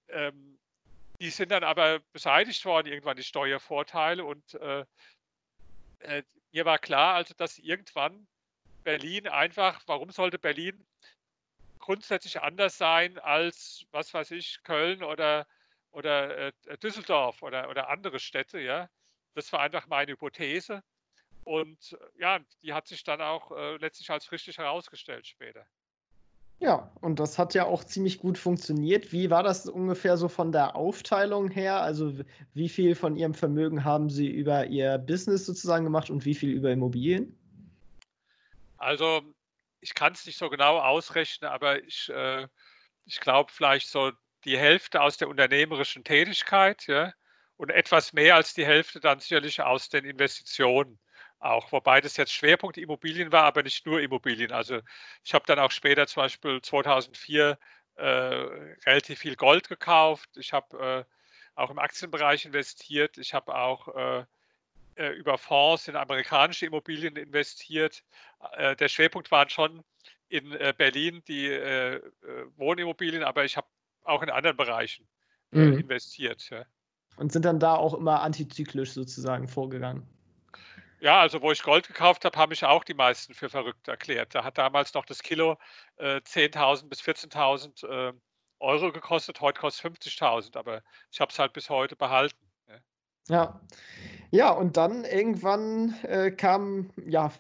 ähm, 0.10 0.60
die 1.22 1.30
sind 1.30 1.52
dann 1.52 1.64
aber 1.64 2.00
beseitigt 2.12 2.66
worden, 2.66 2.88
irgendwann 2.88 3.18
die 3.18 3.24
Steuervorteile. 3.24 4.26
Und 4.26 4.54
äh, 4.56 4.86
äh, 6.00 6.24
mir 6.52 6.66
war 6.66 6.80
klar, 6.80 7.16
also 7.16 7.34
dass 7.36 7.58
irgendwann 7.58 8.28
Berlin 8.84 9.28
einfach, 9.28 9.82
warum 9.88 10.12
sollte 10.12 10.40
Berlin 10.40 10.86
grundsätzlich 11.86 12.42
anders 12.42 12.78
sein 12.80 13.20
als, 13.20 13.86
was 13.92 14.12
weiß 14.12 14.32
ich, 14.32 14.64
Köln 14.64 15.04
oder, 15.04 15.46
oder 15.92 16.48
äh, 16.48 16.78
Düsseldorf 16.82 17.44
oder, 17.44 17.70
oder 17.70 17.90
andere 17.90 18.20
Städte. 18.20 18.60
Ja? 18.60 18.90
Das 19.36 19.54
war 19.54 19.60
einfach 19.60 19.86
meine 19.86 20.14
Hypothese. 20.14 20.82
Und 21.44 21.94
äh, 21.94 22.22
ja, 22.22 22.40
die 22.64 22.74
hat 22.74 22.88
sich 22.88 23.04
dann 23.04 23.22
auch 23.22 23.52
äh, 23.52 23.78
letztlich 23.78 24.10
als 24.10 24.32
richtig 24.32 24.58
herausgestellt 24.58 25.28
später. 25.28 25.64
Ja, 26.60 26.92
und 27.02 27.20
das 27.20 27.38
hat 27.38 27.54
ja 27.54 27.66
auch 27.66 27.84
ziemlich 27.84 28.18
gut 28.18 28.40
funktioniert. 28.40 29.12
Wie 29.12 29.30
war 29.30 29.44
das 29.44 29.68
ungefähr 29.68 30.18
so 30.18 30.28
von 30.28 30.52
der 30.52 30.76
Aufteilung 30.76 31.52
her? 31.52 31.82
Also 31.82 32.14
wie 32.56 32.70
viel 32.70 32.96
von 32.96 33.16
Ihrem 33.16 33.36
Vermögen 33.36 33.84
haben 33.84 34.10
Sie 34.10 34.28
über 34.28 34.66
Ihr 34.66 34.98
Business 34.98 35.46
sozusagen 35.46 35.84
gemacht 35.84 36.10
und 36.10 36.26
wie 36.26 36.34
viel 36.34 36.50
über 36.50 36.72
Immobilien? 36.72 37.38
Also 38.78 39.22
ich 39.86 39.94
kann 39.94 40.14
es 40.14 40.26
nicht 40.26 40.40
so 40.40 40.50
genau 40.50 40.80
ausrechnen, 40.80 41.50
aber 41.50 41.84
ich, 41.84 42.10
äh, 42.10 42.48
ich 43.06 43.20
glaube 43.20 43.52
vielleicht 43.52 43.88
so 43.88 44.12
die 44.44 44.58
Hälfte 44.58 45.02
aus 45.02 45.18
der 45.18 45.28
unternehmerischen 45.28 46.04
Tätigkeit 46.04 46.88
ja, 46.88 47.14
und 47.58 47.70
etwas 47.70 48.12
mehr 48.12 48.36
als 48.36 48.56
die 48.56 48.66
Hälfte 48.66 49.00
dann 49.00 49.20
sicherlich 49.20 49.62
aus 49.62 49.90
den 49.90 50.04
Investitionen 50.04 51.00
auch, 51.40 51.72
wobei 51.72 52.02
das 52.02 52.18
jetzt 52.18 52.34
Schwerpunkt 52.34 52.78
Immobilien 52.78 53.32
war, 53.32 53.44
aber 53.44 53.62
nicht 53.62 53.86
nur 53.86 54.02
Immobilien. 54.02 54.52
Also 54.52 54.80
ich 55.24 55.36
habe 55.36 55.46
dann 55.46 55.60
auch 55.60 55.72
später 55.72 56.08
zum 56.08 56.24
Beispiel 56.24 56.62
2004 56.62 57.60
äh, 57.96 58.06
relativ 58.88 59.20
viel 59.20 59.36
Gold 59.36 59.70
gekauft. 59.70 60.30
Ich 60.38 60.52
habe 60.52 61.06
äh, 61.08 61.14
auch 61.54 61.70
im 61.70 61.78
Aktienbereich 61.78 62.46
investiert. 62.46 63.20
Ich 63.20 63.36
habe 63.36 63.56
auch 63.56 63.88
äh, 63.90 64.26
äh, 64.96 65.10
über 65.10 65.38
Fonds 65.38 65.88
in 65.88 65.96
amerikanische 65.96 66.66
Immobilien 66.66 67.16
investiert. 67.16 68.04
Äh, 68.54 68.76
der 68.76 68.90
Schwerpunkt 68.90 69.32
waren 69.32 69.50
schon 69.50 69.84
in 70.30 70.52
äh, 70.54 70.74
Berlin 70.76 71.22
die 71.28 71.48
äh, 71.48 71.96
äh, 71.96 72.02
Wohnimmobilien, 72.56 73.24
aber 73.24 73.46
ich 73.46 73.58
habe 73.58 73.68
auch 74.04 74.22
in 74.22 74.30
anderen 74.30 74.58
Bereichen 74.58 75.08
äh, 75.52 75.60
mhm. 75.60 75.80
investiert. 75.80 76.50
Ja. 76.50 76.66
Und 77.18 77.32
sind 77.32 77.46
dann 77.46 77.60
da 77.60 77.76
auch 77.76 77.94
immer 77.94 78.22
antizyklisch 78.22 78.92
sozusagen 78.92 79.48
vorgegangen? 79.48 80.08
Ja, 81.00 81.20
also 81.20 81.42
wo 81.42 81.52
ich 81.52 81.62
Gold 81.62 81.88
gekauft 81.88 82.26
habe, 82.26 82.38
haben 82.38 82.50
mich 82.50 82.64
auch 82.64 82.84
die 82.84 82.94
meisten 82.94 83.34
für 83.34 83.50
verrückt 83.50 83.88
erklärt. 83.88 84.34
Da 84.34 84.44
hat 84.44 84.58
damals 84.58 84.94
noch 84.94 85.06
das 85.06 85.22
Kilo 85.22 85.58
äh, 85.98 86.18
10.000 86.18 86.88
bis 86.88 87.02
14.000 87.02 87.88
äh, 87.88 88.14
Euro 88.60 88.92
gekostet, 88.92 89.42
heute 89.42 89.60
kostet 89.60 89.98
50.000, 90.02 90.58
aber 90.58 90.82
ich 91.12 91.20
habe 91.20 91.32
es 91.32 91.38
halt 91.38 91.54
bis 91.54 91.70
heute 91.70 91.96
behalten. 91.96 92.45
Ja. 93.30 93.60
ja. 94.32 94.52
Und 94.52 94.78
dann 94.78 95.06
irgendwann 95.06 95.96
äh, 96.04 96.32
kam, 96.32 96.90
ja, 97.06 97.32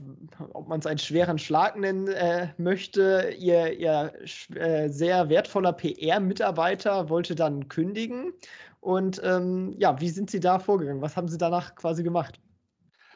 ob 0.53 0.67
man 0.67 0.79
es 0.79 0.86
einen 0.86 0.99
schweren 0.99 1.39
Schlag 1.39 1.77
nennen 1.77 2.07
äh, 2.07 2.49
möchte, 2.57 3.33
ihr, 3.38 3.73
ihr 3.73 4.13
äh, 4.55 4.89
sehr 4.89 5.29
wertvoller 5.29 5.73
PR-Mitarbeiter 5.73 7.09
wollte 7.09 7.36
dann 7.36 7.67
kündigen. 7.69 8.33
Und 8.81 9.19
ähm, 9.23 9.73
ja, 9.79 9.99
wie 9.99 10.09
sind 10.09 10.29
Sie 10.29 10.39
da 10.39 10.59
vorgegangen? 10.59 11.01
Was 11.01 11.17
haben 11.17 11.27
Sie 11.27 11.39
danach 11.39 11.75
quasi 11.75 12.03
gemacht? 12.03 12.39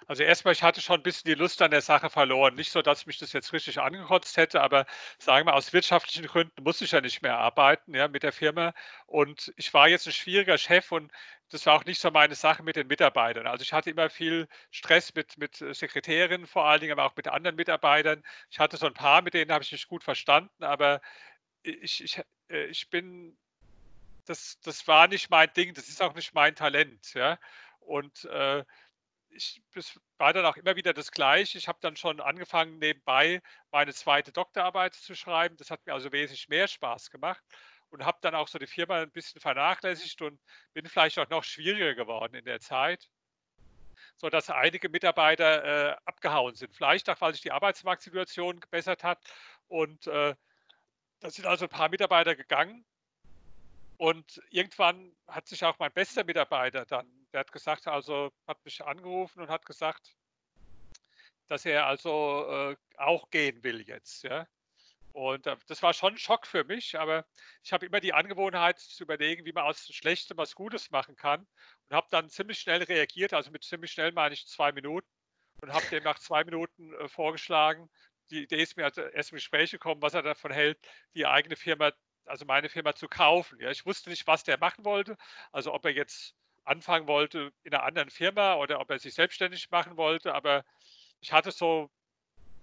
Also 0.09 0.23
erstmal, 0.23 0.53
ich 0.53 0.63
hatte 0.63 0.81
schon 0.81 0.95
ein 0.95 1.03
bisschen 1.03 1.29
die 1.29 1.35
Lust 1.35 1.61
an 1.61 1.69
der 1.69 1.81
Sache 1.81 2.09
verloren. 2.09 2.55
Nicht 2.55 2.71
so, 2.71 2.81
dass 2.81 3.05
mich 3.05 3.19
das 3.19 3.31
jetzt 3.31 3.53
richtig 3.53 3.79
angekotzt 3.79 4.37
hätte, 4.37 4.59
aber 4.59 4.87
sagen 5.19 5.45
wir, 5.45 5.53
aus 5.53 5.71
wirtschaftlichen 5.71 6.25
Gründen 6.25 6.63
musste 6.63 6.85
ich 6.85 6.91
ja 6.91 7.01
nicht 7.01 7.21
mehr 7.21 7.37
arbeiten 7.37 7.93
ja, 7.93 8.07
mit 8.07 8.23
der 8.23 8.31
Firma. 8.31 8.73
Und 9.05 9.53
ich 9.55 9.71
war 9.75 9.87
jetzt 9.87 10.07
ein 10.07 10.13
schwieriger 10.13 10.57
Chef 10.57 10.91
und 10.91 11.11
das 11.49 11.65
war 11.65 11.75
auch 11.75 11.85
nicht 11.85 11.99
so 11.99 12.11
meine 12.11 12.35
Sache 12.35 12.63
mit 12.63 12.75
den 12.75 12.87
Mitarbeitern. 12.87 13.47
Also 13.47 13.63
ich 13.63 13.73
hatte 13.73 13.89
immer 13.89 14.09
viel 14.09 14.47
Stress 14.71 15.13
mit, 15.15 15.37
mit 15.37 15.55
Sekretärinnen 15.55 16.47
vor 16.47 16.65
allen 16.65 16.81
Dingen, 16.81 16.93
aber 16.93 17.05
auch 17.05 17.15
mit 17.15 17.27
anderen 17.27 17.55
Mitarbeitern. 17.55 18.23
Ich 18.49 18.59
hatte 18.59 18.77
so 18.77 18.85
ein 18.85 18.93
paar, 18.93 19.21
mit 19.21 19.33
denen 19.33 19.51
habe 19.51 19.63
ich 19.63 19.71
mich 19.71 19.87
gut 19.87 20.03
verstanden, 20.03 20.63
aber 20.63 21.01
ich, 21.63 22.03
ich, 22.03 22.21
äh, 22.49 22.65
ich 22.65 22.89
bin, 22.89 23.37
das, 24.25 24.59
das 24.61 24.87
war 24.87 25.07
nicht 25.07 25.29
mein 25.29 25.51
Ding, 25.53 25.73
das 25.73 25.89
ist 25.89 26.01
auch 26.01 26.13
nicht 26.13 26.33
mein 26.33 26.55
Talent. 26.55 27.13
Ja? 27.13 27.39
Und 27.79 28.25
äh, 28.25 28.63
ich, 29.31 29.61
es 29.75 29.99
war 30.17 30.33
dann 30.33 30.45
auch 30.45 30.57
immer 30.57 30.75
wieder 30.75 30.93
das 30.93 31.11
Gleiche. 31.11 31.57
Ich 31.57 31.67
habe 31.67 31.79
dann 31.81 31.95
schon 31.95 32.19
angefangen, 32.19 32.77
nebenbei 32.79 33.41
meine 33.71 33.93
zweite 33.93 34.31
Doktorarbeit 34.31 34.93
zu 34.93 35.15
schreiben. 35.15 35.57
Das 35.57 35.71
hat 35.71 35.85
mir 35.85 35.93
also 35.93 36.11
wesentlich 36.11 36.49
mehr 36.49 36.67
Spaß 36.67 37.09
gemacht 37.11 37.43
und 37.89 38.05
habe 38.05 38.19
dann 38.21 38.35
auch 38.35 38.47
so 38.47 38.59
die 38.59 38.67
Firma 38.67 39.01
ein 39.01 39.11
bisschen 39.11 39.41
vernachlässigt 39.41 40.21
und 40.21 40.39
bin 40.73 40.85
vielleicht 40.87 41.19
auch 41.19 41.29
noch 41.29 41.43
schwieriger 41.43 41.95
geworden 41.95 42.35
in 42.35 42.45
der 42.45 42.59
Zeit, 42.59 43.09
so 44.17 44.29
dass 44.29 44.49
einige 44.49 44.89
Mitarbeiter 44.89 45.93
äh, 45.93 45.95
abgehauen 46.05 46.55
sind. 46.55 46.75
Vielleicht 46.75 47.09
auch, 47.09 47.19
weil 47.21 47.33
sich 47.33 47.41
die 47.41 47.51
Arbeitsmarktsituation 47.51 48.59
gebessert 48.59 49.03
hat 49.03 49.19
und 49.67 50.07
äh, 50.07 50.35
da 51.19 51.29
sind 51.29 51.45
also 51.45 51.65
ein 51.65 51.69
paar 51.69 51.89
Mitarbeiter 51.89 52.35
gegangen 52.35 52.85
und 53.97 54.41
irgendwann 54.49 55.13
hat 55.27 55.47
sich 55.47 55.65
auch 55.65 55.77
mein 55.79 55.91
bester 55.91 56.23
Mitarbeiter 56.23 56.85
dann, 56.85 57.07
der 57.33 57.41
hat 57.41 57.51
gesagt, 57.51 57.87
also 57.87 58.31
hat 58.47 58.63
mich 58.63 58.83
angerufen 58.83 59.41
und 59.41 59.49
hat 59.49 59.65
gesagt, 59.65 60.15
dass 61.47 61.65
er 61.65 61.87
also 61.87 62.47
äh, 62.47 62.75
auch 62.97 63.29
gehen 63.29 63.63
will 63.63 63.81
jetzt. 63.81 64.23
Ja? 64.23 64.47
Und 65.11 65.47
äh, 65.47 65.57
das 65.67 65.81
war 65.81 65.93
schon 65.93 66.13
ein 66.13 66.17
Schock 66.17 66.45
für 66.45 66.63
mich, 66.63 66.97
aber 66.99 67.25
ich 67.63 67.73
habe 67.73 67.85
immer 67.85 67.99
die 67.99 68.13
Angewohnheit 68.13 68.79
zu 68.79 69.03
überlegen, 69.03 69.45
wie 69.45 69.53
man 69.53 69.65
aus 69.65 69.87
Schlechtem 69.93 70.37
was 70.37 70.55
Gutes 70.55 70.91
machen 70.91 71.15
kann 71.15 71.47
und 71.89 71.95
habe 71.95 72.07
dann 72.11 72.29
ziemlich 72.29 72.59
schnell 72.59 72.83
reagiert, 72.83 73.33
also 73.33 73.51
mit 73.51 73.63
ziemlich 73.63 73.91
schnell 73.91 74.11
meine 74.11 74.33
ich 74.33 74.47
zwei 74.47 74.71
Minuten 74.71 75.07
und 75.61 75.73
habe 75.73 75.85
dem 75.87 76.03
nach 76.03 76.19
zwei 76.19 76.43
Minuten 76.43 76.93
äh, 76.93 77.07
vorgeschlagen, 77.07 77.89
die 78.29 78.43
Idee 78.43 78.61
ist 78.61 78.77
mir 78.77 78.85
also 78.85 79.01
erst 79.01 79.31
im 79.31 79.37
Gespräch 79.37 79.71
gekommen, 79.71 80.01
was 80.01 80.13
er 80.13 80.21
davon 80.21 80.51
hält, 80.51 80.79
die 81.15 81.25
eigene 81.25 81.55
Firma, 81.55 81.91
also 82.25 82.45
meine 82.45 82.69
Firma 82.69 82.93
zu 82.93 83.07
kaufen. 83.07 83.59
Ja, 83.59 83.71
ich 83.71 83.85
wusste 83.85 84.09
nicht, 84.09 84.27
was 84.27 84.43
der 84.43 84.59
machen 84.59 84.85
wollte, 84.85 85.17
also 85.51 85.73
ob 85.73 85.85
er 85.85 85.91
jetzt 85.91 86.35
anfangen 86.63 87.07
wollte 87.07 87.51
in 87.63 87.73
einer 87.73 87.83
anderen 87.83 88.09
Firma 88.09 88.55
oder 88.55 88.79
ob 88.79 88.91
er 88.91 88.99
sich 88.99 89.15
selbstständig 89.15 89.71
machen 89.71 89.97
wollte, 89.97 90.35
aber 90.35 90.63
ich 91.21 91.31
hatte 91.31 91.51
so 91.51 91.89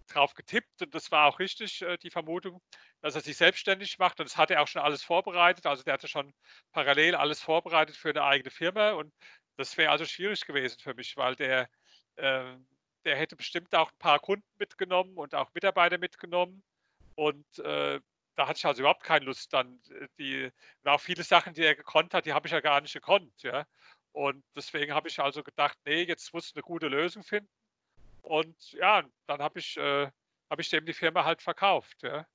drauf 0.06 0.34
getippt 0.34 0.82
und 0.82 0.94
das 0.94 1.10
war 1.10 1.26
auch 1.26 1.38
richtig, 1.38 1.82
äh, 1.82 1.96
die 1.98 2.10
Vermutung, 2.10 2.60
dass 3.00 3.14
er 3.14 3.20
sich 3.20 3.36
selbstständig 3.36 3.98
macht 3.98 4.20
und 4.20 4.28
das 4.28 4.36
hatte 4.36 4.54
er 4.54 4.62
auch 4.62 4.68
schon 4.68 4.82
alles 4.82 5.02
vorbereitet. 5.02 5.66
Also 5.66 5.82
der 5.82 5.94
hatte 5.94 6.08
schon 6.08 6.32
parallel 6.72 7.14
alles 7.14 7.40
vorbereitet 7.40 7.96
für 7.96 8.10
eine 8.10 8.24
eigene 8.24 8.50
Firma 8.50 8.92
und 8.92 9.12
das 9.56 9.76
wäre 9.76 9.90
also 9.90 10.04
schwierig 10.04 10.46
gewesen 10.46 10.78
für 10.80 10.94
mich, 10.94 11.16
weil 11.16 11.36
der, 11.36 11.68
äh, 12.16 12.56
der 13.04 13.16
hätte 13.16 13.36
bestimmt 13.36 13.74
auch 13.74 13.90
ein 13.90 13.98
paar 13.98 14.18
Kunden 14.20 14.46
mitgenommen 14.58 15.16
und 15.16 15.34
auch 15.34 15.52
Mitarbeiter 15.54 15.98
mitgenommen 15.98 16.62
und 17.16 17.58
äh, 17.60 18.00
da 18.36 18.46
hatte 18.46 18.58
ich 18.58 18.66
also 18.66 18.80
überhaupt 18.80 19.02
keine 19.02 19.24
Lust 19.24 19.52
dann. 19.52 19.80
Äh, 19.90 20.08
die, 20.18 20.50
auch 20.84 21.00
viele 21.00 21.24
Sachen, 21.24 21.54
die 21.54 21.62
er 21.62 21.74
gekonnt 21.74 22.14
hat, 22.14 22.26
die 22.26 22.32
habe 22.32 22.46
ich 22.46 22.52
ja 22.52 22.60
gar 22.60 22.80
nicht 22.80 22.92
gekonnt. 22.92 23.42
Ja? 23.42 23.66
Und 24.12 24.44
deswegen 24.54 24.94
habe 24.94 25.08
ich 25.08 25.18
also 25.18 25.42
gedacht, 25.42 25.78
nee, 25.84 26.02
jetzt 26.02 26.32
muss 26.32 26.52
eine 26.54 26.62
gute 26.62 26.88
Lösung 26.88 27.22
finden. 27.22 27.50
Und 28.26 28.72
ja, 28.72 29.04
dann 29.26 29.40
habe 29.40 29.60
ich, 29.60 29.76
äh, 29.76 30.10
hab 30.50 30.60
ich 30.60 30.68
dem 30.70 30.84
die 30.84 30.92
Firma 30.92 31.24
halt 31.24 31.42
verkauft. 31.42 32.02
Ja. 32.02 32.26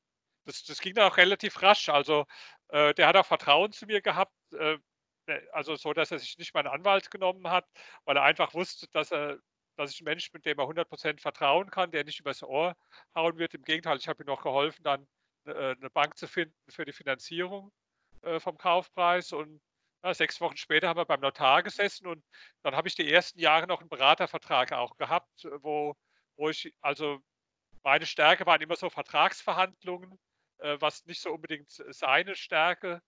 Das, 0.45 0.63
das 0.63 0.79
ging 0.79 0.95
dann 0.95 1.11
auch 1.11 1.17
relativ 1.17 1.61
rasch. 1.61 1.89
Also 1.89 2.25
äh, 2.69 2.93
der 2.93 3.07
hat 3.07 3.17
auch 3.17 3.25
Vertrauen 3.25 3.73
zu 3.73 3.85
mir 3.85 4.01
gehabt. 4.01 4.33
Äh, 4.53 4.77
also 5.51 5.75
so, 5.75 5.93
dass 5.93 6.11
er 6.11 6.19
sich 6.19 6.37
nicht 6.37 6.53
meinen 6.53 6.67
Anwalt 6.67 7.11
genommen 7.11 7.49
hat, 7.49 7.65
weil 8.05 8.17
er 8.17 8.23
einfach 8.23 8.53
wusste, 8.53 8.87
dass 8.91 9.11
er 9.11 9.37
dass 9.77 9.91
ich 9.91 10.01
ein 10.01 10.05
Mensch 10.05 10.31
bin, 10.31 10.41
dem 10.41 10.59
er 10.59 10.65
100% 10.67 11.19
vertrauen 11.21 11.69
kann, 11.71 11.91
der 11.91 12.03
nicht 12.03 12.19
übers 12.19 12.43
Ohr 12.43 12.75
hauen 13.15 13.37
wird. 13.37 13.53
Im 13.53 13.63
Gegenteil, 13.63 13.97
ich 13.97 14.07
habe 14.07 14.23
ihm 14.23 14.27
noch 14.27 14.43
geholfen, 14.43 14.83
dann 14.83 15.07
äh, 15.45 15.75
eine 15.75 15.89
Bank 15.89 16.17
zu 16.17 16.27
finden 16.27 16.55
für 16.69 16.85
die 16.85 16.93
Finanzierung 16.93 17.71
äh, 18.21 18.39
vom 18.39 18.57
Kaufpreis. 18.57 19.31
Und 19.31 19.61
ja, 20.04 20.14
sechs 20.14 20.41
Wochen 20.41 20.58
später 20.58 20.88
haben 20.89 20.97
wir 20.97 21.06
beim 21.06 21.22
Notar 21.22 21.64
gesessen 21.64 22.08
und 22.08 22.24
dann 22.64 22.76
habe 22.76 22.88
ich 22.88 22.95
die 22.95 23.12
ersten 23.12 23.39
Jahre 23.39 23.68
noch 23.68 23.80
einen 23.82 23.89
Beratervertrag 23.89 24.72
auch 24.74 24.97
gehabt, 24.97 25.47
wo, 25.62 25.95
wo 26.36 26.49
ich, 26.49 26.74
also 26.82 27.20
meine 27.84 28.06
Stärke 28.06 28.45
waren 28.45 28.62
immer 28.62 28.76
so 28.76 28.89
Vertragsverhandlungen, 28.89 30.20
äh, 30.60 30.78
was 30.80 31.06
nicht 31.06 31.22
so 31.22 31.32
unbedingt 31.32 31.70
seine 31.70 32.36
Stärke 32.36 33.02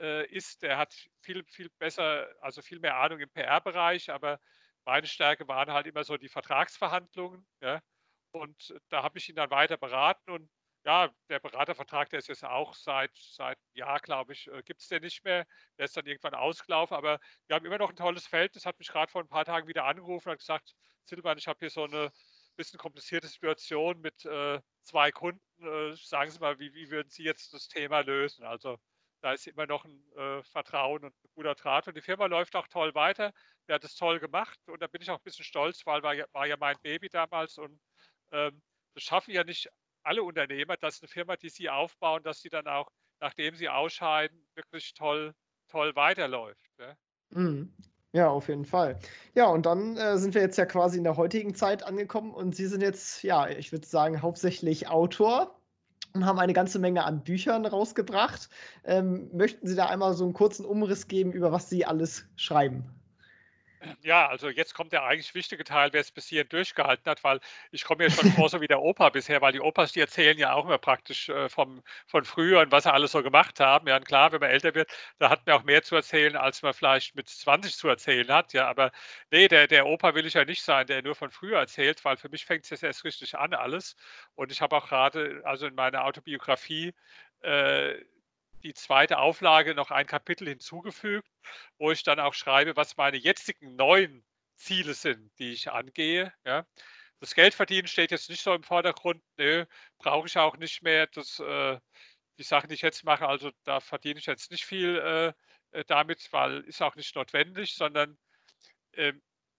äh, 0.00 0.26
ist. 0.28 0.62
Er 0.62 0.78
hat 0.78 0.94
viel, 1.20 1.44
viel 1.44 1.70
besser, 1.78 2.28
also 2.40 2.62
viel 2.62 2.80
mehr 2.80 2.96
Ahnung 2.96 3.20
im 3.20 3.30
PR-Bereich, 3.30 4.10
aber 4.10 4.40
meine 4.84 5.06
Stärke 5.06 5.46
waren 5.48 5.72
halt 5.72 5.86
immer 5.86 6.04
so 6.04 6.16
die 6.16 6.28
Vertragsverhandlungen. 6.28 7.46
Ja? 7.60 7.80
Und 8.32 8.74
da 8.88 9.02
habe 9.02 9.18
ich 9.18 9.28
ihn 9.28 9.36
dann 9.36 9.50
weiter 9.50 9.76
beraten 9.76 10.30
und 10.30 10.50
ja, 10.84 11.10
der 11.28 11.40
Beratervertrag, 11.40 12.08
der 12.10 12.20
ist 12.20 12.28
jetzt 12.28 12.44
auch 12.44 12.74
seit, 12.74 13.10
seit 13.14 13.58
Jahr, 13.74 14.00
glaube 14.00 14.32
ich, 14.32 14.48
äh, 14.48 14.62
gibt 14.62 14.80
es 14.80 14.88
den 14.88 15.02
nicht 15.02 15.24
mehr. 15.24 15.46
Der 15.78 15.84
ist 15.86 15.96
dann 15.96 16.06
irgendwann 16.06 16.34
ausgelaufen, 16.34 16.96
aber 16.96 17.20
wir 17.46 17.56
haben 17.56 17.66
immer 17.66 17.78
noch 17.78 17.90
ein 17.90 17.96
tolles 17.96 18.26
Feld. 18.26 18.56
Das 18.56 18.66
hat 18.66 18.78
mich 18.78 18.88
gerade 18.88 19.10
vor 19.12 19.22
ein 19.22 19.28
paar 19.28 19.44
Tagen 19.44 19.68
wieder 19.68 19.84
angerufen 19.84 20.28
und 20.28 20.32
hat 20.32 20.38
gesagt, 20.40 20.74
Silvan, 21.04 21.38
ich 21.38 21.48
habe 21.48 21.58
hier 21.60 21.70
so 21.70 21.84
eine 21.84 22.10
bisschen 22.56 22.78
komplizierte 22.78 23.28
Situation 23.28 24.00
mit 24.00 24.24
äh, 24.24 24.60
zwei 24.82 25.10
Kunden. 25.12 25.40
Äh, 25.62 25.94
sagen 25.96 26.30
Sie 26.30 26.38
mal, 26.40 26.58
wie, 26.58 26.74
wie 26.74 26.90
würden 26.90 27.10
Sie 27.10 27.24
jetzt 27.24 27.52
das 27.54 27.68
Thema 27.68 28.00
lösen? 28.00 28.44
Also 28.44 28.78
da 29.22 29.32
ist 29.32 29.46
immer 29.46 29.66
noch 29.66 29.84
ein 29.84 30.02
äh, 30.16 30.42
Vertrauen 30.42 31.04
und 31.04 31.14
ein 31.24 31.30
guter 31.34 31.54
Draht. 31.54 31.88
Und 31.88 31.96
die 31.96 32.02
Firma 32.02 32.26
läuft 32.26 32.56
auch 32.56 32.68
toll 32.68 32.94
weiter. 32.94 33.32
Der 33.68 33.76
hat 33.76 33.84
es 33.84 33.94
toll 33.96 34.18
gemacht 34.20 34.58
und 34.66 34.80
da 34.82 34.86
bin 34.86 35.02
ich 35.02 35.10
auch 35.10 35.18
ein 35.18 35.22
bisschen 35.24 35.44
stolz, 35.44 35.84
weil 35.86 36.02
war 36.02 36.14
ja, 36.14 36.26
war 36.32 36.46
ja 36.46 36.56
mein 36.58 36.76
Baby 36.82 37.08
damals 37.08 37.58
und 37.58 37.80
ähm, 38.32 38.62
das 38.94 39.04
schaffen 39.04 39.32
ja 39.32 39.44
nicht 39.44 39.70
alle 40.02 40.22
Unternehmer, 40.22 40.76
dass 40.76 41.00
eine 41.00 41.08
Firma, 41.08 41.36
die 41.36 41.48
sie 41.48 41.68
aufbauen, 41.68 42.22
dass 42.22 42.40
sie 42.40 42.48
dann 42.48 42.66
auch, 42.66 42.90
nachdem 43.20 43.54
sie 43.54 43.68
ausscheiden, 43.68 44.38
wirklich 44.54 44.94
toll, 44.94 45.34
toll 45.68 45.94
weiterläuft. 45.94 46.64
Ja, 46.78 46.96
mhm. 47.30 47.72
ja 48.12 48.28
auf 48.28 48.48
jeden 48.48 48.64
Fall. 48.64 48.98
Ja, 49.34 49.46
und 49.46 49.66
dann 49.66 49.96
äh, 49.96 50.18
sind 50.18 50.34
wir 50.34 50.42
jetzt 50.42 50.58
ja 50.58 50.66
quasi 50.66 50.98
in 50.98 51.04
der 51.04 51.16
heutigen 51.16 51.54
Zeit 51.54 51.82
angekommen 51.82 52.32
und 52.32 52.54
Sie 52.54 52.66
sind 52.66 52.82
jetzt, 52.82 53.22
ja, 53.22 53.48
ich 53.48 53.72
würde 53.72 53.86
sagen, 53.86 54.22
hauptsächlich 54.22 54.88
Autor 54.88 55.60
und 56.12 56.26
haben 56.26 56.38
eine 56.38 56.52
ganze 56.52 56.78
Menge 56.78 57.04
an 57.04 57.22
Büchern 57.22 57.66
rausgebracht. 57.66 58.48
Ähm, 58.84 59.30
möchten 59.32 59.66
Sie 59.66 59.76
da 59.76 59.86
einmal 59.86 60.14
so 60.14 60.24
einen 60.24 60.32
kurzen 60.32 60.64
Umriss 60.64 61.08
geben, 61.08 61.32
über 61.32 61.52
was 61.52 61.68
Sie 61.68 61.84
alles 61.84 62.26
schreiben? 62.36 62.99
Ja, 64.02 64.28
also 64.28 64.50
jetzt 64.50 64.74
kommt 64.74 64.92
der 64.92 65.04
eigentlich 65.04 65.34
wichtige 65.34 65.64
Teil, 65.64 65.90
wer 65.94 66.02
es 66.02 66.10
bis 66.12 66.26
hierhin 66.28 66.48
durchgehalten 66.50 67.10
hat, 67.10 67.24
weil 67.24 67.40
ich 67.70 67.84
komme 67.84 68.04
mir 68.04 68.10
schon 68.10 68.28
vor 68.28 68.48
so 68.50 68.60
wie 68.60 68.66
der 68.66 68.80
Opa 68.82 69.08
bisher, 69.08 69.40
weil 69.40 69.52
die 69.52 69.60
Opas, 69.60 69.92
die 69.92 70.00
erzählen 70.00 70.36
ja 70.38 70.52
auch 70.52 70.66
immer 70.66 70.76
praktisch 70.78 71.30
äh, 71.30 71.48
vom, 71.48 71.82
von 72.06 72.24
früher 72.26 72.60
und 72.60 72.72
was 72.72 72.82
sie 72.84 72.92
alles 72.92 73.12
so 73.12 73.22
gemacht 73.22 73.58
haben. 73.58 73.88
Ja, 73.88 73.96
und 73.96 74.04
klar, 74.04 74.32
wenn 74.32 74.40
man 74.40 74.50
älter 74.50 74.74
wird, 74.74 74.90
da 75.18 75.30
hat 75.30 75.46
man 75.46 75.56
auch 75.56 75.62
mehr 75.64 75.82
zu 75.82 75.96
erzählen, 75.96 76.36
als 76.36 76.60
man 76.62 76.74
vielleicht 76.74 77.14
mit 77.14 77.28
20 77.30 77.74
zu 77.74 77.88
erzählen 77.88 78.28
hat. 78.30 78.52
Ja, 78.52 78.68
aber 78.68 78.92
nee, 79.30 79.48
der, 79.48 79.66
der 79.66 79.86
Opa 79.86 80.14
will 80.14 80.26
ich 80.26 80.34
ja 80.34 80.44
nicht 80.44 80.62
sein, 80.62 80.86
der 80.86 81.02
nur 81.02 81.14
von 81.14 81.30
früher 81.30 81.58
erzählt, 81.58 82.04
weil 82.04 82.18
für 82.18 82.28
mich 82.28 82.44
fängt 82.44 82.64
es 82.64 82.70
jetzt 82.70 82.82
erst 82.82 83.04
richtig 83.04 83.38
an 83.38 83.54
alles. 83.54 83.96
Und 84.34 84.52
ich 84.52 84.60
habe 84.60 84.76
auch 84.76 84.88
gerade, 84.88 85.40
also 85.44 85.66
in 85.66 85.74
meiner 85.74 86.04
Autobiografie, 86.04 86.92
äh, 87.42 87.94
die 88.62 88.74
zweite 88.74 89.18
Auflage 89.18 89.74
noch 89.74 89.90
ein 89.90 90.06
Kapitel 90.06 90.48
hinzugefügt, 90.48 91.28
wo 91.78 91.90
ich 91.90 92.02
dann 92.02 92.20
auch 92.20 92.34
schreibe, 92.34 92.76
was 92.76 92.96
meine 92.96 93.16
jetzigen 93.16 93.76
neuen 93.76 94.24
Ziele 94.56 94.94
sind, 94.94 95.30
die 95.38 95.52
ich 95.52 95.70
angehe. 95.70 96.32
Ja. 96.44 96.66
Das 97.20 97.34
Geldverdienen 97.34 97.86
steht 97.86 98.10
jetzt 98.10 98.30
nicht 98.30 98.42
so 98.42 98.54
im 98.54 98.62
Vordergrund. 98.62 99.22
Brauche 99.98 100.26
ich 100.26 100.38
auch 100.38 100.56
nicht 100.56 100.82
mehr. 100.82 101.06
Das, 101.08 101.38
äh, 101.38 101.78
die 102.38 102.42
Sachen, 102.42 102.68
die 102.68 102.74
ich 102.74 102.82
jetzt 102.82 103.04
mache, 103.04 103.26
also 103.28 103.50
da 103.64 103.80
verdiene 103.80 104.18
ich 104.18 104.26
jetzt 104.26 104.50
nicht 104.50 104.64
viel 104.64 104.96
äh, 105.72 105.78
äh 105.78 105.84
damit, 105.86 106.32
weil 106.32 106.60
ist 106.60 106.82
auch 106.82 106.96
nicht 106.96 107.14
notwendig, 107.14 107.74
sondern 107.74 108.18
äh, 108.92 109.12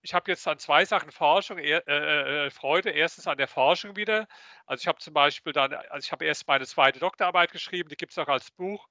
ich 0.03 0.13
habe 0.13 0.31
jetzt 0.31 0.47
an 0.47 0.57
zwei 0.59 0.85
Sachen 0.85 1.11
Forschung, 1.11 1.57
äh, 1.59 1.77
äh, 1.77 2.49
Freude. 2.49 2.89
Erstens 2.89 3.27
an 3.27 3.37
der 3.37 3.47
Forschung 3.47 3.95
wieder. 3.95 4.27
Also 4.65 4.81
ich 4.81 4.87
habe 4.87 4.99
zum 4.99 5.13
Beispiel 5.13 5.53
dann, 5.53 5.73
also 5.73 6.05
ich 6.05 6.11
habe 6.11 6.25
erst 6.25 6.47
meine 6.47 6.65
zweite 6.65 6.99
Doktorarbeit 6.99 7.51
geschrieben, 7.51 7.89
die 7.89 7.97
gibt 7.97 8.11
es 8.11 8.17
auch 8.17 8.27
als 8.27 8.51
Buch, 8.51 8.87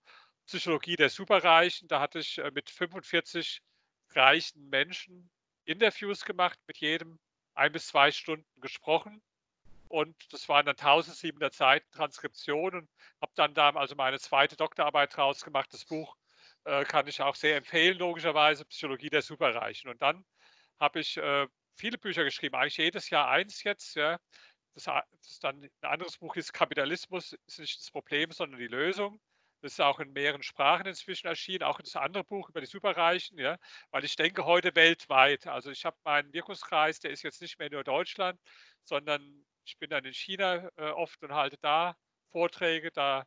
Psychologie 0.46 0.96
der 0.96 1.10
Superreichen. 1.10 1.88
Da 1.88 2.00
hatte 2.00 2.20
ich 2.20 2.38
äh, 2.38 2.50
mit 2.52 2.70
45 2.70 3.62
reichen 4.14 4.68
Menschen 4.68 5.30
Interviews 5.64 6.24
gemacht, 6.24 6.58
mit 6.66 6.78
jedem 6.78 7.18
ein 7.54 7.72
bis 7.72 7.88
zwei 7.88 8.12
Stunden 8.12 8.60
gesprochen. 8.60 9.22
Und 9.88 10.14
das 10.32 10.48
waren 10.48 10.66
dann 10.66 10.76
1700 10.76 11.52
Seiten 11.52 11.90
Transkription 11.92 12.74
und 12.74 12.88
habe 13.20 13.32
dann 13.34 13.54
da 13.54 13.70
also 13.70 13.96
meine 13.96 14.20
zweite 14.20 14.56
Doktorarbeit 14.56 15.16
draus 15.16 15.42
gemacht. 15.44 15.68
Das 15.72 15.84
Buch 15.84 16.16
äh, 16.64 16.84
kann 16.84 17.08
ich 17.08 17.20
auch 17.20 17.34
sehr 17.34 17.56
empfehlen, 17.56 17.98
logischerweise, 17.98 18.64
Psychologie 18.66 19.10
der 19.10 19.22
Superreichen. 19.22 19.90
Und 19.90 20.00
dann 20.00 20.24
habe 20.80 21.00
ich 21.00 21.16
äh, 21.16 21.46
viele 21.76 21.98
Bücher 21.98 22.24
geschrieben, 22.24 22.56
eigentlich 22.56 22.78
jedes 22.78 23.10
Jahr 23.10 23.28
eins 23.28 23.62
jetzt. 23.62 23.94
Ja. 23.96 24.18
Das, 24.74 24.84
das 24.84 25.38
dann 25.40 25.62
ein 25.62 25.70
anderes 25.82 26.18
Buch 26.18 26.36
ist 26.36 26.52
Kapitalismus 26.52 27.34
ist 27.46 27.58
nicht 27.58 27.78
das 27.80 27.90
Problem, 27.90 28.30
sondern 28.32 28.60
die 28.60 28.66
Lösung. 28.66 29.20
Das 29.62 29.72
ist 29.72 29.80
auch 29.80 30.00
in 30.00 30.12
mehreren 30.12 30.42
Sprachen 30.42 30.86
inzwischen 30.86 31.26
erschienen, 31.26 31.64
auch 31.64 31.78
das 31.80 31.94
andere 31.94 32.24
Buch 32.24 32.48
über 32.48 32.60
die 32.60 32.66
Superreichen, 32.66 33.38
ja, 33.38 33.58
weil 33.90 34.04
ich 34.04 34.16
denke 34.16 34.46
heute 34.46 34.74
weltweit. 34.74 35.46
Also 35.46 35.70
ich 35.70 35.84
habe 35.84 35.96
meinen 36.04 36.32
Wirkungskreis, 36.32 36.98
der 37.00 37.10
ist 37.10 37.22
jetzt 37.22 37.42
nicht 37.42 37.58
mehr 37.58 37.70
nur 37.70 37.84
Deutschland, 37.84 38.40
sondern 38.84 39.44
ich 39.64 39.76
bin 39.78 39.90
dann 39.90 40.04
in 40.04 40.14
China 40.14 40.70
äh, 40.76 40.90
oft 40.90 41.22
und 41.22 41.34
halte 41.34 41.58
da 41.60 41.94
Vorträge. 42.30 42.90
Da 42.90 43.26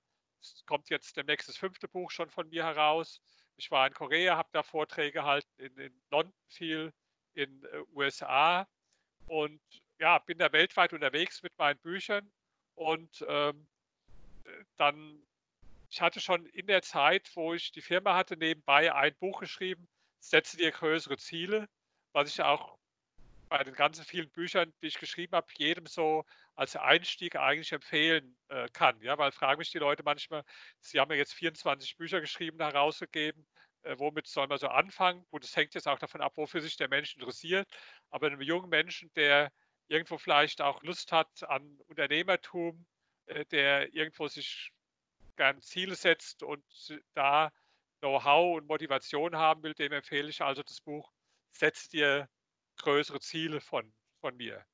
kommt 0.66 0.90
jetzt 0.90 1.16
demnächst 1.18 1.48
das 1.50 1.58
fünfte 1.58 1.88
Buch 1.88 2.10
schon 2.10 2.30
von 2.30 2.50
mir 2.50 2.64
heraus. 2.66 3.22
Ich 3.56 3.70
war 3.70 3.86
in 3.86 3.94
Korea, 3.94 4.36
habe 4.36 4.50
da 4.54 4.64
Vorträge 4.64 5.12
gehalten, 5.12 5.50
in, 5.58 5.78
in 5.78 6.02
London 6.10 6.34
viel, 6.48 6.92
in 7.34 7.64
äh, 7.66 7.84
USA 7.94 8.68
und 9.28 9.62
ja, 10.00 10.20
bin 10.20 10.38
da 10.38 10.52
weltweit 10.52 10.94
unterwegs 10.94 11.44
mit 11.44 11.58
meinen 11.58 11.80
Büchern. 11.80 12.32
Und 12.76 13.24
ähm, 13.28 13.68
dann 14.78 15.24
ich 15.94 16.02
hatte 16.02 16.20
schon 16.20 16.48
in 16.48 16.66
der 16.66 16.82
Zeit, 16.82 17.30
wo 17.36 17.54
ich 17.54 17.72
die 17.72 17.82
Firma 17.82 18.16
hatte, 18.16 18.36
nebenbei 18.36 18.92
ein 18.94 19.16
Buch 19.20 19.40
geschrieben, 19.40 19.88
Setze 20.20 20.58
dir 20.58 20.72
größere 20.72 21.18
Ziele, 21.18 21.68
was 22.14 22.30
ich 22.30 22.42
auch 22.42 22.80
bei 23.50 23.64
den 23.64 23.76
ganzen 23.76 24.06
vielen 24.06 24.32
Büchern, 24.32 24.74
die 24.82 24.88
ich 24.88 24.98
geschrieben 24.98 25.36
habe, 25.36 25.48
jedem 25.58 25.86
so 25.86 26.26
als 26.56 26.76
Einstieg 26.76 27.36
eigentlich 27.36 27.74
empfehlen 27.74 28.36
äh, 28.48 28.70
kann. 28.70 29.00
Ja, 29.02 29.18
weil 29.18 29.32
fragen 29.32 29.60
mich 29.60 29.70
die 29.70 29.80
Leute 29.80 30.02
manchmal, 30.02 30.44
sie 30.80 31.00
haben 31.00 31.12
ja 31.12 31.18
jetzt 31.18 31.34
24 31.34 31.98
Bücher 31.98 32.22
geschrieben, 32.22 32.58
herausgegeben, 32.60 33.46
womit 33.98 34.28
soll 34.28 34.48
man 34.48 34.58
so 34.58 34.68
anfangen? 34.68 35.26
Gut, 35.32 35.44
das 35.44 35.56
hängt 35.56 35.74
jetzt 35.76 35.88
auch 35.88 36.00
davon 36.00 36.22
ab, 36.22 36.34
wofür 36.38 36.62
sich 36.62 36.78
der 36.78 36.90
Mensch 36.90 37.16
interessiert. 37.16 37.68
Aber 38.10 38.28
einem 38.28 38.42
jungen 38.42 38.70
Menschen, 38.70 39.12
der 39.14 39.52
irgendwo 39.88 40.18
vielleicht 40.18 40.62
auch 40.62 40.82
Lust 40.84 41.12
hat 41.12 41.44
an 41.50 41.80
Unternehmertum, 41.88 42.86
äh, 43.28 43.46
der 43.46 43.94
irgendwo 43.94 44.28
sich 44.28 44.72
gern 45.36 45.62
Ziele 45.62 45.96
setzt 45.96 46.44
und 46.44 46.64
da 47.14 47.52
Know-how 48.00 48.58
und 48.58 48.68
Motivation 48.68 49.36
haben 49.36 49.64
will, 49.64 49.74
dem 49.74 49.92
empfehle 49.92 50.30
ich 50.30 50.42
also 50.42 50.64
das 50.64 50.82
Buch 50.82 51.12
Setz 51.52 51.88
dir 51.88 52.30
größere 52.78 53.20
Ziele 53.20 53.62
von, 53.62 53.94
von 54.20 54.36
mir. 54.36 54.66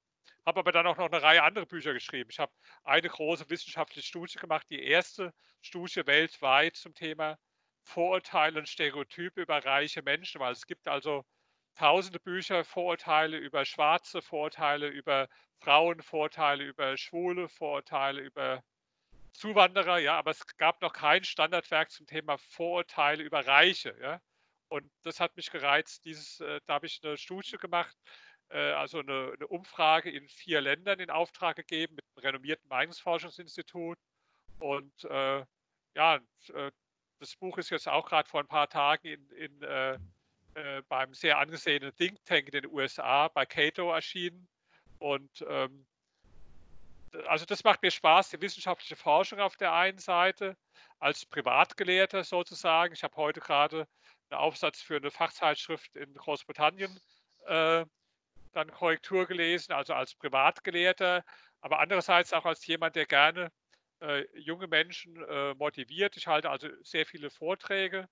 Habe 0.46 0.62
aber 0.62 0.72
dann 0.72 0.88
auch 0.88 0.98
noch 0.98 1.12
eine 1.12 1.22
Reihe 1.22 1.44
anderer 1.44 1.66
Bücher 1.66 1.94
geschrieben. 1.94 2.30
Ich 2.32 2.40
habe 2.40 2.52
eine 2.84 3.10
große 3.10 3.50
wissenschaftliche 3.50 4.08
Studie 4.08 4.40
gemacht, 4.40 4.66
die 4.70 4.82
erste 4.82 5.34
Studie 5.62 6.06
weltweit 6.08 6.76
zum 6.78 6.94
Thema 6.96 7.38
Vorurteile 7.90 8.60
und 8.60 8.70
Stereotype 8.70 9.42
über 9.42 9.66
reiche 9.66 10.02
Menschen, 10.04 10.40
weil 10.40 10.54
es 10.54 10.68
gibt 10.68 10.88
also 10.88 11.26
tausende 11.76 12.20
Bücher, 12.20 12.64
Vorurteile 12.64 13.38
über 13.38 13.66
Schwarze, 13.66 14.22
Vorurteile 14.22 14.88
über 14.90 15.28
Frauen, 15.60 16.02
Vorurteile 16.02 16.66
über 16.66 16.98
Schwule, 16.98 17.50
Vorurteile 17.50 18.22
über 18.22 18.64
Zuwanderer, 19.34 20.00
ja, 20.00 20.18
aber 20.18 20.32
es 20.32 20.46
gab 20.58 20.82
noch 20.82 20.94
kein 20.94 21.24
Standardwerk 21.24 21.92
zum 21.92 22.06
Thema 22.08 22.38
Vorurteile 22.38 23.24
über 23.24 23.46
Reiche, 23.48 23.96
ja. 24.02 24.22
Und 24.70 24.92
das 25.04 25.20
hat 25.20 25.36
mich 25.36 25.50
gereizt. 25.50 26.06
Dieses, 26.06 26.40
äh, 26.42 26.60
da 26.68 26.76
habe 26.76 26.86
ich 26.86 27.00
eine 27.04 27.18
Studie 27.18 27.58
gemacht, 27.58 27.98
äh, 28.50 28.72
also 28.74 29.00
eine, 29.00 29.34
eine, 29.36 29.48
Umfrage 29.48 30.12
in 30.12 30.28
vier 30.30 30.62
Ländern 30.62 31.00
in 31.00 31.10
Auftrag 31.10 31.56
gegeben 31.56 31.96
mit 31.96 32.06
einem 32.06 32.24
renommierten 32.26 32.68
Meinungsforschungsinstitut. 32.70 33.98
Und 34.60 35.04
äh, 35.06 35.46
ja, 35.96 36.20
äh, 36.54 36.72
das 37.20 37.36
Buch 37.36 37.58
ist 37.58 37.70
jetzt 37.70 37.88
auch 37.88 38.08
gerade 38.08 38.30
vor 38.30 38.40
ein 38.40 38.48
paar 38.48 38.70
Tagen 38.70 39.08
in, 39.08 39.30
in 39.32 39.62
äh, 39.64 39.94
äh, 40.56 40.82
beim 40.88 41.14
sehr 41.14 41.38
angesehenen 41.38 41.96
Think 41.96 42.24
Tank 42.26 42.48
in 42.48 42.62
den 42.62 42.68
USA 42.68 43.28
bei 43.28 43.46
Cato 43.46 43.92
erschienen. 43.94 44.48
Und 44.98 45.46
ähm, 45.48 45.86
also 47.28 47.46
das 47.46 47.64
macht 47.64 47.82
mir 47.82 47.92
Spaß, 47.92 48.30
die 48.30 48.42
wissenschaftliche 48.42 48.96
Forschung 48.96 49.40
auf 49.40 49.58
der 49.58 49.74
einen 49.74 49.98
Seite, 49.98 50.56
als 51.00 51.26
Privatgelehrter 51.26 52.24
sozusagen. 52.24 52.94
Ich 52.94 53.04
habe 53.04 53.16
heute 53.16 53.40
gerade 53.40 53.88
einen 54.30 54.40
Aufsatz 54.40 54.82
für 54.82 54.98
eine 54.98 55.12
Fachzeitschrift 55.12 55.96
in 55.96 56.14
Großbritannien 56.14 57.00
äh, 57.46 57.86
dann 58.54 58.72
Korrektur 58.72 59.26
gelesen, 59.28 59.74
also 59.74 59.94
als 59.94 60.16
Privatgelehrter, 60.16 61.24
aber 61.62 61.80
andererseits 61.80 62.34
auch 62.34 62.46
als 62.46 62.66
jemand, 62.66 62.96
der 62.96 63.06
gerne 63.06 63.52
äh, 64.02 64.26
junge 64.38 64.68
Menschen 64.68 65.22
äh, 65.24 65.54
motiviert. 65.56 66.18
Ich 66.18 66.28
halte 66.28 66.50
also 66.50 66.68
sehr 66.84 67.06
viele 67.06 67.30
Vorträge 67.30 68.08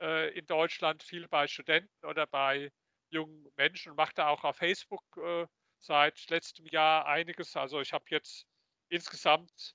äh, 0.00 0.36
in 0.36 0.46
Deutschland, 0.46 1.02
viel 1.02 1.28
bei 1.28 1.46
Studenten 1.46 2.06
oder 2.06 2.26
bei 2.26 2.72
jungen 3.10 3.46
Menschen 3.56 3.90
und 3.90 3.96
mache 3.96 4.14
da 4.14 4.28
auch 4.28 4.44
auf 4.44 4.56
Facebook 4.56 5.04
äh, 5.16 5.46
seit 5.78 6.28
letztem 6.30 6.66
Jahr 6.66 7.06
einiges. 7.06 7.56
Also 7.56 7.80
ich 7.80 7.92
habe 7.92 8.04
jetzt 8.08 8.46
insgesamt, 8.88 9.74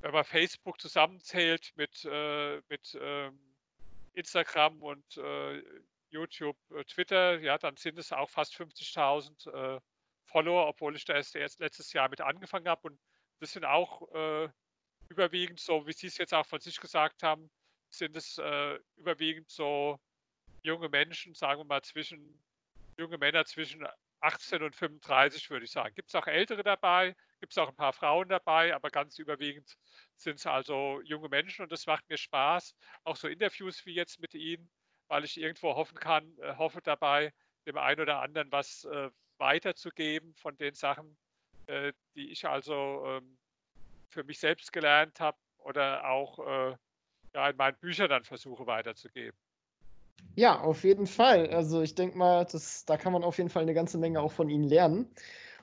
wenn 0.00 0.12
man 0.12 0.24
Facebook 0.24 0.80
zusammenzählt 0.80 1.72
mit, 1.76 2.04
äh, 2.04 2.60
mit 2.68 2.98
ähm, 3.00 3.38
Instagram 4.14 4.82
und 4.82 5.18
YouTube, 6.10 6.56
Twitter, 6.86 7.40
ja, 7.40 7.58
dann 7.58 7.76
sind 7.76 7.98
es 7.98 8.12
auch 8.12 8.30
fast 8.30 8.54
50.000 8.54 9.50
äh, 9.50 9.80
Follower, 10.24 10.68
obwohl 10.68 10.96
ich 10.96 11.04
da 11.04 11.14
erst, 11.14 11.34
letztes 11.34 11.92
Jahr 11.92 12.08
mit 12.08 12.20
angefangen 12.20 12.68
habe. 12.68 12.88
Und 12.88 13.00
das 13.44 13.52
sind 13.52 13.66
auch 13.66 14.10
äh, 14.14 14.48
überwiegend 15.10 15.60
so, 15.60 15.86
wie 15.86 15.92
Sie 15.92 16.06
es 16.06 16.16
jetzt 16.16 16.32
auch 16.32 16.46
von 16.46 16.60
sich 16.60 16.80
gesagt 16.80 17.22
haben, 17.22 17.50
sind 17.90 18.16
es 18.16 18.38
äh, 18.38 18.78
überwiegend 18.96 19.50
so 19.50 20.00
junge 20.62 20.88
Menschen, 20.88 21.34
sagen 21.34 21.60
wir 21.60 21.66
mal 21.66 21.82
zwischen 21.82 22.42
junge 22.96 23.18
Männer 23.18 23.44
zwischen 23.44 23.86
18 24.20 24.62
und 24.62 24.74
35, 24.74 25.50
würde 25.50 25.66
ich 25.66 25.72
sagen. 25.72 25.94
Gibt 25.94 26.08
es 26.08 26.14
auch 26.14 26.26
Ältere 26.26 26.62
dabei, 26.62 27.14
gibt 27.38 27.52
es 27.52 27.58
auch 27.58 27.68
ein 27.68 27.76
paar 27.76 27.92
Frauen 27.92 28.30
dabei, 28.30 28.74
aber 28.74 28.88
ganz 28.88 29.18
überwiegend 29.18 29.76
sind 30.16 30.36
es 30.36 30.46
also 30.46 31.02
junge 31.02 31.28
Menschen 31.28 31.64
und 31.64 31.72
das 31.72 31.84
macht 31.84 32.08
mir 32.08 32.16
Spaß. 32.16 32.74
Auch 33.02 33.16
so 33.16 33.28
Interviews 33.28 33.84
wie 33.84 33.92
jetzt 33.92 34.20
mit 34.20 34.32
Ihnen, 34.32 34.70
weil 35.08 35.24
ich 35.24 35.36
irgendwo 35.36 35.74
hoffen 35.74 35.98
kann, 35.98 36.34
äh, 36.38 36.56
hoffe 36.56 36.80
dabei, 36.80 37.34
dem 37.66 37.76
einen 37.76 38.00
oder 38.00 38.22
anderen 38.22 38.50
was 38.50 38.84
äh, 38.84 39.10
weiterzugeben 39.36 40.34
von 40.34 40.56
den 40.56 40.72
Sachen, 40.74 41.18
äh, 41.66 41.92
die 42.14 42.30
ich 42.30 42.46
also 42.46 43.04
ähm, 43.06 43.38
für 44.08 44.24
mich 44.24 44.38
selbst 44.38 44.72
gelernt 44.72 45.20
habe 45.20 45.36
oder 45.58 46.08
auch 46.08 46.38
äh, 46.38 46.76
ja, 47.34 47.50
in 47.50 47.56
meinen 47.56 47.76
Büchern 47.80 48.08
dann 48.08 48.24
versuche 48.24 48.66
weiterzugeben. 48.66 49.36
Ja, 50.36 50.60
auf 50.60 50.84
jeden 50.84 51.06
Fall. 51.06 51.48
Also 51.48 51.82
ich 51.82 51.94
denke 51.94 52.18
mal, 52.18 52.44
das, 52.44 52.84
da 52.84 52.96
kann 52.96 53.12
man 53.12 53.24
auf 53.24 53.38
jeden 53.38 53.50
Fall 53.50 53.62
eine 53.62 53.74
ganze 53.74 53.98
Menge 53.98 54.20
auch 54.20 54.32
von 54.32 54.48
Ihnen 54.48 54.64
lernen. 54.64 55.08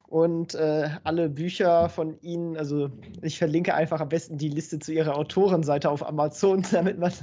Und 0.07 0.55
äh, 0.55 0.89
alle 1.05 1.29
Bücher 1.29 1.87
von 1.87 2.19
Ihnen, 2.21 2.57
also 2.57 2.89
ich 3.21 3.37
verlinke 3.37 3.73
einfach 3.73 4.01
am 4.01 4.09
besten 4.09 4.37
die 4.37 4.49
Liste 4.49 4.79
zu 4.79 4.91
Ihrer 4.91 5.15
Autorenseite 5.15 5.89
auf 5.89 6.05
Amazon, 6.05 6.65
damit 6.71 6.99
man 6.99 7.13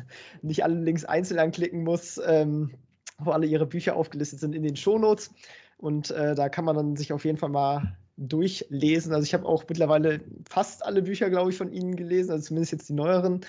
nicht 0.41 0.65
alle 0.65 0.81
Links 0.81 1.05
einzeln 1.05 1.39
anklicken 1.39 1.85
muss, 1.85 2.19
ähm, 2.27 2.71
wo 3.19 3.31
alle 3.33 3.47
Ihre 3.47 3.67
Bücher 3.67 3.95
aufgelistet 3.95 4.41
sind 4.41 4.55
in 4.55 4.63
den 4.63 4.77
Shownotes. 4.77 5.35
Und 5.77 6.11
äh, 6.11 6.35
da 6.35 6.49
kann 6.49 6.65
man 6.65 6.77
dann 6.77 6.97
sich 6.97 7.13
auf 7.13 7.25
jeden 7.27 7.37
Fall 7.37 7.51
mal 7.51 7.97
durchlesen. 8.19 9.13
Also 9.13 9.25
ich 9.25 9.33
habe 9.33 9.47
auch 9.47 9.65
mittlerweile 9.69 10.21
fast 10.49 10.85
alle 10.85 11.03
Bücher, 11.03 11.31
glaube 11.31 11.51
ich, 11.51 11.57
von 11.57 11.73
Ihnen 11.73 11.97
gelesen, 11.97 12.33
also 12.33 12.45
zumindest 12.45 12.73
jetzt 12.73 12.89
die 12.89 12.95
neueren. 12.95 13.41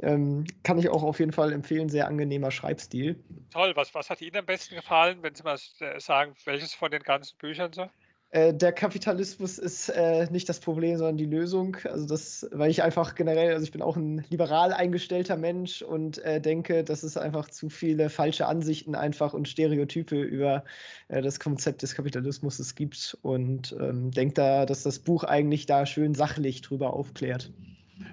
Ähm, 0.00 0.44
kann 0.64 0.78
ich 0.78 0.88
auch 0.88 1.02
auf 1.02 1.20
jeden 1.20 1.32
Fall 1.32 1.52
empfehlen, 1.52 1.88
sehr 1.88 2.08
angenehmer 2.08 2.50
Schreibstil. 2.50 3.22
Toll, 3.52 3.72
was, 3.76 3.94
was 3.94 4.10
hat 4.10 4.20
Ihnen 4.20 4.36
am 4.36 4.46
besten 4.46 4.74
gefallen, 4.74 5.22
wenn 5.22 5.34
Sie 5.34 5.44
mal 5.44 5.58
sagen, 5.98 6.34
welches 6.44 6.74
von 6.74 6.90
den 6.90 7.02
ganzen 7.02 7.36
Büchern 7.38 7.72
so? 7.72 7.88
Äh, 8.34 8.52
der 8.52 8.72
Kapitalismus 8.72 9.58
ist 9.58 9.90
äh, 9.90 10.26
nicht 10.28 10.48
das 10.48 10.58
Problem, 10.58 10.98
sondern 10.98 11.16
die 11.16 11.24
Lösung. 11.24 11.76
Also 11.84 12.04
das, 12.04 12.44
weil 12.50 12.68
ich 12.68 12.82
einfach 12.82 13.14
generell, 13.14 13.52
also 13.52 13.62
ich 13.62 13.70
bin 13.70 13.80
auch 13.80 13.96
ein 13.96 14.24
liberal 14.28 14.72
eingestellter 14.72 15.36
Mensch 15.36 15.82
und 15.82 16.18
äh, 16.24 16.40
denke, 16.40 16.82
dass 16.82 17.04
es 17.04 17.16
einfach 17.16 17.48
zu 17.48 17.68
viele 17.68 18.10
falsche 18.10 18.46
Ansichten 18.46 18.96
einfach 18.96 19.34
und 19.34 19.46
Stereotype 19.46 20.20
über 20.20 20.64
äh, 21.06 21.22
das 21.22 21.38
Konzept 21.38 21.82
des 21.82 21.94
Kapitalismus 21.94 22.74
gibt 22.74 23.16
und 23.22 23.76
ähm, 23.78 24.10
denke 24.10 24.34
da, 24.34 24.66
dass 24.66 24.82
das 24.82 24.98
Buch 24.98 25.22
eigentlich 25.22 25.66
da 25.66 25.86
schön 25.86 26.16
sachlich 26.16 26.60
drüber 26.60 26.92
aufklärt. 26.92 27.52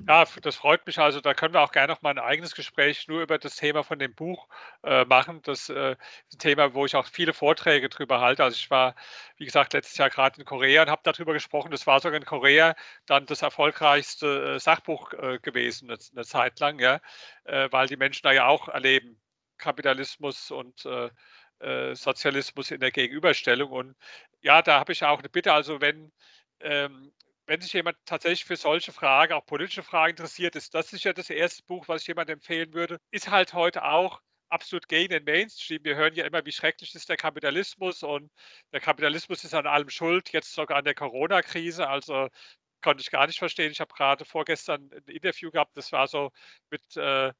Ja, 0.08 0.26
das 0.42 0.56
freut 0.56 0.86
mich. 0.86 1.00
Also 1.00 1.22
da 1.22 1.34
können 1.34 1.54
wir 1.54 1.62
auch 1.62 1.72
gerne 1.72 1.94
noch 1.94 2.02
mal 2.02 2.12
ein 2.12 2.20
eigenes 2.20 2.54
Gespräch 2.54 3.08
nur 3.08 3.22
über 3.22 3.38
das 3.38 3.56
Thema 3.56 3.84
von 3.84 3.98
dem 4.00 4.14
Buch 4.14 4.48
äh, 4.84 5.06
machen. 5.06 5.42
Das 5.44 5.70
äh, 5.70 5.96
ist 6.30 6.36
ein 6.36 6.40
Thema, 6.40 6.74
wo 6.74 6.86
ich 6.86 6.96
auch 6.96 7.08
viele 7.08 7.34
Vorträge 7.34 7.90
drüber 7.90 8.20
halte. 8.22 8.44
Also 8.44 8.56
ich 8.56 8.70
war, 8.70 8.96
wie 9.38 9.46
gesagt, 9.46 9.74
letztes 9.74 9.98
Jahr 9.98 10.10
gerade 10.10 10.40
in 10.40 10.46
Korea 10.46 10.84
und 10.84 10.90
habe 10.90 11.02
darüber 11.04 11.34
gesprochen. 11.34 11.72
Das 11.72 11.88
war 11.88 12.00
sogar 12.00 12.20
in 12.20 12.26
Korea 12.26 12.76
dann 13.06 13.26
das 13.26 13.42
erfolgreichste 13.42 14.56
äh, 14.56 14.60
Sachbuch 14.60 15.14
äh, 15.14 15.40
gewesen, 15.40 15.90
eine, 15.90 16.00
eine, 16.14 16.26
Zeit 16.26 16.60
lang, 16.60 16.80
ja, 16.80 17.00
äh, 17.46 17.68
weil 17.72 17.88
die 17.88 17.98
Menschen 17.98 18.24
da 18.24 18.32
ja 18.32 18.48
auch 18.48 18.68
erleben, 18.68 19.20
Kapitalismus 19.58 20.52
und 20.52 20.86
äh, 20.86 21.10
Sozialismus 21.94 22.72
in 22.72 22.80
der 22.80 22.92
Gegenüberstellung. 22.92 23.72
Und 23.72 23.96
ja, 24.42 24.62
da 24.64 24.80
habe 24.80 24.94
ich 24.94 25.04
auch 25.04 25.20
eine 25.20 25.30
Bitte. 25.30 25.54
Also 25.54 25.80
wenn 25.80 26.12
ähm, 26.60 27.12
wenn 27.52 27.60
sich 27.60 27.74
jemand 27.74 27.98
tatsächlich 28.06 28.46
für 28.46 28.56
solche 28.56 28.94
Fragen, 28.94 29.34
auch 29.34 29.46
politische 29.46 29.84
Fragen 29.84 30.12
interessiert, 30.12 30.56
ist 30.56 30.74
das 30.74 30.90
sicher 30.90 31.14
das 31.14 31.30
erste 31.30 31.64
Buch, 31.64 31.90
was 31.90 32.04
ich 32.04 32.08
jemandem 32.08 32.36
empfehlen 32.36 32.74
würde. 32.74 32.98
Ist 33.12 33.30
halt 33.30 33.54
heute 33.54 33.84
auch 33.84 34.22
absolut 34.48 34.88
gegen 34.88 35.10
den 35.10 35.26
Mainstream. 35.26 35.84
Wir 35.84 35.98
hören 35.98 36.14
ja 36.14 36.24
immer, 36.26 36.46
wie 36.46 36.54
schrecklich 36.54 36.96
ist 36.96 37.10
der 37.10 37.18
Kapitalismus 37.18 38.04
und 38.04 38.32
der 38.72 38.80
Kapitalismus 38.80 39.44
ist 39.44 39.54
an 39.54 39.68
allem 39.68 39.90
schuld, 39.90 40.32
jetzt 40.32 40.54
sogar 40.54 40.78
an 40.78 40.86
der 40.86 40.96
Corona-Krise. 40.96 41.90
Also 41.90 42.30
konnte 42.82 43.02
ich 43.02 43.12
gar 43.12 43.28
nicht 43.28 43.40
verstehen. 43.40 43.74
Ich 43.74 43.82
habe 43.82 43.94
gerade 43.94 44.24
vorgestern 44.24 44.90
ein 44.90 45.14
Interview 45.14 45.52
gehabt, 45.52 45.76
das 45.76 45.92
war 45.92 46.08
so 46.08 46.32
mit 46.70 46.96
äh, 46.96 47.34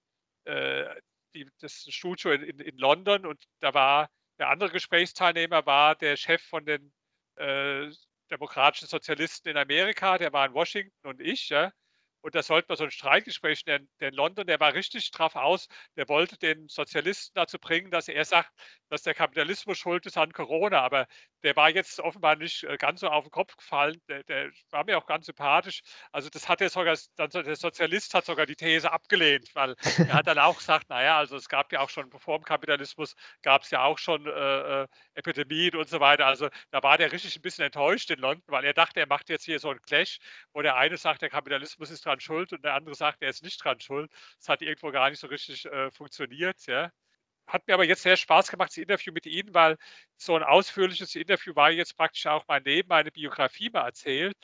äh, 0.44 1.02
die, 1.34 1.50
das 1.62 1.86
Studio 1.90 2.32
in, 2.34 2.44
in, 2.44 2.60
in, 2.60 2.78
London 2.78 3.26
und 3.26 3.42
da 3.62 3.74
war 3.74 4.10
der 4.40 4.50
andere 4.50 4.72
Gesprächsteilnehmer 4.72 5.66
war 5.66 5.96
der 5.96 6.18
Chef 6.18 6.42
von 6.42 6.66
den 6.66 6.92
äh, 7.38 7.90
demokratischen 8.32 8.88
Sozialisten 8.88 9.50
in 9.50 9.58
Amerika, 9.58 10.18
der 10.18 10.34
war 10.34 10.46
in 10.46 10.54
Washington 10.54 11.08
und 11.08 11.22
ich, 11.22 11.50
ja. 11.50 11.72
Und 12.24 12.36
da 12.36 12.44
sollte 12.44 12.68
man 12.70 12.78
so 12.78 12.84
ein 12.84 12.92
Streitgespräch 12.92 13.66
nennen. 13.66 13.90
Der 14.00 14.10
in 14.10 14.16
London, 14.16 14.46
der 14.46 14.60
war 14.60 14.74
richtig 14.76 15.10
drauf 15.12 15.36
aus, 15.36 15.68
der 15.98 16.08
wollte 16.08 16.38
den 16.38 16.68
Sozialisten 16.68 17.34
dazu 17.36 17.58
bringen, 17.60 17.92
dass 17.92 18.08
er 18.08 18.26
sagt, 18.26 18.52
dass 18.90 19.04
der 19.04 19.16
Kapitalismus 19.16 19.78
schuld 19.80 20.06
ist 20.06 20.18
an 20.18 20.32
Corona. 20.32 20.82
Aber 20.82 21.08
der 21.44 21.56
war 21.56 21.70
jetzt 21.70 22.00
offenbar 22.00 22.36
nicht 22.36 22.64
äh, 22.64 22.78
ganz 22.78 23.00
so 23.02 23.08
auf 23.08 23.26
den 23.26 23.32
Kopf 23.32 23.58
gefallen. 23.58 24.02
Der, 24.08 24.24
der 24.24 24.52
war 24.70 24.84
mir 24.86 24.98
auch 24.98 25.06
ganz 25.06 25.26
sympathisch. 25.26 25.82
Also 26.12 26.30
das 26.30 26.48
hat 26.48 26.62
er 26.62 26.70
sogar, 26.70 26.98
der 27.18 27.56
Sozialist 27.56 28.14
hat 28.14 28.26
sogar 28.26 28.46
die 28.46 28.56
These 28.56 28.92
abgelehnt, 28.92 29.50
weil 29.56 29.76
er 29.98 30.14
hat 30.14 30.28
dann 30.28 30.40
auch 30.40 30.58
gesagt, 30.58 30.90
naja, 30.90 31.18
also 31.18 31.36
es 31.36 31.50
gab 31.50 31.72
ja 31.72 31.80
auch 31.82 31.90
schon 31.90 32.12
vor 32.12 32.38
dem 32.40 32.44
Kapitalismus, 32.44 33.16
gab 33.42 33.64
es 33.64 33.72
ja 33.72 33.84
auch 33.84 33.98
schon 33.98 34.26
äh, 34.26 34.84
äh, 34.84 34.88
Epidemien 35.16 35.76
und 35.76 35.90
so 35.90 36.00
weiter. 36.00 36.26
Also 36.26 36.50
da 36.72 36.84
war 36.84 36.98
der 36.98 37.12
richtig 37.12 37.36
ein 37.36 37.42
bisschen 37.42 37.66
enttäuscht 37.66 38.12
in 38.12 38.20
London, 38.20 38.44
weil 38.48 38.66
er 38.66 38.74
dachte, 38.74 39.00
er 39.00 39.08
macht 39.08 39.30
jetzt 39.30 39.46
hier 39.46 39.60
so 39.60 39.70
einen 39.70 39.82
Clash, 39.82 40.20
wo 40.54 40.62
der 40.62 40.76
eine 40.76 40.98
sagt, 40.98 41.22
der 41.22 41.30
Kapitalismus 41.30 41.90
ist 41.90 42.06
dran 42.06 42.20
schuld 42.20 42.54
und 42.54 42.64
der 42.64 42.74
andere 42.76 42.96
sagt, 42.96 43.22
er 43.22 43.30
ist 43.30 43.44
nicht 43.44 43.64
dran 43.64 43.80
schuld. 43.80 44.12
Das 44.38 44.50
hat 44.50 44.62
irgendwo 44.62 44.92
gar 44.92 45.10
nicht 45.10 45.20
so 45.20 45.28
richtig 45.28 45.66
äh, 45.66 45.92
funktioniert, 45.92 46.66
ja 46.68 46.92
hat 47.52 47.68
mir 47.68 47.74
aber 47.74 47.86
jetzt 47.86 48.04
sehr 48.04 48.18
Spaß 48.18 48.50
gemacht, 48.50 48.70
das 48.70 48.78
Interview 48.78 49.12
mit 49.14 49.26
Ihnen, 49.26 49.54
weil 49.54 49.78
so 50.18 50.36
ein 50.36 50.44
ausführliches 50.44 51.16
Interview 51.16 51.56
war 51.56 51.72
jetzt 51.72 51.98
praktisch 51.98 52.26
auch 52.28 52.46
mein 52.48 52.64
Leben, 52.64 52.90
meine 52.90 53.12
Biografie 53.12 53.70
mal 53.70 53.86
erzählt. 53.86 54.36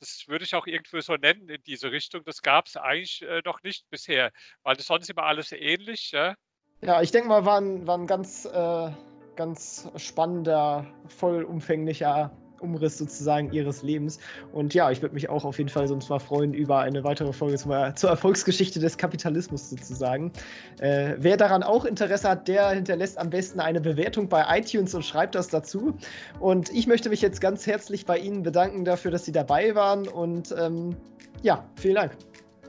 Das 0.00 0.24
würde 0.26 0.44
ich 0.44 0.54
auch 0.54 0.66
irgendwo 0.66 1.00
so 1.00 1.14
nennen 1.14 1.48
in 1.48 1.62
diese 1.62 1.90
Richtung. 1.90 2.22
Das 2.24 2.42
gab 2.42 2.66
es 2.66 2.76
eigentlich 2.76 3.22
äh, 3.22 3.40
noch 3.44 3.62
nicht 3.62 3.88
bisher, 3.88 4.30
weil 4.62 4.76
das 4.76 4.86
sonst 4.86 5.08
immer 5.08 5.22
alles 5.22 5.52
ähnlich. 5.52 6.10
Ja, 6.12 6.34
ja 6.82 7.00
ich 7.00 7.12
denke 7.12 7.28
mal, 7.28 7.44
war 7.44 7.60
ein, 7.60 7.86
war 7.86 7.96
ein 7.96 8.06
ganz, 8.06 8.44
äh, 8.44 8.90
ganz 9.36 9.88
spannender, 9.96 10.86
vollumfänglicher 11.08 12.30
Umriss 12.60 12.98
sozusagen 12.98 13.52
ihres 13.52 13.82
Lebens. 13.82 14.18
Und 14.52 14.74
ja, 14.74 14.90
ich 14.90 15.02
würde 15.02 15.14
mich 15.14 15.28
auch 15.28 15.44
auf 15.44 15.58
jeden 15.58 15.70
Fall 15.70 15.88
sonst 15.88 16.08
mal 16.08 16.18
freuen 16.18 16.54
über 16.54 16.80
eine 16.80 17.04
weitere 17.04 17.32
Folge 17.32 17.56
zur, 17.56 17.94
zur 17.94 18.10
Erfolgsgeschichte 18.10 18.80
des 18.80 18.98
Kapitalismus 18.98 19.70
sozusagen. 19.70 20.32
Äh, 20.80 21.14
wer 21.18 21.36
daran 21.36 21.62
auch 21.62 21.84
Interesse 21.84 22.28
hat, 22.28 22.48
der 22.48 22.70
hinterlässt 22.70 23.18
am 23.18 23.30
besten 23.30 23.60
eine 23.60 23.80
Bewertung 23.80 24.28
bei 24.28 24.44
iTunes 24.58 24.94
und 24.94 25.04
schreibt 25.04 25.34
das 25.34 25.48
dazu. 25.48 25.96
Und 26.40 26.70
ich 26.70 26.86
möchte 26.86 27.08
mich 27.08 27.22
jetzt 27.22 27.40
ganz 27.40 27.66
herzlich 27.66 28.06
bei 28.06 28.18
Ihnen 28.18 28.42
bedanken 28.42 28.84
dafür, 28.84 29.10
dass 29.10 29.24
Sie 29.24 29.32
dabei 29.32 29.74
waren. 29.74 30.08
Und 30.08 30.54
ähm, 30.58 30.96
ja, 31.42 31.64
vielen 31.76 31.96
Dank. 31.96 32.12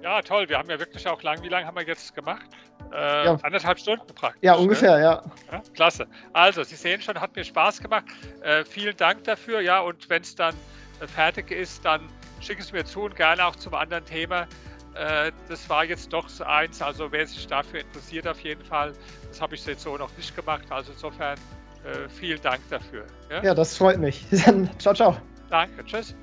Ja, 0.03 0.21
toll. 0.21 0.47
Wir 0.47 0.57
haben 0.57 0.69
ja 0.69 0.79
wirklich 0.79 1.07
auch 1.07 1.21
lang, 1.23 1.41
wie 1.43 1.49
lange 1.49 1.65
haben 1.65 1.75
wir 1.75 1.85
jetzt 1.85 2.13
gemacht? 2.13 2.45
Äh, 2.93 3.25
ja. 3.25 3.39
Anderthalb 3.41 3.79
Stunden 3.79 4.07
praktisch. 4.13 4.41
Ja, 4.41 4.55
ungefähr, 4.55 4.97
ne? 4.97 5.03
ja. 5.03 5.23
ja. 5.51 5.61
Klasse. 5.73 6.07
Also, 6.33 6.63
Sie 6.63 6.75
sehen 6.75 7.01
schon, 7.01 7.19
hat 7.19 7.35
mir 7.35 7.43
Spaß 7.43 7.81
gemacht. 7.81 8.05
Äh, 8.41 8.63
vielen 8.63 8.95
Dank 8.97 9.23
dafür. 9.25 9.61
Ja, 9.61 9.79
und 9.79 10.09
wenn 10.09 10.21
es 10.21 10.35
dann 10.35 10.55
äh, 10.99 11.07
fertig 11.07 11.51
ist, 11.51 11.83
dann 11.85 12.09
schicken 12.39 12.61
Sie 12.61 12.73
mir 12.73 12.85
zu 12.85 13.01
und 13.01 13.15
gerne 13.15 13.45
auch 13.45 13.55
zum 13.55 13.73
anderen 13.73 14.05
Thema. 14.05 14.47
Äh, 14.93 15.31
das 15.47 15.69
war 15.69 15.83
jetzt 15.83 16.11
doch 16.11 16.27
eins, 16.41 16.81
also 16.81 17.11
wer 17.11 17.27
sich 17.27 17.45
dafür 17.47 17.81
interessiert, 17.81 18.27
auf 18.27 18.39
jeden 18.39 18.63
Fall. 18.63 18.93
Das 19.27 19.41
habe 19.41 19.55
ich 19.55 19.65
jetzt 19.65 19.83
so 19.83 19.95
noch 19.97 20.15
nicht 20.17 20.35
gemacht. 20.35 20.63
Also 20.69 20.91
insofern 20.91 21.37
äh, 21.83 22.09
vielen 22.09 22.41
Dank 22.41 22.61
dafür. 22.69 23.05
Ja? 23.29 23.43
ja, 23.43 23.53
das 23.53 23.77
freut 23.77 23.99
mich. 23.99 24.25
Dann 24.45 24.69
ciao, 24.79 24.93
ciao. 24.93 25.17
Danke, 25.49 25.85
tschüss. 25.85 26.15